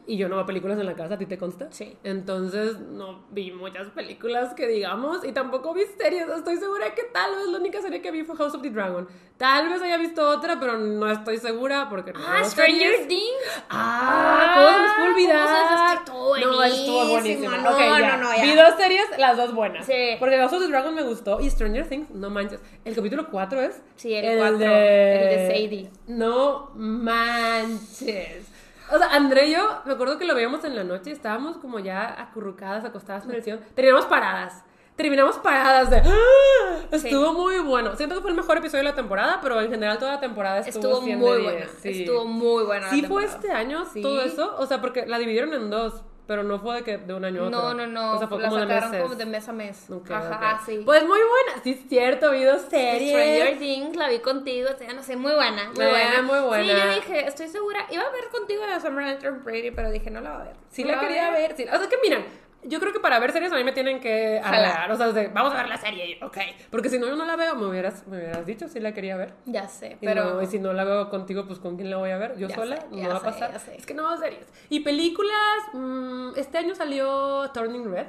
Y 0.08 0.18
yo 0.18 0.28
no 0.30 0.36
veo 0.38 0.46
películas 0.46 0.80
en 0.80 0.86
la 0.86 0.96
casa, 0.96 1.16
¿a 1.16 1.18
ti 1.18 1.26
te 1.26 1.38
consta? 1.38 1.68
Sí. 1.72 1.98
Entonces 2.04 2.80
no 2.80 3.26
vi 3.32 3.52
muchas 3.52 3.88
películas 3.90 4.54
que 4.54 4.68
digamos 4.68 5.24
y 5.26 5.32
tampoco 5.32 5.74
vi 5.74 5.82
series. 5.98 6.28
Estoy 6.30 6.58
segura 6.58 6.94
que 6.96 7.04
tal 7.14 7.36
vez 7.36 7.48
la 7.48 7.58
única 7.58 7.82
serie 7.82 8.02
que 8.02 8.12
vi 8.12 8.24
fue 8.24 8.36
House 8.38 8.56
of 8.56 8.62
the 8.62 8.70
Dragon. 8.70 9.08
Tal 9.38 9.70
vez 9.70 9.82
haya 9.82 9.98
visto 9.98 10.28
otra, 10.30 10.60
pero 10.60 10.78
no 10.78 11.10
estoy 11.10 11.38
segura 11.38 11.88
porque 11.90 12.12
no 12.12 12.20
Ah, 12.28 12.44
Stranger. 12.44 13.08
Things. 13.08 13.64
Ah, 13.70 14.54
¿cómo 14.56 14.68
se 14.70 14.82
me 14.84 14.90
fue 14.96 15.04
a 15.04 15.10
olvidar? 15.12 16.04
¿cómo 16.06 16.36
se- 16.36 16.42
No, 16.46 16.64
estuvo 16.64 17.08
buenísima. 17.10 17.58
No, 17.58 17.72
no, 18.00 18.18
no, 18.18 18.36
ya. 18.36 18.44
Vi 18.44 18.56
dos 18.56 18.76
series, 18.78 19.06
las 19.18 19.38
dos 19.38 19.54
buenas. 19.54 19.86
Sí. 19.86 20.16
Porque 20.20 20.38
House 20.38 20.54
of 20.54 20.60
the 20.62 20.68
Dragon 20.68 20.94
me 20.94 21.04
gustó 21.04 21.40
y 21.40 21.50
Stranger 21.50 21.88
Things, 21.88 22.10
no 22.12 22.30
manches. 22.30 22.60
El 22.84 22.96
capítulo 22.96 23.28
4 23.30 23.62
es. 23.62 23.82
Sí, 23.96 24.14
el 24.14 24.38
cuatro, 24.38 24.58
el 24.58 24.60
de 24.68 25.48
Sadie. 25.48 25.90
No 26.10 26.72
manches. 26.74 28.48
O 28.92 28.98
sea, 28.98 29.10
André 29.14 29.50
y 29.50 29.54
yo, 29.54 29.82
me 29.86 29.94
acuerdo 29.94 30.18
que 30.18 30.26
lo 30.26 30.34
veíamos 30.34 30.64
en 30.64 30.76
la 30.76 30.84
noche 30.84 31.12
y 31.12 31.14
estábamos 31.14 31.58
como 31.58 31.78
ya 31.78 32.20
acurrucadas, 32.20 32.84
acostadas 32.84 33.26
en 33.26 33.32
el 33.32 33.44
sillón. 33.44 33.60
Terminamos 33.76 34.08
paradas. 34.08 34.64
Terminamos 34.96 35.36
paradas 35.38 35.92
de. 35.92 35.98
¡Ah! 35.98 36.80
Estuvo 36.92 37.34
muy 37.34 37.60
bueno. 37.60 37.96
Siento 37.96 38.16
que 38.16 38.22
fue 38.22 38.32
el 38.32 38.36
mejor 38.36 38.58
episodio 38.58 38.80
de 38.80 38.90
la 38.90 38.96
temporada, 38.96 39.40
pero 39.42 39.62
en 39.62 39.70
general 39.70 40.00
toda 40.00 40.14
la 40.16 40.20
temporada 40.20 40.60
estuvo, 40.60 40.84
Estuvo 40.88 41.02
100 41.04 41.20
muy 41.20 41.32
de 41.38 41.44
buena. 41.44 41.58
10, 41.60 41.78
sí. 41.80 42.02
Estuvo 42.02 42.26
muy 42.26 42.64
buena. 42.66 42.86
la 42.88 42.92
¿Sí 42.92 43.04
fue 43.04 43.24
este 43.26 43.52
año 43.52 43.86
Sí. 43.94 44.02
todo 44.02 44.20
eso? 44.24 44.56
O 44.58 44.66
sea, 44.66 44.82
porque 44.82 45.06
la 45.06 45.20
dividieron 45.20 45.54
en 45.54 45.70
dos, 45.70 46.02
pero 46.30 46.44
no 46.44 46.60
fue 46.60 46.76
de, 46.76 46.84
que 46.84 46.98
de 47.00 47.12
un 47.16 47.26
año 47.26 47.42
a 47.44 47.48
otro. 47.48 47.60
No, 47.60 47.74
no, 47.74 47.88
no. 47.88 48.14
O 48.14 48.20
sea, 48.20 48.28
fue 48.28 48.40
la 48.40 48.50
como 48.50 48.62
de 48.62 48.68
sacaron 48.68 48.92
meses. 48.92 49.04
como 49.04 49.16
de 49.16 49.26
mes 49.26 49.50
a 49.50 49.52
mes. 49.52 49.90
Ok, 49.90 50.12
Ajá, 50.12 50.62
sí. 50.64 50.84
Pues 50.86 51.02
muy 51.02 51.18
buena. 51.20 51.64
Sí, 51.64 51.72
es 51.72 51.90
cierto, 51.90 52.30
vi 52.30 52.44
dos 52.44 52.62
series. 52.70 53.10
Stranger 53.10 53.58
Things 53.58 53.96
la 53.96 54.10
vi 54.10 54.20
contigo, 54.20 54.70
ya 54.80 54.94
no 54.94 55.02
sé, 55.02 55.16
muy 55.16 55.34
buena, 55.34 55.64
muy 55.70 55.74
Buena, 55.74 55.92
buena. 55.92 56.22
muy 56.22 56.40
buena. 56.48 56.74
Sí, 56.76 56.80
yo 56.88 56.94
dije, 56.94 57.28
estoy 57.28 57.48
segura, 57.48 57.84
iba 57.90 58.04
a 58.04 58.12
ver 58.12 58.26
contigo 58.32 58.64
la 58.68 58.80
Summer 58.80 59.06
Anthem 59.06 59.44
Brady, 59.44 59.72
pero 59.72 59.90
dije, 59.90 60.12
no 60.12 60.22
la 60.22 60.30
va 60.30 60.42
a 60.42 60.44
ver. 60.44 60.56
Sí 60.70 60.84
No 60.84 60.92
la 60.92 61.00
quería 61.00 61.32
ver. 61.32 61.56
sí. 61.58 61.64
O 61.64 61.78
sea, 61.80 61.90
que 61.90 61.98
miren, 62.04 62.24
yo 62.64 62.80
creo 62.80 62.92
que 62.94 63.00
para 63.00 63.20
ver 63.20 63.32
series 63.32 63.52
a 63.52 63.56
mí 63.56 63.64
me 63.64 63.72
tienen 63.72 64.00
que 64.00 64.42
Jalar. 64.44 64.66
hablar. 64.66 64.92
O 64.92 64.96
sea, 64.98 65.12
de, 65.12 65.28
vamos 65.30 65.54
a 65.54 65.58
ver 65.58 65.70
la 65.70 65.78
serie. 65.78 66.20
Ok. 66.22 66.38
Porque 66.72 66.90
si 66.90 67.00
no, 67.00 67.08
yo 67.08 67.16
no 67.16 67.26
la 67.26 67.36
veo, 67.36 67.56
me 67.56 67.66
hubieras, 67.68 68.06
me 68.08 68.18
hubieras 68.18 68.46
dicho 68.46 68.68
si 68.68 68.80
la 68.80 68.94
quería 68.94 69.16
ver. 69.18 69.34
Ya 69.46 69.68
sé, 69.68 69.98
Y, 70.02 70.06
pero... 70.06 70.34
no- 70.36 70.42
y 70.42 70.46
si 70.48 70.60
no 70.60 70.74
la 70.74 70.84
veo 70.84 71.10
contigo, 71.10 71.46
pues 71.48 71.60
¿con 71.60 71.76
quién 71.78 71.90
la 71.90 71.98
voy 71.98 72.12
a 72.12 72.18
ver? 72.18 72.38
¿Yo 72.38 72.48
Ya 72.48 72.56
sola? 72.56 72.78
sé, 72.78 72.84
no 72.92 73.10
va 73.10 73.16
a 73.18 73.22
pasar. 73.22 73.52
Es 73.76 73.86
que 73.86 73.94
no 73.94 74.08
veo 74.10 74.18
series. 74.18 74.46
Y 74.70 74.82
películas, 74.82 75.34
mm, 75.74 76.30
este 76.36 76.58
año 76.58 76.76
salió 76.76 77.50
Turning 77.54 77.90
Red. 77.92 78.08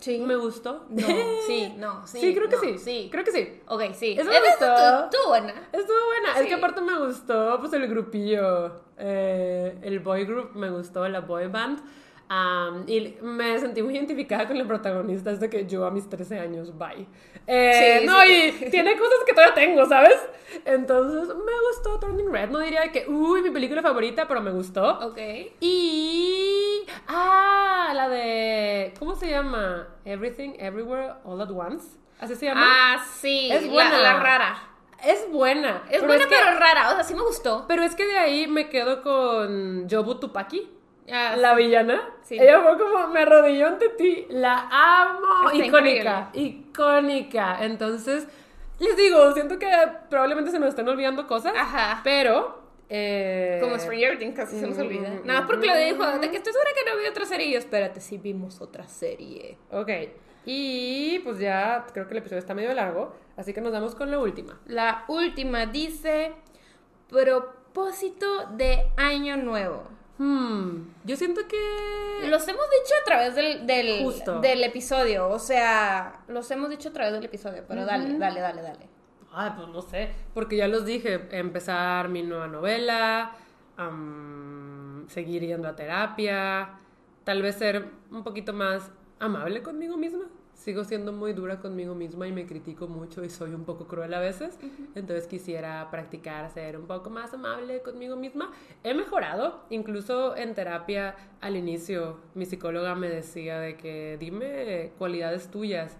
Sí. 0.00 0.18
Me 0.18 0.34
gustó. 0.36 0.84
No, 0.90 1.06
sí, 1.46 1.72
no, 1.78 2.06
sí. 2.06 2.20
Sí, 2.20 2.34
creo 2.34 2.48
que 2.48 2.56
no, 2.56 2.62
sí. 2.62 2.78
Sí. 2.78 3.08
Creo 3.12 3.24
que 3.24 3.30
sí. 3.30 3.60
Ok, 3.68 3.82
sí. 3.94 4.16
Eso 4.18 4.28
me 4.28 4.36
Esa 4.36 4.46
gustó. 4.50 5.04
estuvo- 5.04 5.28
buena. 5.28 5.52
Estuvo 5.72 5.96
buena. 6.06 6.32
Es 6.34 6.42
Sí. 6.42 6.48
que 6.48 6.54
aparte 6.54 6.80
me 6.82 6.98
gustó, 6.98 7.58
pues 7.60 7.72
el 7.74 7.86
grupillo, 7.88 8.82
eh, 8.98 9.78
el 9.82 10.00
boy 10.00 10.24
group, 10.26 10.50
me 10.56 10.68
gustó, 10.68 11.08
la 11.08 11.20
boy 11.20 11.46
band. 11.46 11.80
Y 12.86 13.16
me 13.22 13.58
sentí 13.58 13.82
muy 13.82 13.94
identificada 13.96 14.46
con 14.48 14.58
la 14.58 14.64
protagonista, 14.66 15.30
es 15.30 15.40
de 15.40 15.48
que 15.50 15.66
yo 15.66 15.84
a 15.86 15.90
mis 15.90 16.08
13 16.08 16.38
años, 16.40 16.76
bye. 16.76 17.06
Eh, 17.46 17.98
Sí, 18.00 18.06
no, 18.06 18.20
sí. 18.22 18.54
y 18.66 18.70
tiene 18.70 18.96
cosas 18.96 19.18
que 19.26 19.32
todavía 19.34 19.54
tengo, 19.54 19.86
¿sabes? 19.86 20.16
Entonces 20.64 21.28
me 21.28 21.52
gustó 21.70 21.98
Turning 22.00 22.30
Red. 22.32 22.48
No 22.50 22.58
diría 22.60 22.90
que, 22.90 23.06
uy, 23.08 23.42
mi 23.42 23.50
película 23.50 23.82
favorita, 23.82 24.26
pero 24.26 24.40
me 24.40 24.50
gustó. 24.50 24.98
Ok. 25.06 25.18
Y. 25.60 26.86
Ah, 27.08 27.92
la 27.94 28.08
de. 28.08 28.94
¿Cómo 28.98 29.14
se 29.14 29.28
llama? 29.30 29.88
Everything, 30.04 30.54
Everywhere, 30.58 31.14
All 31.24 31.40
at 31.40 31.50
Once. 31.50 31.86
Así 32.20 32.34
se 32.36 32.46
llama. 32.46 32.62
Ah, 32.64 33.04
sí. 33.20 33.50
Es 33.52 33.68
buena. 33.68 33.98
La, 33.98 34.18
rara. 34.20 34.56
Es 35.04 35.30
buena. 35.30 35.82
Es 35.90 35.96
pero 36.00 36.06
buena, 36.06 36.24
que- 36.26 36.34
pero 36.34 36.58
rara. 36.58 36.90
O 36.90 36.94
sea, 36.94 37.04
sí 37.04 37.14
me 37.14 37.22
gustó. 37.22 37.66
Pero 37.68 37.82
es 37.82 37.94
que 37.94 38.06
de 38.06 38.16
ahí 38.16 38.46
me 38.46 38.68
quedo 38.70 39.02
con 39.02 39.86
Jobu 39.90 40.14
Tupaki, 40.18 40.70
Ah, 41.12 41.36
la 41.36 41.54
villana. 41.54 42.00
Sí. 42.22 42.38
Ella 42.40 42.60
fue 42.62 42.78
como, 42.78 43.08
me 43.08 43.20
arrodilló 43.20 43.66
ante 43.68 43.90
ti. 43.90 44.26
La 44.30 44.68
amo. 44.70 45.50
Está 45.52 45.66
icónica. 45.66 46.30
Icónica. 46.32 47.58
Entonces, 47.64 48.26
les 48.78 48.96
digo, 48.96 49.32
siento 49.32 49.58
que 49.58 49.68
probablemente 50.08 50.50
se 50.50 50.58
nos 50.58 50.70
están 50.70 50.88
olvidando 50.88 51.26
cosas. 51.26 51.52
Ajá. 51.56 52.00
Pero. 52.02 52.62
eh, 52.88 53.58
Como 53.62 53.78
Stranger 53.78 54.18
Things 54.18 54.34
casi 54.34 54.58
se 54.58 54.66
nos 54.66 54.78
olvida. 54.78 55.08
mm, 55.10 55.26
Nada 55.26 55.40
más 55.40 55.48
porque 55.48 55.66
lo 55.66 55.76
dijo, 55.76 56.06
de 56.18 56.30
que 56.30 56.36
estoy 56.38 56.52
segura 56.52 56.70
que 56.74 56.90
no 56.90 56.96
vi 56.98 57.06
otra 57.06 57.24
serie. 57.26 57.46
Y 57.48 57.52
yo, 57.52 57.58
espérate, 57.58 58.00
sí 58.00 58.16
vimos 58.18 58.60
otra 58.62 58.86
serie. 58.88 59.58
Ok. 59.70 59.90
Y 60.46 61.18
pues 61.20 61.38
ya 61.38 61.86
creo 61.92 62.06
que 62.06 62.12
el 62.12 62.18
episodio 62.18 62.38
está 62.38 62.54
medio 62.54 62.72
largo. 62.74 63.14
Así 63.36 63.52
que 63.52 63.60
nos 63.60 63.72
damos 63.72 63.94
con 63.94 64.10
la 64.10 64.18
última. 64.18 64.58
La 64.66 65.04
última 65.08 65.66
dice 65.66 66.32
propósito 67.08 68.46
de 68.52 68.86
año 68.96 69.36
nuevo. 69.36 69.84
Hmm. 70.18 70.84
Yo 71.04 71.16
siento 71.16 71.42
que. 71.48 72.28
Los 72.28 72.46
hemos 72.46 72.64
dicho 72.70 72.94
a 73.00 73.04
través 73.04 73.34
del, 73.34 73.66
del, 73.66 74.02
Justo. 74.04 74.40
del 74.40 74.62
episodio, 74.62 75.28
o 75.28 75.38
sea, 75.38 76.20
los 76.28 76.48
hemos 76.50 76.70
dicho 76.70 76.90
a 76.90 76.92
través 76.92 77.12
del 77.12 77.24
episodio, 77.24 77.64
pero 77.66 77.84
dale, 77.84 78.16
dale, 78.18 78.40
dale, 78.40 78.62
dale. 78.62 78.88
Ay, 79.32 79.50
pues 79.56 79.68
no 79.68 79.82
sé, 79.82 80.10
porque 80.32 80.56
ya 80.56 80.68
los 80.68 80.84
dije, 80.84 81.26
empezar 81.32 82.08
mi 82.08 82.22
nueva 82.22 82.46
novela, 82.46 83.32
am, 83.76 85.06
seguir 85.08 85.42
yendo 85.44 85.66
a 85.66 85.74
terapia, 85.74 86.78
tal 87.24 87.42
vez 87.42 87.56
ser 87.56 87.88
un 88.12 88.22
poquito 88.22 88.52
más 88.52 88.92
amable 89.18 89.62
conmigo 89.62 89.96
misma. 89.96 90.26
Sigo 90.64 90.82
siendo 90.82 91.12
muy 91.12 91.34
dura 91.34 91.60
conmigo 91.60 91.94
misma 91.94 92.26
y 92.26 92.32
me 92.32 92.46
critico 92.46 92.88
mucho 92.88 93.22
y 93.22 93.28
soy 93.28 93.52
un 93.52 93.66
poco 93.66 93.86
cruel 93.86 94.14
a 94.14 94.18
veces. 94.18 94.58
Entonces 94.94 95.26
quisiera 95.26 95.90
practicar 95.90 96.50
ser 96.54 96.78
un 96.78 96.86
poco 96.86 97.10
más 97.10 97.34
amable 97.34 97.82
conmigo 97.82 98.16
misma. 98.16 98.50
He 98.82 98.94
mejorado, 98.94 99.60
incluso 99.68 100.34
en 100.34 100.54
terapia 100.54 101.16
al 101.42 101.56
inicio 101.56 102.16
mi 102.32 102.46
psicóloga 102.46 102.94
me 102.94 103.10
decía 103.10 103.60
de 103.60 103.76
que 103.76 104.16
dime 104.18 104.92
cualidades 104.96 105.50
tuyas 105.50 105.98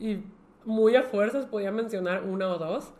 y 0.00 0.20
muy 0.68 0.94
a 0.96 1.02
fuerzas 1.02 1.46
podía 1.46 1.72
mencionar 1.72 2.24
una 2.24 2.48
o 2.48 2.58
dos. 2.58 2.92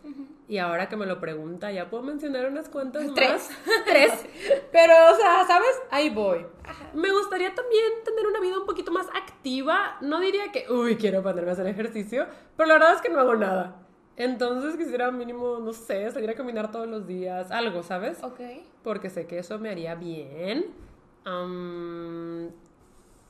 Y 0.49 0.57
ahora 0.57 0.89
que 0.89 0.97
me 0.97 1.05
lo 1.05 1.21
pregunta, 1.21 1.71
ya 1.71 1.91
puedo 1.91 2.03
mencionar 2.03 2.47
unas 2.47 2.71
cuantas 2.71 3.05
más. 3.05 3.15
Tres. 3.15 3.51
Tres. 3.85 4.27
Pero, 4.73 4.95
o 5.13 5.17
sea, 5.17 5.47
¿sabes? 5.47 5.79
Ahí 5.91 6.09
voy. 6.09 6.47
Me 6.95 7.13
gustaría 7.13 7.55
también 7.55 7.85
tener 8.07 8.27
una 8.27 8.41
vida 8.41 8.59
un 8.59 8.65
poquito 8.65 8.91
más 8.91 9.07
activa. 9.15 9.99
No 10.01 10.19
diría 10.19 10.51
que, 10.51 10.65
uy, 10.73 10.97
quiero 10.97 11.23
ponerme 11.23 11.51
a 11.51 11.53
hacer 11.53 11.67
ejercicio, 11.67 12.27
pero 12.57 12.69
la 12.69 12.75
verdad 12.75 12.95
es 12.95 13.03
que 13.03 13.11
no 13.11 13.21
hago 13.21 13.37
nada. 13.37 13.77
Entonces 14.17 14.77
quisiera 14.77 15.11
mínimo, 15.11 15.59
no 15.59 15.75
sé, 15.75 16.11
salir 16.11 16.31
a 16.31 16.35
caminar 16.35 16.73
todos 16.73 16.89
los 16.89 17.07
días, 17.07 17.51
algo, 17.51 17.83
¿sabes? 17.83 18.23
Ok. 18.25 18.41
Porque 18.83 19.11
sé 19.11 19.27
que 19.27 19.39
eso 19.39 19.59
me 19.59 19.69
haría 19.69 19.95
bien. 19.95 20.73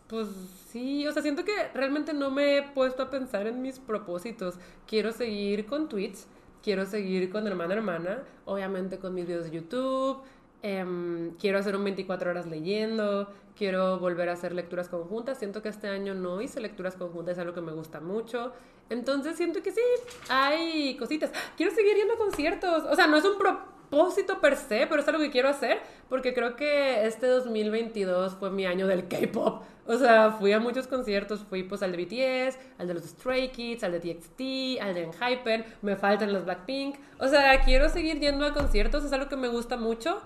Pues 0.08 0.28
sí, 0.70 1.06
o 1.06 1.12
sea, 1.12 1.22
siento 1.22 1.44
que 1.44 1.52
realmente 1.74 2.12
no 2.14 2.30
me 2.30 2.58
he 2.58 2.62
puesto 2.62 3.02
a 3.04 3.10
pensar 3.10 3.46
en 3.46 3.60
mis 3.62 3.78
propósitos. 3.78 4.54
Quiero 4.86 5.12
seguir 5.12 5.66
con 5.66 5.88
tweets, 5.88 6.26
quiero 6.62 6.86
seguir 6.86 7.30
con 7.30 7.46
hermana 7.46 7.74
hermana, 7.74 8.22
obviamente 8.46 8.98
con 8.98 9.14
mis 9.14 9.26
videos 9.26 9.44
de 9.44 9.50
YouTube. 9.52 10.22
em, 10.62 11.32
quiero 11.38 11.58
hacer 11.58 11.76
un 11.76 11.84
24 11.84 12.30
horas 12.30 12.46
leyendo, 12.46 13.32
quiero 13.56 13.98
volver 14.00 14.28
a 14.28 14.32
hacer 14.32 14.52
lecturas 14.54 14.88
conjuntas. 14.88 15.38
Siento 15.38 15.62
que 15.62 15.68
este 15.68 15.86
año 15.88 16.14
no 16.14 16.40
hice 16.40 16.60
lecturas 16.60 16.96
conjuntas, 16.96 17.34
es 17.34 17.38
algo 17.38 17.54
que 17.54 17.60
me 17.60 17.70
gusta 17.72 18.00
mucho. 18.00 18.52
Entonces 18.90 19.36
siento 19.36 19.62
que 19.62 19.70
sí, 19.70 19.80
hay 20.28 20.96
cositas. 20.96 21.30
Quiero 21.56 21.72
seguir 21.74 21.96
yendo 21.96 22.14
a 22.14 22.18
conciertos. 22.18 22.82
O 22.90 22.96
sea, 22.96 23.06
no 23.06 23.16
es 23.18 23.24
un 23.24 23.38
pro- 23.38 23.60
propósito 23.88 24.40
per 24.40 24.56
se, 24.56 24.86
pero 24.86 25.02
es 25.02 25.08
algo 25.08 25.20
que 25.20 25.30
quiero 25.30 25.48
hacer 25.48 25.78
porque 26.08 26.34
creo 26.34 26.56
que 26.56 27.06
este 27.06 27.26
2022 27.26 28.34
fue 28.34 28.50
mi 28.50 28.66
año 28.66 28.86
del 28.86 29.08
K-pop. 29.08 29.62
O 29.86 29.96
sea, 29.96 30.32
fui 30.32 30.52
a 30.52 30.60
muchos 30.60 30.86
conciertos, 30.86 31.40
fui 31.48 31.62
pues 31.62 31.82
al 31.82 31.92
de 31.92 32.04
BTS, 32.04 32.58
al 32.78 32.88
de 32.88 32.94
los 32.94 33.04
Stray 33.04 33.48
Kids, 33.48 33.84
al 33.84 33.92
de 33.92 34.00
TXT, 34.00 34.82
al 34.82 34.94
de 34.94 35.04
Enhypen, 35.04 35.64
me 35.80 35.96
faltan 35.96 36.32
los 36.32 36.44
Blackpink. 36.44 36.96
O 37.18 37.26
sea, 37.26 37.60
quiero 37.62 37.88
seguir 37.88 38.20
yendo 38.20 38.44
a 38.44 38.52
conciertos, 38.52 39.04
es 39.04 39.12
algo 39.12 39.28
que 39.28 39.36
me 39.36 39.48
gusta 39.48 39.76
mucho. 39.78 40.20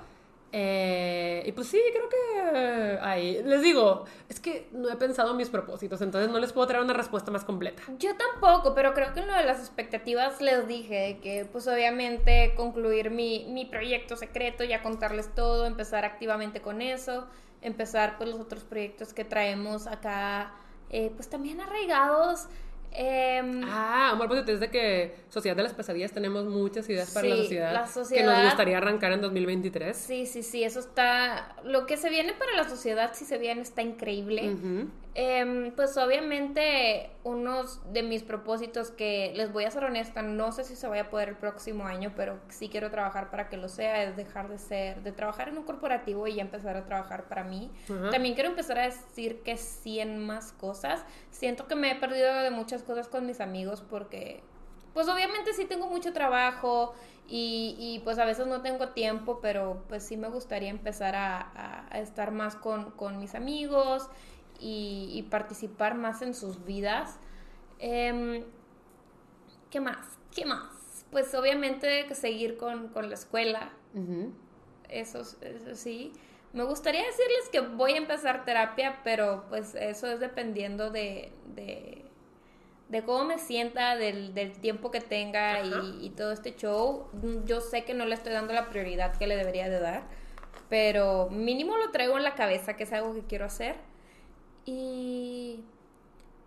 Eh, 0.54 1.42
y 1.46 1.52
pues 1.52 1.68
sí, 1.68 1.80
creo 1.92 2.08
que 2.10 2.98
ahí. 3.00 3.42
Les 3.42 3.62
digo, 3.62 4.04
es 4.28 4.38
que 4.38 4.68
no 4.72 4.90
he 4.90 4.96
pensado 4.96 5.30
en 5.30 5.38
mis 5.38 5.48
propósitos, 5.48 6.02
entonces 6.02 6.30
no 6.30 6.38
les 6.38 6.52
puedo 6.52 6.66
traer 6.66 6.84
una 6.84 6.92
respuesta 6.92 7.30
más 7.30 7.44
completa. 7.44 7.82
Yo 7.98 8.10
tampoco, 8.16 8.74
pero 8.74 8.92
creo 8.92 9.14
que 9.14 9.20
en 9.20 9.28
lo 9.28 9.34
de 9.34 9.44
las 9.44 9.60
expectativas 9.60 10.42
les 10.42 10.68
dije 10.68 11.18
que 11.22 11.46
pues 11.50 11.66
obviamente 11.66 12.52
concluir 12.54 13.10
mi, 13.10 13.46
mi 13.48 13.64
proyecto 13.64 14.16
secreto, 14.16 14.62
ya 14.62 14.82
contarles 14.82 15.34
todo, 15.34 15.64
empezar 15.64 16.04
activamente 16.04 16.60
con 16.60 16.82
eso, 16.82 17.26
empezar 17.62 18.18
pues 18.18 18.28
los 18.28 18.38
otros 18.38 18.62
proyectos 18.64 19.14
que 19.14 19.24
traemos 19.24 19.86
acá, 19.86 20.52
eh, 20.90 21.10
pues 21.16 21.30
también 21.30 21.62
arraigados 21.62 22.48
Eh, 22.94 23.62
ah, 23.66 24.10
amor, 24.12 24.28
pues 24.28 24.44
desde 24.44 24.68
que 24.68 25.14
Sociedad 25.30 25.56
de 25.56 25.62
las 25.62 25.72
Pesadillas 25.72 26.12
tenemos 26.12 26.44
muchas 26.44 26.88
ideas 26.90 27.10
para 27.10 27.28
la, 27.28 27.36
sociedad 27.36 27.72
la, 27.72 27.86
sociedad 27.86 28.20
que 28.22 28.36
nos 28.36 28.44
gustaría 28.44 28.78
arrancar 28.78 29.12
en 29.12 29.20
2023. 29.22 29.96
Sí, 29.96 30.26
sí, 30.26 30.42
sí, 30.42 30.62
eso 30.62 30.80
está... 30.80 31.56
Lo 31.64 31.86
que 31.86 31.96
se 31.96 32.10
viene 32.10 32.34
para 32.34 32.54
la 32.54 32.68
sociedad, 32.68 33.12
si 33.14 33.24
se 33.24 33.38
viene, 33.38 33.62
está 33.62 33.82
increíble. 33.82 34.56
Eh, 35.14 35.72
pues 35.76 35.96
obviamente 35.98 37.10
unos 37.22 37.80
de 37.92 38.02
mis 38.02 38.22
propósitos 38.22 38.90
que, 38.90 39.32
les 39.36 39.52
voy 39.52 39.64
a 39.64 39.70
ser 39.70 39.84
honesta, 39.84 40.22
no 40.22 40.52
sé 40.52 40.64
si 40.64 40.74
se 40.74 40.88
vaya 40.88 41.02
a 41.02 41.10
poder 41.10 41.28
el 41.28 41.36
próximo 41.36 41.86
año, 41.86 42.12
pero 42.16 42.40
sí 42.48 42.68
quiero 42.70 42.90
trabajar 42.90 43.30
para 43.30 43.50
que 43.50 43.58
lo 43.58 43.68
sea, 43.68 44.02
es 44.04 44.16
dejar 44.16 44.48
de 44.48 44.58
ser, 44.58 45.02
de 45.02 45.12
trabajar 45.12 45.50
en 45.50 45.58
un 45.58 45.64
corporativo 45.64 46.26
y 46.26 46.36
ya 46.36 46.42
empezar 46.42 46.76
a 46.76 46.86
trabajar 46.86 47.28
para 47.28 47.44
mí. 47.44 47.70
También 48.10 48.34
quiero 48.34 48.48
empezar 48.48 48.78
a 48.78 48.84
decir 48.84 49.42
que 49.42 49.58
sí 49.58 50.00
en 50.00 50.18
más 50.18 50.52
cosas. 50.52 51.04
Siento 51.30 51.66
que 51.66 51.74
me 51.74 51.90
he 51.90 51.94
perdido 51.96 52.34
de 52.34 52.50
muchas 52.50 52.82
cosas 52.82 53.08
con 53.08 53.26
mis 53.26 53.40
amigos 53.40 53.82
porque, 53.82 54.42
pues 54.94 55.08
obviamente 55.08 55.52
sí 55.52 55.66
tengo 55.66 55.88
mucho 55.88 56.14
trabajo 56.14 56.94
y, 57.28 57.76
y 57.78 58.00
pues 58.00 58.18
a 58.18 58.24
veces 58.24 58.46
no 58.46 58.62
tengo 58.62 58.88
tiempo, 58.88 59.40
pero 59.40 59.84
pues 59.88 60.02
sí 60.04 60.16
me 60.16 60.28
gustaría 60.28 60.70
empezar 60.70 61.14
a, 61.14 61.40
a, 61.40 61.86
a 61.90 61.98
estar 62.00 62.30
más 62.30 62.56
con, 62.56 62.90
con, 62.92 63.18
mis 63.18 63.34
amigos 63.34 64.08
y, 64.62 65.10
y, 65.12 65.22
participar 65.24 65.94
más 65.96 66.22
en 66.22 66.34
sus 66.34 66.64
vidas. 66.64 67.18
Eh, 67.78 68.44
¿Qué 69.70 69.80
más? 69.80 70.18
¿Qué 70.34 70.44
más? 70.44 71.04
Pues 71.10 71.34
obviamente 71.34 72.14
seguir 72.14 72.56
con, 72.56 72.88
con 72.88 73.08
la 73.08 73.14
escuela. 73.14 73.72
Uh 73.94 73.98
-huh. 73.98 74.32
eso, 74.88 75.20
eso 75.20 75.74
sí. 75.74 76.12
Me 76.52 76.64
gustaría 76.64 77.02
decirles 77.02 77.48
que 77.50 77.60
voy 77.60 77.92
a 77.92 77.96
empezar 77.96 78.44
terapia, 78.44 79.00
pero 79.04 79.44
pues 79.48 79.74
eso 79.74 80.06
es 80.06 80.20
dependiendo 80.20 80.90
de, 80.90 81.32
de 81.54 82.02
de 82.92 83.02
cómo 83.02 83.24
me 83.24 83.38
sienta, 83.38 83.96
del, 83.96 84.34
del 84.34 84.52
tiempo 84.52 84.90
que 84.90 85.00
tenga 85.00 85.62
y, 85.62 86.04
y, 86.04 86.10
todo 86.10 86.30
este 86.30 86.54
show. 86.54 87.08
Yo 87.46 87.62
sé 87.62 87.84
que 87.84 87.94
no 87.94 88.04
le 88.04 88.14
estoy 88.14 88.34
dando 88.34 88.52
la 88.52 88.68
prioridad 88.68 89.16
que 89.16 89.26
le 89.26 89.34
debería 89.34 89.70
de 89.70 89.80
dar, 89.80 90.02
pero 90.68 91.30
mínimo 91.30 91.78
lo 91.78 91.90
traigo 91.90 92.18
en 92.18 92.22
la 92.22 92.34
cabeza, 92.34 92.76
que 92.76 92.82
es 92.82 92.92
algo 92.92 93.14
que 93.14 93.22
quiero 93.22 93.46
hacer. 93.46 93.76
Y, 94.64 95.64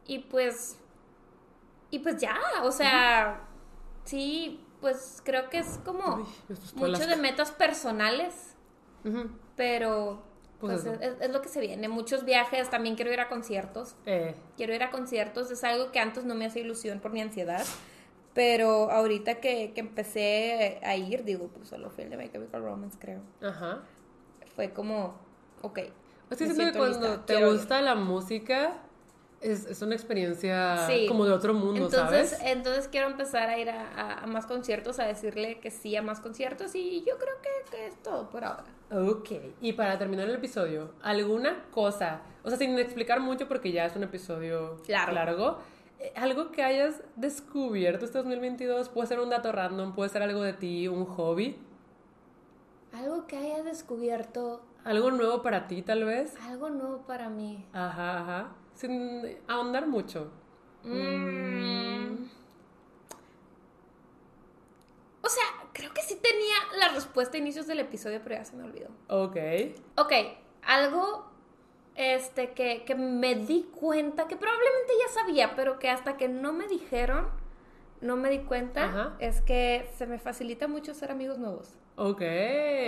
y 0.08 0.20
pues, 0.20 0.78
y 1.92 2.00
pues 2.00 2.18
ya, 2.18 2.38
o 2.64 2.72
sea, 2.72 3.42
uh 3.42 3.44
-huh. 3.44 4.10
sí, 4.10 4.66
pues 4.82 5.22
creo 5.26 5.50
que 5.50 5.60
es 5.60 5.80
como 5.84 6.16
Uy, 6.16 6.26
mucho 6.76 7.08
de 7.08 7.16
metas 7.18 7.52
personales, 7.52 8.56
uh 9.04 9.10
-huh. 9.10 9.30
pero 9.56 10.22
pues, 10.60 10.84
pues 10.84 11.02
es, 11.02 11.22
es, 11.22 11.30
lo 11.32 11.42
que 11.42 11.50
se 11.50 11.60
viene. 11.60 11.88
Muchos 11.90 12.24
viajes, 12.24 12.70
también 12.70 12.96
quiero 12.96 13.12
ir 13.12 13.20
a 13.20 13.28
conciertos. 13.28 13.96
Eh. 14.06 14.36
Quiero 14.58 14.74
ir 14.74 14.84
a 14.84 14.92
conciertos, 14.92 15.52
es 15.52 15.64
algo 15.64 15.92
que 15.92 16.00
antes 16.00 16.24
no 16.24 16.36
me 16.36 16.46
hacía 16.46 16.62
ilusión 16.62 17.00
por 17.00 17.12
mi 17.12 17.22
ansiedad. 17.22 17.66
Pero 18.34 18.92
ahorita 18.92 19.40
que, 19.40 19.72
que 19.74 19.80
empecé 19.80 20.82
a 20.84 20.96
ir, 20.98 21.24
digo, 21.24 21.48
pues 21.48 21.70
solo 21.70 21.90
fui 21.90 22.04
el 22.04 22.10
de 22.10 22.18
My 22.18 22.30
Chemical 22.30 22.64
Romance, 22.64 22.98
creo. 23.00 23.22
Ajá. 23.42 23.84
Fue 24.56 24.72
como, 24.72 25.16
ok. 25.62 25.80
Es 26.30 26.38
que 26.38 26.45
siento 26.45 26.72
que 26.73 26.77
cuando 26.77 27.07
lista, 27.07 27.26
te 27.26 27.45
gusta 27.45 27.80
ir. 27.80 27.85
la 27.85 27.95
música, 27.95 28.73
es, 29.41 29.65
es, 29.65 29.81
una 29.81 29.93
experiencia 29.93 30.88
sí. 30.88 31.06
como 31.07 31.26
de 31.26 31.31
otro 31.31 31.53
mundo, 31.53 31.85
entonces, 31.85 32.31
¿sabes? 32.31 32.38
Entonces 32.41 32.88
quiero 32.88 33.07
empezar 33.07 33.49
a 33.49 33.60
ir 33.60 33.69
a, 33.69 33.91
a, 33.91 34.23
a, 34.23 34.27
más 34.27 34.45
conciertos, 34.45 34.99
a 34.99 35.06
decirle 35.06 35.60
que 35.60 35.69
sí 35.69 35.95
a 35.95 36.02
más 36.02 36.19
conciertos 36.19 36.73
y 36.73 37.03
yo 37.06 37.18
creo 37.18 37.35
que, 37.41 37.72
que 37.72 37.88
es 37.88 38.02
todo 38.02 38.30
por 38.30 38.43
ahora. 38.43 38.65
Ok, 38.91 39.31
y 39.61 39.73
para 39.73 39.97
terminar 39.99 40.27
el 40.27 40.35
episodio, 40.35 40.91
¿alguna 41.02 41.65
cosa, 41.72 42.22
o 42.43 42.49
sea, 42.49 42.57
sin 42.57 42.77
explicar 42.80 43.19
mucho 43.19 43.47
porque 43.47 43.72
ya 43.72 43.85
es 43.85 43.95
un 43.95 44.03
episodio 44.03 44.77
largo, 44.88 45.14
largo 45.14 45.57
eh, 45.99 46.11
algo 46.15 46.52
que 46.52 46.64
hayas 46.64 47.02
descubierto 47.15 48.06
este 48.06 48.18
2022? 48.18 48.89
Puede 48.89 49.07
ser 49.07 49.19
un 49.19 49.30
dato 49.30 49.52
random, 49.52 49.93
puede 49.93 50.10
ser 50.10 50.22
algo 50.23 50.41
de 50.41 50.53
ti, 50.53 50.88
un 50.88 51.06
hobby. 51.06 51.57
Algo 52.93 53.27
que 53.27 53.38
haya 53.38 53.64
descubierto. 53.64 54.61
Algo 54.86 55.10
nuevo 55.10 55.41
para 55.41 55.68
ti, 55.68 55.82
tal 55.82 56.06
vez. 56.06 56.36
Algo 56.41 56.70
nuevo 56.70 56.99
para 57.07 57.28
mí. 57.28 57.66
Ajá, 57.74 58.20
ajá. 58.20 58.56
Sin 58.76 59.40
ahondar 59.48 59.88
mucho. 59.88 60.32
Mm. 60.84 62.28
O 65.24 65.28
sea, 65.28 65.44
creo 65.74 65.91
que 65.91 66.03
sí 66.03 66.20
tenía 66.22 66.56
la 66.80 66.90
respuesta 66.90 67.36
a 67.36 67.40
inicios 67.40 67.66
del 67.66 67.80
episodio, 67.80 68.22
pero 68.24 68.36
ya 68.36 68.45
se 68.45 68.56
me 68.56 68.64
olvidó. 68.64 68.90
Ok. 69.07 69.38
Ok, 69.98 70.12
algo 70.62 71.32
este, 71.95 72.52
que, 72.52 72.84
que 72.86 72.94
me 72.94 73.34
di 73.34 73.64
cuenta, 73.74 74.28
que 74.28 74.36
probablemente 74.36 74.94
ya 75.03 75.12
sabía, 75.12 75.56
pero 75.56 75.80
que 75.80 75.90
hasta 75.90 76.16
que 76.16 76.28
no 76.28 76.53
me 76.53 76.68
dijeron, 76.68 77.28
no 78.02 78.16
me 78.18 78.30
di 78.30 78.40
cuenta, 78.40 78.86
Ajá. 78.86 79.16
es 79.20 79.42
que 79.42 79.90
se 79.98 80.06
me 80.06 80.20
facilita 80.20 80.68
mucho 80.68 80.94
ser 80.94 81.12
amigos 81.12 81.38
nuevos. 81.38 81.78
Ok. 81.98 82.22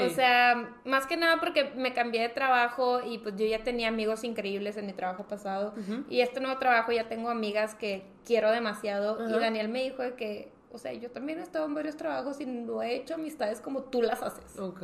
O 0.06 0.10
sea, 0.10 0.76
más 0.84 1.08
que 1.08 1.16
nada 1.16 1.40
porque 1.40 1.72
me 1.76 1.94
cambié 1.94 2.22
de 2.22 2.30
trabajo 2.30 3.00
y 3.02 3.20
pues 3.20 3.36
yo 3.38 3.46
ya 3.46 3.64
tenía 3.64 3.88
amigos 3.88 4.24
increíbles 4.24 4.76
en 4.76 4.86
mi 4.86 4.94
trabajo 4.94 5.24
pasado. 5.28 5.74
Uh 5.78 5.80
-huh. 5.80 6.06
Y 6.10 6.22
este 6.22 6.42
nuevo 6.42 6.60
trabajo 6.60 6.92
ya 6.92 7.08
tengo 7.08 7.30
amigas 7.30 7.74
que 7.74 8.04
quiero 8.26 8.52
demasiado. 8.52 9.14
Uh 9.14 9.20
-huh. 9.30 9.38
Y 9.38 9.40
Daniel 9.40 9.70
me 9.70 9.84
dijo 9.84 10.04
que, 10.18 10.52
o 10.72 10.78
sea, 10.78 10.92
yo 10.92 11.10
también 11.10 11.40
he 11.40 11.44
estado 11.44 11.66
en 11.66 11.74
varios 11.74 11.96
trabajos 11.96 12.42
y 12.42 12.46
no 12.46 12.84
he 12.84 12.96
hecho 12.96 13.16
amistades 13.16 13.62
como 13.62 13.84
tú 13.84 14.02
las 14.02 14.22
haces. 14.22 14.60
Ok. 14.60 14.82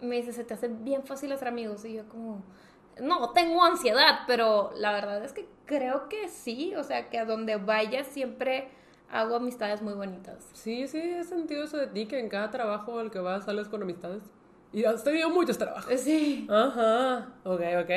Me 0.00 0.16
dice, 0.16 0.32
se 0.32 0.44
te 0.44 0.54
hace 0.54 0.68
bien 0.68 1.04
fácil 1.04 1.30
hacer 1.32 1.48
amigos. 1.48 1.84
Y 1.84 1.94
yo 1.94 2.08
como, 2.08 2.42
no, 2.98 3.32
tengo 3.32 3.62
ansiedad, 3.62 4.20
pero 4.26 4.70
la 4.76 4.90
verdad 4.92 5.22
es 5.22 5.34
que 5.34 5.46
creo 5.66 6.08
que 6.08 6.28
sí. 6.28 6.74
O 6.76 6.82
sea, 6.82 7.10
que 7.10 7.18
a 7.18 7.26
donde 7.26 7.56
vaya 7.56 8.04
siempre 8.04 8.68
hago 9.10 9.36
amistades 9.36 9.82
muy 9.82 9.94
bonitas. 9.94 10.48
Sí, 10.52 10.86
sí, 10.86 10.98
he 10.98 11.24
sentido 11.24 11.64
eso 11.64 11.76
de 11.76 11.86
ti, 11.86 12.06
que 12.06 12.18
en 12.18 12.28
cada 12.28 12.50
trabajo 12.50 12.98
al 12.98 13.10
que 13.10 13.18
vas 13.18 13.44
sales 13.44 13.68
con 13.68 13.82
amistades. 13.82 14.22
Y 14.72 14.84
has 14.84 15.02
tenido 15.02 15.30
muchos 15.30 15.56
trabajos. 15.56 15.98
Sí. 16.00 16.46
Ajá. 16.50 17.32
Ok, 17.44 17.62
ok. 17.82 17.90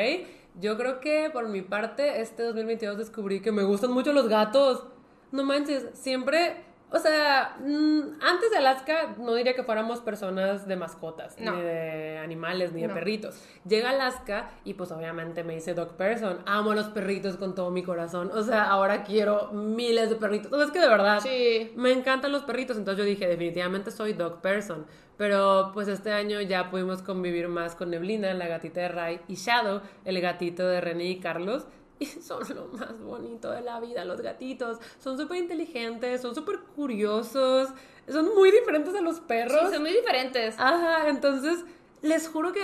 Yo 0.59 0.77
creo 0.77 0.99
que 0.99 1.29
por 1.31 1.47
mi 1.47 1.61
parte, 1.61 2.21
este 2.21 2.43
2022 2.43 2.97
descubrí 2.97 3.41
que 3.41 3.51
me 3.51 3.63
gustan 3.63 3.91
mucho 3.91 4.13
los 4.13 4.27
gatos. 4.27 4.85
No 5.31 5.43
manches, 5.43 5.88
siempre 5.93 6.70
o 6.93 6.99
sea, 6.99 7.55
mmm, 7.59 8.19
antes 8.22 8.51
de 8.51 8.57
Alaska 8.57 9.15
no 9.18 9.34
diría 9.34 9.53
que 9.53 9.63
fuéramos 9.63 10.01
personas 10.01 10.68
de 10.68 10.76
mascotas, 10.76 11.39
no. 11.39 11.55
ni 11.55 11.61
de 11.61 12.18
animales, 12.18 12.73
ni 12.73 12.81
de 12.81 12.89
no. 12.89 12.93
perritos. 12.93 13.41
Llega 13.65 13.91
Alaska 13.91 14.49
y 14.65 14.73
pues 14.73 14.91
obviamente 14.91 15.45
me 15.45 15.55
dice 15.55 15.73
dog 15.73 15.95
person. 15.95 16.39
Amo 16.45 16.72
a 16.72 16.76
los 16.76 16.88
perritos 16.88 17.38
con 17.38 17.55
todo 17.55 17.72
mi 17.72 17.81
corazón. 17.81 18.30
O 18.34 18.43
sea, 18.43 18.65
ahora 18.69 19.03
quiero 19.03 19.51
miles 19.53 20.09
de 20.09 20.18
perritos. 20.18 20.51
O 20.51 20.57
sea, 20.57 20.65
es 20.65 20.72
que 20.72 20.81
de 20.81 20.89
verdad 20.89 21.22
sí. 21.22 21.72
me 21.77 21.93
encantan 21.93 22.34
los 22.34 22.43
perritos. 22.43 22.77
Entonces 22.77 23.03
yo 23.03 23.09
dije, 23.09 23.26
definitivamente 23.26 23.89
soy 23.89 24.11
dog 24.11 24.41
person. 24.41 24.85
Pero 25.15 25.72
pues 25.73 25.88
este 25.88 26.11
año 26.11 26.41
ya 26.41 26.69
pudimos 26.72 27.03
convivir 27.03 27.47
más 27.47 27.76
con 27.76 27.91
Neblina, 27.91 28.34
la 28.34 28.47
gatita 28.47 28.81
de 28.81 28.88
Ray, 28.88 29.19
y 29.27 29.35
Shadow, 29.35 29.81
el 30.03 30.19
gatito 30.19 30.68
de 30.68 30.81
René 30.81 31.05
y 31.05 31.19
Carlos. 31.19 31.68
Son 32.22 32.41
lo 32.56 32.65
más 32.68 32.99
bonito 33.02 33.52
de 33.52 33.61
la 33.61 33.80
vida, 33.80 34.06
los 34.06 34.22
gatitos. 34.22 34.80
Son 34.99 35.18
súper 35.18 35.38
inteligentes, 35.38 36.22
son 36.22 36.36
súper 36.36 36.60
curiosos, 36.76 37.69
son 38.07 38.36
muy 38.36 38.52
diferentes 38.52 38.94
a 38.95 39.02
los 39.02 39.19
perros. 39.19 39.60
Sí, 39.68 39.73
son 39.73 39.82
muy 39.82 39.94
diferentes. 39.94 40.56
Ajá, 40.57 41.07
entonces 41.07 41.64
les 42.02 42.28
juro 42.28 42.52
que 42.52 42.64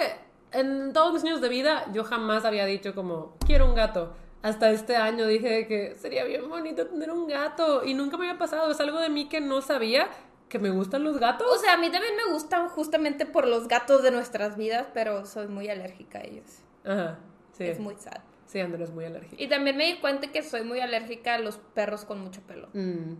en 0.52 0.94
todos 0.94 1.14
mis 1.14 1.24
años 1.24 1.42
de 1.42 1.50
vida 1.50 1.86
yo 1.94 2.04
jamás 2.04 2.46
había 2.46 2.66
dicho 2.66 2.96
como, 2.96 3.36
quiero 3.46 3.66
un 3.66 3.76
gato. 3.76 4.14
Hasta 4.44 4.70
este 4.72 4.96
año 4.96 5.26
dije 5.26 5.68
que 5.68 5.96
sería 5.96 6.24
bien 6.24 6.48
bonito 6.48 6.88
tener 6.88 7.12
un 7.12 7.28
gato 7.28 7.84
y 7.84 7.94
nunca 7.94 8.18
me 8.18 8.28
había 8.28 8.40
pasado. 8.40 8.72
Es 8.72 8.80
algo 8.80 9.00
de 9.00 9.10
mí 9.10 9.28
que 9.28 9.42
no 9.42 9.62
sabía 9.62 10.08
que 10.48 10.60
me 10.60 10.70
gustan 10.70 11.04
los 11.04 11.18
gatos. 11.20 11.48
O 11.52 11.58
sea, 11.58 11.74
a 11.74 11.78
mí 11.78 11.90
también 11.92 12.16
me 12.16 12.32
gustan 12.32 12.70
justamente 12.70 13.26
por 13.26 13.48
los 13.48 13.68
gatos 13.68 14.04
de 14.04 14.12
nuestras 14.12 14.56
vidas, 14.56 14.88
pero 14.94 15.26
soy 15.26 15.48
muy 15.48 15.68
alérgica 15.70 16.20
a 16.20 16.22
ellos. 16.22 16.62
Ajá, 16.86 17.20
sí. 17.54 17.66
Es 17.66 17.80
muy 17.80 17.96
sad. 17.96 18.22
Sí, 18.48 18.60
Andrea 18.60 18.86
es 18.86 18.92
muy 18.92 19.06
alérgica. 19.06 19.42
Y 19.42 19.48
también 19.48 19.76
me 19.78 19.86
di 19.86 19.98
cuenta 19.98 20.32
que 20.32 20.42
soy 20.42 20.64
muy 20.64 20.80
alérgica 20.80 21.36
a 21.36 21.40
los 21.40 21.58
perros 21.58 22.06
con 22.06 22.22
mucho 22.22 22.42
pelo. 22.42 22.70
Mm. 22.74 23.14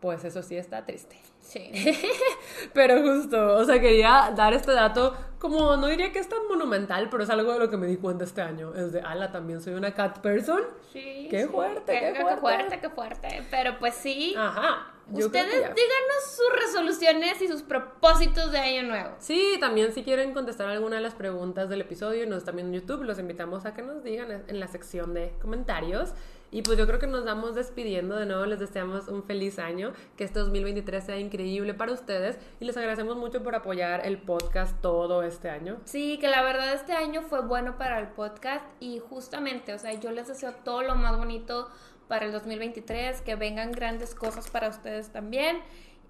Pues 0.00 0.24
eso 0.24 0.42
sí 0.42 0.56
está 0.56 0.84
triste. 0.86 1.18
Sí. 1.40 1.72
Pero 2.74 3.02
justo, 3.02 3.56
o 3.56 3.64
sea, 3.64 3.80
quería 3.80 4.32
dar 4.36 4.52
este 4.52 4.72
dato, 4.72 5.16
como 5.38 5.76
no 5.76 5.86
diría 5.88 6.12
que 6.12 6.18
es 6.18 6.28
tan 6.28 6.46
monumental, 6.46 7.08
pero 7.10 7.22
es 7.22 7.30
algo 7.30 7.52
de 7.54 7.58
lo 7.58 7.70
que 7.70 7.76
me 7.76 7.86
di 7.86 7.96
cuenta 7.96 8.24
este 8.24 8.42
año. 8.42 8.74
Es 8.74 8.92
de, 8.92 9.00
ala, 9.00 9.32
también 9.32 9.60
soy 9.60 9.74
una 9.74 9.94
cat 9.94 10.18
person. 10.18 10.60
Sí. 10.92 11.26
Qué 11.30 11.44
sí. 11.44 11.48
fuerte, 11.48 11.92
Qué, 11.92 12.00
qué 12.00 12.12
qué 12.12 12.20
fuerte. 12.20 12.40
fuerte, 12.40 12.80
qué 12.80 12.90
fuerte. 12.90 13.46
Pero 13.50 13.78
pues 13.78 13.94
sí. 13.94 14.34
Ajá. 14.36 14.92
Ustedes 15.10 15.54
díganos 15.54 16.36
sus 16.36 16.60
resoluciones 16.60 17.40
y 17.40 17.48
sus 17.48 17.62
propósitos 17.62 18.52
de 18.52 18.58
año 18.58 18.82
nuevo. 18.82 19.14
Sí, 19.18 19.56
también 19.58 19.92
si 19.92 20.02
quieren 20.04 20.34
contestar 20.34 20.68
alguna 20.68 20.96
de 20.96 21.02
las 21.02 21.14
preguntas 21.14 21.70
del 21.70 21.80
episodio, 21.80 22.26
nos 22.26 22.44
también 22.44 22.68
en 22.68 22.74
YouTube, 22.74 23.04
los 23.04 23.18
invitamos 23.18 23.64
a 23.64 23.72
que 23.72 23.80
nos 23.80 24.04
digan 24.04 24.44
en 24.46 24.60
la 24.60 24.68
sección 24.68 25.14
de 25.14 25.32
comentarios. 25.40 26.12
Y 26.50 26.62
pues 26.62 26.78
yo 26.78 26.86
creo 26.86 26.98
que 26.98 27.06
nos 27.06 27.24
vamos 27.24 27.54
despidiendo 27.54 28.16
de 28.16 28.24
nuevo, 28.24 28.46
les 28.46 28.58
deseamos 28.58 29.08
un 29.08 29.22
feliz 29.22 29.58
año, 29.58 29.92
que 30.16 30.24
este 30.24 30.38
2023 30.38 31.04
sea 31.04 31.18
increíble 31.18 31.74
para 31.74 31.92
ustedes. 31.92 32.38
Y 32.58 32.64
les 32.64 32.76
agradecemos 32.76 33.16
mucho 33.16 33.42
por 33.42 33.54
apoyar 33.54 34.06
el 34.06 34.18
podcast 34.18 34.80
todo 34.80 35.22
este 35.22 35.50
año. 35.50 35.78
Sí, 35.84 36.18
que 36.18 36.28
la 36.28 36.42
verdad 36.42 36.72
este 36.72 36.92
año 36.92 37.22
fue 37.22 37.42
bueno 37.42 37.76
para 37.76 37.98
el 37.98 38.08
podcast. 38.08 38.64
Y 38.80 38.98
justamente, 38.98 39.74
o 39.74 39.78
sea, 39.78 39.92
yo 39.92 40.10
les 40.10 40.28
deseo 40.28 40.52
todo 40.64 40.82
lo 40.82 40.94
más 40.94 41.18
bonito 41.18 41.68
para 42.08 42.24
el 42.24 42.32
2023, 42.32 43.20
que 43.20 43.36
vengan 43.36 43.70
grandes 43.72 44.14
cosas 44.14 44.48
para 44.48 44.68
ustedes 44.68 45.10
también. 45.10 45.58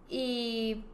Y 0.08 0.84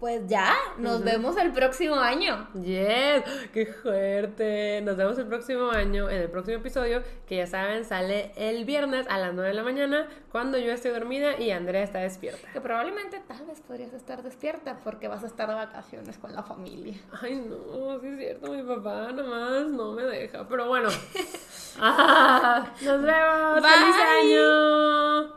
pues 0.00 0.26
ya, 0.28 0.54
nos 0.78 1.02
vemos 1.02 1.36
el 1.36 1.52
próximo 1.52 1.96
año. 1.96 2.48
Yes, 2.54 3.24
qué 3.52 3.66
fuerte. 3.66 4.80
Nos 4.82 4.96
vemos 4.96 5.18
el 5.18 5.26
próximo 5.26 5.70
año 5.70 6.08
en 6.08 6.22
el 6.22 6.30
próximo 6.30 6.58
episodio, 6.58 7.02
que 7.26 7.36
ya 7.36 7.46
saben, 7.46 7.84
sale 7.84 8.32
el 8.36 8.64
viernes 8.64 9.06
a 9.08 9.18
las 9.18 9.34
9 9.34 9.48
de 9.48 9.54
la 9.54 9.62
mañana, 9.62 10.08
cuando 10.30 10.58
yo 10.58 10.72
estoy 10.72 10.92
dormida 10.92 11.38
y 11.38 11.50
Andrea 11.50 11.82
está 11.82 11.98
despierta. 12.00 12.48
Que 12.52 12.60
probablemente 12.60 13.20
tal 13.26 13.44
vez 13.46 13.60
podrías 13.60 13.92
estar 13.92 14.22
despierta 14.22 14.78
porque 14.84 15.08
vas 15.08 15.24
a 15.24 15.26
estar 15.26 15.48
de 15.48 15.54
vacaciones 15.54 16.18
con 16.18 16.32
la 16.32 16.42
familia. 16.42 16.96
Ay, 17.20 17.36
no, 17.36 17.98
sí 18.00 18.06
es 18.08 18.18
cierto, 18.18 18.52
mi 18.52 18.62
papá 18.62 19.12
nomás 19.12 19.66
no 19.68 19.92
me 19.92 20.04
deja. 20.04 20.46
Pero 20.48 20.68
bueno. 20.68 20.88
Ah, 21.80 22.66
nos 22.80 23.02
vemos. 23.02 23.62
Bye. 23.62 23.70
¡Feliz 23.70 23.96
año! 24.20 25.34